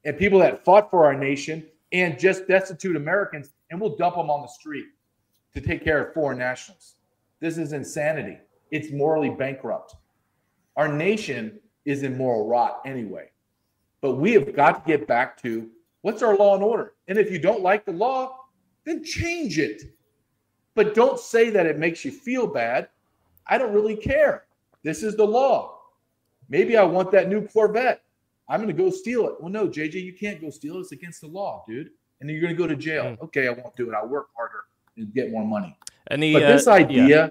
and 0.03 0.17
people 0.17 0.39
that 0.39 0.65
fought 0.65 0.91
for 0.91 1.05
our 1.05 1.13
nation 1.13 1.65
and 1.93 2.19
just 2.19 2.45
destitute 2.45 2.97
Americans 2.97 3.51
and 3.69 3.79
we'll 3.79 3.95
dump 3.95 4.17
them 4.17 4.29
on 4.29 4.41
the 4.41 4.49
street 4.49 4.87
to 5.53 5.61
take 5.61 5.81
care 5.81 6.03
of 6.03 6.13
foreign 6.13 6.37
nationals. 6.37 6.95
This 7.39 7.57
is 7.57 7.71
insanity. 7.71 8.39
It's 8.71 8.91
morally 8.91 9.29
bankrupt. 9.29 9.95
Our 10.75 10.89
nation 10.89 11.61
is 11.85 12.03
in 12.03 12.17
moral 12.17 12.45
rot 12.45 12.81
anyway. 12.83 13.29
But 14.01 14.15
we 14.15 14.33
have 14.33 14.53
got 14.53 14.83
to 14.83 14.91
get 14.91 15.07
back 15.07 15.41
to 15.43 15.69
what's 16.01 16.21
our 16.21 16.35
law 16.35 16.55
and 16.55 16.63
order? 16.65 16.95
And 17.07 17.17
if 17.17 17.31
you 17.31 17.39
don't 17.39 17.61
like 17.61 17.85
the 17.85 17.93
law, 17.93 18.37
then 18.83 19.01
change 19.01 19.57
it. 19.59 19.81
But 20.75 20.93
don't 20.93 21.17
say 21.17 21.49
that 21.51 21.65
it 21.65 21.79
makes 21.79 22.03
you 22.03 22.11
feel 22.11 22.47
bad. 22.47 22.89
I 23.47 23.57
don't 23.57 23.73
really 23.73 23.95
care. 23.95 24.43
This 24.83 25.03
is 25.03 25.15
the 25.15 25.23
law. 25.23 25.77
Maybe 26.51 26.77
I 26.77 26.83
want 26.83 27.09
that 27.11 27.29
new 27.29 27.47
Corvette. 27.47 28.03
I'm 28.47 28.61
going 28.61 28.75
to 28.75 28.83
go 28.83 28.91
steal 28.91 29.27
it. 29.27 29.35
Well, 29.39 29.49
no, 29.49 29.67
JJ, 29.67 30.03
you 30.03 30.13
can't 30.13 30.39
go 30.39 30.49
steal 30.49 30.75
it. 30.75 30.81
It's 30.81 30.91
against 30.91 31.21
the 31.21 31.27
law, 31.27 31.63
dude. 31.67 31.89
And 32.19 32.29
then 32.29 32.35
you're 32.35 32.41
going 32.41 32.55
to 32.55 32.61
go 32.61 32.67
to 32.67 32.75
jail. 32.75 33.05
Mm. 33.05 33.21
Okay, 33.21 33.47
I 33.47 33.51
won't 33.51 33.75
do 33.75 33.89
it. 33.89 33.95
I'll 33.95 34.07
work 34.07 34.27
harder 34.35 34.65
and 34.97 35.11
get 35.13 35.31
more 35.31 35.45
money. 35.45 35.75
And 36.07 36.21
the, 36.21 36.33
but 36.33 36.41
this 36.41 36.67
uh, 36.67 36.73
idea 36.73 37.07
yeah. 37.07 37.29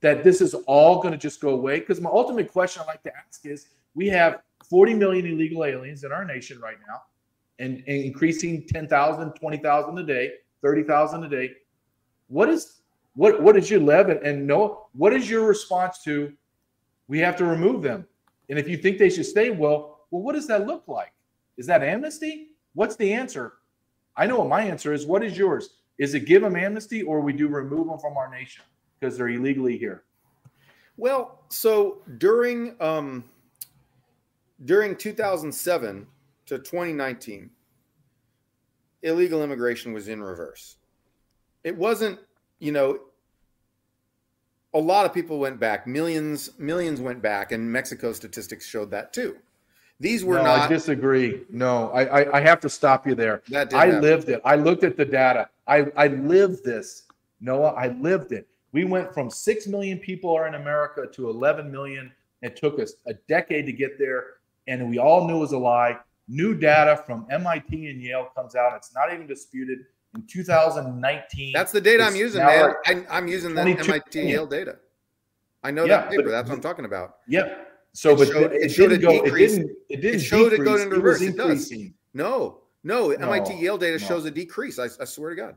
that 0.00 0.24
this 0.24 0.40
is 0.40 0.54
all 0.66 1.02
going 1.02 1.12
to 1.12 1.18
just 1.18 1.40
go 1.40 1.50
away, 1.50 1.80
because 1.80 2.00
my 2.00 2.10
ultimate 2.10 2.50
question 2.50 2.82
I 2.82 2.86
like 2.86 3.02
to 3.02 3.12
ask 3.14 3.44
is 3.44 3.66
we 3.94 4.08
have 4.08 4.40
40 4.68 4.94
million 4.94 5.26
illegal 5.26 5.64
aliens 5.64 6.02
in 6.02 6.10
our 6.10 6.24
nation 6.24 6.58
right 6.60 6.78
now 6.88 7.02
and, 7.58 7.84
and 7.86 8.04
increasing 8.04 8.66
10,000, 8.66 9.32
20,000 9.32 9.98
a 9.98 10.02
day, 10.02 10.32
30,000 10.62 11.24
a 11.24 11.28
day 11.28 11.50
what 12.30 12.48
is 12.48 12.80
what 13.14 13.42
what 13.42 13.56
is 13.56 13.68
your 13.68 13.80
level 13.80 14.16
and 14.24 14.46
no 14.46 14.86
what 14.92 15.12
is 15.12 15.28
your 15.28 15.46
response 15.46 16.02
to 16.02 16.32
we 17.08 17.18
have 17.18 17.36
to 17.36 17.44
remove 17.44 17.82
them 17.82 18.06
and 18.50 18.58
if 18.58 18.68
you 18.68 18.76
think 18.76 18.98
they 18.98 19.08
should 19.08 19.24
stay 19.24 19.50
well 19.50 20.06
well 20.10 20.22
what 20.22 20.34
does 20.34 20.46
that 20.48 20.66
look 20.66 20.86
like? 20.86 21.12
Is 21.56 21.66
that 21.66 21.82
amnesty? 21.82 22.48
What's 22.74 22.96
the 22.96 23.12
answer? 23.12 23.54
I 24.16 24.26
know 24.26 24.38
what 24.38 24.48
my 24.48 24.62
answer 24.62 24.92
is. 24.92 25.06
What 25.06 25.24
is 25.24 25.38
yours? 25.38 25.70
Is 25.98 26.14
it 26.14 26.26
give 26.26 26.42
them 26.42 26.56
amnesty 26.56 27.02
or 27.02 27.20
we 27.20 27.32
do 27.32 27.48
remove 27.48 27.86
them 27.86 27.98
from 27.98 28.16
our 28.16 28.30
nation 28.30 28.64
because 28.98 29.16
they're 29.16 29.28
illegally 29.28 29.78
here? 29.78 30.04
Well 30.98 31.44
so 31.48 32.02
during 32.18 32.76
um 32.80 33.24
during 34.66 34.94
2007 34.94 36.06
to 36.46 36.58
2019 36.58 37.50
illegal 39.02 39.42
immigration 39.42 39.92
was 39.92 40.08
in 40.08 40.22
reverse. 40.22 40.76
It 41.64 41.76
wasn't, 41.76 42.18
you 42.58 42.72
know, 42.72 43.00
a 44.72 44.78
lot 44.78 45.06
of 45.06 45.12
people 45.12 45.38
went 45.38 45.58
back. 45.58 45.86
Millions, 45.86 46.50
millions 46.58 47.00
went 47.00 47.22
back, 47.22 47.52
and 47.52 47.70
Mexico 47.70 48.12
statistics 48.12 48.66
showed 48.66 48.90
that 48.90 49.12
too. 49.12 49.36
These 49.98 50.24
were 50.24 50.36
no, 50.36 50.44
not. 50.44 50.58
I 50.60 50.68
disagree. 50.68 51.42
No, 51.50 51.90
I, 51.90 52.22
I, 52.22 52.38
I 52.38 52.40
have 52.40 52.60
to 52.60 52.70
stop 52.70 53.06
you 53.06 53.14
there. 53.14 53.42
That 53.48 53.74
I 53.74 53.86
happen. 53.86 54.00
lived 54.00 54.28
it. 54.30 54.40
I 54.44 54.56
looked 54.56 54.82
at 54.82 54.96
the 54.96 55.04
data. 55.04 55.50
I, 55.66 55.86
I 55.96 56.06
lived 56.06 56.64
this. 56.64 57.02
Noah, 57.40 57.74
I 57.74 57.88
lived 57.88 58.32
it. 58.32 58.46
We 58.72 58.84
went 58.84 59.12
from 59.12 59.30
6 59.30 59.66
million 59.66 59.98
people 59.98 60.34
are 60.34 60.46
in 60.46 60.54
America 60.54 61.06
to 61.12 61.28
11 61.28 61.70
million. 61.70 62.12
It 62.40 62.56
took 62.56 62.78
us 62.78 62.94
a 63.06 63.14
decade 63.28 63.66
to 63.66 63.72
get 63.72 63.98
there. 63.98 64.24
And 64.68 64.88
we 64.88 64.98
all 64.98 65.26
knew 65.26 65.36
it 65.36 65.40
was 65.40 65.52
a 65.52 65.58
lie. 65.58 65.98
New 66.28 66.54
data 66.54 67.02
from 67.04 67.26
MIT 67.30 67.90
and 67.90 68.00
Yale 68.00 68.30
comes 68.34 68.54
out. 68.54 68.74
It's 68.76 68.94
not 68.94 69.12
even 69.12 69.26
disputed 69.26 69.80
in 70.14 70.26
2019. 70.26 71.52
That's 71.52 71.72
the 71.72 71.80
data 71.80 72.04
I'm 72.04 72.16
using, 72.16 72.42
man. 72.44 72.74
I, 72.86 73.18
am 73.18 73.28
using 73.28 73.54
the 73.54 73.62
MIT 73.62 74.20
Yale 74.20 74.46
data. 74.46 74.78
I 75.62 75.70
know 75.70 75.84
yeah, 75.84 75.98
that 75.98 76.10
paper. 76.10 76.24
But, 76.24 76.30
That's 76.30 76.48
what 76.48 76.56
I'm 76.56 76.60
talking 76.60 76.84
about. 76.84 77.16
Yep. 77.28 77.68
So, 77.92 78.12
it 78.12 78.18
but 78.18 78.28
showed, 78.28 78.52
it, 78.52 78.62
it 78.62 78.76
didn't 78.76 79.00
go. 79.00 79.10
It 79.10 79.34
didn't. 79.34 79.70
It 79.88 80.00
didn't. 80.00 80.20
It 80.20 80.22
showed 80.22 80.50
decrease, 80.50 80.60
it 80.60 80.64
going 80.64 80.82
in 80.82 80.90
reverse. 80.90 81.20
It, 81.20 81.36
does. 81.36 81.72
No, 82.14 82.60
no. 82.82 83.08
no 83.08 83.10
MIT 83.10 83.54
Yale 83.58 83.78
data 83.78 83.98
no. 83.98 84.06
shows 84.06 84.24
a 84.24 84.30
decrease. 84.30 84.78
I, 84.78 84.84
I, 85.00 85.04
swear 85.04 85.30
to 85.30 85.36
God. 85.36 85.56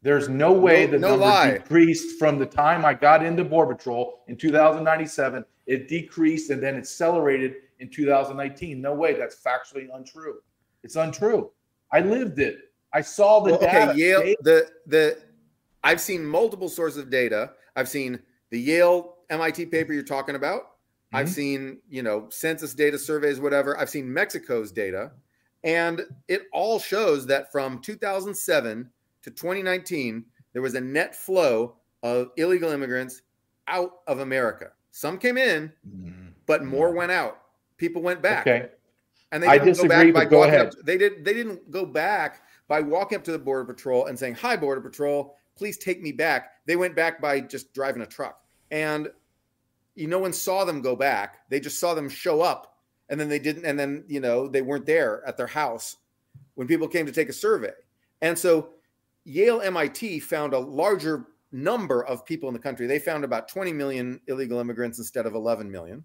There's 0.00 0.28
no 0.28 0.52
way 0.52 0.86
no, 0.86 0.92
the 0.92 0.98
no 0.98 1.08
number 1.10 1.26
lie. 1.26 1.58
decreased 1.58 2.18
from 2.18 2.38
the 2.38 2.46
time 2.46 2.84
I 2.84 2.94
got 2.94 3.24
into 3.24 3.44
Border 3.44 3.74
Patrol 3.74 4.20
in 4.28 4.36
2097. 4.36 5.44
It 5.66 5.88
decreased 5.88 6.50
and 6.50 6.62
then 6.62 6.76
accelerated 6.76 7.56
in 7.80 7.90
2019. 7.90 8.80
No 8.80 8.94
way. 8.94 9.14
That's 9.14 9.36
factually 9.36 9.88
untrue. 9.92 10.36
It's 10.84 10.96
untrue. 10.96 11.50
I 11.92 12.00
lived 12.00 12.38
it. 12.38 12.67
I 12.92 13.00
saw 13.02 13.40
the 13.40 13.52
well, 13.52 13.60
data. 13.60 13.90
Okay, 13.90 13.98
Yale. 13.98 14.34
The 14.42 14.68
the 14.86 15.18
I've 15.84 16.00
seen 16.00 16.24
multiple 16.24 16.68
sources 16.68 16.98
of 16.98 17.10
data. 17.10 17.52
I've 17.76 17.88
seen 17.88 18.18
the 18.50 18.58
Yale 18.60 19.16
MIT 19.30 19.66
paper 19.66 19.92
you're 19.92 20.02
talking 20.02 20.34
about. 20.34 20.62
Mm-hmm. 20.62 21.16
I've 21.16 21.28
seen 21.28 21.78
you 21.88 22.02
know 22.02 22.26
census 22.30 22.74
data 22.74 22.98
surveys, 22.98 23.40
whatever. 23.40 23.78
I've 23.78 23.90
seen 23.90 24.12
Mexico's 24.12 24.72
data, 24.72 25.12
And 25.64 26.02
it 26.28 26.42
all 26.52 26.78
shows 26.78 27.26
that 27.26 27.50
from 27.52 27.80
2007 27.80 28.88
to 29.22 29.30
2019, 29.30 30.24
there 30.52 30.62
was 30.62 30.74
a 30.74 30.80
net 30.80 31.14
flow 31.14 31.76
of 32.02 32.30
illegal 32.36 32.70
immigrants 32.70 33.22
out 33.66 34.00
of 34.06 34.20
America. 34.20 34.70
Some 34.92 35.18
came 35.18 35.36
in, 35.36 35.72
Mhm. 35.86 36.32
but 36.46 36.64
more 36.64 36.92
went 36.92 37.12
out. 37.12 37.42
People 37.76 38.02
went 38.02 38.22
back. 38.22 38.46
Okay. 38.46 38.68
And 39.30 39.42
they 39.42 39.46
I 39.46 39.58
didn't 39.58 39.68
disagree, 39.74 39.88
go 40.10 40.12
back 40.12 40.14
but 40.14 40.30
go 40.30 40.38
walking 40.38 40.54
ahead. 40.54 40.66
Up, 40.68 40.74
they 40.84 40.96
did. 40.96 41.24
They 41.24 41.34
didn't 41.34 41.70
go 41.70 41.84
back 41.84 42.42
by 42.68 42.80
walking 42.80 43.16
up 43.16 43.24
to 43.24 43.32
the 43.32 43.38
border 43.38 43.64
patrol 43.64 44.06
and 44.06 44.18
saying, 44.18 44.34
"Hi, 44.36 44.56
border 44.56 44.80
patrol, 44.80 45.36
please 45.56 45.78
take 45.78 46.00
me 46.00 46.12
back." 46.12 46.64
They 46.66 46.76
went 46.76 46.94
back 46.94 47.20
by 47.20 47.40
just 47.40 47.74
driving 47.74 48.02
a 48.02 48.06
truck, 48.06 48.44
and 48.70 49.10
you 49.94 50.06
no 50.06 50.18
one 50.18 50.32
saw 50.32 50.64
them 50.64 50.80
go 50.82 50.94
back. 50.94 51.48
They 51.48 51.60
just 51.60 51.80
saw 51.80 51.94
them 51.94 52.08
show 52.08 52.40
up, 52.42 52.78
and 53.08 53.18
then 53.18 53.28
they 53.28 53.38
didn't. 53.38 53.64
And 53.64 53.78
then 53.78 54.04
you 54.06 54.20
know 54.20 54.46
they 54.46 54.62
weren't 54.62 54.86
there 54.86 55.26
at 55.26 55.36
their 55.36 55.46
house 55.46 55.96
when 56.54 56.68
people 56.68 56.86
came 56.86 57.06
to 57.06 57.12
take 57.12 57.28
a 57.28 57.32
survey. 57.32 57.72
And 58.20 58.38
so 58.38 58.74
Yale 59.24 59.60
MIT 59.60 60.20
found 60.20 60.52
a 60.54 60.58
larger 60.58 61.26
number 61.52 62.04
of 62.04 62.24
people 62.24 62.48
in 62.48 62.52
the 62.52 62.58
country. 62.60 62.86
They 62.86 62.98
found 62.98 63.24
about 63.24 63.48
20 63.48 63.72
million 63.72 64.20
illegal 64.26 64.58
immigrants 64.58 64.98
instead 64.98 65.24
of 65.24 65.34
11 65.34 65.70
million. 65.70 66.04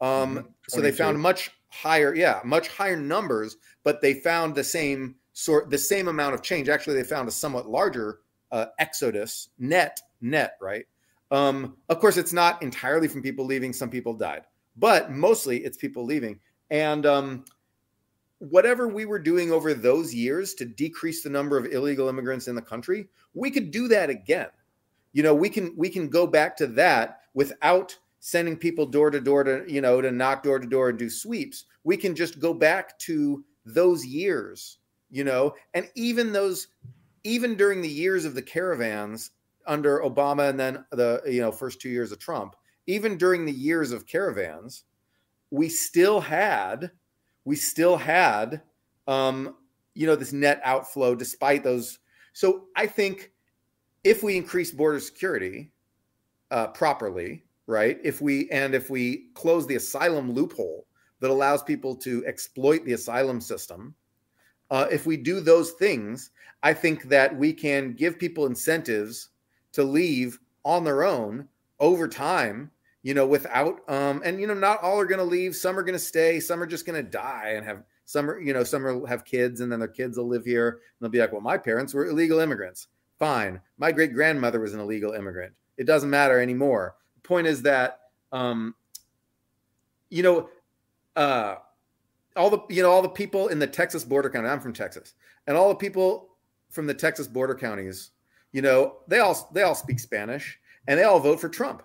Um, 0.00 0.38
Mhm. 0.38 0.54
so 0.68 0.80
they 0.80 0.92
found 0.92 1.20
much 1.20 1.50
higher, 1.68 2.14
yeah, 2.14 2.40
much 2.44 2.68
higher 2.68 2.96
numbers, 2.96 3.56
but 3.84 4.00
they 4.00 4.14
found 4.14 4.54
the 4.54 4.64
same 4.64 5.16
sort, 5.32 5.70
the 5.70 5.78
same 5.78 6.08
amount 6.08 6.34
of 6.34 6.42
change. 6.42 6.68
Actually, 6.68 6.96
they 6.96 7.04
found 7.04 7.28
a 7.28 7.32
somewhat 7.32 7.68
larger 7.68 8.20
uh, 8.50 8.66
exodus 8.78 9.48
net, 9.58 10.00
net, 10.20 10.56
right? 10.60 10.84
Um, 11.30 11.76
of 11.88 11.98
course, 11.98 12.16
it's 12.16 12.32
not 12.32 12.62
entirely 12.62 13.08
from 13.08 13.22
people 13.22 13.46
leaving. 13.46 13.72
Some 13.72 13.88
people 13.88 14.14
died, 14.14 14.42
but 14.76 15.10
mostly 15.10 15.64
it's 15.64 15.78
people 15.78 16.04
leaving. 16.04 16.38
And 16.70 17.06
um, 17.06 17.44
whatever 18.38 18.88
we 18.88 19.04
were 19.04 19.18
doing 19.18 19.52
over 19.52 19.72
those 19.72 20.14
years 20.14 20.54
to 20.54 20.64
decrease 20.64 21.22
the 21.22 21.30
number 21.30 21.56
of 21.56 21.66
illegal 21.66 22.08
immigrants 22.08 22.48
in 22.48 22.54
the 22.54 22.62
country, 22.62 23.08
we 23.34 23.50
could 23.50 23.70
do 23.70 23.88
that 23.88 24.10
again. 24.10 24.48
You 25.12 25.22
know, 25.22 25.34
we 25.34 25.48
can 25.48 25.74
we 25.76 25.88
can 25.88 26.08
go 26.08 26.26
back 26.26 26.56
to 26.56 26.66
that 26.68 27.20
without 27.34 27.96
sending 28.20 28.56
people 28.56 28.86
door 28.86 29.10
to 29.10 29.20
door 29.20 29.44
to 29.44 29.64
you 29.68 29.80
know 29.80 30.00
to 30.00 30.10
knock 30.10 30.42
door 30.42 30.58
to 30.58 30.66
door 30.66 30.88
and 30.88 30.98
do 30.98 31.08
sweeps. 31.08 31.64
We 31.84 31.96
can 31.96 32.14
just 32.14 32.40
go 32.40 32.52
back 32.52 32.98
to 33.00 33.44
those 33.64 34.04
years, 34.04 34.78
you 35.12 35.24
know, 35.24 35.54
and 35.74 35.88
even 35.94 36.32
those 36.32 36.68
even 37.22 37.54
during 37.54 37.82
the 37.82 37.88
years 37.88 38.24
of 38.24 38.34
the 38.34 38.42
caravans 38.42 39.30
under 39.66 40.00
Obama 40.00 40.48
and 40.48 40.58
then 40.58 40.84
the 40.90 41.22
you 41.26 41.40
know 41.40 41.52
first 41.52 41.80
two 41.80 41.90
years 41.90 42.10
of 42.10 42.18
Trump, 42.18 42.56
even 42.86 43.16
during 43.16 43.44
the 43.44 43.52
years 43.52 43.92
of 43.92 44.06
caravans, 44.06 44.84
we 45.50 45.68
still 45.68 46.18
had 46.18 46.90
we 47.44 47.54
still 47.54 47.96
had 47.96 48.62
um, 49.06 49.54
you 49.94 50.06
know 50.06 50.16
this 50.16 50.32
net 50.32 50.60
outflow 50.64 51.14
despite 51.14 51.62
those. 51.62 51.98
So 52.32 52.64
I 52.74 52.86
think 52.86 53.32
if 54.04 54.22
we 54.22 54.36
increase 54.36 54.70
border 54.70 54.98
security 54.98 55.70
uh, 56.50 56.68
properly, 56.68 57.44
right? 57.66 57.98
If 58.02 58.22
we 58.22 58.48
and 58.50 58.74
if 58.74 58.88
we 58.88 59.26
close 59.34 59.66
the 59.66 59.76
asylum 59.76 60.32
loophole 60.32 60.86
that 61.20 61.30
allows 61.30 61.62
people 61.62 61.94
to 61.96 62.24
exploit 62.26 62.84
the 62.86 62.94
asylum 62.94 63.42
system, 63.42 63.94
uh, 64.72 64.88
if 64.90 65.06
we 65.06 65.16
do 65.16 65.38
those 65.38 65.70
things, 65.72 66.30
I 66.64 66.74
think 66.74 67.04
that 67.04 67.36
we 67.36 67.52
can 67.52 67.92
give 67.92 68.18
people 68.18 68.46
incentives 68.46 69.28
to 69.72 69.84
leave 69.84 70.40
on 70.64 70.82
their 70.82 71.04
own 71.04 71.46
over 71.78 72.08
time 72.08 72.72
you 73.02 73.14
know, 73.14 73.26
without 73.26 73.88
um, 73.88 74.22
and 74.24 74.40
you 74.40 74.46
know, 74.46 74.54
not 74.54 74.82
all 74.82 74.98
are 74.98 75.06
going 75.06 75.18
to 75.18 75.24
leave. 75.24 75.56
Some 75.56 75.78
are 75.78 75.82
going 75.82 75.94
to 75.94 75.98
stay. 75.98 76.38
Some 76.40 76.62
are 76.62 76.66
just 76.66 76.86
going 76.86 77.04
to 77.04 77.10
die 77.10 77.54
and 77.56 77.66
have 77.66 77.82
some 78.04 78.30
are, 78.30 78.40
you 78.40 78.52
know, 78.52 78.64
some 78.64 78.84
will 78.84 79.06
have 79.06 79.24
kids 79.24 79.60
and 79.60 79.70
then 79.70 79.78
their 79.78 79.88
kids 79.88 80.16
will 80.16 80.28
live 80.28 80.44
here. 80.44 80.68
And 80.68 80.78
they'll 81.00 81.10
be 81.10 81.18
like, 81.18 81.32
well, 81.32 81.40
my 81.40 81.58
parents 81.58 81.94
were 81.94 82.06
illegal 82.06 82.38
immigrants. 82.38 82.88
Fine. 83.18 83.60
My 83.78 83.92
great 83.92 84.14
grandmother 84.14 84.60
was 84.60 84.74
an 84.74 84.80
illegal 84.80 85.12
immigrant. 85.12 85.52
It 85.76 85.84
doesn't 85.84 86.10
matter 86.10 86.40
anymore. 86.40 86.96
The 87.16 87.28
point 87.28 87.46
is 87.46 87.62
that, 87.62 88.00
um, 88.30 88.74
you 90.10 90.22
know, 90.22 90.48
uh, 91.16 91.56
all 92.36 92.50
the 92.50 92.60
you 92.68 92.82
know 92.82 92.90
all 92.90 93.02
the 93.02 93.08
people 93.08 93.48
in 93.48 93.58
the 93.58 93.66
Texas 93.66 94.04
border 94.04 94.30
county. 94.30 94.48
I'm 94.48 94.60
from 94.60 94.72
Texas, 94.72 95.14
and 95.46 95.56
all 95.56 95.68
the 95.68 95.74
people 95.74 96.30
from 96.70 96.86
the 96.86 96.94
Texas 96.94 97.26
border 97.26 97.54
counties, 97.54 98.10
you 98.52 98.62
know, 98.62 98.96
they 99.08 99.18
all 99.18 99.50
they 99.52 99.62
all 99.62 99.74
speak 99.74 100.00
Spanish 100.00 100.58
and 100.88 100.98
they 100.98 101.04
all 101.04 101.20
vote 101.20 101.40
for 101.40 101.48
Trump 101.48 101.82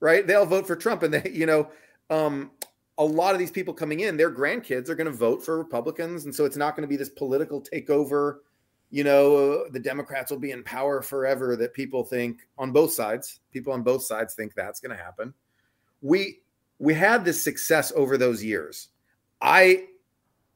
right? 0.00 0.26
They 0.26 0.34
all 0.34 0.46
vote 0.46 0.66
for 0.66 0.76
Trump, 0.76 1.02
and 1.02 1.14
they, 1.14 1.30
you 1.30 1.46
know, 1.46 1.70
um, 2.10 2.50
a 2.98 3.04
lot 3.04 3.34
of 3.34 3.38
these 3.38 3.50
people 3.50 3.74
coming 3.74 4.00
in, 4.00 4.16
their 4.16 4.30
grandkids 4.30 4.88
are 4.88 4.94
going 4.94 5.10
to 5.10 5.16
vote 5.16 5.44
for 5.44 5.58
Republicans, 5.58 6.24
and 6.24 6.34
so 6.34 6.44
it's 6.44 6.56
not 6.56 6.74
going 6.74 6.82
to 6.82 6.88
be 6.88 6.96
this 6.96 7.10
political 7.10 7.60
takeover. 7.62 8.38
You 8.90 9.04
know, 9.04 9.68
the 9.68 9.78
Democrats 9.78 10.30
will 10.30 10.38
be 10.38 10.50
in 10.50 10.64
power 10.64 11.02
forever. 11.02 11.56
That 11.56 11.74
people 11.74 12.04
think 12.04 12.40
on 12.56 12.72
both 12.72 12.92
sides, 12.92 13.40
people 13.52 13.72
on 13.72 13.82
both 13.82 14.02
sides 14.02 14.34
think 14.34 14.54
that's 14.54 14.80
going 14.80 14.96
to 14.96 15.02
happen. 15.02 15.34
We 16.00 16.40
we 16.78 16.94
had 16.94 17.24
this 17.24 17.42
success 17.42 17.92
over 17.94 18.16
those 18.16 18.42
years. 18.42 18.88
I 19.40 19.86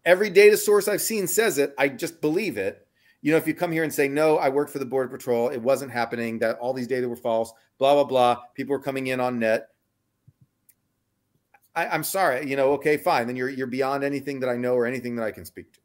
every 0.04 0.30
data 0.30 0.56
source 0.56 0.88
I've 0.88 1.02
seen 1.02 1.26
says 1.26 1.58
it. 1.58 1.74
I 1.78 1.88
just 1.88 2.20
believe 2.20 2.56
it. 2.56 2.86
You 3.20 3.30
know, 3.30 3.38
if 3.38 3.46
you 3.46 3.54
come 3.54 3.70
here 3.70 3.84
and 3.84 3.92
say 3.92 4.08
no, 4.08 4.38
I 4.38 4.48
worked 4.48 4.72
for 4.72 4.80
the 4.80 4.84
Border 4.84 5.08
Patrol, 5.08 5.48
it 5.48 5.62
wasn't 5.62 5.92
happening. 5.92 6.40
That 6.40 6.58
all 6.58 6.72
these 6.72 6.88
data 6.88 7.08
were 7.08 7.16
false. 7.16 7.52
Blah 7.78 7.94
blah 7.94 8.04
blah. 8.04 8.42
People 8.54 8.72
were 8.72 8.82
coming 8.82 9.08
in 9.08 9.20
on 9.20 9.38
net. 9.38 9.68
I, 11.74 11.86
I'm 11.86 12.02
sorry. 12.02 12.48
You 12.48 12.56
know, 12.56 12.72
okay, 12.72 12.96
fine. 12.96 13.26
Then 13.26 13.36
you're 13.36 13.48
you're 13.48 13.66
beyond 13.66 14.04
anything 14.04 14.40
that 14.40 14.48
I 14.48 14.56
know 14.56 14.74
or 14.74 14.86
anything 14.86 15.16
that 15.16 15.24
I 15.24 15.30
can 15.30 15.44
speak 15.44 15.72
to. 15.72 15.80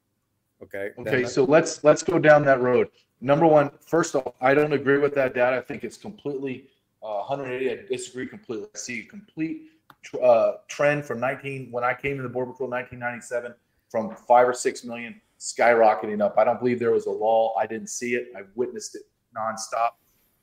Okay. 0.63 0.91
Okay, 0.97 1.25
so 1.25 1.43
let's 1.43 1.83
let's 1.83 2.03
go 2.03 2.17
down 2.17 2.43
that 2.45 2.61
road. 2.61 2.89
Number 3.21 3.47
one, 3.47 3.71
first 3.85 4.15
off, 4.15 4.33
I 4.41 4.53
don't 4.53 4.73
agree 4.73 4.97
with 4.97 5.13
that 5.15 5.33
data. 5.33 5.57
I 5.57 5.61
think 5.61 5.83
it's 5.83 5.97
completely 5.97 6.67
uh, 7.03 7.23
180. 7.25 7.71
I 7.71 7.85
disagree 7.87 8.27
completely. 8.27 8.67
I 8.73 8.77
see 8.77 9.03
complete 9.03 9.69
uh, 10.15 10.57
trend 10.67 11.05
from 11.05 11.19
19 11.19 11.69
when 11.71 11.83
I 11.83 11.93
came 11.93 12.17
to 12.17 12.23
the 12.23 12.29
Border 12.29 12.51
Patrol 12.51 12.69
1997 12.69 13.53
from 13.89 14.15
five 14.15 14.47
or 14.47 14.53
six 14.53 14.83
million 14.83 15.19
skyrocketing 15.39 16.21
up. 16.21 16.37
I 16.37 16.43
don't 16.43 16.59
believe 16.59 16.79
there 16.79 16.91
was 16.91 17.05
a 17.05 17.11
lull. 17.11 17.55
I 17.59 17.67
didn't 17.67 17.89
see 17.89 18.15
it. 18.15 18.27
I 18.35 18.41
witnessed 18.55 18.95
it 18.95 19.03
nonstop. 19.37 19.91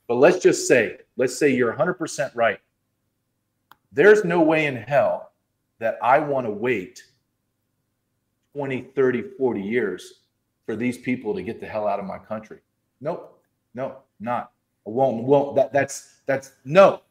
But 0.07 0.15
let's 0.15 0.39
just 0.39 0.67
say, 0.67 0.97
let's 1.17 1.37
say 1.37 1.49
you're 1.49 1.73
100% 1.73 2.31
right. 2.35 2.59
There's 3.91 4.23
no 4.23 4.41
way 4.41 4.65
in 4.65 4.75
hell 4.75 5.31
that 5.79 5.97
I 6.01 6.19
want 6.19 6.45
to 6.45 6.51
wait 6.51 7.03
20, 8.53 8.81
30, 8.95 9.23
40 9.37 9.61
years 9.61 10.21
for 10.65 10.75
these 10.75 10.97
people 10.97 11.33
to 11.33 11.41
get 11.41 11.59
the 11.59 11.65
hell 11.65 11.87
out 11.87 11.99
of 11.99 12.05
my 12.05 12.17
country. 12.17 12.59
Nope. 13.01 13.41
No, 13.73 13.97
not. 14.19 14.51
I 14.87 14.89
won't. 14.89 15.23
Won't. 15.23 15.55
That, 15.55 15.73
that's 15.73 16.21
that's 16.25 16.53
no. 16.63 17.01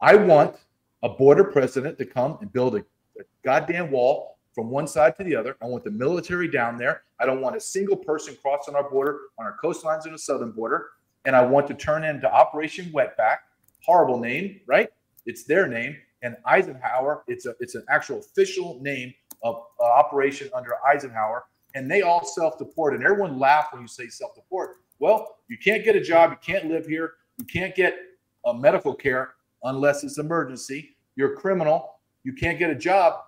I 0.00 0.14
want 0.16 0.56
a 1.02 1.08
border 1.08 1.44
president 1.44 1.98
to 1.98 2.04
come 2.04 2.38
and 2.40 2.52
build 2.52 2.74
a, 2.74 2.78
a 3.18 3.24
goddamn 3.44 3.90
wall 3.90 4.38
from 4.54 4.70
one 4.70 4.86
side 4.86 5.16
to 5.16 5.24
the 5.24 5.34
other. 5.34 5.56
I 5.62 5.66
want 5.66 5.84
the 5.84 5.90
military 5.90 6.48
down 6.48 6.76
there. 6.76 7.02
I 7.18 7.26
don't 7.26 7.40
want 7.40 7.56
a 7.56 7.60
single 7.60 7.96
person 7.96 8.36
crossing 8.42 8.74
our 8.74 8.88
border 8.90 9.18
on 9.38 9.46
our 9.46 9.56
coastlines 9.62 10.06
on 10.06 10.12
the 10.12 10.18
southern 10.18 10.52
border. 10.52 10.88
And 11.24 11.36
I 11.36 11.42
want 11.42 11.66
to 11.68 11.74
turn 11.74 12.04
into 12.04 12.30
Operation 12.30 12.86
Wetback. 12.92 13.38
Horrible 13.84 14.18
name, 14.18 14.60
right? 14.66 14.88
It's 15.26 15.44
their 15.44 15.66
name. 15.68 15.96
And 16.22 16.36
Eisenhower, 16.44 17.24
it's 17.28 17.46
a 17.46 17.54
it's 17.60 17.74
an 17.74 17.84
actual 17.88 18.18
official 18.18 18.78
name 18.82 19.14
of 19.42 19.62
uh, 19.80 19.84
operation 19.84 20.50
under 20.54 20.72
Eisenhower. 20.86 21.44
And 21.74 21.90
they 21.90 22.02
all 22.02 22.24
self-deport. 22.24 22.94
And 22.94 23.04
everyone 23.04 23.38
laughed 23.38 23.72
when 23.72 23.82
you 23.82 23.88
say 23.88 24.08
self-deport. 24.08 24.76
Well, 24.98 25.38
you 25.48 25.56
can't 25.56 25.84
get 25.84 25.96
a 25.96 26.00
job. 26.00 26.30
You 26.30 26.38
can't 26.42 26.66
live 26.66 26.86
here. 26.86 27.12
You 27.38 27.44
can't 27.46 27.74
get 27.74 27.96
uh, 28.44 28.52
medical 28.52 28.94
care 28.94 29.34
unless 29.62 30.04
it's 30.04 30.18
emergency. 30.18 30.96
You're 31.16 31.34
a 31.34 31.36
criminal. 31.36 31.96
You 32.22 32.32
can't 32.32 32.58
get 32.58 32.70
a 32.70 32.74
job. 32.74 33.20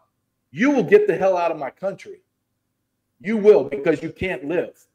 You 0.50 0.70
will 0.70 0.82
get 0.82 1.06
the 1.06 1.16
hell 1.16 1.36
out 1.36 1.50
of 1.50 1.59
my 1.59 1.70
country. 1.70 2.20
You 3.20 3.36
will 3.36 3.64
because 3.64 4.02
you 4.02 4.10
can't 4.10 4.44
live. 4.44 4.86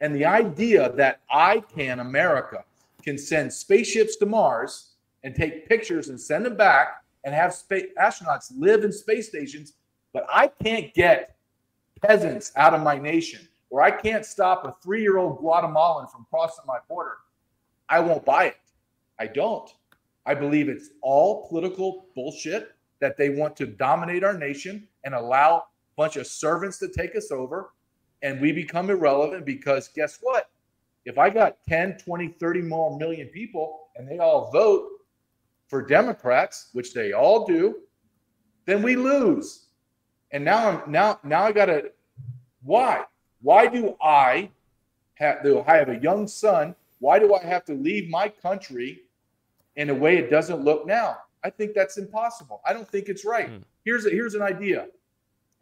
And 0.00 0.14
the 0.14 0.24
idea 0.24 0.92
that 0.92 1.20
I 1.30 1.60
can, 1.60 2.00
America, 2.00 2.64
can 3.02 3.18
send 3.18 3.52
spaceships 3.52 4.16
to 4.16 4.26
Mars 4.26 4.92
and 5.22 5.34
take 5.34 5.68
pictures 5.68 6.08
and 6.08 6.20
send 6.20 6.46
them 6.46 6.56
back 6.56 7.02
and 7.24 7.34
have 7.34 7.54
astronauts 7.98 8.52
live 8.56 8.84
in 8.84 8.92
space 8.92 9.28
stations, 9.28 9.74
but 10.12 10.26
I 10.32 10.48
can't 10.48 10.92
get 10.94 11.36
peasants 12.02 12.52
out 12.56 12.74
of 12.74 12.82
my 12.82 12.98
nation, 12.98 13.48
or 13.70 13.82
I 13.82 13.90
can't 13.90 14.24
stop 14.24 14.64
a 14.64 14.74
three-year-old 14.82 15.38
Guatemalan 15.38 16.06
from 16.08 16.26
crossing 16.28 16.64
my 16.66 16.78
border. 16.88 17.16
I 17.88 18.00
won't 18.00 18.24
buy 18.24 18.46
it. 18.46 18.56
I 19.18 19.26
don't. 19.26 19.70
I 20.26 20.34
believe 20.34 20.68
it's 20.68 20.90
all 21.02 21.46
political 21.48 22.06
bullshit 22.14 22.72
that 23.00 23.16
they 23.16 23.30
want 23.30 23.56
to 23.56 23.66
dominate 23.66 24.24
our 24.24 24.36
nation 24.36 24.88
and 25.04 25.14
allow 25.14 25.56
a 25.58 25.62
bunch 25.96 26.16
of 26.16 26.26
servants 26.26 26.78
to 26.78 26.88
take 26.88 27.14
us 27.16 27.30
over 27.30 27.72
and 28.22 28.40
we 28.40 28.52
become 28.52 28.88
irrelevant 28.88 29.44
because 29.44 29.88
guess 29.88 30.18
what? 30.22 30.48
If 31.04 31.18
I 31.18 31.28
got 31.28 31.58
10, 31.68 31.98
20, 31.98 32.28
30 32.28 32.62
more 32.62 32.98
million 32.98 33.28
people 33.28 33.88
and 33.96 34.08
they 34.08 34.18
all 34.18 34.50
vote 34.50 34.88
for 35.68 35.82
Democrats, 35.82 36.70
which 36.72 36.94
they 36.94 37.12
all 37.12 37.46
do, 37.46 37.80
then 38.64 38.82
we 38.82 38.96
lose. 38.96 39.66
And 40.32 40.42
now 40.42 40.70
I'm 40.70 40.90
now 40.90 41.20
now 41.22 41.44
I 41.44 41.52
got 41.52 41.66
to 41.66 41.92
Why? 42.62 43.04
Why 43.42 43.66
do 43.66 43.94
I 44.02 44.50
have, 45.14 45.46
I 45.66 45.76
have 45.76 45.90
a 45.90 45.98
young 45.98 46.26
son? 46.26 46.74
Why 46.98 47.18
do 47.18 47.34
I 47.34 47.44
have 47.44 47.66
to 47.66 47.74
leave 47.74 48.08
my 48.08 48.28
country 48.28 49.02
in 49.76 49.90
a 49.90 49.94
way 49.94 50.16
it 50.16 50.30
doesn't 50.30 50.62
look 50.62 50.86
now? 50.86 51.18
I 51.42 51.50
think 51.50 51.74
that's 51.74 51.98
impossible. 51.98 52.60
I 52.66 52.72
don't 52.72 52.88
think 52.88 53.08
it's 53.08 53.24
right. 53.24 53.50
Mm. 53.50 53.62
Here's 53.84 54.06
a, 54.06 54.10
here's 54.10 54.34
an 54.34 54.42
idea, 54.42 54.86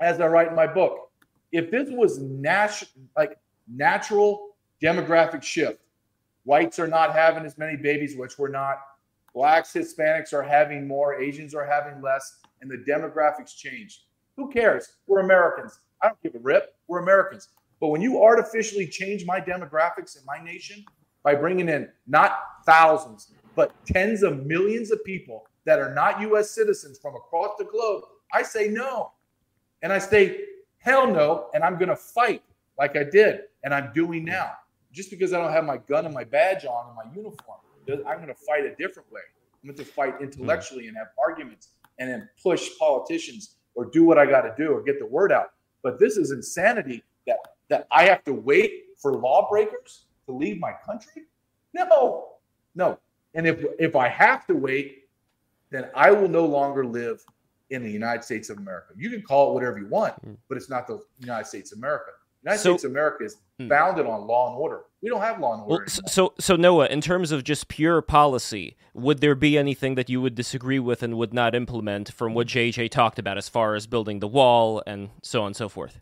as 0.00 0.20
I 0.20 0.28
write 0.28 0.48
in 0.48 0.54
my 0.54 0.66
book. 0.66 1.10
If 1.50 1.70
this 1.70 1.88
was 1.90 2.18
nat- 2.20 2.82
like 3.16 3.38
natural 3.68 4.50
demographic 4.82 5.42
shift, 5.42 5.80
whites 6.44 6.78
are 6.78 6.86
not 6.86 7.12
having 7.12 7.44
as 7.44 7.58
many 7.58 7.76
babies, 7.76 8.16
which 8.16 8.38
we're 8.38 8.48
not. 8.48 8.78
Blacks, 9.34 9.72
Hispanics 9.72 10.32
are 10.32 10.42
having 10.42 10.86
more, 10.86 11.20
Asians 11.20 11.54
are 11.54 11.64
having 11.64 12.02
less, 12.02 12.40
and 12.60 12.70
the 12.70 12.76
demographics 12.90 13.56
change. 13.56 14.04
Who 14.36 14.50
cares? 14.50 14.96
We're 15.06 15.20
Americans. 15.20 15.80
I 16.02 16.08
don't 16.08 16.22
give 16.22 16.34
a 16.34 16.38
rip. 16.38 16.74
We're 16.88 17.00
Americans. 17.00 17.48
But 17.80 17.88
when 17.88 18.00
you 18.00 18.22
artificially 18.22 18.86
change 18.86 19.24
my 19.26 19.40
demographics 19.40 20.18
in 20.18 20.24
my 20.26 20.42
nation 20.42 20.84
by 21.22 21.34
bringing 21.34 21.68
in 21.68 21.88
not 22.06 22.38
thousands, 22.66 23.32
but 23.54 23.72
tens 23.86 24.22
of 24.22 24.46
millions 24.46 24.90
of 24.90 25.04
people 25.04 25.46
that 25.64 25.78
are 25.78 25.94
not 25.94 26.20
US 26.20 26.50
citizens 26.50 26.98
from 26.98 27.14
across 27.14 27.56
the 27.58 27.64
globe, 27.64 28.04
I 28.32 28.42
say 28.42 28.68
no. 28.68 29.12
And 29.82 29.92
I 29.92 29.98
say, 29.98 30.40
hell 30.78 31.06
no. 31.06 31.48
And 31.54 31.62
I'm 31.62 31.76
going 31.76 31.88
to 31.88 31.96
fight 31.96 32.42
like 32.78 32.96
I 32.96 33.04
did 33.04 33.40
and 33.64 33.74
I'm 33.74 33.92
doing 33.94 34.24
now. 34.24 34.52
Just 34.92 35.10
because 35.10 35.32
I 35.32 35.38
don't 35.38 35.52
have 35.52 35.64
my 35.64 35.78
gun 35.78 36.04
and 36.04 36.14
my 36.14 36.24
badge 36.24 36.64
on 36.64 36.86
and 36.88 36.96
my 36.96 37.14
uniform, 37.14 37.58
I'm 37.88 38.16
going 38.16 38.28
to 38.28 38.34
fight 38.34 38.64
a 38.64 38.74
different 38.76 39.10
way. 39.10 39.22
I'm 39.62 39.68
going 39.68 39.78
to 39.78 39.84
fight 39.84 40.14
intellectually 40.20 40.88
and 40.88 40.96
have 40.96 41.08
arguments 41.24 41.68
and 41.98 42.10
then 42.10 42.28
push 42.42 42.68
politicians 42.78 43.56
or 43.74 43.86
do 43.86 44.04
what 44.04 44.18
I 44.18 44.26
got 44.26 44.42
to 44.42 44.54
do 44.56 44.72
or 44.72 44.82
get 44.82 44.98
the 44.98 45.06
word 45.06 45.32
out. 45.32 45.52
But 45.82 45.98
this 45.98 46.16
is 46.16 46.30
insanity 46.30 47.02
that 47.26 47.38
that 47.68 47.86
I 47.90 48.04
have 48.04 48.22
to 48.24 48.34
wait 48.34 48.84
for 48.98 49.14
lawbreakers 49.14 50.04
to 50.26 50.32
leave 50.32 50.60
my 50.60 50.72
country. 50.84 51.22
No, 51.72 52.28
no. 52.74 52.98
And 53.34 53.46
if 53.46 53.64
if 53.78 53.96
I 53.96 54.08
have 54.08 54.46
to 54.46 54.54
wait, 54.54 55.08
then 55.70 55.88
I 55.94 56.10
will 56.10 56.28
no 56.28 56.44
longer 56.44 56.84
live 56.84 57.24
in 57.70 57.82
the 57.82 57.90
United 57.90 58.22
States 58.22 58.50
of 58.50 58.58
America. 58.58 58.92
You 58.96 59.10
can 59.10 59.22
call 59.22 59.50
it 59.50 59.54
whatever 59.54 59.78
you 59.78 59.86
want, 59.86 60.14
hmm. 60.22 60.34
but 60.48 60.56
it's 60.56 60.68
not 60.68 60.86
the 60.86 61.00
United 61.18 61.46
States 61.46 61.72
of 61.72 61.78
America. 61.78 62.10
United 62.44 62.60
so, 62.60 62.72
States 62.72 62.84
of 62.84 62.90
America 62.90 63.24
is 63.24 63.36
hmm. 63.58 63.68
founded 63.68 64.06
on 64.06 64.26
law 64.26 64.50
and 64.50 64.58
order. 64.58 64.82
We 65.00 65.08
don't 65.08 65.20
have 65.20 65.40
law 65.40 65.54
and 65.54 65.62
order. 65.62 65.86
Well, 65.88 66.08
so, 66.08 66.34
so 66.38 66.56
Noah, 66.56 66.86
in 66.86 67.00
terms 67.00 67.32
of 67.32 67.44
just 67.44 67.68
pure 67.68 68.02
policy, 68.02 68.76
would 68.94 69.20
there 69.20 69.34
be 69.34 69.56
anything 69.56 69.94
that 69.94 70.10
you 70.10 70.20
would 70.20 70.34
disagree 70.34 70.78
with 70.78 71.02
and 71.02 71.16
would 71.16 71.32
not 71.32 71.54
implement 71.54 72.12
from 72.12 72.34
what 72.34 72.46
JJ 72.46 72.90
talked 72.90 73.18
about 73.18 73.38
as 73.38 73.48
far 73.48 73.74
as 73.74 73.86
building 73.86 74.20
the 74.20 74.28
wall 74.28 74.82
and 74.86 75.10
so 75.22 75.40
on 75.40 75.48
and 75.48 75.56
so 75.56 75.68
forth? 75.68 75.98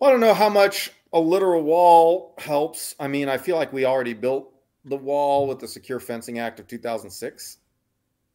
Well, 0.00 0.10
I 0.10 0.12
don't 0.12 0.20
know 0.20 0.34
how 0.34 0.48
much 0.48 0.90
a 1.12 1.20
literal 1.20 1.62
wall 1.62 2.34
helps. 2.38 2.94
I 2.98 3.08
mean, 3.08 3.28
I 3.28 3.38
feel 3.38 3.56
like 3.56 3.72
we 3.72 3.84
already 3.84 4.14
built 4.14 4.52
the 4.88 4.96
wall 4.96 5.46
with 5.46 5.58
the 5.58 5.68
Secure 5.68 6.00
Fencing 6.00 6.38
Act 6.38 6.60
of 6.60 6.66
2006. 6.66 7.58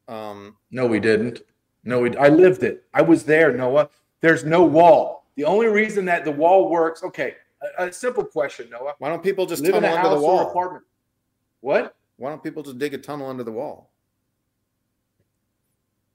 Um, 0.07 0.57
no, 0.71 0.85
we 0.85 0.99
didn't. 0.99 1.41
No, 1.83 1.99
we, 1.99 2.15
I 2.17 2.29
lived 2.29 2.63
it. 2.63 2.85
I 2.93 3.01
was 3.01 3.23
there, 3.23 3.51
Noah. 3.51 3.89
There's 4.21 4.43
no 4.43 4.63
wall. 4.63 5.25
The 5.35 5.45
only 5.45 5.67
reason 5.67 6.05
that 6.05 6.23
the 6.23 6.31
wall 6.31 6.69
works, 6.69 7.03
okay, 7.03 7.35
a, 7.77 7.85
a 7.87 7.93
simple 7.93 8.23
question, 8.23 8.69
Noah. 8.69 8.93
Why 8.99 9.09
don't 9.09 9.23
people 9.23 9.45
just 9.45 9.61
live 9.63 9.75
in 9.75 9.83
a 9.83 9.95
house 9.95 10.13
the 10.13 10.21
wall? 10.21 10.39
or 10.39 10.49
apartment? 10.49 10.85
What? 11.61 11.95
Why 12.17 12.29
don't 12.29 12.43
people 12.43 12.63
just 12.63 12.77
dig 12.77 12.93
a 12.93 12.97
tunnel 12.97 13.29
under 13.29 13.43
the 13.43 13.51
wall? 13.51 13.91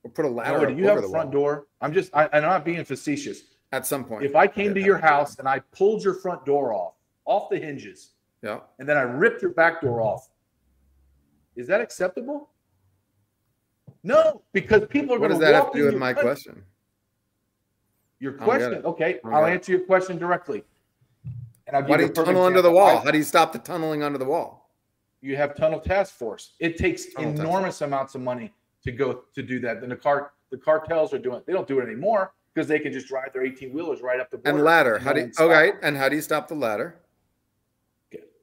Or 0.05 0.11
put 0.11 0.25
a 0.25 0.29
ladder. 0.29 0.59
Noah, 0.59 0.67
do 0.69 0.77
you 0.77 0.89
have 0.89 0.99
a 0.99 1.09
front 1.09 1.31
wall? 1.31 1.43
door? 1.43 1.67
I'm 1.81 1.93
just, 1.93 2.15
I, 2.15 2.29
I'm 2.33 2.43
not 2.43 2.65
being 2.65 2.85
facetious. 2.85 3.43
At 3.71 3.87
some 3.87 4.05
point, 4.05 4.25
if 4.25 4.35
I 4.35 4.47
came 4.47 4.73
to 4.73 4.81
your 4.81 4.97
house 4.97 5.39
and 5.39 5.47
I 5.47 5.59
pulled 5.59 6.03
your 6.03 6.15
front 6.15 6.47
door 6.47 6.73
off, 6.73 6.95
off 7.27 7.51
the 7.51 7.59
hinges, 7.59 8.13
yeah, 8.43 8.61
and 8.79 8.89
then 8.89 8.97
I 8.97 9.03
ripped 9.03 9.43
your 9.43 9.53
back 9.53 9.81
door 9.81 10.01
off, 10.01 10.29
is 11.57 11.67
that 11.67 11.81
acceptable? 11.81 12.51
No, 14.05 14.43
because 14.53 14.87
people 14.89 15.15
are 15.15 15.19
going 15.19 15.31
to. 15.31 15.37
What 15.37 15.41
does 15.41 15.51
that 15.51 15.55
have 15.55 15.73
to 15.73 15.79
do 15.79 15.85
with 15.87 15.97
my 15.97 16.13
country. 16.13 16.31
question? 16.31 16.63
Your 18.21 18.33
question, 18.33 18.85
okay, 18.85 19.21
I'll 19.25 19.47
answer 19.47 19.73
your 19.73 19.83
question 19.83 20.19
directly. 20.19 20.65
And 21.67 21.77
I'll 21.77 21.85
Why 21.85 21.99
do 21.99 22.05
you 22.05 22.09
tunnel 22.09 22.43
under 22.45 22.63
the 22.63 22.71
wall? 22.71 23.01
How 23.01 23.11
do 23.11 23.19
you 23.19 23.25
stop 23.25 23.53
the 23.53 23.59
tunneling 23.59 24.03
under 24.03 24.19
the 24.19 24.25
wall? 24.25 24.71
You 25.21 25.37
have 25.37 25.57
tunnel 25.57 25.81
task 25.81 26.15
force. 26.15 26.55
It 26.59 26.79
takes 26.79 27.13
tunnel 27.13 27.31
enormous 27.31 27.81
amounts 27.81 28.15
of 28.15 28.21
money 28.21 28.53
to 28.85 28.93
go 28.93 29.25
to 29.35 29.43
do 29.43 29.61
that. 29.61 29.81
Then 29.81 29.91
the 29.91 29.97
car 29.97 30.33
the 30.51 30.57
cartels 30.57 31.13
are 31.13 31.19
doing. 31.19 31.43
They 31.47 31.53
don't 31.53 31.69
do 31.69 31.79
it 31.81 31.85
anymore 31.85 32.33
because 32.55 32.67
they 32.67 32.79
can 32.79 32.93
just 32.93 33.09
drive 33.09 33.33
their 33.33 33.45
eighteen 33.45 33.73
wheelers 33.73 34.01
right 34.01 34.19
up 34.19 34.31
the 34.31 34.39
border. 34.39 34.57
And 34.57 34.65
ladder. 34.65 34.99
How 34.99 35.13
do 35.13 35.21
you, 35.21 35.33
okay? 35.39 35.73
And 35.83 35.97
how 35.97 36.09
do 36.09 36.17
you 36.17 36.23
stop 36.23 36.49
the 36.49 36.55
ladder? 36.55 37.01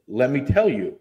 Let 0.08 0.32
me 0.32 0.42
tell 0.42 0.70
you. 0.70 1.00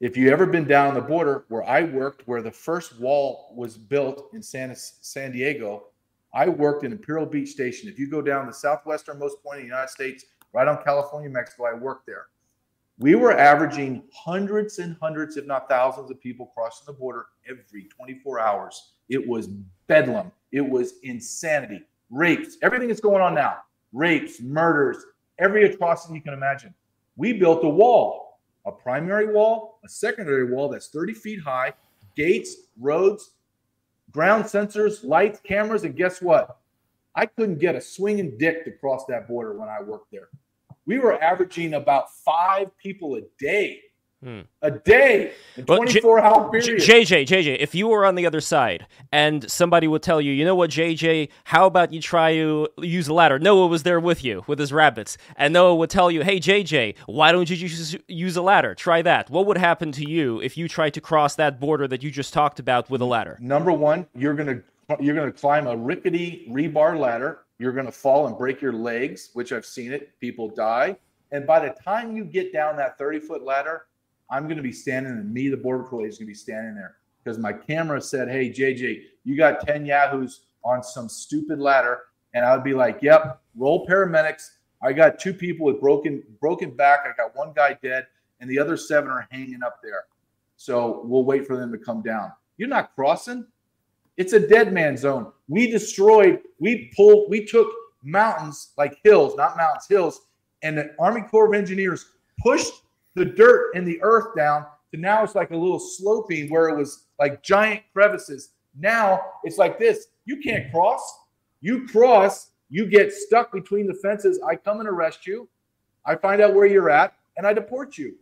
If 0.00 0.16
you 0.16 0.30
ever 0.30 0.46
been 0.46 0.66
down 0.66 0.94
the 0.94 1.00
border 1.00 1.44
where 1.48 1.64
I 1.64 1.82
worked, 1.82 2.26
where 2.28 2.40
the 2.40 2.52
first 2.52 3.00
wall 3.00 3.52
was 3.56 3.76
built 3.76 4.30
in 4.32 4.42
San 4.42 4.74
San 4.76 5.32
Diego, 5.32 5.88
I 6.32 6.48
worked 6.48 6.84
in 6.84 6.92
Imperial 6.92 7.26
Beach 7.26 7.48
Station. 7.48 7.88
If 7.88 7.98
you 7.98 8.08
go 8.08 8.22
down 8.22 8.46
the 8.46 8.52
southwesternmost 8.52 9.42
point 9.42 9.56
of 9.56 9.62
the 9.62 9.68
United 9.68 9.90
States, 9.90 10.24
right 10.52 10.68
on 10.68 10.82
California, 10.84 11.28
Mexico, 11.28 11.64
I 11.64 11.74
worked 11.74 12.06
there. 12.06 12.26
We 12.98 13.16
were 13.16 13.36
averaging 13.36 14.04
hundreds 14.12 14.78
and 14.78 14.96
hundreds, 15.00 15.36
if 15.36 15.46
not 15.46 15.68
thousands, 15.68 16.10
of 16.10 16.20
people 16.20 16.46
crossing 16.54 16.86
the 16.86 16.92
border 16.92 17.26
every 17.48 17.84
24 17.84 18.40
hours. 18.40 18.92
It 19.08 19.26
was 19.26 19.48
bedlam. 19.88 20.30
It 20.52 20.68
was 20.68 20.94
insanity. 21.02 21.82
Rapes, 22.10 22.56
everything 22.62 22.88
that's 22.88 23.00
going 23.00 23.20
on 23.20 23.34
now 23.34 23.58
rapes, 23.92 24.40
murders, 24.40 24.98
every 25.38 25.64
atrocity 25.64 26.14
you 26.14 26.20
can 26.20 26.34
imagine. 26.34 26.74
We 27.18 27.32
built 27.32 27.64
a 27.64 27.68
wall, 27.68 28.38
a 28.64 28.70
primary 28.70 29.32
wall, 29.32 29.80
a 29.84 29.88
secondary 29.88 30.52
wall 30.52 30.68
that's 30.68 30.86
30 30.86 31.14
feet 31.14 31.40
high, 31.40 31.72
gates, 32.16 32.54
roads, 32.80 33.32
ground 34.12 34.44
sensors, 34.44 35.04
lights, 35.04 35.40
cameras, 35.40 35.82
and 35.82 35.96
guess 35.96 36.22
what? 36.22 36.58
I 37.16 37.26
couldn't 37.26 37.58
get 37.58 37.74
a 37.74 37.80
swinging 37.80 38.38
dick 38.38 38.64
to 38.64 38.70
cross 38.70 39.04
that 39.08 39.26
border 39.26 39.58
when 39.58 39.68
I 39.68 39.82
worked 39.82 40.12
there. 40.12 40.28
We 40.86 41.00
were 41.00 41.20
averaging 41.20 41.74
about 41.74 42.14
five 42.24 42.68
people 42.78 43.16
a 43.16 43.22
day 43.40 43.80
Hmm. 44.22 44.40
A 44.62 44.72
day, 44.72 45.32
a 45.56 45.62
24 45.62 46.16
well, 46.16 46.24
hour 46.24 46.50
period. 46.50 46.82
JJ, 46.82 47.24
JJ, 47.26 47.58
if 47.60 47.72
you 47.72 47.86
were 47.86 48.04
on 48.04 48.16
the 48.16 48.26
other 48.26 48.40
side 48.40 48.84
and 49.12 49.48
somebody 49.48 49.86
would 49.86 50.02
tell 50.02 50.20
you, 50.20 50.32
you 50.32 50.44
know 50.44 50.56
what, 50.56 50.70
JJ, 50.70 51.28
how 51.44 51.66
about 51.66 51.92
you 51.92 52.00
try 52.00 52.34
to 52.34 52.66
use 52.78 53.06
a 53.06 53.14
ladder? 53.14 53.38
Noah 53.38 53.68
was 53.68 53.84
there 53.84 54.00
with 54.00 54.24
you 54.24 54.42
with 54.48 54.58
his 54.58 54.72
rabbits, 54.72 55.18
and 55.36 55.52
Noah 55.52 55.76
would 55.76 55.90
tell 55.90 56.10
you, 56.10 56.24
hey, 56.24 56.40
JJ, 56.40 56.96
why 57.06 57.30
don't 57.30 57.48
you 57.48 57.56
just 57.56 57.96
use 58.08 58.36
a 58.36 58.42
ladder? 58.42 58.74
Try 58.74 59.02
that. 59.02 59.30
What 59.30 59.46
would 59.46 59.58
happen 59.58 59.92
to 59.92 60.08
you 60.08 60.40
if 60.40 60.56
you 60.56 60.66
tried 60.66 60.94
to 60.94 61.00
cross 61.00 61.36
that 61.36 61.60
border 61.60 61.86
that 61.86 62.02
you 62.02 62.10
just 62.10 62.32
talked 62.32 62.58
about 62.58 62.90
with 62.90 63.00
a 63.00 63.06
ladder? 63.06 63.38
Number 63.40 63.72
one, 63.72 64.04
you're 64.16 64.34
gonna 64.34 64.62
you're 64.98 65.14
gonna 65.14 65.30
climb 65.30 65.68
a 65.68 65.76
rickety 65.76 66.48
rebar 66.50 66.98
ladder. 66.98 67.44
You're 67.60 67.72
gonna 67.72 67.92
fall 67.92 68.26
and 68.26 68.36
break 68.36 68.60
your 68.60 68.72
legs, 68.72 69.30
which 69.34 69.52
I've 69.52 69.66
seen 69.66 69.92
it. 69.92 70.18
People 70.18 70.48
die. 70.48 70.96
And 71.30 71.46
by 71.46 71.60
the 71.60 71.74
time 71.84 72.16
you 72.16 72.24
get 72.24 72.52
down 72.52 72.76
that 72.76 72.98
30 72.98 73.20
foot 73.20 73.44
ladder, 73.44 73.84
I'm 74.30 74.44
going 74.44 74.56
to 74.56 74.62
be 74.62 74.72
standing, 74.72 75.12
and 75.12 75.32
me, 75.32 75.48
the 75.48 75.56
border 75.56 75.84
patrol 75.84 76.04
is 76.04 76.18
going 76.18 76.26
to 76.26 76.32
be 76.32 76.34
standing 76.34 76.74
there 76.74 76.96
because 77.22 77.38
my 77.38 77.52
camera 77.52 78.00
said, 78.00 78.28
"Hey, 78.28 78.50
JJ, 78.50 79.02
you 79.24 79.36
got 79.36 79.66
ten 79.66 79.86
yahoos 79.86 80.42
on 80.64 80.82
some 80.82 81.08
stupid 81.08 81.58
ladder," 81.58 82.00
and 82.34 82.44
I 82.44 82.54
would 82.54 82.64
be 82.64 82.74
like, 82.74 83.00
"Yep, 83.02 83.40
roll 83.56 83.86
paramedics. 83.86 84.50
I 84.82 84.92
got 84.92 85.18
two 85.18 85.34
people 85.34 85.66
with 85.66 85.80
broken 85.80 86.22
broken 86.40 86.70
back. 86.70 87.00
I 87.06 87.16
got 87.16 87.36
one 87.36 87.52
guy 87.54 87.78
dead, 87.82 88.06
and 88.40 88.48
the 88.48 88.58
other 88.58 88.76
seven 88.76 89.10
are 89.10 89.26
hanging 89.30 89.62
up 89.62 89.80
there. 89.82 90.04
So 90.56 91.02
we'll 91.04 91.24
wait 91.24 91.46
for 91.46 91.56
them 91.56 91.72
to 91.72 91.78
come 91.78 92.02
down. 92.02 92.32
You're 92.56 92.68
not 92.68 92.94
crossing. 92.94 93.46
It's 94.16 94.32
a 94.32 94.40
dead 94.46 94.72
man 94.72 94.96
zone. 94.96 95.32
We 95.48 95.70
destroyed. 95.70 96.40
We 96.58 96.92
pulled. 96.96 97.30
We 97.30 97.44
took 97.46 97.68
mountains 98.02 98.72
like 98.76 98.98
hills, 99.04 99.36
not 99.36 99.56
mountains, 99.56 99.86
hills, 99.88 100.20
and 100.62 100.76
the 100.76 100.94
Army 100.98 101.22
Corps 101.22 101.46
of 101.46 101.54
Engineers 101.54 102.06
pushed 102.40 102.82
the 103.14 103.24
dirt 103.24 103.74
and 103.74 103.86
the 103.86 104.00
earth 104.02 104.36
down 104.36 104.66
to 104.92 105.00
now 105.00 105.22
it's 105.22 105.34
like 105.34 105.50
a 105.50 105.56
little 105.56 105.78
sloping 105.78 106.48
where 106.48 106.68
it 106.68 106.76
was 106.76 107.06
like 107.18 107.42
giant 107.42 107.82
crevices. 107.92 108.50
Now 108.78 109.20
it's 109.44 109.58
like 109.58 109.78
this. 109.78 110.08
You 110.24 110.38
can't 110.38 110.70
cross. 110.72 111.18
You 111.60 111.86
cross, 111.88 112.50
you 112.68 112.86
get 112.86 113.12
stuck 113.12 113.52
between 113.52 113.86
the 113.86 113.94
fences. 113.94 114.40
I 114.46 114.56
come 114.56 114.80
and 114.80 114.88
arrest 114.88 115.26
you. 115.26 115.48
I 116.04 116.14
find 116.14 116.40
out 116.40 116.54
where 116.54 116.66
you're 116.66 116.90
at 116.90 117.14
and 117.36 117.46
I 117.46 117.52
deport 117.52 117.98
you. 117.98 118.14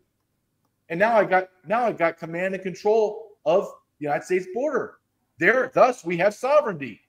And 0.89 0.99
now 0.99 1.17
I 1.17 1.25
got 1.25 1.49
now 1.67 1.85
I 1.85 1.93
got 1.93 2.19
command 2.19 2.55
and 2.55 2.63
control 2.63 3.37
of 3.45 3.65
the 3.99 4.05
United 4.05 4.25
States 4.25 4.47
border. 4.55 4.99
There, 5.39 5.71
thus 5.75 6.05
we 6.05 6.17
have 6.19 6.35
sovereignty. 6.35 7.01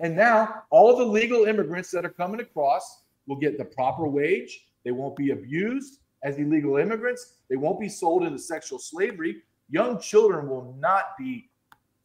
And 0.00 0.16
now 0.16 0.62
all 0.70 0.96
the 0.96 1.04
legal 1.04 1.44
immigrants 1.44 1.90
that 1.92 2.04
are 2.04 2.10
coming 2.10 2.40
across 2.40 3.02
will 3.26 3.36
get 3.36 3.58
the 3.58 3.64
proper 3.64 4.06
wage. 4.06 4.66
They 4.84 4.92
won't 4.92 5.16
be 5.16 5.30
abused 5.30 6.00
as 6.24 6.38
illegal 6.38 6.78
immigrants. 6.78 7.34
They 7.48 7.56
won't 7.56 7.78
be 7.78 7.88
sold 7.88 8.24
into 8.24 8.38
sexual 8.38 8.78
slavery. 8.78 9.42
Young 9.68 10.00
children 10.00 10.48
will 10.48 10.76
not 10.80 11.16
be 11.18 11.50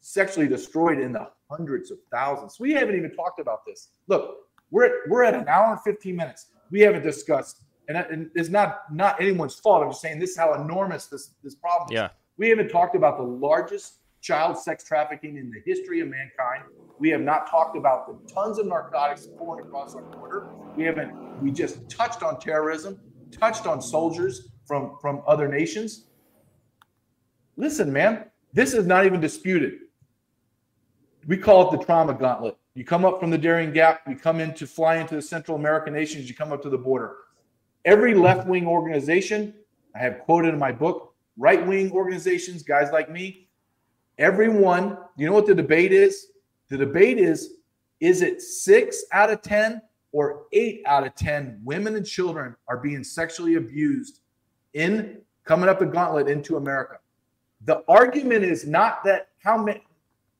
sexually 0.00 0.46
destroyed 0.46 1.00
in 1.00 1.12
the 1.12 1.28
hundreds 1.50 1.90
of 1.90 1.98
thousands. 2.12 2.60
We 2.60 2.72
haven't 2.72 2.96
even 2.96 3.12
talked 3.14 3.40
about 3.40 3.66
this. 3.66 3.88
Look, 4.06 4.36
we're 4.70 4.84
at, 4.84 4.92
we're 5.08 5.24
at 5.24 5.34
an 5.34 5.48
hour 5.48 5.72
and 5.72 5.80
15 5.80 6.14
minutes. 6.14 6.46
we 6.70 6.80
haven't 6.80 7.02
discussed, 7.02 7.62
and, 7.88 7.96
and 7.96 8.30
it's 8.34 8.48
not 8.48 8.82
not 8.92 9.20
anyone's 9.20 9.56
fault. 9.56 9.82
I'm 9.82 9.90
just 9.90 10.00
saying 10.00 10.20
this 10.20 10.30
is 10.30 10.36
how 10.36 10.54
enormous 10.54 11.06
this 11.06 11.34
this 11.42 11.56
problem. 11.56 11.88
Is. 11.90 11.94
Yeah. 11.94 12.08
We 12.36 12.48
haven't 12.48 12.68
talked 12.68 12.94
about 12.94 13.18
the 13.18 13.24
largest 13.24 13.94
child 14.20 14.56
sex 14.58 14.84
trafficking 14.84 15.36
in 15.36 15.50
the 15.50 15.60
history 15.64 16.00
of 16.00 16.08
mankind. 16.08 16.64
We 16.98 17.08
have 17.10 17.20
not 17.20 17.50
talked 17.50 17.76
about 17.76 18.06
the 18.06 18.32
tons 18.32 18.58
of 18.58 18.66
narcotics 18.66 19.26
pouring 19.38 19.66
across 19.66 19.94
our 19.94 20.02
border. 20.02 20.50
We 20.76 20.84
haven't. 20.84 21.12
We 21.42 21.50
just 21.50 21.88
touched 21.88 22.22
on 22.22 22.38
terrorism, 22.38 23.00
touched 23.30 23.66
on 23.66 23.80
soldiers 23.80 24.48
from 24.64 24.96
from 25.00 25.22
other 25.26 25.48
nations. 25.48 26.06
Listen, 27.56 27.92
man, 27.92 28.26
this 28.52 28.74
is 28.74 28.86
not 28.86 29.04
even 29.06 29.20
disputed. 29.20 29.74
We 31.26 31.36
call 31.36 31.68
it 31.68 31.78
the 31.78 31.84
trauma 31.84 32.14
gauntlet. 32.14 32.56
You 32.74 32.84
come 32.84 33.04
up 33.04 33.20
from 33.20 33.30
the 33.30 33.38
Darien 33.38 33.72
Gap, 33.72 34.02
you 34.08 34.16
come 34.16 34.40
into 34.40 34.66
fly 34.66 34.96
into 34.96 35.14
the 35.14 35.22
Central 35.22 35.56
American 35.56 35.92
nations, 35.92 36.28
you 36.28 36.34
come 36.34 36.52
up 36.52 36.62
to 36.62 36.70
the 36.70 36.78
border. 36.78 37.16
Every 37.84 38.14
left 38.14 38.46
wing 38.46 38.66
organization, 38.66 39.54
I 39.94 39.98
have 39.98 40.20
quoted 40.20 40.54
in 40.54 40.58
my 40.58 40.72
book, 40.72 41.14
right 41.36 41.66
wing 41.66 41.90
organizations, 41.92 42.62
guys 42.62 42.90
like 42.92 43.10
me, 43.10 43.48
everyone, 44.18 44.96
you 45.16 45.26
know 45.26 45.32
what 45.32 45.46
the 45.46 45.54
debate 45.54 45.92
is? 45.92 46.28
The 46.68 46.78
debate 46.78 47.18
is 47.18 47.54
is 48.00 48.22
it 48.22 48.40
six 48.40 49.04
out 49.12 49.30
of 49.30 49.42
10 49.42 49.82
or 50.12 50.46
eight 50.52 50.82
out 50.86 51.06
of 51.06 51.14
10 51.14 51.60
women 51.64 51.96
and 51.96 52.06
children 52.06 52.56
are 52.68 52.78
being 52.78 53.04
sexually 53.04 53.54
abused 53.54 54.20
in 54.74 55.18
coming 55.44 55.68
up 55.68 55.78
the 55.78 55.86
gauntlet 55.86 56.28
into 56.28 56.56
America? 56.56 56.98
The 57.66 57.84
argument 57.88 58.44
is 58.44 58.66
not 58.66 59.04
that 59.04 59.28
how 59.42 59.56
many 59.56 59.84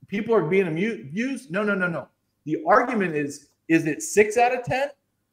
people 0.08 0.34
are 0.34 0.42
being 0.42 0.66
abused. 0.66 1.50
No, 1.50 1.62
no, 1.62 1.74
no, 1.74 1.86
no. 1.86 2.08
The 2.44 2.62
argument 2.66 3.14
is 3.14 3.48
is 3.68 3.86
it 3.86 4.02
six 4.02 4.36
out 4.36 4.52
of 4.52 4.64
10 4.64 4.88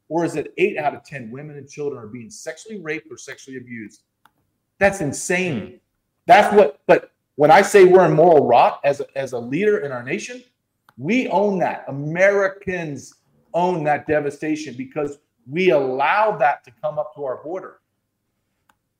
or 0.08 0.24
is 0.24 0.36
it 0.36 0.54
eight 0.58 0.78
out 0.78 0.94
of 0.94 1.02
10 1.04 1.30
women 1.30 1.56
and 1.56 1.68
children 1.68 2.02
are 2.02 2.06
being 2.06 2.30
sexually 2.30 2.80
raped 2.80 3.10
or 3.10 3.18
sexually 3.18 3.58
abused? 3.58 4.02
That's 4.78 5.00
insane. 5.00 5.60
Hmm. 5.60 5.76
That's 6.26 6.54
what, 6.54 6.80
but 6.86 7.10
when 7.34 7.50
I 7.50 7.62
say 7.62 7.84
we're 7.84 8.04
in 8.04 8.12
moral 8.12 8.46
rot 8.46 8.80
as 8.84 9.00
a, 9.00 9.06
as 9.18 9.32
a 9.32 9.38
leader 9.38 9.78
in 9.78 9.92
our 9.92 10.02
nation, 10.02 10.42
we 10.96 11.28
own 11.28 11.58
that. 11.60 11.84
Americans 11.88 13.14
own 13.54 13.84
that 13.84 14.06
devastation 14.06 14.74
because 14.76 15.18
we 15.50 15.70
allow 15.70 16.36
that 16.36 16.64
to 16.64 16.70
come 16.82 16.98
up 16.98 17.14
to 17.14 17.24
our 17.24 17.42
border. 17.42 17.80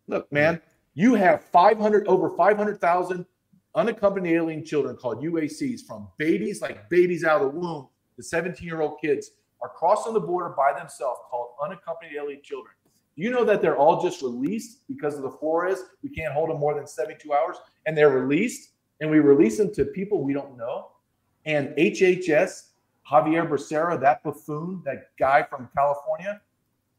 Look, 0.07 0.27
mm-hmm. 0.27 0.35
man, 0.35 0.63
you 0.95 1.15
have 1.15 1.45
500 1.45 2.07
over 2.09 2.31
500,000 2.31 3.27
unaccompanied 3.75 4.35
alien 4.35 4.65
children 4.65 4.97
called 4.97 5.23
UACs 5.23 5.87
from 5.87 6.09
babies 6.17 6.61
like 6.61 6.89
babies 6.89 7.23
out 7.23 7.43
of 7.43 7.53
the 7.53 7.59
womb 7.61 7.89
the 8.19 8.23
17 8.23 8.67
year 8.67 8.83
old 8.83 9.01
kids 9.01 9.31
are 9.63 9.71
crossing 9.71 10.13
the 10.13 10.21
border 10.21 10.51
by 10.51 10.77
themselves 10.77 11.21
called 11.31 11.51
unaccompanied 11.63 12.13
alien 12.17 12.41
children. 12.43 12.75
Do 13.17 13.23
you 13.23 13.31
know 13.31 13.45
that 13.45 13.63
they're 13.63 13.77
all 13.77 14.03
just 14.03 14.23
released 14.23 14.87
because 14.87 15.17
of 15.17 15.23
the 15.23 15.31
Flores? 15.31 15.79
We 16.03 16.11
can't 16.11 16.35
hold 16.35 16.51
them 16.51 16.59
more 16.59 16.75
than 16.75 16.87
72 16.87 17.33
hours 17.33 17.57
and 17.87 17.97
they're 17.97 18.11
released 18.11 18.73
and 19.01 19.11
we 19.11 19.21
release 19.21 19.57
them 19.57 19.73
to 19.75 19.87
people 19.87 20.23
we 20.23 20.35
don't 20.35 20.57
know. 20.57 20.91
And 21.45 21.69
HHS, 21.77 22.68
Xavier 23.09 23.47
Becerra, 23.47 24.01
that 24.01 24.23
buffoon, 24.23 24.83
that 24.85 25.11
guy 25.19 25.43
from 25.43 25.69
California, 25.75 26.41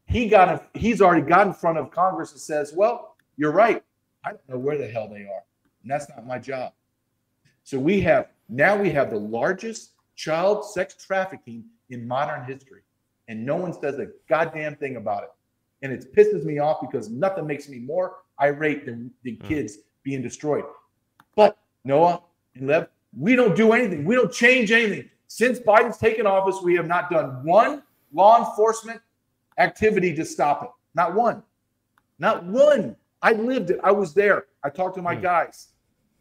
he 0.06 0.28
got 0.28 0.48
a, 0.48 0.62
he's 0.78 1.00
already 1.00 1.26
got 1.26 1.46
in 1.46 1.52
front 1.52 1.78
of 1.78 1.90
Congress 1.90 2.32
and 2.32 2.40
says, 2.40 2.72
well, 2.74 3.16
you're 3.36 3.52
right. 3.52 3.82
I 4.24 4.30
don't 4.30 4.48
know 4.48 4.58
where 4.58 4.76
the 4.76 4.88
hell 4.88 5.08
they 5.08 5.22
are. 5.22 5.44
And 5.82 5.90
that's 5.90 6.08
not 6.08 6.26
my 6.26 6.38
job. 6.38 6.72
So 7.62 7.78
we 7.78 8.00
have 8.00 8.28
now 8.48 8.76
we 8.76 8.90
have 8.90 9.10
the 9.10 9.18
largest 9.18 9.92
child 10.16 10.64
sex 10.64 10.96
trafficking 11.06 11.64
in 11.88 12.06
modern 12.06 12.44
history. 12.44 12.82
And 13.28 13.46
no 13.46 13.56
one 13.56 13.72
says 13.72 13.98
a 13.98 14.08
goddamn 14.28 14.76
thing 14.76 14.96
about 14.96 15.22
it. 15.22 15.30
And 15.82 15.92
it 15.92 16.14
pisses 16.14 16.44
me 16.44 16.58
off 16.58 16.80
because 16.80 17.08
nothing 17.08 17.46
makes 17.46 17.68
me 17.68 17.78
more 17.78 18.16
irate 18.40 18.84
than, 18.84 19.10
than 19.24 19.36
mm. 19.36 19.48
kids 19.48 19.78
being 20.02 20.20
destroyed. 20.20 20.64
But 21.36 21.56
Noah 21.84 22.22
and 22.56 22.66
Lev, 22.66 22.88
we 23.16 23.36
don't 23.36 23.54
do 23.54 23.72
anything. 23.72 24.04
We 24.04 24.16
don't 24.16 24.32
change 24.32 24.72
anything. 24.72 25.08
Since 25.32 25.60
Biden's 25.60 25.96
taken 25.96 26.26
office, 26.26 26.60
we 26.60 26.74
have 26.74 26.88
not 26.88 27.08
done 27.08 27.44
one 27.44 27.84
law 28.12 28.44
enforcement 28.44 29.00
activity 29.58 30.12
to 30.16 30.24
stop 30.24 30.64
it. 30.64 30.70
Not 30.96 31.14
one. 31.14 31.44
Not 32.18 32.42
one. 32.44 32.96
I 33.22 33.34
lived 33.34 33.70
it. 33.70 33.78
I 33.84 33.92
was 33.92 34.12
there. 34.12 34.46
I 34.64 34.70
talked 34.70 34.96
to 34.96 35.02
my 35.02 35.14
mm. 35.14 35.22
guys 35.22 35.68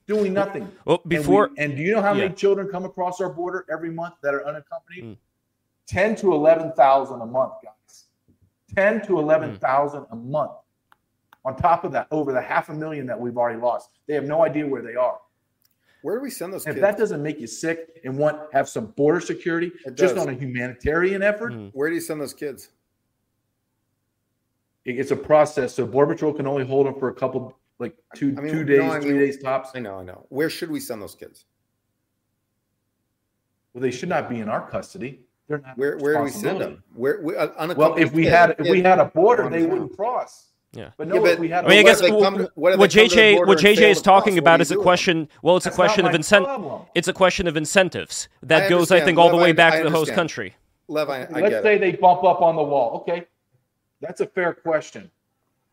doing 0.05 0.31
nothing. 0.31 0.71
Well, 0.85 1.01
before 1.07 1.45
and, 1.45 1.57
we, 1.57 1.63
and 1.63 1.75
do 1.77 1.81
you 1.81 1.95
know 1.95 2.03
how 2.03 2.13
yeah. 2.13 2.25
many 2.25 2.35
children 2.35 2.67
come 2.67 2.85
across 2.85 3.19
our 3.19 3.33
border 3.33 3.65
every 3.71 3.89
month 3.89 4.13
that 4.21 4.35
are 4.35 4.45
unaccompanied? 4.45 5.03
Mm. 5.03 5.17
Ten 5.87 6.15
to 6.17 6.31
eleven 6.31 6.71
thousand 6.73 7.21
a 7.21 7.25
month, 7.25 7.53
guys. 7.63 8.05
Ten 8.75 9.03
to 9.07 9.17
eleven 9.17 9.57
thousand 9.57 10.01
mm. 10.01 10.11
a 10.11 10.15
month. 10.17 10.51
On 11.45 11.55
top 11.55 11.83
of 11.83 11.91
that, 11.93 12.05
over 12.11 12.31
the 12.31 12.41
half 12.41 12.69
a 12.69 12.73
million 12.75 13.07
that 13.07 13.19
we've 13.19 13.37
already 13.37 13.59
lost, 13.59 13.89
they 14.07 14.13
have 14.13 14.25
no 14.25 14.45
idea 14.45 14.67
where 14.67 14.83
they 14.83 14.95
are. 14.95 15.17
Where 16.01 16.15
do 16.15 16.21
we 16.21 16.29
send 16.29 16.53
those? 16.53 16.65
If 16.65 16.75
kids? 16.75 16.81
that 16.81 16.97
doesn't 16.97 17.21
make 17.21 17.39
you 17.39 17.47
sick 17.47 17.99
and 18.05 18.17
want 18.17 18.39
have 18.53 18.69
some 18.69 18.87
border 18.87 19.19
security, 19.19 19.71
just 19.95 20.17
on 20.17 20.29
a 20.29 20.33
humanitarian 20.33 21.21
effort, 21.21 21.53
mm. 21.53 21.71
where 21.73 21.89
do 21.89 21.95
you 21.95 22.01
send 22.01 22.21
those 22.21 22.33
kids? 22.33 22.69
It's 24.85 25.11
a 25.11 25.15
process. 25.15 25.75
So 25.75 25.85
Border 25.85 26.13
Patrol 26.13 26.33
can 26.33 26.47
only 26.47 26.65
hold 26.65 26.87
them 26.87 26.95
for 26.95 27.09
a 27.09 27.13
couple 27.13 27.57
like 27.79 27.95
two 28.15 28.33
I 28.37 28.41
mean, 28.41 28.53
two 28.53 28.63
days, 28.63 28.79
no, 28.79 28.91
I 28.91 28.99
mean, 28.99 29.01
three 29.01 29.19
days 29.19 29.41
tops. 29.41 29.71
I 29.75 29.79
know, 29.79 29.99
I 29.99 30.03
know. 30.03 30.25
Where 30.29 30.49
should 30.49 30.71
we 30.71 30.79
send 30.79 31.01
those 31.01 31.15
kids? 31.15 31.45
Well, 33.73 33.81
they 33.81 33.91
should 33.91 34.09
not 34.09 34.29
be 34.29 34.39
in 34.39 34.49
our 34.49 34.69
custody. 34.69 35.21
They're 35.47 35.59
not. 35.59 35.77
Where 35.77 35.97
where 35.97 36.15
do 36.17 36.23
we 36.23 36.29
send 36.29 36.61
them? 36.61 36.83
Where 36.93 37.21
we, 37.21 37.35
uh, 37.35 37.73
well, 37.75 37.95
if 37.95 38.11
we 38.13 38.25
had 38.25 38.55
if 38.59 38.69
we 38.69 38.81
had 38.81 38.99
a 38.99 39.05
border, 39.05 39.49
they 39.49 39.65
wouldn't 39.65 39.95
cross. 39.95 40.48
Yeah, 40.71 40.91
but 40.97 41.07
no, 41.07 41.15
yeah, 41.15 41.21
but, 41.21 41.39
we 41.39 41.49
had. 41.49 41.65
I 41.65 41.67
mean, 41.67 41.79
I 41.79 41.83
guess 41.83 42.01
what, 42.01 42.21
come, 42.21 42.47
what, 42.53 42.77
what 42.77 42.91
JJ 42.91 43.47
what 43.47 43.57
JJ 43.57 43.89
is 43.89 44.01
talking 44.03 44.37
about 44.37 44.61
is 44.61 44.71
a 44.71 44.75
question. 44.75 45.27
Well, 45.41 45.57
it's 45.57 45.63
That's 45.63 45.75
a 45.75 45.77
question 45.77 46.05
of 46.05 46.13
incentive. 46.13 46.81
It's 46.93 47.07
a 47.07 47.13
question 47.13 47.47
of 47.47 47.57
incentives 47.57 48.29
that 48.43 48.63
I 48.63 48.69
goes, 48.69 48.91
I 48.91 48.99
think, 48.99 49.17
all 49.17 49.25
Lev, 49.25 49.35
the 49.35 49.41
way 49.41 49.51
back 49.51 49.73
I, 49.73 49.77
to 49.79 49.83
the 49.85 49.89
host 49.89 50.13
country. 50.13 50.55
Lev, 50.87 51.09
I, 51.09 51.27
Let's 51.31 51.63
say 51.63 51.75
it. 51.75 51.79
they 51.79 51.93
bump 51.93 52.23
up 52.23 52.41
on 52.41 52.55
the 52.55 52.63
wall. 52.63 52.97
Okay, 52.97 53.25
that's 53.99 54.21
a 54.21 54.27
fair 54.27 54.53
question. 54.53 55.09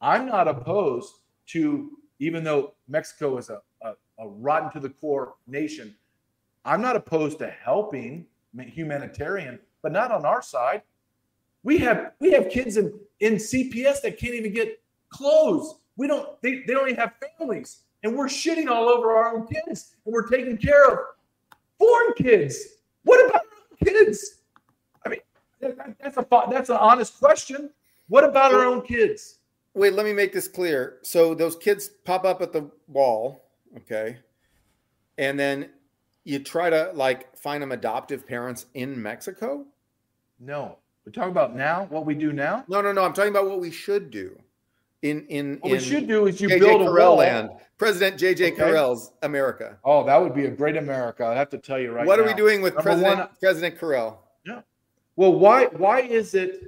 I'm 0.00 0.26
not 0.26 0.48
opposed 0.48 1.12
to 1.48 1.90
even 2.18 2.44
though 2.44 2.72
Mexico 2.88 3.36
is 3.38 3.50
a, 3.50 3.60
a, 3.82 3.92
a 4.18 4.28
rotten 4.28 4.70
to 4.72 4.80
the 4.80 4.88
core 4.88 5.34
nation, 5.46 5.94
I'm 6.64 6.80
not 6.80 6.96
opposed 6.96 7.38
to 7.40 7.50
helping 7.50 8.26
humanitarian, 8.58 9.58
but 9.82 9.92
not 9.92 10.10
on 10.10 10.24
our 10.24 10.42
side. 10.42 10.82
We 11.62 11.78
have 11.78 12.12
we 12.20 12.32
have 12.32 12.48
kids 12.48 12.76
in, 12.76 12.98
in 13.20 13.34
CPS 13.34 14.02
that 14.02 14.18
can't 14.18 14.34
even 14.34 14.52
get 14.52 14.80
clothes. 15.16 15.76
We 15.96 16.06
don't 16.06 16.40
they, 16.42 16.62
they 16.66 16.74
don't 16.74 16.88
even 16.88 17.00
have 17.00 17.12
families. 17.38 17.82
And 18.02 18.16
we're 18.16 18.28
shitting 18.28 18.68
all 18.68 18.88
over 18.88 19.12
our 19.12 19.34
own 19.34 19.46
kids 19.46 19.96
and 20.04 20.14
we're 20.14 20.28
taking 20.28 20.56
care 20.56 20.90
of 20.90 20.98
foreign 21.78 22.12
kids. 22.16 22.58
What 23.04 23.24
about 23.24 23.42
our 23.42 23.58
own 23.70 23.94
kids? 23.94 24.42
I 25.04 25.08
mean, 25.08 25.20
that's 25.60 26.16
a 26.16 26.26
that's 26.50 26.68
an 26.68 26.76
honest 26.76 27.18
question. 27.18 27.70
What 28.08 28.24
about 28.24 28.54
our 28.54 28.64
own 28.64 28.82
kids? 28.82 29.38
wait, 29.76 29.92
let 29.92 30.06
me 30.06 30.12
make 30.12 30.32
this 30.32 30.48
clear. 30.48 30.98
So 31.02 31.34
those 31.34 31.54
kids 31.54 31.90
pop 32.04 32.24
up 32.24 32.42
at 32.42 32.52
the 32.52 32.68
wall, 32.88 33.44
okay, 33.76 34.18
and 35.18 35.38
then 35.38 35.70
you 36.24 36.40
try 36.40 36.70
to 36.70 36.90
like 36.94 37.36
find 37.36 37.62
them 37.62 37.70
adoptive 37.70 38.26
parents 38.26 38.66
in 38.74 39.00
Mexico. 39.00 39.64
No, 40.40 40.78
we're 41.04 41.12
talking 41.12 41.30
about 41.30 41.54
now. 41.54 41.86
What 41.90 42.04
we 42.04 42.14
do 42.14 42.32
now? 42.32 42.64
No, 42.66 42.80
no, 42.80 42.90
no. 42.90 43.04
I'm 43.04 43.12
talking 43.12 43.30
about 43.30 43.48
what 43.48 43.60
we 43.60 43.70
should 43.70 44.10
do. 44.10 44.36
In 45.02 45.26
in 45.26 45.58
what 45.60 45.72
in 45.72 45.78
we 45.78 45.84
should 45.84 46.08
do 46.08 46.26
is 46.26 46.40
you 46.40 46.48
build 46.48 46.82
a 46.82 46.84
Carrell 46.84 47.08
wall. 47.08 47.16
land. 47.16 47.50
President 47.78 48.18
JJ 48.18 48.52
okay. 48.52 48.62
Carrell's 48.62 49.12
America. 49.22 49.78
Oh, 49.84 50.04
that 50.06 50.16
would 50.16 50.34
be 50.34 50.46
a 50.46 50.50
great 50.50 50.76
America. 50.76 51.26
I 51.26 51.34
have 51.34 51.50
to 51.50 51.58
tell 51.58 51.78
you 51.78 51.92
right 51.92 52.06
what 52.06 52.18
now. 52.18 52.24
are 52.24 52.26
we 52.26 52.34
doing 52.34 52.62
with 52.62 52.74
Number 52.74 52.90
President 52.90 53.18
one, 53.18 53.28
President 53.40 53.78
Carrell? 53.78 54.16
Yeah. 54.46 54.62
Well, 55.16 55.34
why 55.34 55.66
why 55.66 56.00
is 56.00 56.34
it 56.34 56.62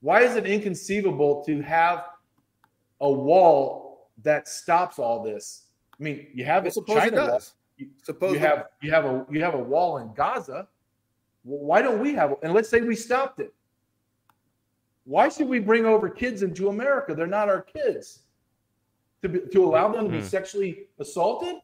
why 0.00 0.22
is 0.22 0.34
it 0.34 0.46
inconceivable 0.46 1.44
to 1.44 1.60
have 1.62 2.04
a 3.00 3.10
wall 3.10 4.10
that 4.22 4.48
stops 4.48 4.98
all 4.98 5.22
this. 5.22 5.64
I 5.98 6.02
mean, 6.02 6.26
you 6.34 6.44
have 6.44 6.64
well, 6.64 6.72
it 6.76 6.86
China 6.86 7.28
wall. 7.28 7.40
You, 7.76 7.88
suppose 8.02 8.34
you 8.34 8.38
have 8.40 8.66
you 8.82 8.90
have 8.92 9.04
a 9.04 9.26
you 9.30 9.42
have 9.42 9.54
a 9.54 9.58
wall 9.58 9.98
in 9.98 10.12
Gaza. 10.14 10.68
Well, 11.44 11.64
why 11.64 11.82
don't 11.82 12.00
we 12.00 12.12
have? 12.14 12.34
And 12.42 12.52
let's 12.52 12.68
say 12.68 12.80
we 12.80 12.94
stopped 12.94 13.40
it. 13.40 13.54
Why 15.10 15.28
should 15.28 15.48
we 15.48 15.58
bring 15.58 15.86
over 15.86 16.08
kids 16.08 16.44
into 16.44 16.68
America? 16.68 17.16
They're 17.16 17.26
not 17.26 17.48
our 17.48 17.62
kids. 17.62 18.20
To 19.22 19.28
be, 19.28 19.40
to 19.40 19.64
allow 19.64 19.88
them 19.88 20.04
to 20.04 20.08
be 20.08 20.18
mm-hmm. 20.18 20.26
sexually 20.26 20.86
assaulted. 21.00 21.56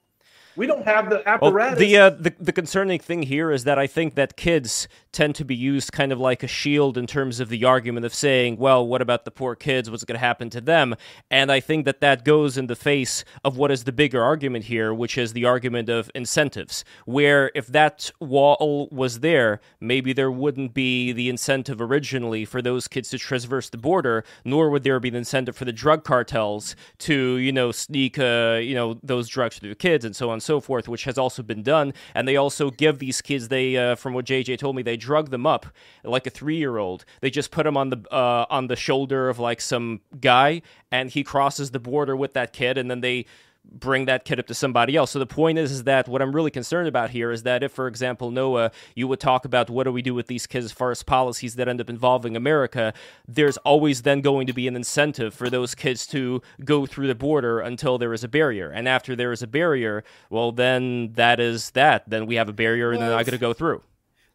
We 0.57 0.66
don't 0.66 0.85
have 0.85 1.11
the 1.11 1.27
apparatus. 1.28 1.78
Well, 1.78 1.89
the, 1.89 1.97
uh, 1.97 2.11
the 2.11 2.35
the 2.41 2.53
concerning 2.53 2.99
thing 2.99 3.23
here 3.23 3.51
is 3.51 3.65
that 3.65 3.78
I 3.78 3.87
think 3.87 4.15
that 4.15 4.37
kids 4.37 4.89
tend 5.12 5.35
to 5.37 5.45
be 5.45 5.55
used 5.55 5.93
kind 5.93 6.12
of 6.12 6.20
like 6.20 6.43
a 6.43 6.47
shield 6.47 6.97
in 6.97 7.07
terms 7.07 7.41
of 7.41 7.49
the 7.49 7.65
argument 7.65 8.07
of 8.07 8.15
saying, 8.15 8.57
"Well, 8.57 8.87
what 8.87 9.03
about 9.03 9.24
the 9.24 9.31
poor 9.31 9.55
kids? 9.55 9.91
What's 9.91 10.05
going 10.05 10.19
to 10.19 10.27
happen 10.27 10.51
to 10.51 10.61
them?" 10.61 10.95
And 11.31 11.53
I 11.53 11.61
think 11.61 11.85
that 11.85 12.01
that 12.01 12.24
goes 12.24 12.57
in 12.57 12.66
the 12.66 12.77
face 12.77 13.24
of 13.45 13.57
what 13.57 13.70
is 13.70 13.85
the 13.85 13.93
bigger 13.93 14.23
argument 14.23 14.65
here, 14.65 14.95
which 14.95 15.19
is 15.19 15.33
the 15.33 15.45
argument 15.45 15.89
of 15.89 16.11
incentives. 16.15 16.85
Where 17.05 17.51
if 17.55 17.66
that 17.69 18.11
wall 18.20 18.89
was 18.91 19.20
there, 19.20 19.61
maybe 19.81 20.12
there 20.12 20.31
wouldn't 20.31 20.73
be 20.73 21.12
the 21.12 21.28
incentive 21.28 21.81
originally 21.81 22.45
for 22.45 22.62
those 22.62 22.89
kids 22.89 23.11
to 23.11 23.19
traverse 23.19 23.69
the 23.69 23.78
border, 23.78 24.24
nor 24.45 24.70
would 24.70 24.85
there 24.85 25.01
be 25.01 25.11
the 25.11 25.19
incentive 25.19 25.57
for 25.57 25.65
the 25.65 25.73
drug 25.73 26.05
cartels 26.05 26.77
to, 26.99 27.37
you 27.37 27.53
know, 27.53 27.73
sneak, 27.73 28.19
uh, 28.19 28.59
you 28.62 28.74
know, 28.74 28.99
those 29.03 29.28
drugs 29.28 29.59
through 29.59 29.69
the 29.69 29.74
kids 29.74 30.05
and 30.05 30.16
so 30.16 30.31
on 30.31 30.35
and 30.35 30.43
so 30.47 30.60
forth, 30.60 30.89
which 30.89 31.05
has 31.05 31.18
also 31.18 31.43
been 31.43 31.62
done. 31.62 31.93
And 32.14 32.27
they 32.27 32.36
also 32.36 32.70
give 32.70 32.98
these 32.98 33.20
kids, 33.20 33.48
they, 33.48 33.77
uh, 33.77 33.97
from 33.97 34.14
what 34.14 34.24
JJ 34.24 34.59
told 34.59 34.77
me, 34.77 34.82
they 34.82 34.97
drug 34.97 35.31
them 35.31 35.47
up 35.47 35.66
like 36.05 36.27
a 36.27 36.31
three-year-old. 36.31 37.05
They 37.20 37.31
just 37.31 37.51
put 37.51 37.64
them 37.64 37.77
on 37.77 37.90
the 37.90 38.01
uh, 38.10 38.47
on 38.48 38.68
the 38.68 38.77
shoulder 38.77 39.28
of 39.28 39.39
like 39.39 39.60
some 39.60 40.01
guy, 40.20 40.62
and 40.90 41.10
he 41.10 41.23
crosses 41.23 41.73
the 41.73 41.81
border 41.81 42.16
with 42.16 42.32
that 42.35 42.52
kid, 42.52 42.78
and 42.78 42.90
then 42.90 43.01
they 43.01 43.27
bring 43.70 44.06
that 44.06 44.24
kid 44.24 44.38
up 44.38 44.47
to 44.47 44.55
somebody 44.55 44.97
else. 44.97 45.10
So 45.10 45.18
the 45.18 45.26
point 45.26 45.59
is, 45.59 45.70
is 45.70 45.84
that 45.84 46.09
what 46.09 46.22
I'm 46.22 46.34
really 46.34 46.51
concerned 46.51 46.88
about 46.88 47.10
here 47.10 47.30
is 47.30 47.43
that 47.43 47.62
if, 47.62 47.72
for 47.72 47.86
example, 47.86 48.30
Noah, 48.30 48.70
you 48.94 49.09
would 49.09 49.20
talk 49.20 49.44
about 49.44 49.70
what 49.70 49.84
do 49.84 49.93
we 49.93 50.02
do 50.02 50.14
with 50.14 50.26
these 50.26 50.47
kids 50.47 50.64
as 50.64 50.72
far 50.72 50.90
as 50.90 51.02
policies 51.02 51.56
that 51.56 51.68
end 51.68 51.80
up 51.80 51.90
involving 51.90 52.36
America, 52.36 52.93
there's 53.26 53.56
always 53.59 54.02
then 54.02 54.20
going 54.20 54.47
to 54.47 54.52
be 54.52 54.68
an 54.68 54.76
incentive 54.76 55.34
for 55.34 55.51
those 55.51 55.74
kids 55.74 56.06
to 56.09 56.43
go 56.64 56.86
through 56.86 57.06
the 57.06 57.14
border 57.14 57.60
until 57.60 57.98
there 57.98 58.12
is 58.12 58.24
a 58.24 58.28
barrier. 58.28 58.70
And 58.70 58.88
after 58.88 59.14
there 59.14 59.32
is 59.32 59.43
a 59.43 59.47
barrier, 59.47 60.05
well, 60.30 60.52
then 60.52 61.12
that 61.12 61.40
is 61.40 61.70
that. 61.70 62.09
Then 62.09 62.26
we 62.26 62.36
have 62.36 62.48
a 62.48 62.55
barrier 62.55 62.93
and 62.93 63.01
they're 63.01 63.10
not 63.10 63.26
going 63.26 63.32
to 63.32 63.38
go 63.38 63.52
through. 63.52 63.82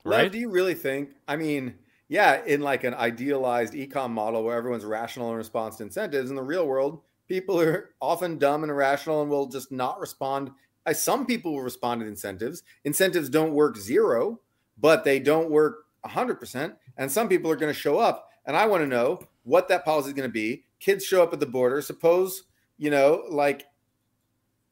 Right? 0.03 0.23
Lev, 0.23 0.31
do 0.31 0.39
you 0.39 0.49
really 0.49 0.73
think? 0.73 1.11
I 1.27 1.35
mean, 1.35 1.75
yeah, 2.07 2.43
in 2.45 2.61
like 2.61 2.83
an 2.83 2.93
idealized 2.93 3.73
econ 3.73 4.11
model 4.11 4.43
where 4.43 4.57
everyone's 4.57 4.83
rational 4.83 5.31
in 5.31 5.37
response 5.37 5.77
to 5.77 5.83
incentives, 5.83 6.29
in 6.29 6.35
the 6.35 6.43
real 6.43 6.67
world, 6.67 7.01
people 7.31 7.61
are 7.61 7.91
often 8.01 8.37
dumb 8.37 8.63
and 8.63 8.69
irrational 8.69 9.21
and 9.21 9.31
will 9.31 9.47
just 9.47 9.71
not 9.71 9.99
respond. 10.01 10.51
Some 10.91 11.25
people 11.25 11.53
will 11.53 11.61
respond 11.61 12.01
to 12.01 12.07
incentives. 12.07 12.63
Incentives 12.83 13.29
don't 13.29 13.53
work 13.53 13.77
zero, 13.77 14.41
but 14.77 15.05
they 15.05 15.17
don't 15.19 15.49
work 15.49 15.85
100%. 16.05 16.75
And 16.97 17.09
some 17.09 17.29
people 17.29 17.49
are 17.49 17.55
going 17.55 17.73
to 17.73 17.79
show 17.79 17.97
up. 17.99 18.27
And 18.45 18.57
I 18.57 18.65
want 18.65 18.81
to 18.83 18.87
know 18.87 19.21
what 19.43 19.69
that 19.69 19.85
policy 19.85 20.09
is 20.09 20.13
going 20.13 20.27
to 20.27 20.33
be. 20.33 20.65
Kids 20.81 21.05
show 21.05 21.23
up 21.23 21.31
at 21.31 21.39
the 21.39 21.45
border. 21.45 21.81
Suppose, 21.81 22.43
you 22.77 22.89
know, 22.89 23.23
like 23.29 23.65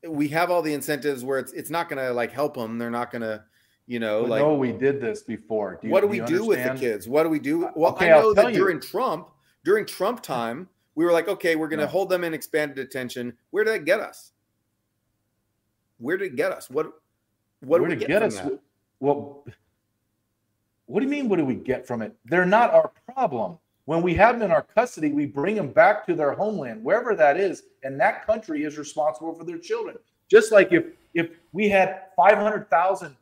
we 0.06 0.28
have 0.30 0.52
all 0.52 0.62
the 0.62 0.74
incentives 0.74 1.24
where 1.24 1.40
it's 1.40 1.54
it's 1.54 1.70
not 1.70 1.88
going 1.88 2.04
to 2.04 2.12
like 2.12 2.32
help 2.32 2.56
them. 2.56 2.78
They're 2.78 2.90
not 2.90 3.12
going 3.12 3.22
to, 3.22 3.44
you 3.88 4.00
know, 4.00 4.22
But 4.22 4.30
like 4.32 4.42
no, 4.42 4.56
we 4.56 4.72
did 4.74 5.00
this 5.00 5.22
before. 5.22 5.78
Do 5.82 5.88
you- 5.88 5.94
what 5.94 6.02
do 6.02 6.08
do 6.08 6.12
we 6.12 6.20
do 6.22 6.46
with 6.46 6.62
the 6.64 6.78
kids? 6.80 7.08
What 7.08 7.24
do 7.24 7.30
we 7.30 7.40
do? 7.40 7.68
Uh, 7.68 7.72
well, 7.76 7.92
Okay, 7.94 8.12
I 8.12 8.20
know 8.20 8.34
that 8.34 8.50
you. 8.50 8.58
during 8.58 8.82
Trump, 8.82 9.30
during 9.64 9.86
Trump 9.86 10.22
time, 10.24 10.68
we 11.00 11.06
were 11.06 11.14
like, 11.14 11.30
okay, 11.30 11.56
we're 11.56 11.70
going 11.70 11.80
to 11.80 11.86
No. 11.86 11.92
hold 11.92 12.10
them 12.10 12.26
in 12.26 12.34
expanded 12.34 12.76
detention. 12.76 13.32
Where 13.52 13.64
did 13.64 13.74
that 13.74 13.86
get 13.86 14.02
us? 14.02 14.34
Where 15.98 16.18
did 16.18 16.34
it 16.34 16.36
get 16.36 16.52
us? 16.52 16.70
What 16.70 16.88
what 17.62 17.80
Where 17.80 17.90
did 17.90 18.00
we 18.00 18.06
get, 18.06 18.10
get 18.10 18.20
from 18.20 18.28
us? 18.28 18.36
that? 18.36 18.60
Well, 19.00 19.46
what 20.88 21.00
do 21.00 21.06
you 21.06 21.10
mean? 21.10 21.30
What 21.30 21.38
do 21.38 21.46
we 21.46 21.56
get 21.56 21.88
from 21.88 22.02
it? 22.02 22.14
They're 22.26 22.46
not 22.46 22.74
our 22.74 22.92
problem. 23.14 23.58
When 23.86 24.02
we 24.02 24.14
have 24.16 24.40
them 24.40 24.48
in 24.48 24.52
our 24.52 24.64
custody, 24.64 25.14
we 25.14 25.26
bring 25.26 25.56
them 25.56 25.70
back 25.72 26.06
to 26.08 26.16
their 26.16 26.34
homeland, 26.34 26.84
wherever 26.84 27.16
that 27.16 27.38
is, 27.38 27.64
and 27.84 27.98
that 28.02 28.26
country 28.26 28.64
is 28.66 28.78
responsible 28.78 29.34
for 29.34 29.46
their 29.46 29.58
children. 29.58 29.96
Just 30.30 30.52
like 30.52 30.74
if 30.74 30.84
if 31.14 31.30
we 31.54 31.70
had 31.70 32.08
500,000 32.18 33.16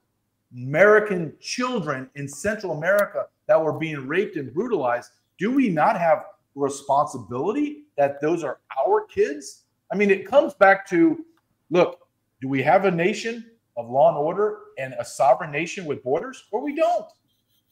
American 0.51 1.31
children 1.39 2.09
in 2.15 2.27
Central 2.27 2.71
America 2.71 3.27
that 3.45 3.63
were 3.63 3.73
being 3.73 4.07
raped 4.07 4.35
and 4.35 4.51
brutalized, 4.51 5.11
do 5.37 5.51
we 5.51 5.69
not 5.69 5.99
have 5.99 6.25
responsibility 6.57 7.83
that 7.97 8.19
those 8.21 8.43
are 8.43 8.59
our 8.85 9.05
kids? 9.05 9.63
I 9.91 9.95
mean, 9.95 10.09
it 10.09 10.27
comes 10.27 10.53
back 10.53 10.87
to 10.89 11.23
look, 11.69 11.99
do 12.41 12.47
we 12.47 12.61
have 12.63 12.85
a 12.85 12.91
nation 12.91 13.51
of 13.77 13.89
law 13.89 14.09
and 14.09 14.17
order 14.17 14.59
and 14.77 14.93
a 14.99 15.05
sovereign 15.05 15.51
nation 15.51 15.85
with 15.85 16.03
borders, 16.03 16.43
or 16.51 16.61
we 16.61 16.75
don't? 16.75 17.05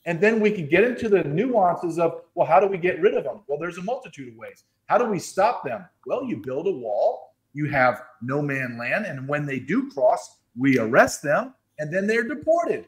And 0.05 0.21
then 0.21 0.39
we 0.39 0.51
can 0.51 0.67
get 0.67 0.83
into 0.83 1.09
the 1.09 1.23
nuances 1.23 1.97
of, 1.97 2.21
well, 2.35 2.47
how 2.47 2.59
do 2.59 2.67
we 2.67 2.77
get 2.77 3.01
rid 3.01 3.15
of 3.15 3.23
them? 3.23 3.41
Well, 3.47 3.57
there's 3.57 3.79
a 3.79 3.83
multitude 3.83 4.29
of 4.29 4.35
ways. 4.35 4.63
How 4.85 4.99
do 4.99 5.05
we 5.05 5.17
stop 5.17 5.63
them? 5.65 5.83
Well, 6.05 6.23
you 6.23 6.37
build 6.37 6.67
a 6.67 6.71
wall, 6.71 7.33
you 7.53 7.67
have 7.69 8.03
no 8.21 8.41
man 8.41 8.77
land, 8.77 9.07
and 9.07 9.27
when 9.27 9.47
they 9.47 9.59
do 9.59 9.89
cross, 9.89 10.37
we 10.55 10.77
arrest 10.77 11.23
them 11.23 11.53
and 11.79 11.93
then 11.93 12.07
they're 12.07 12.27
deported. 12.27 12.87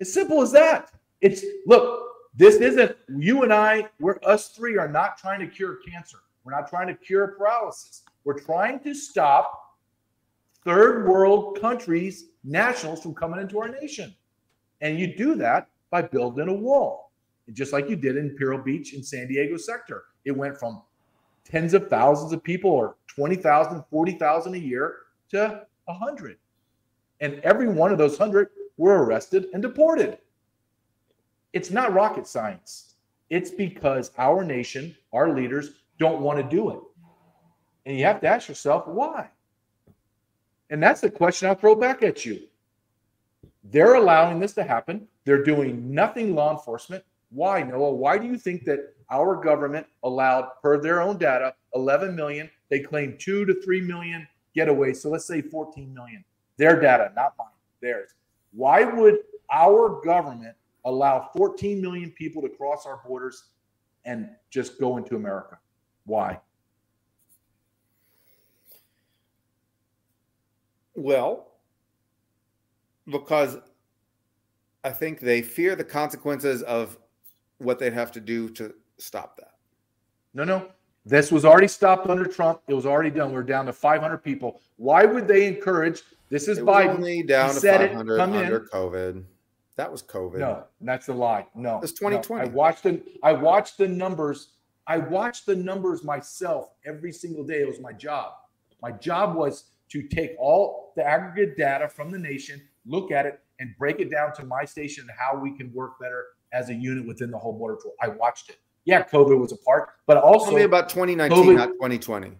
As 0.00 0.12
simple 0.12 0.40
as 0.42 0.52
that. 0.52 0.90
It's 1.20 1.44
look, 1.66 2.13
this 2.36 2.56
isn't 2.56 2.96
you 3.16 3.42
and 3.42 3.52
I, 3.52 3.88
we're 4.00 4.18
us 4.24 4.48
three 4.48 4.76
are 4.76 4.88
not 4.88 5.16
trying 5.18 5.40
to 5.40 5.46
cure 5.46 5.78
cancer. 5.88 6.18
We're 6.44 6.52
not 6.52 6.68
trying 6.68 6.88
to 6.88 6.94
cure 6.94 7.28
paralysis. 7.28 8.02
We're 8.24 8.38
trying 8.38 8.80
to 8.80 8.94
stop 8.94 9.76
third 10.64 11.06
world 11.06 11.60
countries, 11.60 12.26
nationals 12.42 13.02
from 13.02 13.14
coming 13.14 13.40
into 13.40 13.58
our 13.60 13.68
nation. 13.68 14.14
And 14.80 14.98
you 14.98 15.16
do 15.16 15.34
that 15.36 15.68
by 15.90 16.02
building 16.02 16.48
a 16.48 16.54
wall, 16.54 17.12
just 17.52 17.72
like 17.72 17.88
you 17.88 17.96
did 17.96 18.16
in 18.16 18.30
Imperial 18.30 18.60
Beach 18.60 18.94
in 18.94 19.02
San 19.02 19.28
Diego 19.28 19.56
sector. 19.56 20.04
It 20.24 20.32
went 20.32 20.58
from 20.58 20.82
tens 21.44 21.74
of 21.74 21.88
thousands 21.88 22.32
of 22.32 22.42
people 22.42 22.70
or 22.70 22.96
20,000, 23.06 23.84
40,000 23.90 24.54
a 24.54 24.58
year 24.58 24.96
to 25.30 25.64
100. 25.84 26.36
And 27.20 27.34
every 27.40 27.68
one 27.68 27.92
of 27.92 27.98
those 27.98 28.18
100 28.18 28.48
were 28.76 29.04
arrested 29.04 29.46
and 29.52 29.62
deported. 29.62 30.18
It's 31.54 31.70
not 31.70 31.94
rocket 31.94 32.26
science. 32.26 32.96
It's 33.30 33.50
because 33.52 34.10
our 34.18 34.44
nation, 34.44 34.94
our 35.12 35.32
leaders 35.32 35.70
don't 36.00 36.20
want 36.20 36.38
to 36.38 36.56
do 36.56 36.70
it. 36.70 36.80
And 37.86 37.96
you 37.96 38.04
have 38.04 38.20
to 38.22 38.26
ask 38.26 38.48
yourself 38.48 38.88
why. 38.88 39.30
And 40.68 40.82
that's 40.82 41.00
the 41.00 41.10
question 41.10 41.48
I'll 41.48 41.54
throw 41.54 41.76
back 41.76 42.02
at 42.02 42.26
you. 42.26 42.40
They're 43.62 43.94
allowing 43.94 44.40
this 44.40 44.52
to 44.54 44.64
happen. 44.64 45.06
They're 45.24 45.44
doing 45.44 45.94
nothing 45.94 46.34
law 46.34 46.50
enforcement. 46.50 47.04
Why, 47.30 47.62
Noah? 47.62 47.92
Why 47.92 48.18
do 48.18 48.26
you 48.26 48.36
think 48.36 48.64
that 48.64 48.92
our 49.10 49.36
government 49.40 49.86
allowed, 50.02 50.48
per 50.60 50.80
their 50.80 51.00
own 51.00 51.18
data, 51.18 51.54
11 51.76 52.16
million? 52.16 52.50
They 52.68 52.80
claim 52.80 53.16
two 53.18 53.44
to 53.44 53.54
three 53.62 53.80
million 53.80 54.26
getaways. 54.56 54.96
So 54.96 55.08
let's 55.08 55.24
say 55.24 55.40
14 55.40 55.94
million. 55.94 56.24
Their 56.56 56.80
data, 56.80 57.12
not 57.14 57.34
mine, 57.38 57.48
theirs. 57.80 58.10
Why 58.52 58.82
would 58.82 59.20
our 59.52 60.00
government 60.04 60.56
allow 60.84 61.30
14 61.36 61.80
million 61.80 62.10
people 62.10 62.42
to 62.42 62.48
cross 62.48 62.86
our 62.86 63.00
borders 63.06 63.50
and 64.04 64.28
just 64.50 64.78
go 64.78 64.96
into 64.96 65.16
America? 65.16 65.58
Why? 66.06 66.38
Well, 70.94 71.48
because 73.10 73.58
I 74.84 74.90
think 74.90 75.20
they 75.20 75.42
fear 75.42 75.74
the 75.74 75.84
consequences 75.84 76.62
of 76.62 76.98
what 77.58 77.78
they'd 77.78 77.92
have 77.92 78.12
to 78.12 78.20
do 78.20 78.48
to 78.50 78.74
stop 78.98 79.36
that. 79.38 79.54
No, 80.34 80.44
no. 80.44 80.68
This 81.06 81.30
was 81.30 81.44
already 81.44 81.68
stopped 81.68 82.08
under 82.08 82.24
Trump. 82.24 82.60
It 82.68 82.74
was 82.74 82.86
already 82.86 83.10
done. 83.10 83.32
We're 83.32 83.42
down 83.42 83.66
to 83.66 83.72
500 83.72 84.18
people. 84.18 84.60
Why 84.76 85.04
would 85.04 85.28
they 85.28 85.46
encourage? 85.46 86.02
This 86.30 86.48
is 86.48 86.58
Biden. 86.58 86.94
only 86.96 87.22
down 87.22 87.50
He 87.54 87.60
to 87.60 87.72
500 87.72 88.16
come 88.16 88.34
in. 88.34 88.44
under 88.46 88.60
COVID. 88.72 89.24
That 89.76 89.90
was 89.90 90.02
COVID. 90.02 90.38
No, 90.38 90.64
that's 90.80 91.08
a 91.08 91.12
lie. 91.12 91.46
No, 91.54 91.80
It's 91.82 92.00
no. 92.00 92.10
2020. 92.10 92.48
I 92.48 92.52
watched 92.52 92.82
the 92.84 93.02
I 93.22 93.32
watched 93.32 93.78
the 93.78 93.88
numbers. 93.88 94.52
I 94.86 94.98
watched 94.98 95.46
the 95.46 95.56
numbers 95.56 96.04
myself 96.04 96.70
every 96.84 97.12
single 97.12 97.42
day. 97.44 97.60
It 97.60 97.66
was 97.68 97.80
my 97.80 97.92
job. 97.92 98.34
My 98.82 98.92
job 98.92 99.34
was 99.34 99.64
to 99.88 100.02
take 100.02 100.32
all 100.38 100.92
the 100.96 101.04
aggregate 101.04 101.56
data 101.56 101.88
from 101.88 102.10
the 102.10 102.18
nation, 102.18 102.60
look 102.86 103.10
at 103.10 103.26
it, 103.26 103.40
and 103.58 103.74
break 103.78 104.00
it 104.00 104.10
down 104.10 104.32
to 104.34 104.44
my 104.44 104.64
station 104.64 105.06
and 105.08 105.18
how 105.18 105.38
we 105.38 105.56
can 105.56 105.72
work 105.72 105.98
better 105.98 106.26
as 106.52 106.68
a 106.68 106.74
unit 106.74 107.06
within 107.06 107.30
the 107.30 107.38
whole 107.38 107.52
border 107.52 107.76
patrol. 107.76 107.94
I 108.00 108.08
watched 108.08 108.50
it. 108.50 108.58
Yeah, 108.84 109.02
COVID 109.02 109.38
was 109.38 109.52
a 109.52 109.56
part, 109.56 109.90
but 110.06 110.18
also 110.18 110.46
Tell 110.46 110.54
me 110.56 110.62
about 110.62 110.88
2019, 110.90 111.38
COVID 111.44 111.56
not 111.56 111.68
2020. 111.70 112.32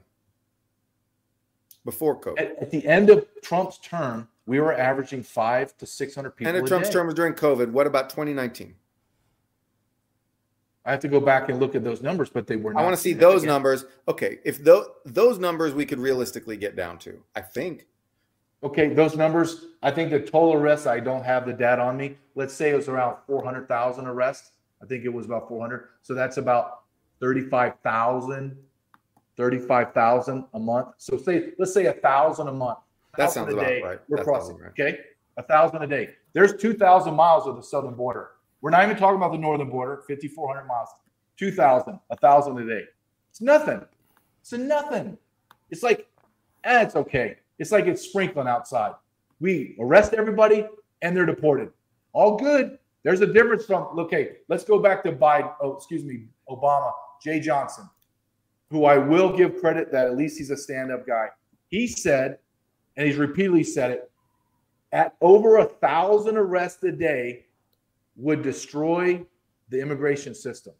Before 1.84 2.18
COVID. 2.20 2.38
at, 2.38 2.62
at 2.62 2.70
the 2.70 2.86
end 2.86 3.10
of 3.10 3.26
Trump's 3.42 3.78
term, 3.78 4.28
we 4.46 4.60
were 4.60 4.74
averaging 4.74 5.22
five 5.22 5.76
to 5.78 5.86
six 5.86 6.14
hundred 6.14 6.32
people. 6.32 6.54
and 6.54 6.64
a 6.64 6.66
Trump's 6.66 6.90
term 6.90 7.06
was 7.06 7.14
during 7.14 7.34
COVID, 7.34 7.70
what 7.70 7.86
about 7.86 8.10
2019? 8.10 8.74
I 10.86 10.90
have 10.90 11.00
to 11.00 11.08
go 11.08 11.18
back 11.18 11.48
and 11.48 11.58
look 11.58 11.74
at 11.74 11.82
those 11.82 12.02
numbers, 12.02 12.28
but 12.28 12.46
they 12.46 12.56
were. 12.56 12.74
Not 12.74 12.80
I 12.80 12.84
want 12.84 12.94
to 12.94 13.00
see 13.00 13.14
those 13.14 13.42
numbers. 13.42 13.86
Okay, 14.06 14.38
if 14.44 14.62
those 14.62 14.86
those 15.06 15.38
numbers 15.38 15.72
we 15.72 15.86
could 15.86 15.98
realistically 15.98 16.58
get 16.58 16.76
down 16.76 16.98
to, 16.98 17.22
I 17.34 17.40
think. 17.40 17.86
Okay, 18.62 18.88
those 18.88 19.16
numbers. 19.16 19.66
I 19.82 19.90
think 19.90 20.10
the 20.10 20.20
total 20.20 20.54
arrests. 20.54 20.86
I 20.86 21.00
don't 21.00 21.24
have 21.24 21.46
the 21.46 21.54
data 21.54 21.80
on 21.80 21.96
me. 21.96 22.18
Let's 22.34 22.52
say 22.52 22.70
it 22.70 22.76
was 22.76 22.88
around 22.88 23.16
four 23.26 23.42
hundred 23.42 23.66
thousand 23.66 24.06
arrests. 24.06 24.50
I 24.82 24.86
think 24.86 25.04
it 25.04 25.08
was 25.08 25.24
about 25.24 25.48
four 25.48 25.60
hundred. 25.62 25.88
So 26.02 26.12
that's 26.12 26.36
about 26.36 26.82
thirty-five 27.18 27.74
thousand. 27.82 28.54
Thirty-five 29.38 29.94
thousand 29.94 30.44
a 30.52 30.58
month. 30.58 30.88
So 30.98 31.16
say 31.16 31.52
let's 31.58 31.72
say 31.72 31.86
a 31.86 31.94
thousand 31.94 32.48
a 32.48 32.52
month. 32.52 32.78
That 33.16 33.30
sounds 33.32 33.52
a 33.52 33.56
about 33.56 33.66
day 33.66 33.82
right. 33.82 34.00
We're 34.08 34.18
That 34.18 34.24
crossing. 34.24 34.56
right. 34.58 34.70
Okay, 34.70 34.98
a 35.36 35.42
thousand 35.42 35.82
a 35.82 35.86
day. 35.86 36.10
There's 36.32 36.54
two 36.56 36.74
thousand 36.74 37.14
miles 37.14 37.46
of 37.46 37.56
the 37.56 37.62
southern 37.62 37.94
border. 37.94 38.30
We're 38.60 38.70
not 38.70 38.84
even 38.84 38.96
talking 38.96 39.16
about 39.16 39.32
the 39.32 39.38
northern 39.38 39.70
border, 39.70 40.02
fifty 40.06 40.28
four 40.28 40.52
hundred 40.52 40.66
miles. 40.66 40.88
Two 41.36 41.50
thousand, 41.50 41.98
a 42.10 42.16
thousand 42.16 42.58
a 42.58 42.66
day. 42.66 42.84
It's 43.30 43.40
nothing. 43.40 43.80
It's 44.40 44.52
a 44.52 44.58
nothing. 44.58 45.18
It's 45.70 45.82
like, 45.82 46.06
eh, 46.64 46.82
it's 46.82 46.96
okay. 46.96 47.36
It's 47.58 47.72
like 47.72 47.86
it's 47.86 48.02
sprinkling 48.02 48.46
outside. 48.46 48.92
We 49.40 49.76
arrest 49.80 50.12
everybody 50.14 50.66
and 51.02 51.16
they're 51.16 51.26
deported. 51.26 51.70
All 52.12 52.36
good. 52.36 52.78
There's 53.02 53.20
a 53.20 53.26
difference 53.26 53.64
from 53.66 53.98
okay. 53.98 54.36
Let's 54.48 54.64
go 54.64 54.78
back 54.78 55.02
to 55.04 55.12
Biden. 55.12 55.52
Oh, 55.60 55.74
excuse 55.76 56.04
me, 56.04 56.26
Obama, 56.48 56.92
Jeh 57.24 57.42
Johnson, 57.42 57.88
who 58.70 58.84
I 58.84 58.96
will 58.98 59.36
give 59.36 59.58
credit 59.60 59.90
that 59.92 60.06
at 60.06 60.16
least 60.16 60.38
he's 60.38 60.50
a 60.50 60.56
stand-up 60.56 61.06
guy. 61.06 61.28
He 61.68 61.86
said, 61.86 62.38
and 62.96 63.06
he's 63.06 63.16
repeatedly 63.16 63.64
said 63.64 63.90
it, 63.90 64.10
at 64.92 65.16
over 65.20 65.58
a 65.58 65.64
thousand 65.64 66.36
arrests 66.36 66.82
a 66.84 66.92
day 66.92 67.46
would 68.16 68.42
destroy 68.42 69.24
the 69.68 69.80
immigration 69.80 70.34
system. 70.34 70.74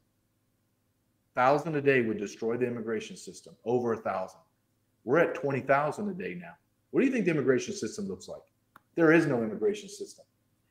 Thousand 1.34 1.74
a 1.74 1.80
day 1.80 2.00
would 2.00 2.18
destroy 2.18 2.56
the 2.56 2.66
immigration 2.66 3.16
system. 3.16 3.56
Over 3.64 3.94
a 3.94 3.96
thousand. 3.96 4.40
We're 5.04 5.18
at 5.18 5.34
twenty 5.34 5.60
thousand 5.60 6.08
a 6.08 6.14
day 6.14 6.36
now. 6.40 6.52
What 6.90 7.00
do 7.00 7.06
you 7.06 7.12
think 7.12 7.24
the 7.24 7.32
immigration 7.32 7.74
system 7.74 8.06
looks 8.06 8.28
like? 8.28 8.42
There 8.94 9.10
is 9.10 9.26
no 9.26 9.42
immigration 9.42 9.88
system. 9.88 10.24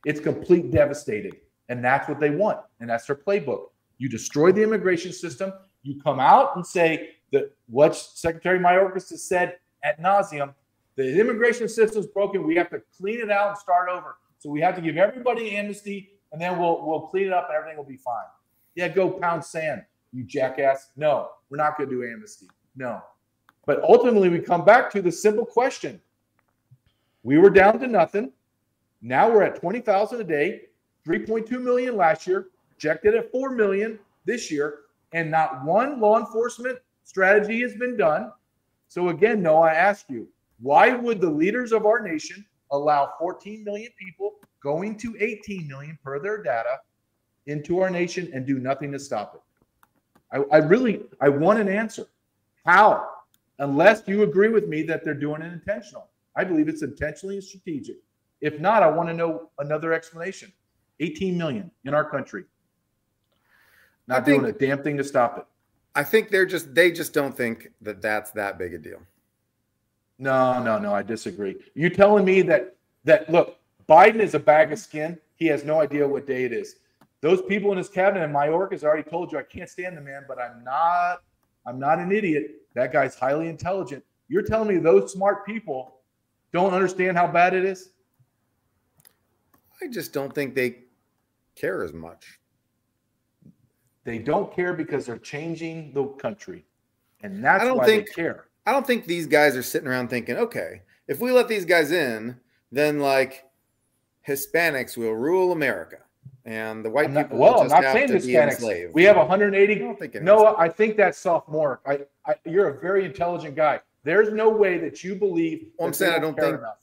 It's 0.05 0.21
complete 0.21 0.71
devastated. 0.71 1.35
And 1.69 1.83
that's 1.83 2.07
what 2.07 2.19
they 2.19 2.29
want. 2.29 2.59
And 2.79 2.89
that's 2.89 3.05
their 3.07 3.15
playbook. 3.15 3.67
You 3.97 4.09
destroy 4.09 4.51
the 4.51 4.63
immigration 4.63 5.11
system. 5.11 5.51
You 5.81 5.99
come 6.01 6.19
out 6.19 6.55
and 6.55 6.65
say 6.65 7.11
that 7.31 7.55
what 7.67 7.95
Secretary 7.95 8.59
Mayorkas 8.59 9.09
has 9.09 9.27
said 9.27 9.57
at 9.83 10.01
nauseum, 10.01 10.53
the 10.95 11.19
immigration 11.19 11.67
system's 11.67 12.07
broken. 12.07 12.45
We 12.45 12.55
have 12.55 12.69
to 12.69 12.81
clean 12.97 13.19
it 13.19 13.31
out 13.31 13.49
and 13.49 13.57
start 13.57 13.89
over. 13.89 14.17
So 14.39 14.49
we 14.49 14.61
have 14.61 14.75
to 14.75 14.81
give 14.81 14.97
everybody 14.97 15.55
amnesty 15.55 16.13
and 16.33 16.41
then 16.41 16.59
we'll 16.59 16.85
we'll 16.85 17.01
clean 17.01 17.27
it 17.27 17.33
up 17.33 17.47
and 17.47 17.55
everything 17.55 17.77
will 17.77 17.85
be 17.85 17.97
fine. 17.97 18.25
Yeah, 18.75 18.89
go 18.89 19.09
pound 19.09 19.45
sand, 19.45 19.83
you 20.11 20.23
jackass. 20.23 20.89
No, 20.97 21.29
we're 21.49 21.57
not 21.57 21.77
going 21.77 21.89
to 21.89 21.95
do 21.95 22.03
amnesty. 22.03 22.47
No. 22.75 23.01
But 23.65 23.81
ultimately, 23.83 24.29
we 24.29 24.39
come 24.39 24.65
back 24.65 24.91
to 24.91 25.01
the 25.01 25.11
simple 25.11 25.45
question. 25.45 26.01
We 27.21 27.37
were 27.37 27.51
down 27.51 27.79
to 27.79 27.87
nothing. 27.87 28.31
Now 29.01 29.29
we're 29.29 29.43
at 29.43 29.55
20,000 29.55 30.19
a 30.19 30.23
day, 30.23 30.63
3.2 31.07 31.51
million 31.61 31.95
last 31.95 32.27
year, 32.27 32.47
projected 32.69 33.15
at 33.15 33.31
4 33.31 33.51
million 33.51 33.99
this 34.25 34.51
year, 34.51 34.79
and 35.13 35.31
not 35.31 35.63
one 35.63 35.99
law 35.99 36.19
enforcement 36.19 36.79
strategy 37.03 37.61
has 37.61 37.75
been 37.75 37.95
done. 37.95 38.31
So 38.87 39.09
again, 39.09 39.41
no, 39.41 39.61
I 39.61 39.73
ask 39.73 40.09
you, 40.09 40.27
why 40.61 40.93
would 40.93 41.21
the 41.21 41.29
leaders 41.29 41.71
of 41.71 41.85
our 41.85 41.99
nation 41.99 42.45
allow 42.71 43.13
14 43.19 43.63
million 43.63 43.91
people 43.99 44.33
going 44.61 44.97
to 44.97 45.15
18 45.19 45.67
million 45.67 45.97
per 46.03 46.19
their 46.19 46.41
data 46.41 46.79
into 47.47 47.79
our 47.79 47.89
nation 47.89 48.29
and 48.33 48.45
do 48.45 48.59
nothing 48.59 48.91
to 48.91 48.99
stop 48.99 49.35
it? 49.35 49.41
I, 50.51 50.55
I 50.55 50.59
really, 50.59 51.01
I 51.21 51.29
want 51.29 51.59
an 51.59 51.69
answer. 51.69 52.05
How? 52.65 53.09
Unless 53.59 54.03
you 54.07 54.23
agree 54.23 54.49
with 54.49 54.67
me 54.67 54.83
that 54.83 55.03
they're 55.03 55.13
doing 55.13 55.41
it 55.41 55.53
intentional. 55.53 56.09
I 56.35 56.43
believe 56.43 56.67
it's 56.67 56.81
intentionally 56.81 57.35
and 57.35 57.43
strategic. 57.43 57.97
If 58.41 58.59
not, 58.59 58.83
I 58.83 58.89
want 58.89 59.09
to 59.09 59.13
know 59.13 59.49
another 59.59 59.93
explanation. 59.93 60.51
18 60.99 61.37
million 61.37 61.71
in 61.85 61.93
our 61.93 62.09
country. 62.09 62.45
Not 64.07 64.25
think- 64.25 64.41
doing 64.41 64.53
a 64.53 64.57
damn 64.57 64.83
thing 64.83 64.97
to 64.97 65.03
stop 65.03 65.37
it. 65.37 65.45
I 65.95 66.03
think 66.03 66.29
they're 66.29 66.47
just 66.47 66.73
they 66.73 66.91
just 66.91 67.13
don't 67.13 67.37
think 67.37 67.69
that 67.81 68.01
that's 68.01 68.31
that 68.31 68.57
big 68.57 68.73
a 68.73 68.79
deal. 68.79 68.99
No, 70.19 70.61
no, 70.63 70.77
no. 70.77 70.93
I 70.93 71.01
disagree. 71.03 71.55
You 71.73 71.89
telling 71.89 72.23
me 72.25 72.41
that 72.43 72.75
that 73.03 73.29
look, 73.29 73.57
Biden 73.89 74.19
is 74.19 74.33
a 74.35 74.39
bag 74.39 74.71
of 74.71 74.79
skin. 74.79 75.17
He 75.35 75.47
has 75.47 75.63
no 75.63 75.81
idea 75.81 76.07
what 76.07 76.25
day 76.27 76.43
it 76.45 76.53
is. 76.53 76.75
Those 77.21 77.41
people 77.41 77.71
in 77.71 77.77
his 77.77 77.89
cabinet 77.89 78.23
and 78.23 78.33
Mayorkas 78.33 78.83
already 78.83 79.09
told 79.09 79.31
you 79.31 79.39
I 79.39 79.43
can't 79.43 79.69
stand 79.69 79.97
the 79.97 80.01
man, 80.01 80.25
but 80.27 80.39
I'm 80.39 80.63
not. 80.63 81.21
I'm 81.65 81.79
not 81.79 81.99
an 81.99 82.11
idiot. 82.11 82.55
That 82.75 82.91
guy's 82.91 83.15
highly 83.15 83.47
intelligent. 83.47 84.03
You're 84.27 84.41
telling 84.41 84.67
me 84.67 84.77
those 84.77 85.11
smart 85.13 85.45
people 85.45 85.95
don't 86.51 86.73
understand 86.73 87.17
how 87.17 87.27
bad 87.27 87.53
it 87.53 87.65
is? 87.65 87.91
I 89.81 89.87
just 89.87 90.13
don't 90.13 90.33
think 90.33 90.53
they 90.55 90.83
care 91.55 91.83
as 91.83 91.93
much. 91.93 92.39
They 94.05 94.17
don't 94.19 94.53
care 94.53 94.73
because 94.73 95.05
they're 95.05 95.17
changing 95.17 95.93
the 95.93 96.05
country, 96.05 96.65
and 97.21 97.43
that's 97.43 97.63
I 97.63 97.67
don't 97.67 97.77
why 97.77 97.85
think- 97.85 98.07
they 98.07 98.13
care. 98.13 98.45
I 98.65 98.71
don't 98.71 98.87
think 98.87 99.05
these 99.05 99.27
guys 99.27 99.55
are 99.55 99.63
sitting 99.63 99.87
around 99.87 100.09
thinking, 100.09 100.37
okay, 100.37 100.81
if 101.07 101.19
we 101.19 101.31
let 101.31 101.47
these 101.47 101.65
guys 101.65 101.91
in, 101.91 102.39
then 102.71 102.99
like 102.99 103.45
Hispanics 104.27 104.97
will 104.97 105.13
rule 105.13 105.51
America, 105.51 105.97
and 106.45 106.83
the 106.83 106.89
white 106.89 107.07
I'm 107.07 107.13
not, 107.13 107.23
people 107.23 107.39
well, 107.39 107.53
will 107.53 107.59
I'm 107.61 107.65
just 107.65 107.75
not 107.75 107.83
have 107.83 107.93
saying 107.93 108.07
to 108.07 108.25
be 108.25 108.33
Hispanics. 108.33 108.51
enslaved. 108.51 108.93
We 108.93 109.03
have 109.03 109.17
I 109.17 109.21
180. 109.21 109.75
don't 109.75 109.99
think 109.99 110.15
it 110.15 110.19
is. 110.19 110.23
Noah, 110.23 110.55
I 110.57 110.69
think 110.69 110.97
that's 110.97 111.17
sophomoric. 111.17 111.81
I, 111.85 111.99
I, 112.25 112.35
you're 112.45 112.69
a 112.69 112.79
very 112.79 113.05
intelligent 113.05 113.55
guy. 113.55 113.81
There's 114.03 114.33
no 114.33 114.49
way 114.49 114.77
that 114.79 115.03
you 115.03 115.15
believe. 115.15 115.67
Well, 115.77 115.87
I'm 115.87 115.91
that 115.91 115.99
they 115.99 116.05
saying 116.05 116.15
I 116.15 116.19
don't 116.19 116.37
think- 116.37 116.59
enough. 116.59 116.77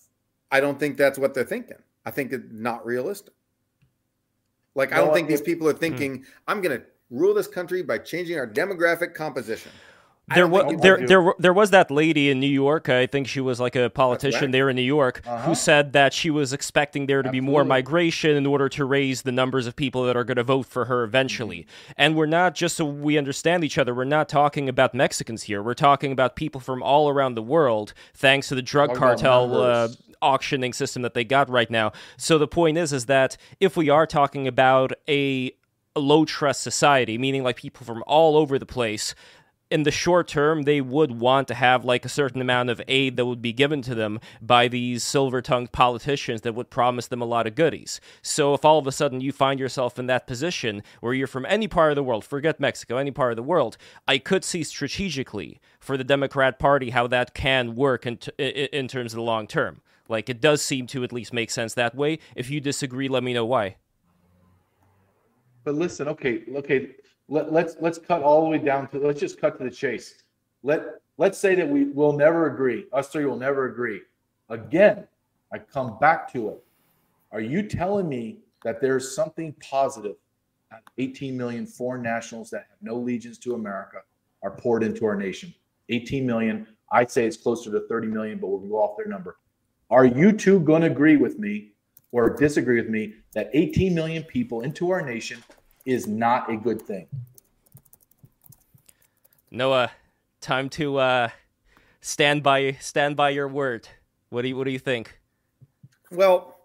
I 0.52 0.58
don't 0.58 0.80
think 0.80 0.96
that's 0.96 1.16
what 1.18 1.32
they're 1.32 1.44
thinking. 1.44 1.76
I 2.04 2.10
think 2.10 2.32
it's 2.32 2.44
not 2.50 2.84
realistic. 2.84 3.34
Like 4.74 4.92
I 4.92 4.96
don't 4.96 5.12
think 5.12 5.28
these 5.28 5.40
people 5.40 5.68
are 5.68 5.72
hmm. 5.72 5.78
thinking, 5.78 6.24
I'm 6.48 6.60
going 6.60 6.78
to 6.78 6.84
rule 7.10 7.34
this 7.34 7.46
country 7.46 7.82
by 7.82 7.98
changing 7.98 8.38
our 8.38 8.46
demographic 8.46 9.14
composition. 9.14 9.72
There 10.34 10.46
was 10.46 10.80
there 10.80 11.06
there 11.06 11.34
there 11.38 11.52
was 11.52 11.70
that 11.70 11.90
lady 11.90 12.30
in 12.30 12.38
New 12.40 12.46
York. 12.46 12.88
I 12.88 13.06
think 13.06 13.26
she 13.26 13.40
was 13.40 13.58
like 13.58 13.74
a 13.74 13.90
politician 13.90 14.42
right. 14.42 14.52
there 14.52 14.70
in 14.70 14.76
New 14.76 14.82
York 14.82 15.22
Uh-huh. 15.26 15.46
who 15.46 15.54
said 15.54 15.92
that 15.92 16.12
she 16.12 16.30
was 16.30 16.52
expecting 16.52 17.06
there 17.06 17.22
to 17.22 17.30
be 17.30 17.40
more 17.40 17.64
migration 17.64 18.36
in 18.36 18.46
order 18.46 18.68
to 18.68 18.84
raise 18.84 19.22
the 19.22 19.32
numbers 19.32 19.66
of 19.66 19.74
people 19.74 20.04
that 20.04 20.16
are 20.16 20.24
going 20.24 20.36
to 20.36 20.44
vote 20.44 20.66
for 20.66 20.84
her 20.86 21.02
eventually. 21.02 21.60
Mm-hmm. 21.60 21.92
And 21.96 22.16
we're 22.16 22.26
not 22.26 22.54
just 22.54 22.76
so 22.76 22.84
we 22.84 23.18
understand 23.18 23.64
each 23.64 23.78
other. 23.78 23.94
We're 23.94 24.04
not 24.04 24.28
talking 24.28 24.68
about 24.68 24.94
Mexicans 24.94 25.42
here. 25.44 25.62
We're 25.62 25.74
talking 25.74 26.12
about 26.12 26.36
people 26.36 26.60
from 26.60 26.82
all 26.82 27.08
around 27.08 27.34
the 27.34 27.42
world, 27.42 27.92
thanks 28.14 28.48
to 28.48 28.54
the 28.54 28.62
drug 28.62 28.94
cartel 28.94 29.60
uh, 29.60 29.88
auctioning 30.22 30.72
system 30.72 31.02
that 31.02 31.14
they 31.14 31.24
got 31.24 31.48
right 31.48 31.70
now. 31.70 31.92
So 32.16 32.38
the 32.38 32.48
point 32.48 32.78
is, 32.78 32.92
is 32.92 33.06
that 33.06 33.36
if 33.58 33.76
we 33.76 33.88
are 33.88 34.06
talking 34.06 34.46
about 34.46 34.92
a 35.08 35.52
low 35.96 36.24
trust 36.24 36.60
society, 36.62 37.18
meaning 37.18 37.42
like 37.42 37.56
people 37.56 37.84
from 37.84 38.04
all 38.06 38.36
over 38.36 38.58
the 38.58 38.66
place. 38.66 39.14
In 39.70 39.84
the 39.84 39.92
short 39.92 40.26
term, 40.26 40.62
they 40.62 40.80
would 40.80 41.20
want 41.20 41.46
to 41.46 41.54
have 41.54 41.84
like 41.84 42.04
a 42.04 42.08
certain 42.08 42.40
amount 42.40 42.70
of 42.70 42.82
aid 42.88 43.16
that 43.16 43.26
would 43.26 43.40
be 43.40 43.52
given 43.52 43.82
to 43.82 43.94
them 43.94 44.18
by 44.42 44.66
these 44.66 45.04
silver 45.04 45.40
tongued 45.40 45.70
politicians 45.70 46.40
that 46.40 46.56
would 46.56 46.70
promise 46.70 47.06
them 47.06 47.22
a 47.22 47.26
lot 47.26 47.46
of 47.46 47.54
goodies. 47.54 48.00
So, 48.20 48.52
if 48.52 48.64
all 48.64 48.80
of 48.80 48.88
a 48.88 48.92
sudden 48.92 49.20
you 49.20 49.30
find 49.30 49.60
yourself 49.60 49.96
in 49.96 50.06
that 50.06 50.26
position 50.26 50.82
where 51.00 51.14
you're 51.14 51.28
from 51.28 51.46
any 51.46 51.68
part 51.68 51.92
of 51.92 51.96
the 51.96 52.02
world, 52.02 52.24
forget 52.24 52.58
Mexico, 52.58 52.96
any 52.96 53.12
part 53.12 53.30
of 53.30 53.36
the 53.36 53.44
world, 53.44 53.76
I 54.08 54.18
could 54.18 54.42
see 54.42 54.64
strategically 54.64 55.60
for 55.78 55.96
the 55.96 56.02
Democrat 56.02 56.58
Party 56.58 56.90
how 56.90 57.06
that 57.06 57.32
can 57.32 57.76
work 57.76 58.06
in, 58.06 58.16
t- 58.16 58.32
in 58.38 58.88
terms 58.88 59.12
of 59.12 59.18
the 59.18 59.22
long 59.22 59.46
term. 59.46 59.82
Like, 60.08 60.28
it 60.28 60.40
does 60.40 60.62
seem 60.62 60.88
to 60.88 61.04
at 61.04 61.12
least 61.12 61.32
make 61.32 61.52
sense 61.52 61.74
that 61.74 61.94
way. 61.94 62.18
If 62.34 62.50
you 62.50 62.60
disagree, 62.60 63.06
let 63.06 63.22
me 63.22 63.32
know 63.32 63.46
why. 63.46 63.76
But 65.62 65.76
listen, 65.76 66.08
okay, 66.08 66.42
okay. 66.56 66.90
Let, 67.30 67.52
let's 67.52 67.76
let's 67.80 67.96
cut 67.96 68.22
all 68.22 68.42
the 68.42 68.50
way 68.50 68.58
down 68.58 68.88
to 68.88 68.98
let's 68.98 69.20
just 69.20 69.40
cut 69.40 69.56
to 69.58 69.64
the 69.64 69.70
chase. 69.70 70.22
Let 70.62 70.84
let's 71.16 71.38
say 71.38 71.54
that 71.54 71.68
we 71.68 71.84
will 71.84 72.12
never 72.12 72.52
agree. 72.52 72.84
Us 72.92 73.08
three 73.08 73.24
will 73.24 73.38
never 73.38 73.70
agree. 73.70 74.02
Again, 74.50 75.06
I 75.52 75.58
come 75.58 75.98
back 75.98 76.30
to 76.32 76.50
it. 76.50 76.62
Are 77.32 77.40
you 77.40 77.62
telling 77.62 78.08
me 78.08 78.40
that 78.64 78.82
there's 78.82 79.14
something 79.14 79.54
positive? 79.60 80.16
that 80.70 80.82
18 80.98 81.36
million 81.36 81.66
foreign 81.66 82.02
nationals 82.02 82.50
that 82.50 82.66
have 82.70 82.78
no 82.80 82.94
allegiance 82.94 83.38
to 83.38 83.54
America 83.54 83.98
are 84.42 84.52
poured 84.52 84.82
into 84.82 85.04
our 85.04 85.16
nation. 85.16 85.52
18 85.88 86.24
million. 86.24 86.66
I'd 86.92 87.10
say 87.10 87.26
it's 87.26 87.36
closer 87.36 87.70
to 87.72 87.80
30 87.88 88.08
million, 88.08 88.38
but 88.38 88.48
we'll 88.48 88.60
go 88.60 88.76
off 88.76 88.96
their 88.96 89.06
number. 89.06 89.36
Are 89.90 90.04
you 90.04 90.32
two 90.32 90.60
going 90.60 90.82
to 90.82 90.88
agree 90.88 91.16
with 91.16 91.38
me 91.38 91.72
or 92.12 92.30
disagree 92.30 92.80
with 92.80 92.88
me 92.88 93.14
that 93.34 93.50
18 93.52 93.94
million 93.94 94.22
people 94.22 94.62
into 94.62 94.90
our 94.90 95.02
nation 95.02 95.42
is 95.84 96.06
not 96.06 96.50
a 96.50 96.56
good 96.56 96.80
thing? 96.80 97.08
Noah, 99.50 99.90
time 100.40 100.68
to 100.70 100.98
uh, 100.98 101.28
stand 102.00 102.42
by 102.42 102.72
stand 102.80 103.16
by 103.16 103.30
your 103.30 103.48
word. 103.48 103.88
What 104.28 104.42
do 104.42 104.48
you 104.48 104.56
what 104.56 104.64
do 104.64 104.70
you 104.70 104.78
think? 104.78 105.18
Well, 106.12 106.56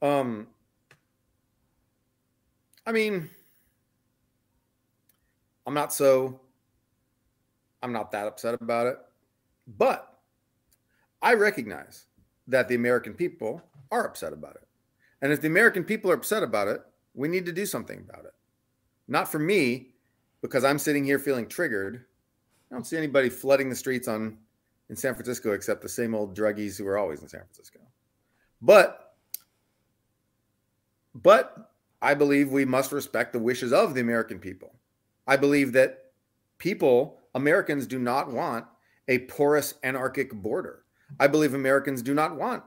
um, 0.00 0.46
I 2.86 2.92
mean, 2.92 3.28
I'm 5.66 5.74
not 5.74 5.92
so, 5.92 6.40
I'm 7.82 7.92
not 7.92 8.12
that 8.12 8.28
upset 8.28 8.54
about 8.60 8.86
it, 8.86 8.98
but 9.66 10.20
I 11.20 11.34
recognize 11.34 12.04
that 12.46 12.68
the 12.68 12.76
American 12.76 13.14
people 13.14 13.60
are 13.90 14.06
upset 14.06 14.32
about 14.32 14.54
it. 14.54 14.68
And 15.22 15.32
if 15.32 15.40
the 15.40 15.48
American 15.48 15.82
people 15.82 16.10
are 16.10 16.14
upset 16.14 16.44
about 16.44 16.68
it, 16.68 16.82
we 17.14 17.26
need 17.26 17.46
to 17.46 17.52
do 17.52 17.66
something 17.66 18.04
about 18.08 18.24
it. 18.24 18.34
Not 19.08 19.30
for 19.30 19.38
me, 19.40 19.94
because 20.46 20.64
I'm 20.64 20.78
sitting 20.78 21.04
here 21.04 21.18
feeling 21.18 21.48
triggered. 21.48 22.04
I 22.70 22.74
don't 22.74 22.86
see 22.86 22.96
anybody 22.96 23.28
flooding 23.28 23.68
the 23.68 23.76
streets 23.76 24.06
on 24.06 24.38
in 24.88 24.96
San 24.96 25.14
Francisco 25.14 25.52
except 25.52 25.82
the 25.82 25.88
same 25.88 26.14
old 26.14 26.36
druggies 26.36 26.78
who 26.78 26.86
are 26.86 26.96
always 26.96 27.20
in 27.20 27.28
San 27.28 27.40
Francisco. 27.40 27.80
But 28.62 29.14
but 31.14 31.72
I 32.00 32.14
believe 32.14 32.52
we 32.52 32.64
must 32.64 32.92
respect 32.92 33.32
the 33.32 33.38
wishes 33.38 33.72
of 33.72 33.94
the 33.94 34.00
American 34.00 34.38
people. 34.38 34.74
I 35.26 35.36
believe 35.36 35.72
that 35.72 36.12
people, 36.58 37.18
Americans, 37.34 37.86
do 37.86 37.98
not 37.98 38.30
want 38.30 38.66
a 39.08 39.20
porous 39.20 39.74
anarchic 39.82 40.32
border. 40.32 40.84
I 41.18 41.26
believe 41.26 41.54
Americans 41.54 42.02
do 42.02 42.14
not 42.14 42.36
want 42.36 42.62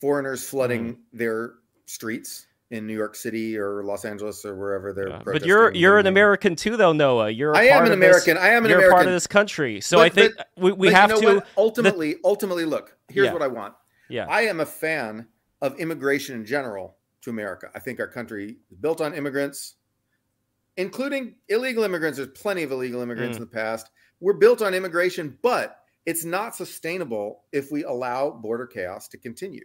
foreigners 0.00 0.48
flooding 0.48 0.94
mm. 0.94 0.98
their 1.12 1.54
streets 1.86 2.46
in 2.70 2.86
New 2.86 2.94
York 2.94 3.16
City 3.16 3.58
or 3.58 3.82
Los 3.82 4.04
Angeles 4.04 4.44
or 4.44 4.54
wherever 4.54 4.92
they're. 4.92 5.08
Yeah. 5.08 5.22
But 5.24 5.44
you're 5.44 5.72
you're 5.72 5.98
an 5.98 6.06
American 6.06 6.56
too, 6.56 6.76
though, 6.76 6.92
Noah. 6.92 7.30
You're. 7.30 7.56
I 7.56 7.64
am 7.64 7.84
an 7.84 7.92
American. 7.92 8.34
This, 8.34 8.42
I 8.42 8.50
am 8.50 8.64
an 8.64 8.66
American. 8.66 8.70
you're 8.70 8.78
American. 8.78 8.96
part 8.96 9.06
of 9.06 9.12
this 9.12 9.26
country, 9.26 9.80
so 9.80 9.98
but, 9.98 10.02
I 10.02 10.08
think 10.08 10.34
but, 10.36 10.48
we, 10.56 10.72
we 10.72 10.92
have 10.92 11.10
you 11.10 11.20
know 11.20 11.20
to. 11.20 11.34
What? 11.36 11.46
Ultimately, 11.56 12.14
the, 12.14 12.20
ultimately, 12.24 12.64
look. 12.64 12.96
Here's 13.08 13.26
yeah. 13.26 13.32
what 13.32 13.42
I 13.42 13.48
want. 13.48 13.74
Yeah. 14.08 14.26
I 14.28 14.42
am 14.42 14.60
a 14.60 14.66
fan 14.66 15.26
of 15.60 15.78
immigration 15.78 16.36
in 16.36 16.44
general 16.44 16.96
to 17.22 17.30
America. 17.30 17.70
I 17.74 17.80
think 17.80 18.00
our 18.00 18.06
country 18.06 18.56
is 18.70 18.78
built 18.78 19.00
on 19.00 19.14
immigrants, 19.14 19.74
including 20.76 21.34
illegal 21.48 21.84
immigrants. 21.84 22.18
There's 22.18 22.30
plenty 22.34 22.62
of 22.62 22.72
illegal 22.72 23.02
immigrants 23.02 23.36
mm. 23.36 23.42
in 23.42 23.46
the 23.46 23.54
past. 23.54 23.90
We're 24.20 24.34
built 24.34 24.62
on 24.62 24.74
immigration, 24.74 25.38
but 25.42 25.76
it's 26.06 26.24
not 26.24 26.54
sustainable 26.54 27.44
if 27.52 27.70
we 27.70 27.84
allow 27.84 28.30
border 28.30 28.66
chaos 28.66 29.08
to 29.08 29.18
continue. 29.18 29.64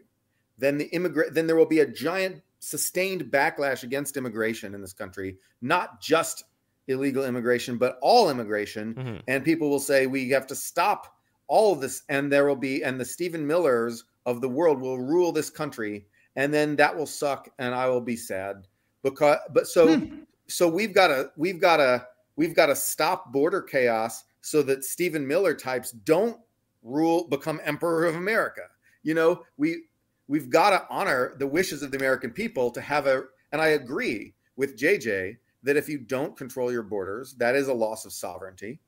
Then 0.57 0.77
the 0.77 0.85
immigrant, 0.85 1.33
then 1.33 1.47
there 1.47 1.55
will 1.55 1.65
be 1.65 1.79
a 1.79 1.87
giant 1.87 2.41
sustained 2.65 3.25
backlash 3.25 3.83
against 3.83 4.17
immigration 4.17 4.73
in 4.73 4.81
this 4.81 4.91
country, 4.91 5.37
not 5.61 6.01
just 6.01 6.45
illegal 6.87 7.23
immigration, 7.23 7.77
but 7.77 7.99
all 8.01 8.31
immigration. 8.31 8.95
Mm-hmm. 8.95 9.17
And 9.27 9.45
people 9.45 9.69
will 9.69 9.79
say 9.79 10.07
we 10.07 10.29
have 10.29 10.47
to 10.47 10.55
stop 10.55 11.15
all 11.47 11.73
of 11.73 11.79
this, 11.79 12.01
and 12.09 12.31
there 12.31 12.47
will 12.47 12.55
be, 12.55 12.83
and 12.83 12.99
the 12.99 13.05
Stephen 13.05 13.45
Millers 13.45 14.05
of 14.25 14.41
the 14.41 14.49
world 14.49 14.81
will 14.81 14.97
rule 14.97 15.31
this 15.31 15.51
country, 15.51 16.07
and 16.37 16.51
then 16.51 16.75
that 16.77 16.95
will 16.95 17.05
suck, 17.05 17.47
and 17.59 17.75
I 17.75 17.87
will 17.87 18.01
be 18.01 18.15
sad 18.15 18.67
because. 19.03 19.37
But 19.53 19.67
so, 19.67 19.99
hmm. 19.99 20.21
so 20.47 20.67
we've 20.67 20.93
got 20.93 21.09
to, 21.09 21.29
we've 21.37 21.61
got 21.61 21.77
to, 21.77 22.07
we've 22.35 22.55
got 22.55 22.65
to 22.65 22.75
stop 22.75 23.31
border 23.31 23.61
chaos 23.61 24.23
so 24.41 24.63
that 24.63 24.83
Stephen 24.83 25.27
Miller 25.27 25.53
types 25.53 25.91
don't 25.91 26.39
rule, 26.81 27.27
become 27.27 27.61
emperor 27.63 28.05
of 28.05 28.15
America. 28.15 28.61
You 29.03 29.13
know, 29.13 29.43
we 29.57 29.83
we've 30.27 30.49
got 30.49 30.71
to 30.71 30.85
honor 30.89 31.35
the 31.37 31.47
wishes 31.47 31.83
of 31.83 31.91
the 31.91 31.97
American 31.97 32.31
people 32.31 32.71
to 32.71 32.81
have 32.81 33.07
a, 33.07 33.23
and 33.51 33.61
I 33.61 33.69
agree 33.69 34.33
with 34.55 34.77
JJ 34.77 35.37
that 35.63 35.77
if 35.77 35.89
you 35.89 35.97
don't 35.97 36.37
control 36.37 36.71
your 36.71 36.83
borders, 36.83 37.33
that 37.35 37.55
is 37.55 37.67
a 37.67 37.73
loss 37.73 38.05
of 38.05 38.13
sovereignty. 38.13 38.79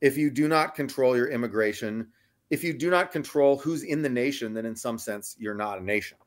If 0.00 0.16
you 0.16 0.30
do 0.30 0.48
not 0.48 0.74
control 0.74 1.16
your 1.16 1.28
immigration, 1.28 2.08
if 2.50 2.64
you 2.64 2.72
do 2.72 2.90
not 2.90 3.12
control 3.12 3.58
who's 3.58 3.82
in 3.82 4.02
the 4.02 4.08
nation, 4.08 4.54
then 4.54 4.64
in 4.64 4.74
some 4.74 4.98
sense, 4.98 5.36
you're 5.38 5.54
not 5.54 5.78
a 5.78 5.84
nation. 5.84 6.18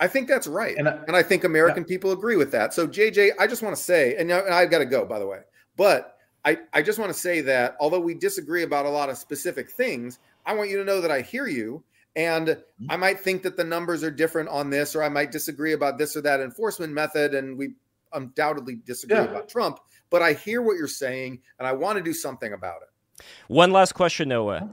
I 0.00 0.08
think 0.08 0.28
that's 0.28 0.46
right. 0.46 0.76
And 0.76 0.88
I, 0.88 0.98
and 1.06 1.14
I 1.14 1.22
think 1.22 1.44
American 1.44 1.82
yeah. 1.82 1.88
people 1.88 2.12
agree 2.12 2.36
with 2.36 2.50
that. 2.52 2.72
So, 2.72 2.88
JJ, 2.88 3.32
I 3.38 3.46
just 3.46 3.62
want 3.62 3.76
to 3.76 3.82
say, 3.82 4.16
and, 4.16 4.30
and 4.30 4.54
I've 4.54 4.70
got 4.70 4.78
to 4.78 4.86
go, 4.86 5.04
by 5.04 5.18
the 5.18 5.26
way, 5.26 5.40
but 5.76 6.16
I, 6.44 6.58
I 6.72 6.80
just 6.80 6.98
want 6.98 7.12
to 7.12 7.18
say 7.18 7.42
that 7.42 7.76
although 7.80 8.00
we 8.00 8.14
disagree 8.14 8.62
about 8.62 8.86
a 8.86 8.90
lot 8.90 9.10
of 9.10 9.18
specific 9.18 9.70
things, 9.70 10.18
I 10.46 10.54
want 10.54 10.70
you 10.70 10.78
to 10.78 10.84
know 10.84 11.02
that 11.02 11.10
I 11.10 11.20
hear 11.20 11.46
you 11.46 11.84
and 12.16 12.48
mm-hmm. 12.48 12.90
I 12.90 12.96
might 12.96 13.20
think 13.20 13.42
that 13.42 13.56
the 13.56 13.64
numbers 13.64 14.02
are 14.02 14.10
different 14.10 14.48
on 14.48 14.70
this, 14.70 14.96
or 14.96 15.02
I 15.02 15.08
might 15.08 15.30
disagree 15.30 15.72
about 15.72 15.98
this 15.98 16.16
or 16.16 16.20
that 16.22 16.40
enforcement 16.40 16.92
method. 16.92 17.34
And 17.34 17.56
we 17.56 17.74
undoubtedly 18.12 18.76
disagree 18.84 19.16
yeah. 19.16 19.24
about 19.24 19.48
Trump. 19.48 19.78
But 20.10 20.22
I 20.22 20.32
hear 20.32 20.60
what 20.62 20.76
you're 20.76 20.88
saying, 20.88 21.40
and 21.58 21.68
I 21.68 21.72
want 21.72 21.98
to 21.98 22.02
do 22.02 22.12
something 22.12 22.52
about 22.52 22.82
it. 22.82 23.24
One 23.48 23.70
last 23.70 23.92
question, 23.92 24.28
Noah. 24.28 24.68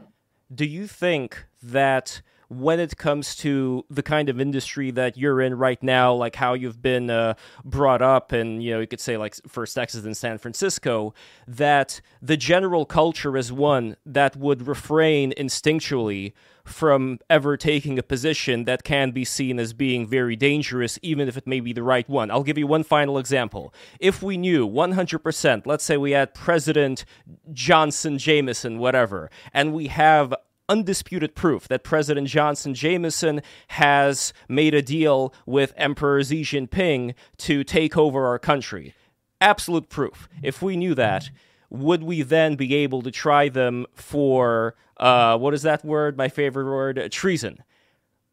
Do 0.54 0.66
you 0.66 0.88
think 0.88 1.46
that 1.62 2.22
when 2.50 2.80
it 2.80 2.96
comes 2.98 3.36
to 3.36 3.84
the 3.90 4.02
kind 4.02 4.30
of 4.30 4.40
industry 4.40 4.90
that 4.92 5.18
you're 5.18 5.42
in 5.42 5.54
right 5.56 5.82
now, 5.84 6.14
like 6.14 6.36
how 6.36 6.54
you've 6.54 6.82
been 6.82 7.10
uh, 7.10 7.34
brought 7.66 8.02
up, 8.02 8.32
and 8.32 8.64
you 8.64 8.72
know, 8.72 8.80
you 8.80 8.88
could 8.88 9.02
say 9.02 9.18
like 9.18 9.36
first 9.48 9.76
Texas 9.76 10.06
and 10.06 10.16
San 10.16 10.38
Francisco, 10.38 11.14
that 11.46 12.00
the 12.22 12.38
general 12.38 12.86
culture 12.86 13.36
is 13.36 13.52
one 13.52 13.98
that 14.06 14.36
would 14.38 14.66
refrain 14.66 15.34
instinctually 15.38 16.34
from 16.68 17.20
ever 17.30 17.58
taking 17.58 17.98
a 17.98 18.04
position 18.04 18.66
that 18.66 18.84
can 18.84 19.12
be 19.12 19.26
seen 19.26 19.60
as 19.60 19.74
being 19.74 20.08
very 20.08 20.36
dangerous, 20.36 21.00
even 21.02 21.28
if 21.28 21.38
it 21.38 21.48
may 21.48 21.60
be 21.60 21.74
the 21.74 21.84
right 21.84 22.08
one. 22.10 22.30
I'll 22.30 22.44
give 22.44 22.58
you 22.58 22.68
one 22.68 22.84
final 22.84 23.18
example. 23.18 23.74
If 24.00 24.22
we 24.22 24.38
knew 24.38 24.68
100%, 24.68 25.66
let's 25.66 25.84
say 25.84 25.98
we 25.98 26.12
had 26.12 26.34
President 26.34 27.06
Johnson, 27.52 28.18
Jameson, 28.18 28.80
whatever, 28.80 29.30
and 29.54 29.74
we 29.74 29.88
have 29.88 30.34
undisputed 30.70 31.36
proof 31.36 31.68
that 31.68 31.84
President 31.84 32.28
Johnson 32.28 32.74
Jameson 32.74 33.42
has 33.70 34.34
made 34.50 34.74
a 34.74 34.82
deal 34.82 35.34
with 35.46 35.74
Emperor 35.78 36.24
Xi 36.24 36.42
Jinping 36.42 37.14
to 37.38 37.64
take 37.64 37.98
over 37.98 38.26
our 38.28 38.40
country. 38.40 38.94
Absolute 39.40 39.88
proof. 39.90 40.28
If 40.42 40.62
we 40.62 40.76
knew 40.76 40.96
that, 40.96 41.30
would 41.70 42.04
we 42.04 42.22
then 42.22 42.56
be 42.56 42.76
able 42.76 43.02
to 43.02 43.12
try 43.12 43.50
them 43.50 43.86
for 43.94 44.76
uh, 44.98 45.38
what 45.38 45.54
is 45.54 45.62
that 45.64 45.86
word? 45.86 46.18
My 46.18 46.28
favorite 46.28 46.66
word, 46.66 47.12
treason. 47.12 47.64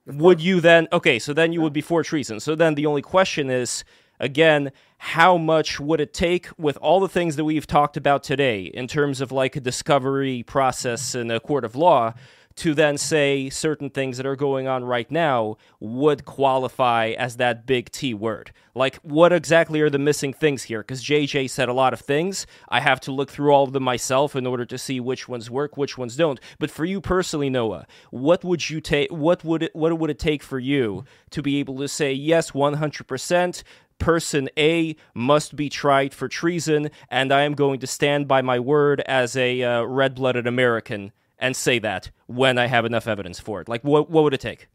Would 0.06 0.40
you 0.40 0.60
then? 0.60 0.88
Okay, 0.92 1.18
so 1.18 1.32
then 1.32 1.52
you 1.52 1.60
would 1.60 1.72
be 1.72 1.80
for 1.80 2.02
treason. 2.02 2.40
So 2.40 2.54
then 2.54 2.74
the 2.74 2.86
only 2.86 3.02
question 3.02 3.50
is 3.50 3.84
again, 4.20 4.70
how 4.98 5.36
much 5.36 5.80
would 5.80 6.00
it 6.00 6.14
take 6.14 6.48
with 6.58 6.76
all 6.78 7.00
the 7.00 7.08
things 7.08 7.36
that 7.36 7.44
we've 7.44 7.66
talked 7.66 7.96
about 7.96 8.22
today 8.22 8.62
in 8.62 8.86
terms 8.86 9.20
of 9.20 9.32
like 9.32 9.56
a 9.56 9.60
discovery 9.60 10.42
process 10.42 11.14
in 11.14 11.30
a 11.30 11.40
court 11.40 11.64
of 11.64 11.74
law? 11.74 12.14
To 12.56 12.74
then 12.74 12.96
say 12.96 13.50
certain 13.50 13.90
things 13.90 14.16
that 14.16 14.26
are 14.26 14.36
going 14.36 14.68
on 14.68 14.84
right 14.84 15.10
now 15.10 15.56
would 15.80 16.24
qualify 16.24 17.08
as 17.10 17.36
that 17.36 17.66
big 17.66 17.90
T 17.90 18.14
word. 18.14 18.52
Like, 18.76 18.96
what 18.96 19.32
exactly 19.32 19.80
are 19.80 19.90
the 19.90 19.98
missing 19.98 20.32
things 20.32 20.64
here? 20.64 20.80
Because 20.80 21.02
JJ 21.02 21.50
said 21.50 21.68
a 21.68 21.72
lot 21.72 21.92
of 21.92 22.00
things. 22.00 22.46
I 22.68 22.80
have 22.80 23.00
to 23.00 23.12
look 23.12 23.30
through 23.30 23.52
all 23.52 23.64
of 23.64 23.72
them 23.72 23.82
myself 23.82 24.34
in 24.36 24.46
order 24.46 24.64
to 24.66 24.78
see 24.78 25.00
which 25.00 25.28
ones 25.28 25.50
work, 25.50 25.76
which 25.76 25.98
ones 25.98 26.16
don't. 26.16 26.40
But 26.58 26.70
for 26.70 26.84
you 26.84 27.00
personally, 27.00 27.50
Noah, 27.50 27.86
what 28.10 28.44
would 28.44 28.70
you 28.70 28.80
take? 28.80 29.10
What 29.10 29.44
would 29.44 29.64
it? 29.64 29.74
What 29.74 29.98
would 29.98 30.10
it 30.10 30.18
take 30.18 30.42
for 30.42 30.58
you 30.58 31.04
to 31.30 31.42
be 31.42 31.58
able 31.58 31.78
to 31.78 31.88
say 31.88 32.12
yes, 32.12 32.54
one 32.54 32.74
hundred 32.74 33.06
percent? 33.06 33.64
person 33.98 34.48
A 34.58 34.96
must 35.14 35.54
be 35.54 35.68
tried 35.68 36.12
for 36.12 36.28
treason, 36.28 36.90
and 37.08 37.32
I 37.32 37.42
am 37.42 37.54
going 37.54 37.78
to 37.78 37.86
stand 37.86 38.26
by 38.26 38.42
my 38.42 38.58
word 38.58 39.00
as 39.02 39.36
a 39.36 39.62
uh, 39.62 39.82
red 39.82 40.16
blooded 40.16 40.48
American 40.48 41.12
and 41.38 41.56
say 41.56 41.78
that 41.80 42.10
when 42.26 42.58
I 42.58 42.66
have 42.66 42.84
enough 42.84 43.06
evidence 43.06 43.40
for 43.40 43.60
it? 43.60 43.68
Like, 43.68 43.82
what, 43.82 44.10
what 44.10 44.24
would 44.24 44.34
it 44.34 44.40
take? 44.40 44.68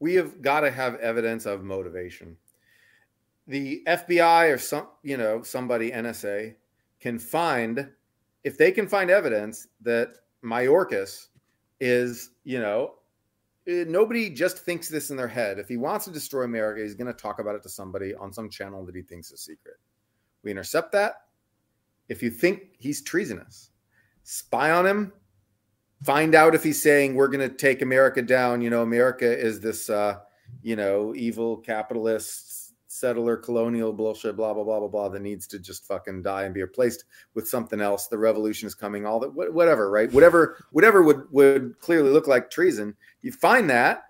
We 0.00 0.14
have 0.14 0.42
got 0.42 0.60
to 0.60 0.70
have 0.70 0.96
evidence 0.96 1.46
of 1.46 1.62
motivation. 1.62 2.36
The 3.46 3.82
FBI 3.86 4.52
or 4.52 4.58
some, 4.58 4.88
you 5.02 5.16
know, 5.16 5.42
somebody, 5.42 5.90
NSA, 5.90 6.54
can 7.00 7.18
find, 7.18 7.88
if 8.44 8.56
they 8.56 8.72
can 8.72 8.86
find 8.88 9.10
evidence 9.10 9.68
that 9.82 10.14
Mayorkas 10.44 11.28
is, 11.80 12.30
you 12.44 12.60
know, 12.60 12.94
eh, 13.66 13.84
nobody 13.86 14.30
just 14.30 14.58
thinks 14.58 14.88
this 14.88 15.10
in 15.10 15.16
their 15.16 15.28
head. 15.28 15.58
If 15.58 15.68
he 15.68 15.76
wants 15.76 16.04
to 16.06 16.12
destroy 16.12 16.44
America, 16.44 16.82
he's 16.82 16.94
going 16.94 17.12
to 17.12 17.20
talk 17.20 17.40
about 17.40 17.56
it 17.56 17.62
to 17.64 17.68
somebody 17.68 18.14
on 18.14 18.32
some 18.32 18.48
channel 18.48 18.84
that 18.86 18.94
he 18.94 19.02
thinks 19.02 19.30
is 19.30 19.40
secret. 19.40 19.76
We 20.42 20.50
intercept 20.50 20.92
that. 20.92 21.14
If 22.08 22.22
you 22.22 22.30
think 22.30 22.74
he's 22.78 23.02
treasonous, 23.02 23.70
spy 24.22 24.70
on 24.70 24.86
him, 24.86 25.12
find 26.02 26.34
out 26.34 26.54
if 26.54 26.62
he's 26.62 26.82
saying 26.82 27.14
we're 27.14 27.28
going 27.28 27.48
to 27.48 27.54
take 27.54 27.82
America 27.82 28.22
down. 28.22 28.60
You 28.60 28.70
know, 28.70 28.82
America 28.82 29.26
is 29.26 29.60
this, 29.60 29.88
uh, 29.90 30.18
you 30.62 30.76
know, 30.76 31.14
evil 31.14 31.56
capitalist 31.58 32.74
settler 32.86 33.36
colonial 33.36 33.92
bullshit, 33.92 34.36
blah 34.36 34.52
blah 34.52 34.64
blah 34.64 34.78
blah 34.78 34.88
blah, 34.88 35.08
that 35.08 35.22
needs 35.22 35.46
to 35.48 35.58
just 35.58 35.86
fucking 35.86 36.22
die 36.22 36.44
and 36.44 36.54
be 36.54 36.62
replaced 36.62 37.04
with 37.34 37.48
something 37.48 37.80
else. 37.80 38.06
The 38.06 38.18
revolution 38.18 38.66
is 38.66 38.74
coming. 38.74 39.06
All 39.06 39.18
that, 39.20 39.34
whatever, 39.34 39.90
right? 39.90 40.12
Whatever, 40.12 40.64
whatever 40.72 41.02
would 41.02 41.24
would 41.32 41.78
clearly 41.80 42.10
look 42.10 42.26
like 42.26 42.50
treason. 42.50 42.94
You 43.22 43.32
find 43.32 43.68
that. 43.70 44.04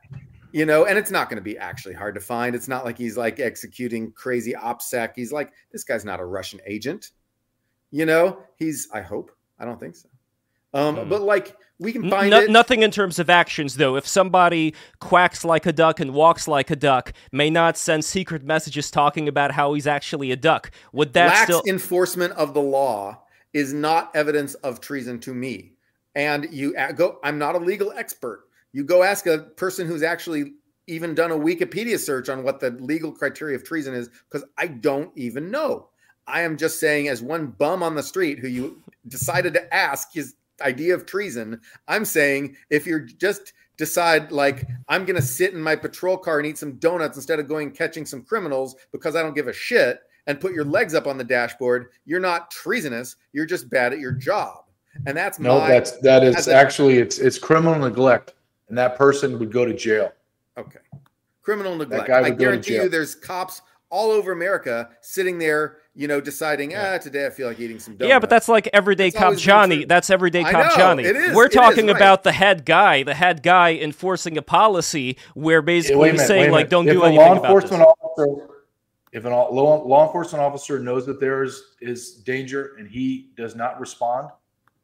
You 0.55 0.67
know, 0.67 0.85
and 0.85 0.99
it's 0.99 1.11
not 1.11 1.31
going 1.31 1.39
to 1.39 1.43
be 1.43 1.57
actually 1.57 1.95
hard 1.95 2.15
to 2.15 2.21
find. 2.21 2.55
It's 2.55 2.69
not 2.69 2.85
like 2.85 2.99
he's 2.99 3.17
like 3.17 3.41
executing 3.41 4.13
crazy 4.13 4.53
OPSEC. 4.53 5.13
He's 5.17 5.33
like, 5.33 5.51
this 5.73 5.83
guy's 5.83 6.05
not 6.05 6.21
a 6.21 6.27
Russian 6.27 6.61
agent. 6.67 7.13
You 7.91 8.05
know, 8.05 8.43
he's, 8.57 8.87
I 8.93 9.01
hope, 9.01 9.31
I 9.59 9.65
don't 9.65 9.81
think 9.81 9.97
so. 9.97 10.11
Um, 10.75 10.97
mm. 10.97 11.09
But 11.09 11.23
like 11.23 11.57
we 11.79 11.93
can 11.93 12.09
find 12.09 12.33
it. 12.33 12.51
Nothing 12.51 12.83
in 12.83 12.91
terms 12.91 13.19
of 13.19 13.29
actions, 13.29 13.77
though. 13.77 13.97
If 13.97 14.07
somebody 14.07 14.75
quacks 15.01 15.45
like 15.45 15.67
a 15.67 15.73
duck 15.73 16.01
and 16.01 16.15
walks 16.15 16.47
like 16.47 16.71
a 16.71 16.77
duck, 16.77 17.13
may 17.33 17.51
not 17.51 17.77
send 17.77 18.05
secret 18.05 18.45
messages 18.45 18.91
talking 18.91 19.29
about 19.29 19.53
how 19.53 19.75
he's 19.75 19.87
actually 19.87 20.31
a 20.31 20.37
duck. 20.37 20.71
Would 20.93 21.13
that 21.15 21.29
Lax 21.29 21.43
still 21.43 21.63
enforcement 21.67 22.33
of 22.35 22.55
the 22.55 22.63
law 22.63 23.23
is 23.53 23.73
not 23.73 24.15
evidence 24.15 24.55
of 24.55 24.81
treason 24.81 25.19
to 25.21 25.35
me? 25.35 25.73
And 26.15 26.49
you 26.53 26.75
go. 26.95 27.19
I'm 27.25 27.39
not 27.39 27.55
a 27.55 27.59
legal 27.59 27.93
expert. 27.93 28.45
You 28.73 28.85
go 28.85 29.03
ask 29.03 29.27
a 29.27 29.39
person 29.39 29.87
who's 29.87 30.03
actually 30.03 30.55
even 30.87 31.15
done 31.15 31.31
a 31.31 31.37
Wikipedia 31.37 31.99
search 31.99 32.29
on 32.29 32.43
what 32.43 32.61
the 32.61 32.71
legal 32.71 33.13
criteria 33.13 33.57
of 33.57 33.65
treason 33.65 33.95
is, 33.95 34.09
because 34.31 34.47
I 34.59 34.67
don't 34.67 35.11
even 35.17 35.51
know. 35.51 35.89
I 36.27 36.43
am 36.43 36.57
just 36.57 36.79
saying, 36.79 37.09
as 37.09 37.23
one 37.23 37.49
bum 37.49 37.83
on 37.83 37.95
the 37.95 38.03
street 38.03 38.39
who 38.39 38.49
you 38.49 38.83
decided 39.09 39.55
to 39.55 39.75
ask 39.75 40.13
his 40.13 40.35
idea 40.63 40.95
of 40.95 41.07
treason. 41.07 41.61
I'm 41.89 42.05
saying 42.05 42.57
if 42.71 42.87
you're 42.87 43.01
just 43.01 43.53
decide 43.77 44.31
like 44.31 44.69
I'm 44.89 45.05
going 45.05 45.17
to 45.17 45.23
sit 45.23 45.55
in 45.55 45.61
my 45.61 45.75
patrol 45.77 46.17
car 46.17 46.39
and 46.39 46.47
eat 46.47 46.59
some 46.59 46.75
donuts 46.75 47.17
instead 47.17 47.39
of 47.39 47.49
going 47.49 47.71
catching 47.73 48.07
some 48.07 48.23
criminals 48.23 48.77
because 48.93 49.17
I 49.17 49.23
don't 49.23 49.35
give 49.35 49.49
a 49.49 49.53
shit 49.53 50.01
and 50.27 50.41
put 50.41 50.53
your 50.53 50.65
legs 50.65 50.95
up 50.95 51.07
on 51.07 51.19
the 51.19 51.25
dashboard, 51.25 51.89
you're 52.05 52.21
not 52.21 52.51
treasonous. 52.51 53.17
You're 53.33 53.47
just 53.47 53.69
bad 53.71 53.93
at 53.93 53.99
your 53.99 54.13
job. 54.13 54.65
And 55.07 55.17
that's 55.17 55.39
no, 55.39 55.59
my, 55.59 55.69
that's 55.69 55.93
that 55.99 56.23
is 56.23 56.49
a- 56.49 56.55
actually 56.55 56.99
it's 56.99 57.19
it's 57.19 57.39
criminal 57.39 57.79
neglect, 57.79 58.35
and 58.69 58.77
that 58.77 58.97
person 58.97 59.39
would 59.39 59.51
go 59.51 59.65
to 59.65 59.73
jail. 59.73 60.13
Okay. 60.59 60.81
Criminal 61.41 61.75
neglect. 61.77 62.11
I 62.11 62.21
would 62.21 62.33
go 62.33 62.37
to 62.37 62.45
guarantee 62.45 62.75
you 62.75 62.89
there's 62.89 63.15
cops 63.15 63.63
all 63.89 64.11
over 64.11 64.33
America 64.33 64.91
sitting 65.01 65.39
there, 65.39 65.79
you 65.95 66.09
know, 66.09 66.21
deciding, 66.21 66.75
ah, 66.75 66.97
today 66.99 67.27
I 67.27 67.31
feel 67.31 67.49
like 67.49 67.61
eating 67.61 67.79
some 67.79 67.95
donuts. 67.95 68.09
Yeah, 68.09 68.19
but 68.19 68.31
that's 68.31 68.49
like 68.49 68.69
everyday 68.73 69.09
It's 69.09 69.17
cop 69.17 69.37
Johnny. 69.37 69.85
That's 69.85 70.09
everyday 70.09 70.43
I 70.43 70.51
cop 70.51 70.71
know, 70.71 70.77
Johnny. 70.77 71.05
it 71.05 71.17
is, 71.17 71.35
We're 71.35 71.47
it 71.47 71.53
is, 71.53 71.55
talking 71.55 71.89
right. 71.89 71.97
about 71.97 72.23
the 72.23 72.33
head 72.33 72.65
guy, 72.65 73.03
the 73.03 73.15
head 73.15 73.43
guy 73.43 73.75
enforcing 73.75 74.39
a 74.39 74.43
policy 74.43 75.19
where 75.35 75.61
basically 75.61 75.97
Wait 75.97 76.09
a 76.09 76.13
he's 76.13 76.21
minute, 76.21 76.29
saying 76.29 76.51
like, 76.51 76.71
don't 76.71 76.89
if 76.89 76.95
do 76.95 77.03
anything 77.05 77.27
law 77.27 77.39
about 77.39 77.63
this. 77.63 77.71
officer, 77.73 78.49
if 79.13 79.25
an 79.27 79.33
law, 79.33 79.51
law 79.85 80.07
enforcement 80.07 80.43
officer 80.43 80.79
knows 80.79 81.05
that 81.05 81.21
there 81.21 81.43
is 81.43 81.63
is 81.83 82.15
danger 82.15 82.77
and 82.79 82.89
he 82.89 83.31
does 83.37 83.55
not 83.55 83.79
respond, 83.79 84.31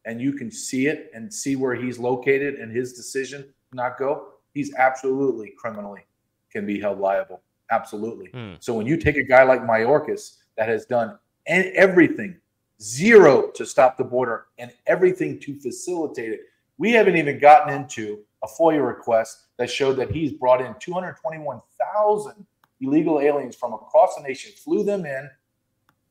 and 0.05 0.21
you 0.21 0.35
can 0.35 0.51
see 0.51 0.89
it 0.89 1.11
and 1.15 1.33
see 1.33 1.57
where 1.57 1.75
he's 1.75 1.99
located 1.99 2.57
and 2.57 2.71
his 2.71 2.93
decision 2.93 3.43
to 3.43 3.77
not 3.77 3.99
go, 3.99 4.33
he's 4.53 4.75
absolutely 4.75 5.55
criminally 5.57 6.05
can 6.53 6.67
be 6.67 6.79
held 6.79 6.99
liable. 6.99 7.41
Absolutely. 7.71 8.29
Hmm. 8.33 8.55
So 8.61 8.75
when 8.75 8.87
you 8.87 8.97
take 8.99 9.17
a 9.17 9.23
guy 9.23 9.43
like 9.43 9.63
Mayorkas 9.63 10.37
that 10.59 10.69
has 10.69 10.85
done 10.85 11.19
everything 11.47 12.37
zero 12.83 13.49
to 13.53 13.65
stop 13.65 13.97
the 13.97 14.05
border 14.05 14.47
and 14.59 14.71
everything 14.87 15.39
to 15.41 15.59
facilitate 15.59 16.33
it, 16.33 16.41
we 16.77 16.93
haven't 16.93 17.17
even 17.17 17.39
gotten 17.39 17.73
into 17.73 18.19
a 18.43 18.47
FOIA 18.47 18.87
request 18.87 19.47
that 19.57 19.71
showed 19.71 19.95
that 19.95 20.11
he's 20.11 20.33
brought 20.33 20.61
in 20.61 20.75
221,000 20.79 22.47
illegal 22.81 23.21
aliens 23.21 23.57
from 23.57 23.73
across 23.73 24.15
the 24.17 24.23
nation, 24.23 24.53
flew 24.57 24.85
them 24.85 25.07
in, 25.07 25.31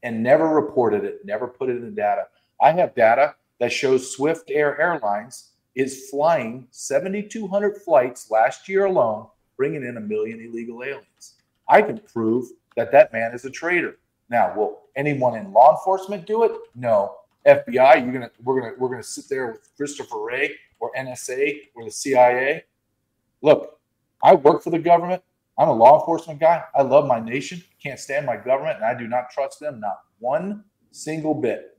and 0.04 0.24
never 0.24 0.48
reported 0.50 1.04
it, 1.04 1.20
never 1.24 1.48
put 1.48 1.70
it 1.70 1.78
in 1.78 1.86
the 1.86 1.92
data. 1.92 2.24
I 2.62 2.72
have 2.72 2.96
data 2.96 3.36
that 3.60 3.72
shows 3.72 4.16
Swift 4.16 4.50
Air 4.50 4.80
Airlines 4.80 5.52
is 5.76 6.10
flying 6.10 6.68
7,200 6.72 7.82
flights 7.82 8.32
last 8.32 8.68
year 8.68 8.86
alone, 8.86 9.28
bringing 9.56 9.84
in 9.84 9.98
a 9.98 10.02
million 10.02 10.40
illegal 10.42 10.84
aliens. 10.84 11.36
I 11.70 11.82
can 11.82 12.00
prove 12.00 12.48
that 12.76 12.92
that 12.92 13.14
man 13.14 13.34
is 13.34 13.46
a 13.46 13.50
traitor. 13.50 13.98
Now, 14.30 14.54
will 14.56 14.82
anyone 14.96 15.36
in 15.38 15.52
law 15.54 15.72
enforcement 15.72 16.26
do 16.26 16.44
it? 16.44 16.52
No. 16.76 17.16
FBI, 17.46 18.04
you're 18.04 18.12
gonna 18.12 18.32
we're 18.44 18.60
gonna 18.60 18.74
we're 18.78 18.90
gonna 18.90 19.04
sit 19.04 19.26
there 19.30 19.48
with 19.54 19.70
Christopher 19.78 20.20
Wray 20.22 20.54
or 20.80 20.92
NSA 20.98 21.60
or 21.76 21.86
the 21.86 21.92
CIA. 21.92 22.66
Look, 23.42 23.80
I 24.22 24.36
work 24.36 24.64
for 24.64 24.70
the 24.70 24.80
government. 24.80 25.24
I'm 25.58 25.70
a 25.70 25.74
law 25.74 26.00
enforcement 26.00 26.40
guy. 26.40 26.64
I 26.76 26.82
love 26.82 27.08
my 27.08 27.20
nation. 27.20 27.64
Can't 27.82 28.00
stand 28.00 28.26
my 28.26 28.36
government, 28.36 28.78
and 28.78 28.86
I 28.86 28.94
do 28.98 29.08
not 29.08 29.30
trust 29.32 29.60
them 29.60 29.80
not 29.80 30.00
one 30.20 30.66
single 30.92 31.34
bit. 31.34 31.78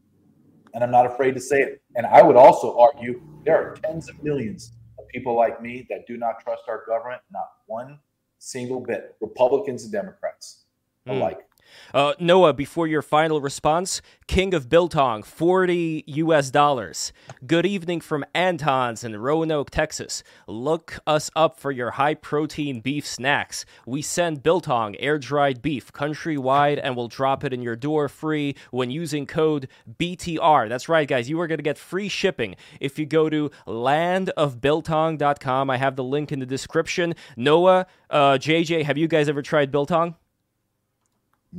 And 0.75 0.83
I'm 0.83 0.91
not 0.91 1.07
afraid 1.07 1.35
to 1.35 1.41
say 1.41 1.61
it. 1.61 1.83
And 1.97 2.07
I 2.07 2.23
would 2.23 2.37
also 2.37 2.79
argue 2.79 3.21
there 3.45 3.57
are 3.57 3.75
tens 3.77 4.09
of 4.09 4.23
millions 4.23 4.73
of 4.99 5.07
people 5.09 5.37
like 5.37 5.61
me 5.63 5.87
that 5.91 6.07
do 6.07 6.17
not 6.17 6.41
trust 6.41 6.63
our 6.69 6.85
government, 6.87 7.21
not 7.31 7.49
one 7.67 7.99
single 8.39 8.81
bit. 8.81 9.17
Republicans 9.21 9.85
and 9.85 9.93
Democrats 9.93 10.65
Hmm. 11.07 11.13
alike. 11.13 11.48
Uh, 11.95 12.15
Noah, 12.19 12.53
before 12.53 12.87
your 12.87 13.03
final 13.03 13.41
response, 13.41 14.03
King 14.27 14.53
of 14.53 14.69
Biltong, 14.69 15.23
40 15.23 16.05
US 16.07 16.51
dollars. 16.51 17.13
Good 17.47 17.65
evening 17.65 18.01
from 18.01 18.25
Anton's 18.35 19.05
in 19.05 19.17
Roanoke, 19.17 19.71
Texas. 19.71 20.23
Look 20.47 20.99
us 21.07 21.31
up 21.35 21.59
for 21.59 21.71
your 21.71 21.93
high 21.93 22.15
protein 22.15 22.81
beef 22.81 23.07
snacks. 23.07 23.65
We 23.87 24.03
send 24.03 24.43
Biltong 24.43 24.97
air 24.97 25.19
dried 25.19 25.63
beef 25.63 25.93
countrywide 25.93 26.81
and 26.83 26.97
we'll 26.97 27.09
drop 27.09 27.45
it 27.45 27.53
in 27.53 27.63
your 27.63 27.77
door 27.77 28.09
free 28.09 28.55
when 28.71 28.91
using 28.91 29.27
code 29.27 29.69
BTR. 29.99 30.69
That's 30.69 30.89
right, 30.89 31.09
guys. 31.09 31.31
You 31.31 31.41
are 31.41 31.47
going 31.47 31.59
to 31.59 31.63
get 31.63 31.79
free 31.79 32.09
shipping 32.09 32.57
if 32.81 32.99
you 32.99 33.07
go 33.07 33.31
to 33.31 33.51
landofbiltong.com. 33.67 35.71
I 35.71 35.77
have 35.77 35.97
the 35.97 36.05
link 36.05 36.33
in 36.33 36.39
the 36.39 36.47
description. 36.47 37.15
Noah, 37.37 37.87
uh, 38.11 38.39
JJ, 38.39 38.85
have 38.85 38.99
you 38.99 39.09
guys 39.09 39.29
ever 39.29 39.43
tried 39.43 39.71
Biltong? 39.71 40.17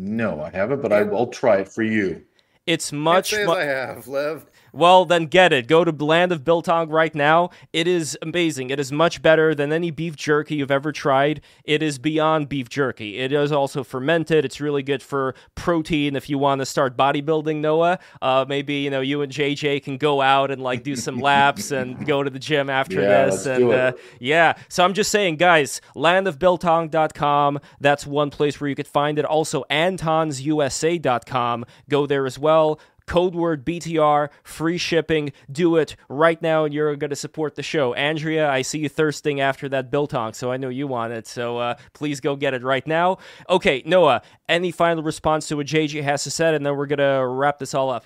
No, 0.01 0.41
I 0.41 0.49
haven't, 0.49 0.81
but 0.81 0.93
I 0.93 1.03
will 1.03 1.27
try 1.27 1.57
it 1.57 1.67
for 1.67 1.83
you. 1.83 2.23
It's 2.65 2.93
much 2.93 3.33
mu- 3.33 3.51
I 3.51 3.65
have, 3.65 4.07
Lev. 4.07 4.45
Well, 4.73 5.05
then 5.05 5.25
get 5.25 5.51
it. 5.53 5.67
Go 5.67 5.83
to 5.83 5.91
Land 6.03 6.31
of 6.31 6.43
Biltong 6.43 6.89
right 6.89 7.13
now. 7.13 7.49
It 7.73 7.87
is 7.87 8.17
amazing. 8.21 8.69
It 8.69 8.79
is 8.79 8.91
much 8.91 9.21
better 9.21 9.53
than 9.55 9.71
any 9.73 9.91
beef 9.91 10.15
jerky 10.15 10.55
you've 10.55 10.71
ever 10.71 10.91
tried. 10.91 11.41
It 11.63 11.81
is 11.83 11.97
beyond 11.99 12.49
beef 12.49 12.69
jerky. 12.69 13.17
It 13.19 13.31
is 13.31 13.51
also 13.51 13.83
fermented. 13.83 14.45
It's 14.45 14.59
really 14.61 14.83
good 14.83 15.01
for 15.03 15.35
protein 15.55 16.15
if 16.15 16.29
you 16.29 16.37
want 16.37 16.59
to 16.59 16.65
start 16.65 16.95
bodybuilding, 16.97 17.57
Noah. 17.57 17.99
Uh, 18.21 18.45
maybe, 18.47 18.75
you 18.75 18.89
know, 18.89 19.01
you 19.01 19.21
and 19.21 19.31
JJ 19.31 19.83
can 19.83 19.97
go 19.97 20.21
out 20.21 20.51
and 20.51 20.61
like 20.61 20.83
do 20.83 20.95
some 20.95 21.19
laps 21.21 21.71
and 21.71 22.05
go 22.05 22.23
to 22.23 22.29
the 22.29 22.39
gym 22.39 22.69
after 22.69 23.01
Yeah, 23.01 23.25
this. 23.25 23.33
let's 23.35 23.45
and 23.47 23.59
do 23.59 23.71
it. 23.71 23.79
Uh, 23.79 23.91
yeah. 24.19 24.53
So 24.69 24.83
I'm 24.83 24.93
just 24.93 25.11
saying, 25.11 25.37
guys, 25.37 25.81
landofbiltong.com. 25.95 27.59
That's 27.79 28.05
one 28.05 28.29
place 28.29 28.59
where 28.59 28.69
you 28.69 28.75
could 28.75 28.87
find 28.87 29.19
it. 29.19 29.25
Also, 29.25 29.63
antonsusa.com. 29.69 31.65
Go 31.89 32.05
there 32.05 32.25
as 32.25 32.37
well. 32.39 32.79
Code 33.09 33.33
word 33.33 33.65
BTR, 33.65 34.29
free 34.43 34.77
shipping. 34.77 35.31
Do 35.51 35.77
it 35.77 35.95
right 36.09 36.39
now, 36.43 36.63
and 36.65 36.71
you're 36.73 36.95
going 36.95 37.09
to 37.09 37.15
support 37.15 37.55
the 37.55 37.63
show. 37.63 37.95
Andrea, 37.95 38.47
I 38.47 38.61
see 38.61 38.77
you 38.77 38.87
thirsting 38.87 39.41
after 39.41 39.67
that 39.69 39.89
biltong, 39.89 40.33
so 40.33 40.51
I 40.51 40.57
know 40.57 40.69
you 40.69 40.85
want 40.85 41.13
it. 41.13 41.25
So 41.25 41.57
uh, 41.57 41.75
please 41.93 42.19
go 42.19 42.35
get 42.35 42.53
it 42.53 42.61
right 42.61 42.85
now. 42.85 43.17
Okay, 43.49 43.81
Noah, 43.83 44.21
any 44.47 44.69
final 44.69 45.01
response 45.01 45.47
to 45.47 45.57
what 45.57 45.65
JJ 45.65 46.03
has 46.03 46.23
to 46.25 46.29
say, 46.31 46.53
and 46.53 46.63
then 46.63 46.77
we're 46.77 46.85
going 46.85 46.99
to 46.99 47.25
wrap 47.27 47.57
this 47.57 47.73
all 47.73 47.89
up. 47.89 48.05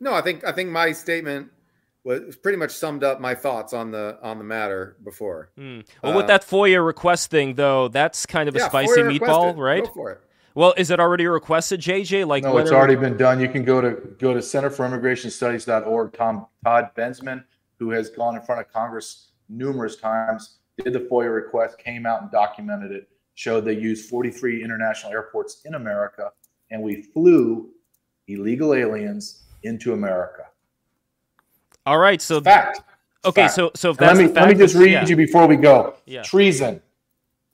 No, 0.00 0.12
I 0.12 0.20
think 0.20 0.44
I 0.44 0.52
think 0.52 0.68
my 0.70 0.92
statement 0.92 1.48
was 2.04 2.36
pretty 2.36 2.58
much 2.58 2.72
summed 2.72 3.02
up 3.02 3.18
my 3.22 3.34
thoughts 3.34 3.72
on 3.72 3.90
the 3.90 4.18
on 4.22 4.36
the 4.36 4.44
matter 4.44 4.98
before. 5.02 5.48
Hmm. 5.56 5.80
Well, 6.02 6.14
with 6.14 6.24
Uh, 6.24 6.28
that 6.28 6.42
FOIA 6.46 6.84
request 6.84 7.30
thing, 7.30 7.54
though, 7.54 7.88
that's 7.88 8.26
kind 8.26 8.50
of 8.50 8.54
a 8.54 8.58
Yeah, 8.58 8.68
spicy 8.68 9.00
FOIA 9.00 9.18
meatball, 9.18 9.56
requested. 9.56 9.58
right? 9.58 9.84
Go 9.86 9.90
for 9.94 10.10
it. 10.10 10.20
Well, 10.54 10.72
is 10.76 10.90
it 10.90 11.00
already 11.00 11.26
requested, 11.26 11.80
JJ? 11.80 12.26
Like, 12.26 12.44
No, 12.44 12.56
it's 12.58 12.70
already 12.70 12.94
been 12.94 13.16
done. 13.16 13.40
You 13.40 13.48
can 13.48 13.64
go 13.64 13.80
to 13.80 13.90
go 14.18 14.32
to 14.32 14.40
Center 14.40 14.70
for 14.70 14.86
Immigration 14.86 15.30
Studies.org. 15.30 16.12
Tom 16.12 16.46
Todd 16.64 16.90
Bensman, 16.96 17.44
who 17.78 17.90
has 17.90 18.10
gone 18.10 18.36
in 18.36 18.42
front 18.42 18.60
of 18.60 18.72
Congress 18.72 19.32
numerous 19.48 19.96
times, 19.96 20.58
did 20.78 20.92
the 20.92 21.00
FOIA 21.00 21.34
request, 21.34 21.78
came 21.78 22.06
out 22.06 22.22
and 22.22 22.30
documented 22.30 22.92
it, 22.92 23.08
showed 23.34 23.64
they 23.64 23.74
used 23.74 24.08
43 24.08 24.62
international 24.62 25.12
airports 25.12 25.62
in 25.64 25.74
America, 25.74 26.30
and 26.70 26.80
we 26.80 27.02
flew 27.02 27.70
illegal 28.28 28.74
aliens 28.74 29.42
into 29.64 29.92
America. 29.92 30.44
All 31.84 31.98
right, 31.98 32.22
so 32.22 32.40
Fact. 32.40 32.80
okay, 33.24 33.42
Fact. 33.42 33.54
so 33.54 33.72
so 33.74 33.90
if 33.90 33.96
that's 33.96 34.16
let 34.16 34.26
me 34.26 34.32
the 34.32 34.40
let 34.40 34.48
me 34.50 34.54
just 34.54 34.76
read 34.76 34.92
yeah. 34.92 35.06
you 35.06 35.16
before 35.16 35.48
we 35.48 35.56
go. 35.56 35.94
Yeah. 36.06 36.22
Treason, 36.22 36.80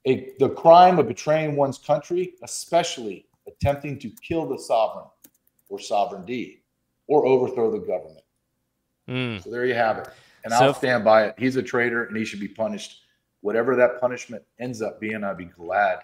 a, 0.07 0.33
the 0.39 0.49
crime 0.51 0.99
of 0.99 1.09
betraying 1.09 1.57
one's 1.57 1.79
country, 1.79 2.35
especially 2.43 3.27
attempting 3.47 3.99
to 3.99 4.11
kill 4.23 4.47
the 4.47 4.59
sovereign 4.59 5.07
or 5.69 5.79
sovereignty 5.79 6.63
or 7.07 7.27
overthrow 7.27 7.71
the 7.71 7.79
government. 7.79 8.25
Mm. 9.09 9.43
So 9.43 9.51
there 9.51 9.67
you 9.67 9.75
have 9.75 9.99
it. 9.99 10.09
And 10.45 10.53
So 10.53 10.67
I'll 10.67 10.75
stand 10.75 11.05
by 11.05 11.25
it. 11.25 11.35
He's 11.39 11.57
a 11.57 11.63
traitor 11.63 12.05
and 12.05 12.17
he 12.17 12.25
should 12.25 12.41
be 12.41 12.49
punished. 12.49 13.03
Whatever 13.43 13.77
that 13.77 14.01
punishment 14.01 14.43
ends 14.59 14.83
up 14.83 15.01
being, 15.01 15.25
I'd 15.25 15.37
be 15.37 15.47
glad 15.47 16.01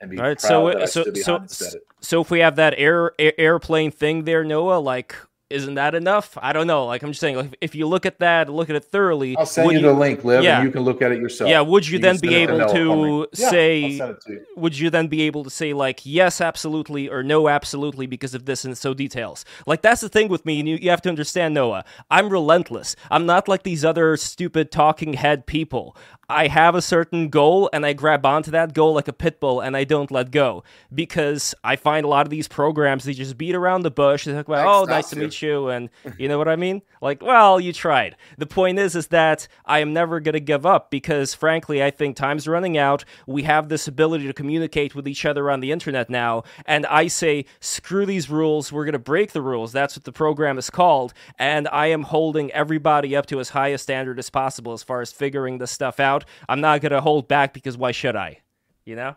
and 0.00 0.10
be 0.10 0.18
All 0.18 0.24
right, 0.24 0.38
proud 0.38 0.48
so 0.48 0.66
that 0.68 0.82
I 0.82 0.84
so 0.86 1.02
stood 1.02 1.16
so 1.16 1.36
it. 1.76 1.82
so 2.00 2.20
if 2.20 2.30
we 2.30 2.40
have 2.40 2.56
that 2.56 2.74
air, 2.76 3.12
air 3.18 3.32
airplane 3.38 3.90
thing 3.90 4.24
there, 4.24 4.44
Noah, 4.44 4.78
like, 4.78 5.16
isn't 5.48 5.74
that 5.74 5.94
enough? 5.94 6.36
I 6.40 6.52
don't 6.52 6.66
know. 6.66 6.86
Like, 6.86 7.02
I'm 7.02 7.10
just 7.10 7.20
saying, 7.20 7.36
like, 7.36 7.56
if 7.60 7.74
you 7.74 7.86
look 7.86 8.04
at 8.04 8.18
that, 8.18 8.48
look 8.48 8.68
at 8.68 8.74
it 8.74 8.84
thoroughly. 8.84 9.36
I'll 9.36 9.46
send 9.46 9.66
would 9.66 9.76
you 9.76 9.82
the 9.82 9.92
link, 9.92 10.24
Lev, 10.24 10.42
yeah. 10.42 10.58
and 10.58 10.66
you 10.66 10.72
can 10.72 10.82
look 10.82 11.02
at 11.02 11.12
it 11.12 11.20
yourself. 11.20 11.48
Yeah, 11.48 11.60
would 11.60 11.86
you, 11.86 11.98
can 11.98 12.02
then 12.02 12.18
be 12.18 12.34
able 12.34 12.58
for 12.58 12.74
to. 12.74 13.28
Yeah, 13.34 13.50
say? 13.50 13.98
to 13.98 14.16
you. 14.26 14.46
Would 14.56 14.78
you 14.78 14.90
then 14.90 15.06
be 15.06 15.22
able 15.22 15.44
to 15.44 15.50
say 15.50 15.72
like 15.72 16.04
yes, 16.04 16.40
absolutely, 16.40 17.08
or 17.08 17.22
no, 17.22 17.48
absolutely, 17.48 18.06
because 18.06 18.34
of 18.34 18.46
this 18.46 18.64
and 18.64 18.76
so 18.76 18.92
details? 18.92 19.44
Like 19.66 19.82
that's 19.82 20.00
the 20.00 20.08
thing 20.08 20.28
with 20.28 20.44
me, 20.44 20.58
and 20.58 20.68
you, 20.68 20.76
you 20.76 20.90
have 20.90 21.02
to 21.02 21.08
understand, 21.08 21.54
Noah. 21.54 21.84
I'm 22.10 22.28
relentless. 22.28 22.96
I'm 23.10 23.26
not 23.26 23.46
like 23.46 23.62
these 23.62 23.84
other 23.84 24.16
stupid 24.16 24.72
talking 24.72 25.12
head 25.12 25.46
people. 25.46 25.96
I 26.28 26.48
have 26.48 26.74
a 26.74 26.82
certain 26.82 27.28
goal 27.28 27.70
and 27.72 27.86
I 27.86 27.92
grab 27.92 28.26
onto 28.26 28.50
that 28.50 28.74
goal 28.74 28.94
like 28.94 29.06
a 29.06 29.12
pit 29.12 29.38
bull 29.38 29.60
and 29.60 29.76
I 29.76 29.84
don't 29.84 30.10
let 30.10 30.32
go 30.32 30.64
because 30.92 31.54
I 31.62 31.76
find 31.76 32.04
a 32.04 32.08
lot 32.08 32.26
of 32.26 32.30
these 32.30 32.48
programs 32.48 33.04
they 33.04 33.12
just 33.12 33.38
beat 33.38 33.54
around 33.54 33.82
the 33.82 33.90
bush. 33.90 34.24
They 34.24 34.32
talk 34.32 34.48
about, 34.48 34.66
oh, 34.66 34.84
nice 34.84 35.10
to 35.10 35.16
you. 35.16 35.22
meet 35.22 35.42
you, 35.42 35.68
and 35.68 35.88
you 36.18 36.28
know 36.28 36.38
what 36.38 36.48
I 36.48 36.56
mean. 36.56 36.82
Like, 37.00 37.22
well, 37.22 37.60
you 37.60 37.72
tried. 37.72 38.16
The 38.38 38.46
point 38.46 38.78
is, 38.78 38.96
is 38.96 39.08
that 39.08 39.46
I 39.64 39.78
am 39.80 39.92
never 39.92 40.18
gonna 40.18 40.40
give 40.40 40.66
up 40.66 40.90
because, 40.90 41.34
frankly, 41.34 41.82
I 41.82 41.90
think 41.90 42.16
time's 42.16 42.48
running 42.48 42.76
out. 42.76 43.04
We 43.26 43.44
have 43.44 43.68
this 43.68 43.86
ability 43.86 44.26
to 44.26 44.32
communicate 44.32 44.94
with 44.94 45.06
each 45.06 45.24
other 45.24 45.50
on 45.50 45.60
the 45.60 45.70
internet 45.70 46.10
now, 46.10 46.42
and 46.64 46.86
I 46.86 47.06
say, 47.06 47.44
screw 47.60 48.06
these 48.06 48.28
rules. 48.28 48.72
We're 48.72 48.84
gonna 48.84 48.98
break 48.98 49.32
the 49.32 49.42
rules. 49.42 49.72
That's 49.72 49.96
what 49.96 50.04
the 50.04 50.12
program 50.12 50.58
is 50.58 50.70
called, 50.70 51.12
and 51.38 51.68
I 51.68 51.86
am 51.88 52.02
holding 52.02 52.50
everybody 52.52 53.14
up 53.14 53.26
to 53.26 53.38
as 53.38 53.50
high 53.50 53.68
a 53.68 53.78
standard 53.78 54.18
as 54.18 54.30
possible 54.30 54.72
as 54.72 54.82
far 54.82 55.00
as 55.00 55.12
figuring 55.12 55.58
this 55.58 55.70
stuff 55.70 56.00
out. 56.00 56.15
I'm 56.48 56.60
not 56.60 56.80
gonna 56.80 57.00
hold 57.00 57.28
back 57.28 57.52
because 57.52 57.76
why 57.76 57.92
should 57.92 58.16
I? 58.16 58.40
You 58.84 58.96
know. 58.96 59.16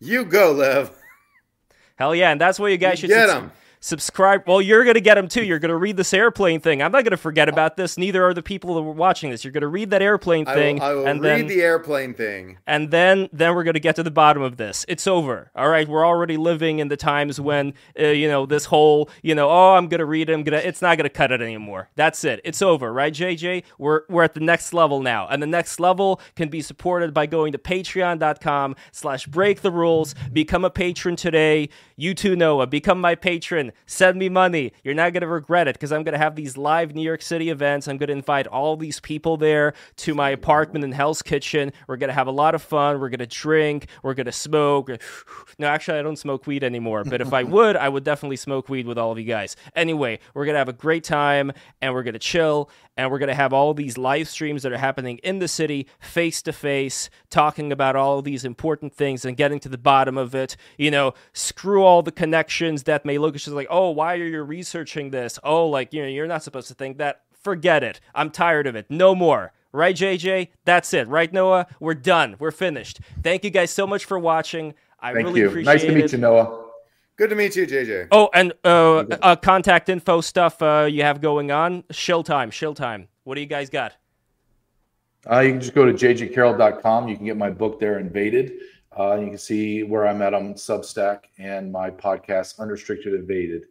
You 0.00 0.24
go, 0.24 0.52
Lev. 0.52 0.90
Hell 1.96 2.14
yeah, 2.14 2.30
and 2.32 2.40
that's 2.40 2.58
why 2.58 2.68
you 2.68 2.76
guys 2.76 2.98
should 2.98 3.08
Get 3.10 3.28
subs- 3.28 3.44
'em. 3.44 3.52
Subscribe. 3.84 4.44
Well, 4.46 4.62
you're 4.62 4.82
gonna 4.84 5.00
get 5.00 5.16
them 5.16 5.28
too. 5.28 5.44
You're 5.44 5.58
gonna 5.58 5.76
read 5.76 5.98
this 5.98 6.14
airplane 6.14 6.58
thing. 6.60 6.82
I'm 6.82 6.90
not 6.90 7.04
gonna 7.04 7.18
forget 7.18 7.50
about 7.50 7.76
this. 7.76 7.98
Neither 7.98 8.24
are 8.24 8.32
the 8.32 8.42
people 8.42 8.74
that 8.76 8.82
were 8.82 8.92
watching 8.92 9.30
this. 9.30 9.44
You're 9.44 9.52
gonna 9.52 9.68
read 9.68 9.90
that 9.90 10.00
airplane 10.00 10.48
I 10.48 10.54
thing, 10.54 10.76
will, 10.76 10.82
I 10.82 10.94
will 10.94 11.06
and 11.06 11.22
read 11.22 11.40
then 11.40 11.46
the 11.48 11.60
airplane 11.60 12.14
thing. 12.14 12.58
and 12.66 12.90
then 12.90 13.28
then 13.32 13.54
we're 13.54 13.62
gonna 13.62 13.80
get 13.80 13.96
to 13.96 14.02
the 14.02 14.10
bottom 14.10 14.42
of 14.42 14.56
this. 14.56 14.86
It's 14.88 15.06
over. 15.06 15.50
All 15.54 15.68
right, 15.68 15.86
we're 15.86 16.06
already 16.06 16.38
living 16.38 16.78
in 16.78 16.88
the 16.88 16.96
times 16.96 17.38
when 17.38 17.74
uh, 18.00 18.06
you 18.06 18.26
know 18.26 18.46
this 18.46 18.64
whole 18.64 19.10
you 19.22 19.34
know 19.34 19.50
oh 19.50 19.74
I'm 19.74 19.88
gonna 19.88 20.06
read 20.06 20.30
it. 20.30 20.32
I'm 20.32 20.44
gonna. 20.44 20.56
It's 20.56 20.80
not 20.80 20.96
gonna 20.96 21.10
cut 21.10 21.30
it 21.30 21.42
anymore. 21.42 21.90
That's 21.94 22.24
it. 22.24 22.40
It's 22.42 22.62
over, 22.62 22.90
right, 22.90 23.12
JJ? 23.12 23.64
We're 23.78 24.02
we're 24.08 24.24
at 24.24 24.32
the 24.32 24.40
next 24.40 24.72
level 24.72 25.02
now, 25.02 25.28
and 25.28 25.42
the 25.42 25.46
next 25.46 25.78
level 25.78 26.22
can 26.36 26.48
be 26.48 26.62
supported 26.62 27.12
by 27.12 27.26
going 27.26 27.52
to 27.52 27.58
Patreon.com/slash 27.58 29.26
Break 29.26 29.60
the 29.60 29.70
Rules. 29.70 30.14
Become 30.32 30.64
a 30.64 30.70
patron 30.70 31.16
today. 31.16 31.68
You 31.96 32.14
too, 32.14 32.34
Noah. 32.34 32.66
Become 32.66 33.00
my 33.00 33.14
patron. 33.14 33.72
Send 33.86 34.18
me 34.18 34.28
money. 34.28 34.72
You're 34.82 34.94
not 34.94 35.12
gonna 35.12 35.26
regret 35.26 35.68
it 35.68 35.74
because 35.74 35.92
I'm 35.92 36.02
gonna 36.02 36.18
have 36.18 36.36
these 36.36 36.56
live 36.56 36.94
New 36.94 37.02
York 37.02 37.22
City 37.22 37.50
events. 37.50 37.88
I'm 37.88 37.98
gonna 37.98 38.12
invite 38.12 38.46
all 38.46 38.76
these 38.76 39.00
people 39.00 39.36
there 39.36 39.74
to 39.96 40.14
my 40.14 40.30
apartment 40.30 40.84
in 40.84 40.92
Hell's 40.92 41.22
Kitchen. 41.22 41.72
We're 41.86 41.96
gonna 41.96 42.12
have 42.12 42.26
a 42.26 42.32
lot 42.32 42.54
of 42.54 42.62
fun. 42.62 43.00
We're 43.00 43.08
gonna 43.10 43.26
drink. 43.26 43.86
We're 44.02 44.14
gonna 44.14 44.32
smoke. 44.32 44.90
No, 45.56 45.68
actually, 45.68 46.00
I 46.00 46.02
don't 46.02 46.18
smoke 46.18 46.48
weed 46.48 46.64
anymore. 46.64 47.04
But 47.04 47.20
if 47.20 47.32
I 47.32 47.42
would, 47.54 47.76
I 47.76 47.88
would 47.88 48.02
definitely 48.02 48.36
smoke 48.36 48.68
weed 48.68 48.86
with 48.88 48.98
all 48.98 49.12
of 49.12 49.18
you 49.18 49.24
guys. 49.24 49.54
Anyway, 49.76 50.18
we're 50.34 50.46
gonna 50.46 50.58
have 50.58 50.68
a 50.68 50.72
great 50.72 51.04
time 51.04 51.52
and 51.80 51.94
we're 51.94 52.02
gonna 52.02 52.18
chill 52.18 52.70
and 52.96 53.10
we're 53.10 53.18
gonna 53.18 53.34
have 53.34 53.52
all 53.52 53.74
these 53.74 53.98
live 53.98 54.28
streams 54.28 54.62
that 54.62 54.72
are 54.72 54.78
happening 54.78 55.18
in 55.18 55.38
the 55.38 55.48
city, 55.48 55.86
face 56.00 56.42
to 56.42 56.52
face, 56.52 57.10
talking 57.30 57.72
about 57.72 57.96
all 57.96 58.18
of 58.18 58.24
these 58.24 58.44
important 58.44 58.94
things 58.94 59.24
and 59.24 59.36
getting 59.36 59.60
to 59.60 59.68
the 59.68 59.78
bottom 59.78 60.16
of 60.16 60.34
it. 60.34 60.56
You 60.78 60.90
know, 60.90 61.14
screw 61.32 61.82
all 61.82 62.02
the 62.02 62.12
connections 62.12 62.84
that 62.84 63.04
may 63.04 63.18
look 63.18 63.34
just 63.34 63.48
like, 63.48 63.68
oh, 63.70 63.90
why 63.90 64.14
are 64.14 64.24
you 64.24 64.42
researching 64.42 65.10
this? 65.10 65.38
Oh, 65.42 65.66
like 65.68 65.92
you 65.92 66.02
know, 66.02 66.08
you're 66.08 66.26
not 66.26 66.42
supposed 66.42 66.68
to 66.68 66.74
think 66.74 66.98
that. 66.98 67.22
Forget 67.42 67.84
it. 67.84 68.00
I'm 68.14 68.30
tired 68.30 68.66
of 68.66 68.74
it. 68.74 68.86
No 68.88 69.14
more. 69.14 69.52
Right, 69.70 69.94
JJ? 69.94 70.48
That's 70.64 70.94
it. 70.94 71.06
Right, 71.08 71.30
Noah? 71.30 71.66
We're 71.78 71.92
done. 71.92 72.36
We're 72.38 72.52
finished. 72.52 73.00
Thank 73.22 73.44
you 73.44 73.50
guys 73.50 73.70
so 73.70 73.86
much 73.86 74.06
for 74.06 74.18
watching. 74.18 74.72
I 74.98 75.12
Thank 75.12 75.26
really 75.26 75.40
you. 75.40 75.48
appreciate 75.48 75.72
Nice 75.72 75.82
to 75.82 75.88
it. 75.90 75.94
meet 75.94 76.12
you, 76.12 76.18
Noah. 76.18 76.63
Good 77.16 77.30
to 77.30 77.36
meet 77.36 77.54
you, 77.54 77.66
JJ. 77.66 78.08
Oh, 78.10 78.28
and 78.34 78.52
uh, 78.64 79.04
uh, 79.22 79.36
contact 79.36 79.88
info 79.88 80.20
stuff 80.20 80.60
uh, 80.60 80.88
you 80.90 81.02
have 81.02 81.20
going 81.20 81.52
on. 81.52 81.84
Shill 81.92 82.24
time. 82.24 82.50
Shill 82.50 82.74
time. 82.74 83.06
What 83.22 83.36
do 83.36 83.40
you 83.40 83.46
guys 83.46 83.70
got? 83.70 83.94
Uh, 85.30 85.40
you 85.40 85.52
can 85.52 85.60
just 85.60 85.74
go 85.74 85.84
to 85.84 85.92
jjcarrell.com. 85.92 87.08
You 87.08 87.16
can 87.16 87.24
get 87.24 87.36
my 87.36 87.50
book 87.50 87.78
there, 87.78 87.98
Invaded. 87.98 88.52
Uh, 88.98 89.16
you 89.20 89.28
can 89.28 89.38
see 89.38 89.82
where 89.82 90.06
I'm 90.06 90.22
at 90.22 90.34
on 90.34 90.54
Substack 90.54 91.20
and 91.38 91.70
my 91.70 91.90
podcast, 91.90 92.58
Unrestricted 92.58 93.14
Invaded. 93.14 93.66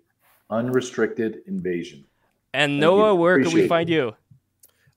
Unrestricted 0.49 1.41
Invasion. 1.47 2.05
And 2.53 2.71
Thank 2.73 2.81
Noah, 2.81 3.09
you. 3.13 3.15
where 3.15 3.43
can 3.43 3.51
we 3.53 3.67
find 3.67 3.89
it. 3.89 3.93
you? 3.93 4.15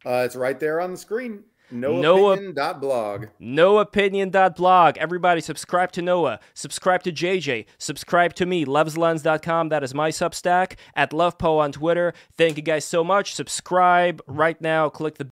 Uh, 0.04 0.22
it's 0.24 0.36
right 0.36 0.58
there 0.58 0.80
on 0.80 0.92
the 0.92 0.96
screen. 0.96 1.42
No, 1.70 2.00
No 2.00 3.78
op- 3.78 3.88
opinion 3.88 4.30
dot 4.30 4.56
blog. 4.56 4.96
Everybody 4.98 5.40
subscribe 5.40 5.90
to 5.92 6.02
Noah. 6.02 6.38
Subscribe 6.54 7.02
to 7.04 7.12
JJ. 7.12 7.66
Subscribe 7.78 8.34
to 8.34 8.46
me, 8.46 8.64
levslens.com. 8.64 9.68
That 9.70 9.82
is 9.82 9.94
my 9.94 10.10
Substack. 10.10 10.74
At 10.94 11.10
Levpo 11.10 11.58
on 11.58 11.72
Twitter. 11.72 12.12
Thank 12.36 12.56
you 12.56 12.62
guys 12.62 12.84
so 12.84 13.02
much. 13.02 13.34
Subscribe 13.34 14.22
right 14.26 14.60
now. 14.60 14.88
Click 14.88 15.16
the 15.16 15.24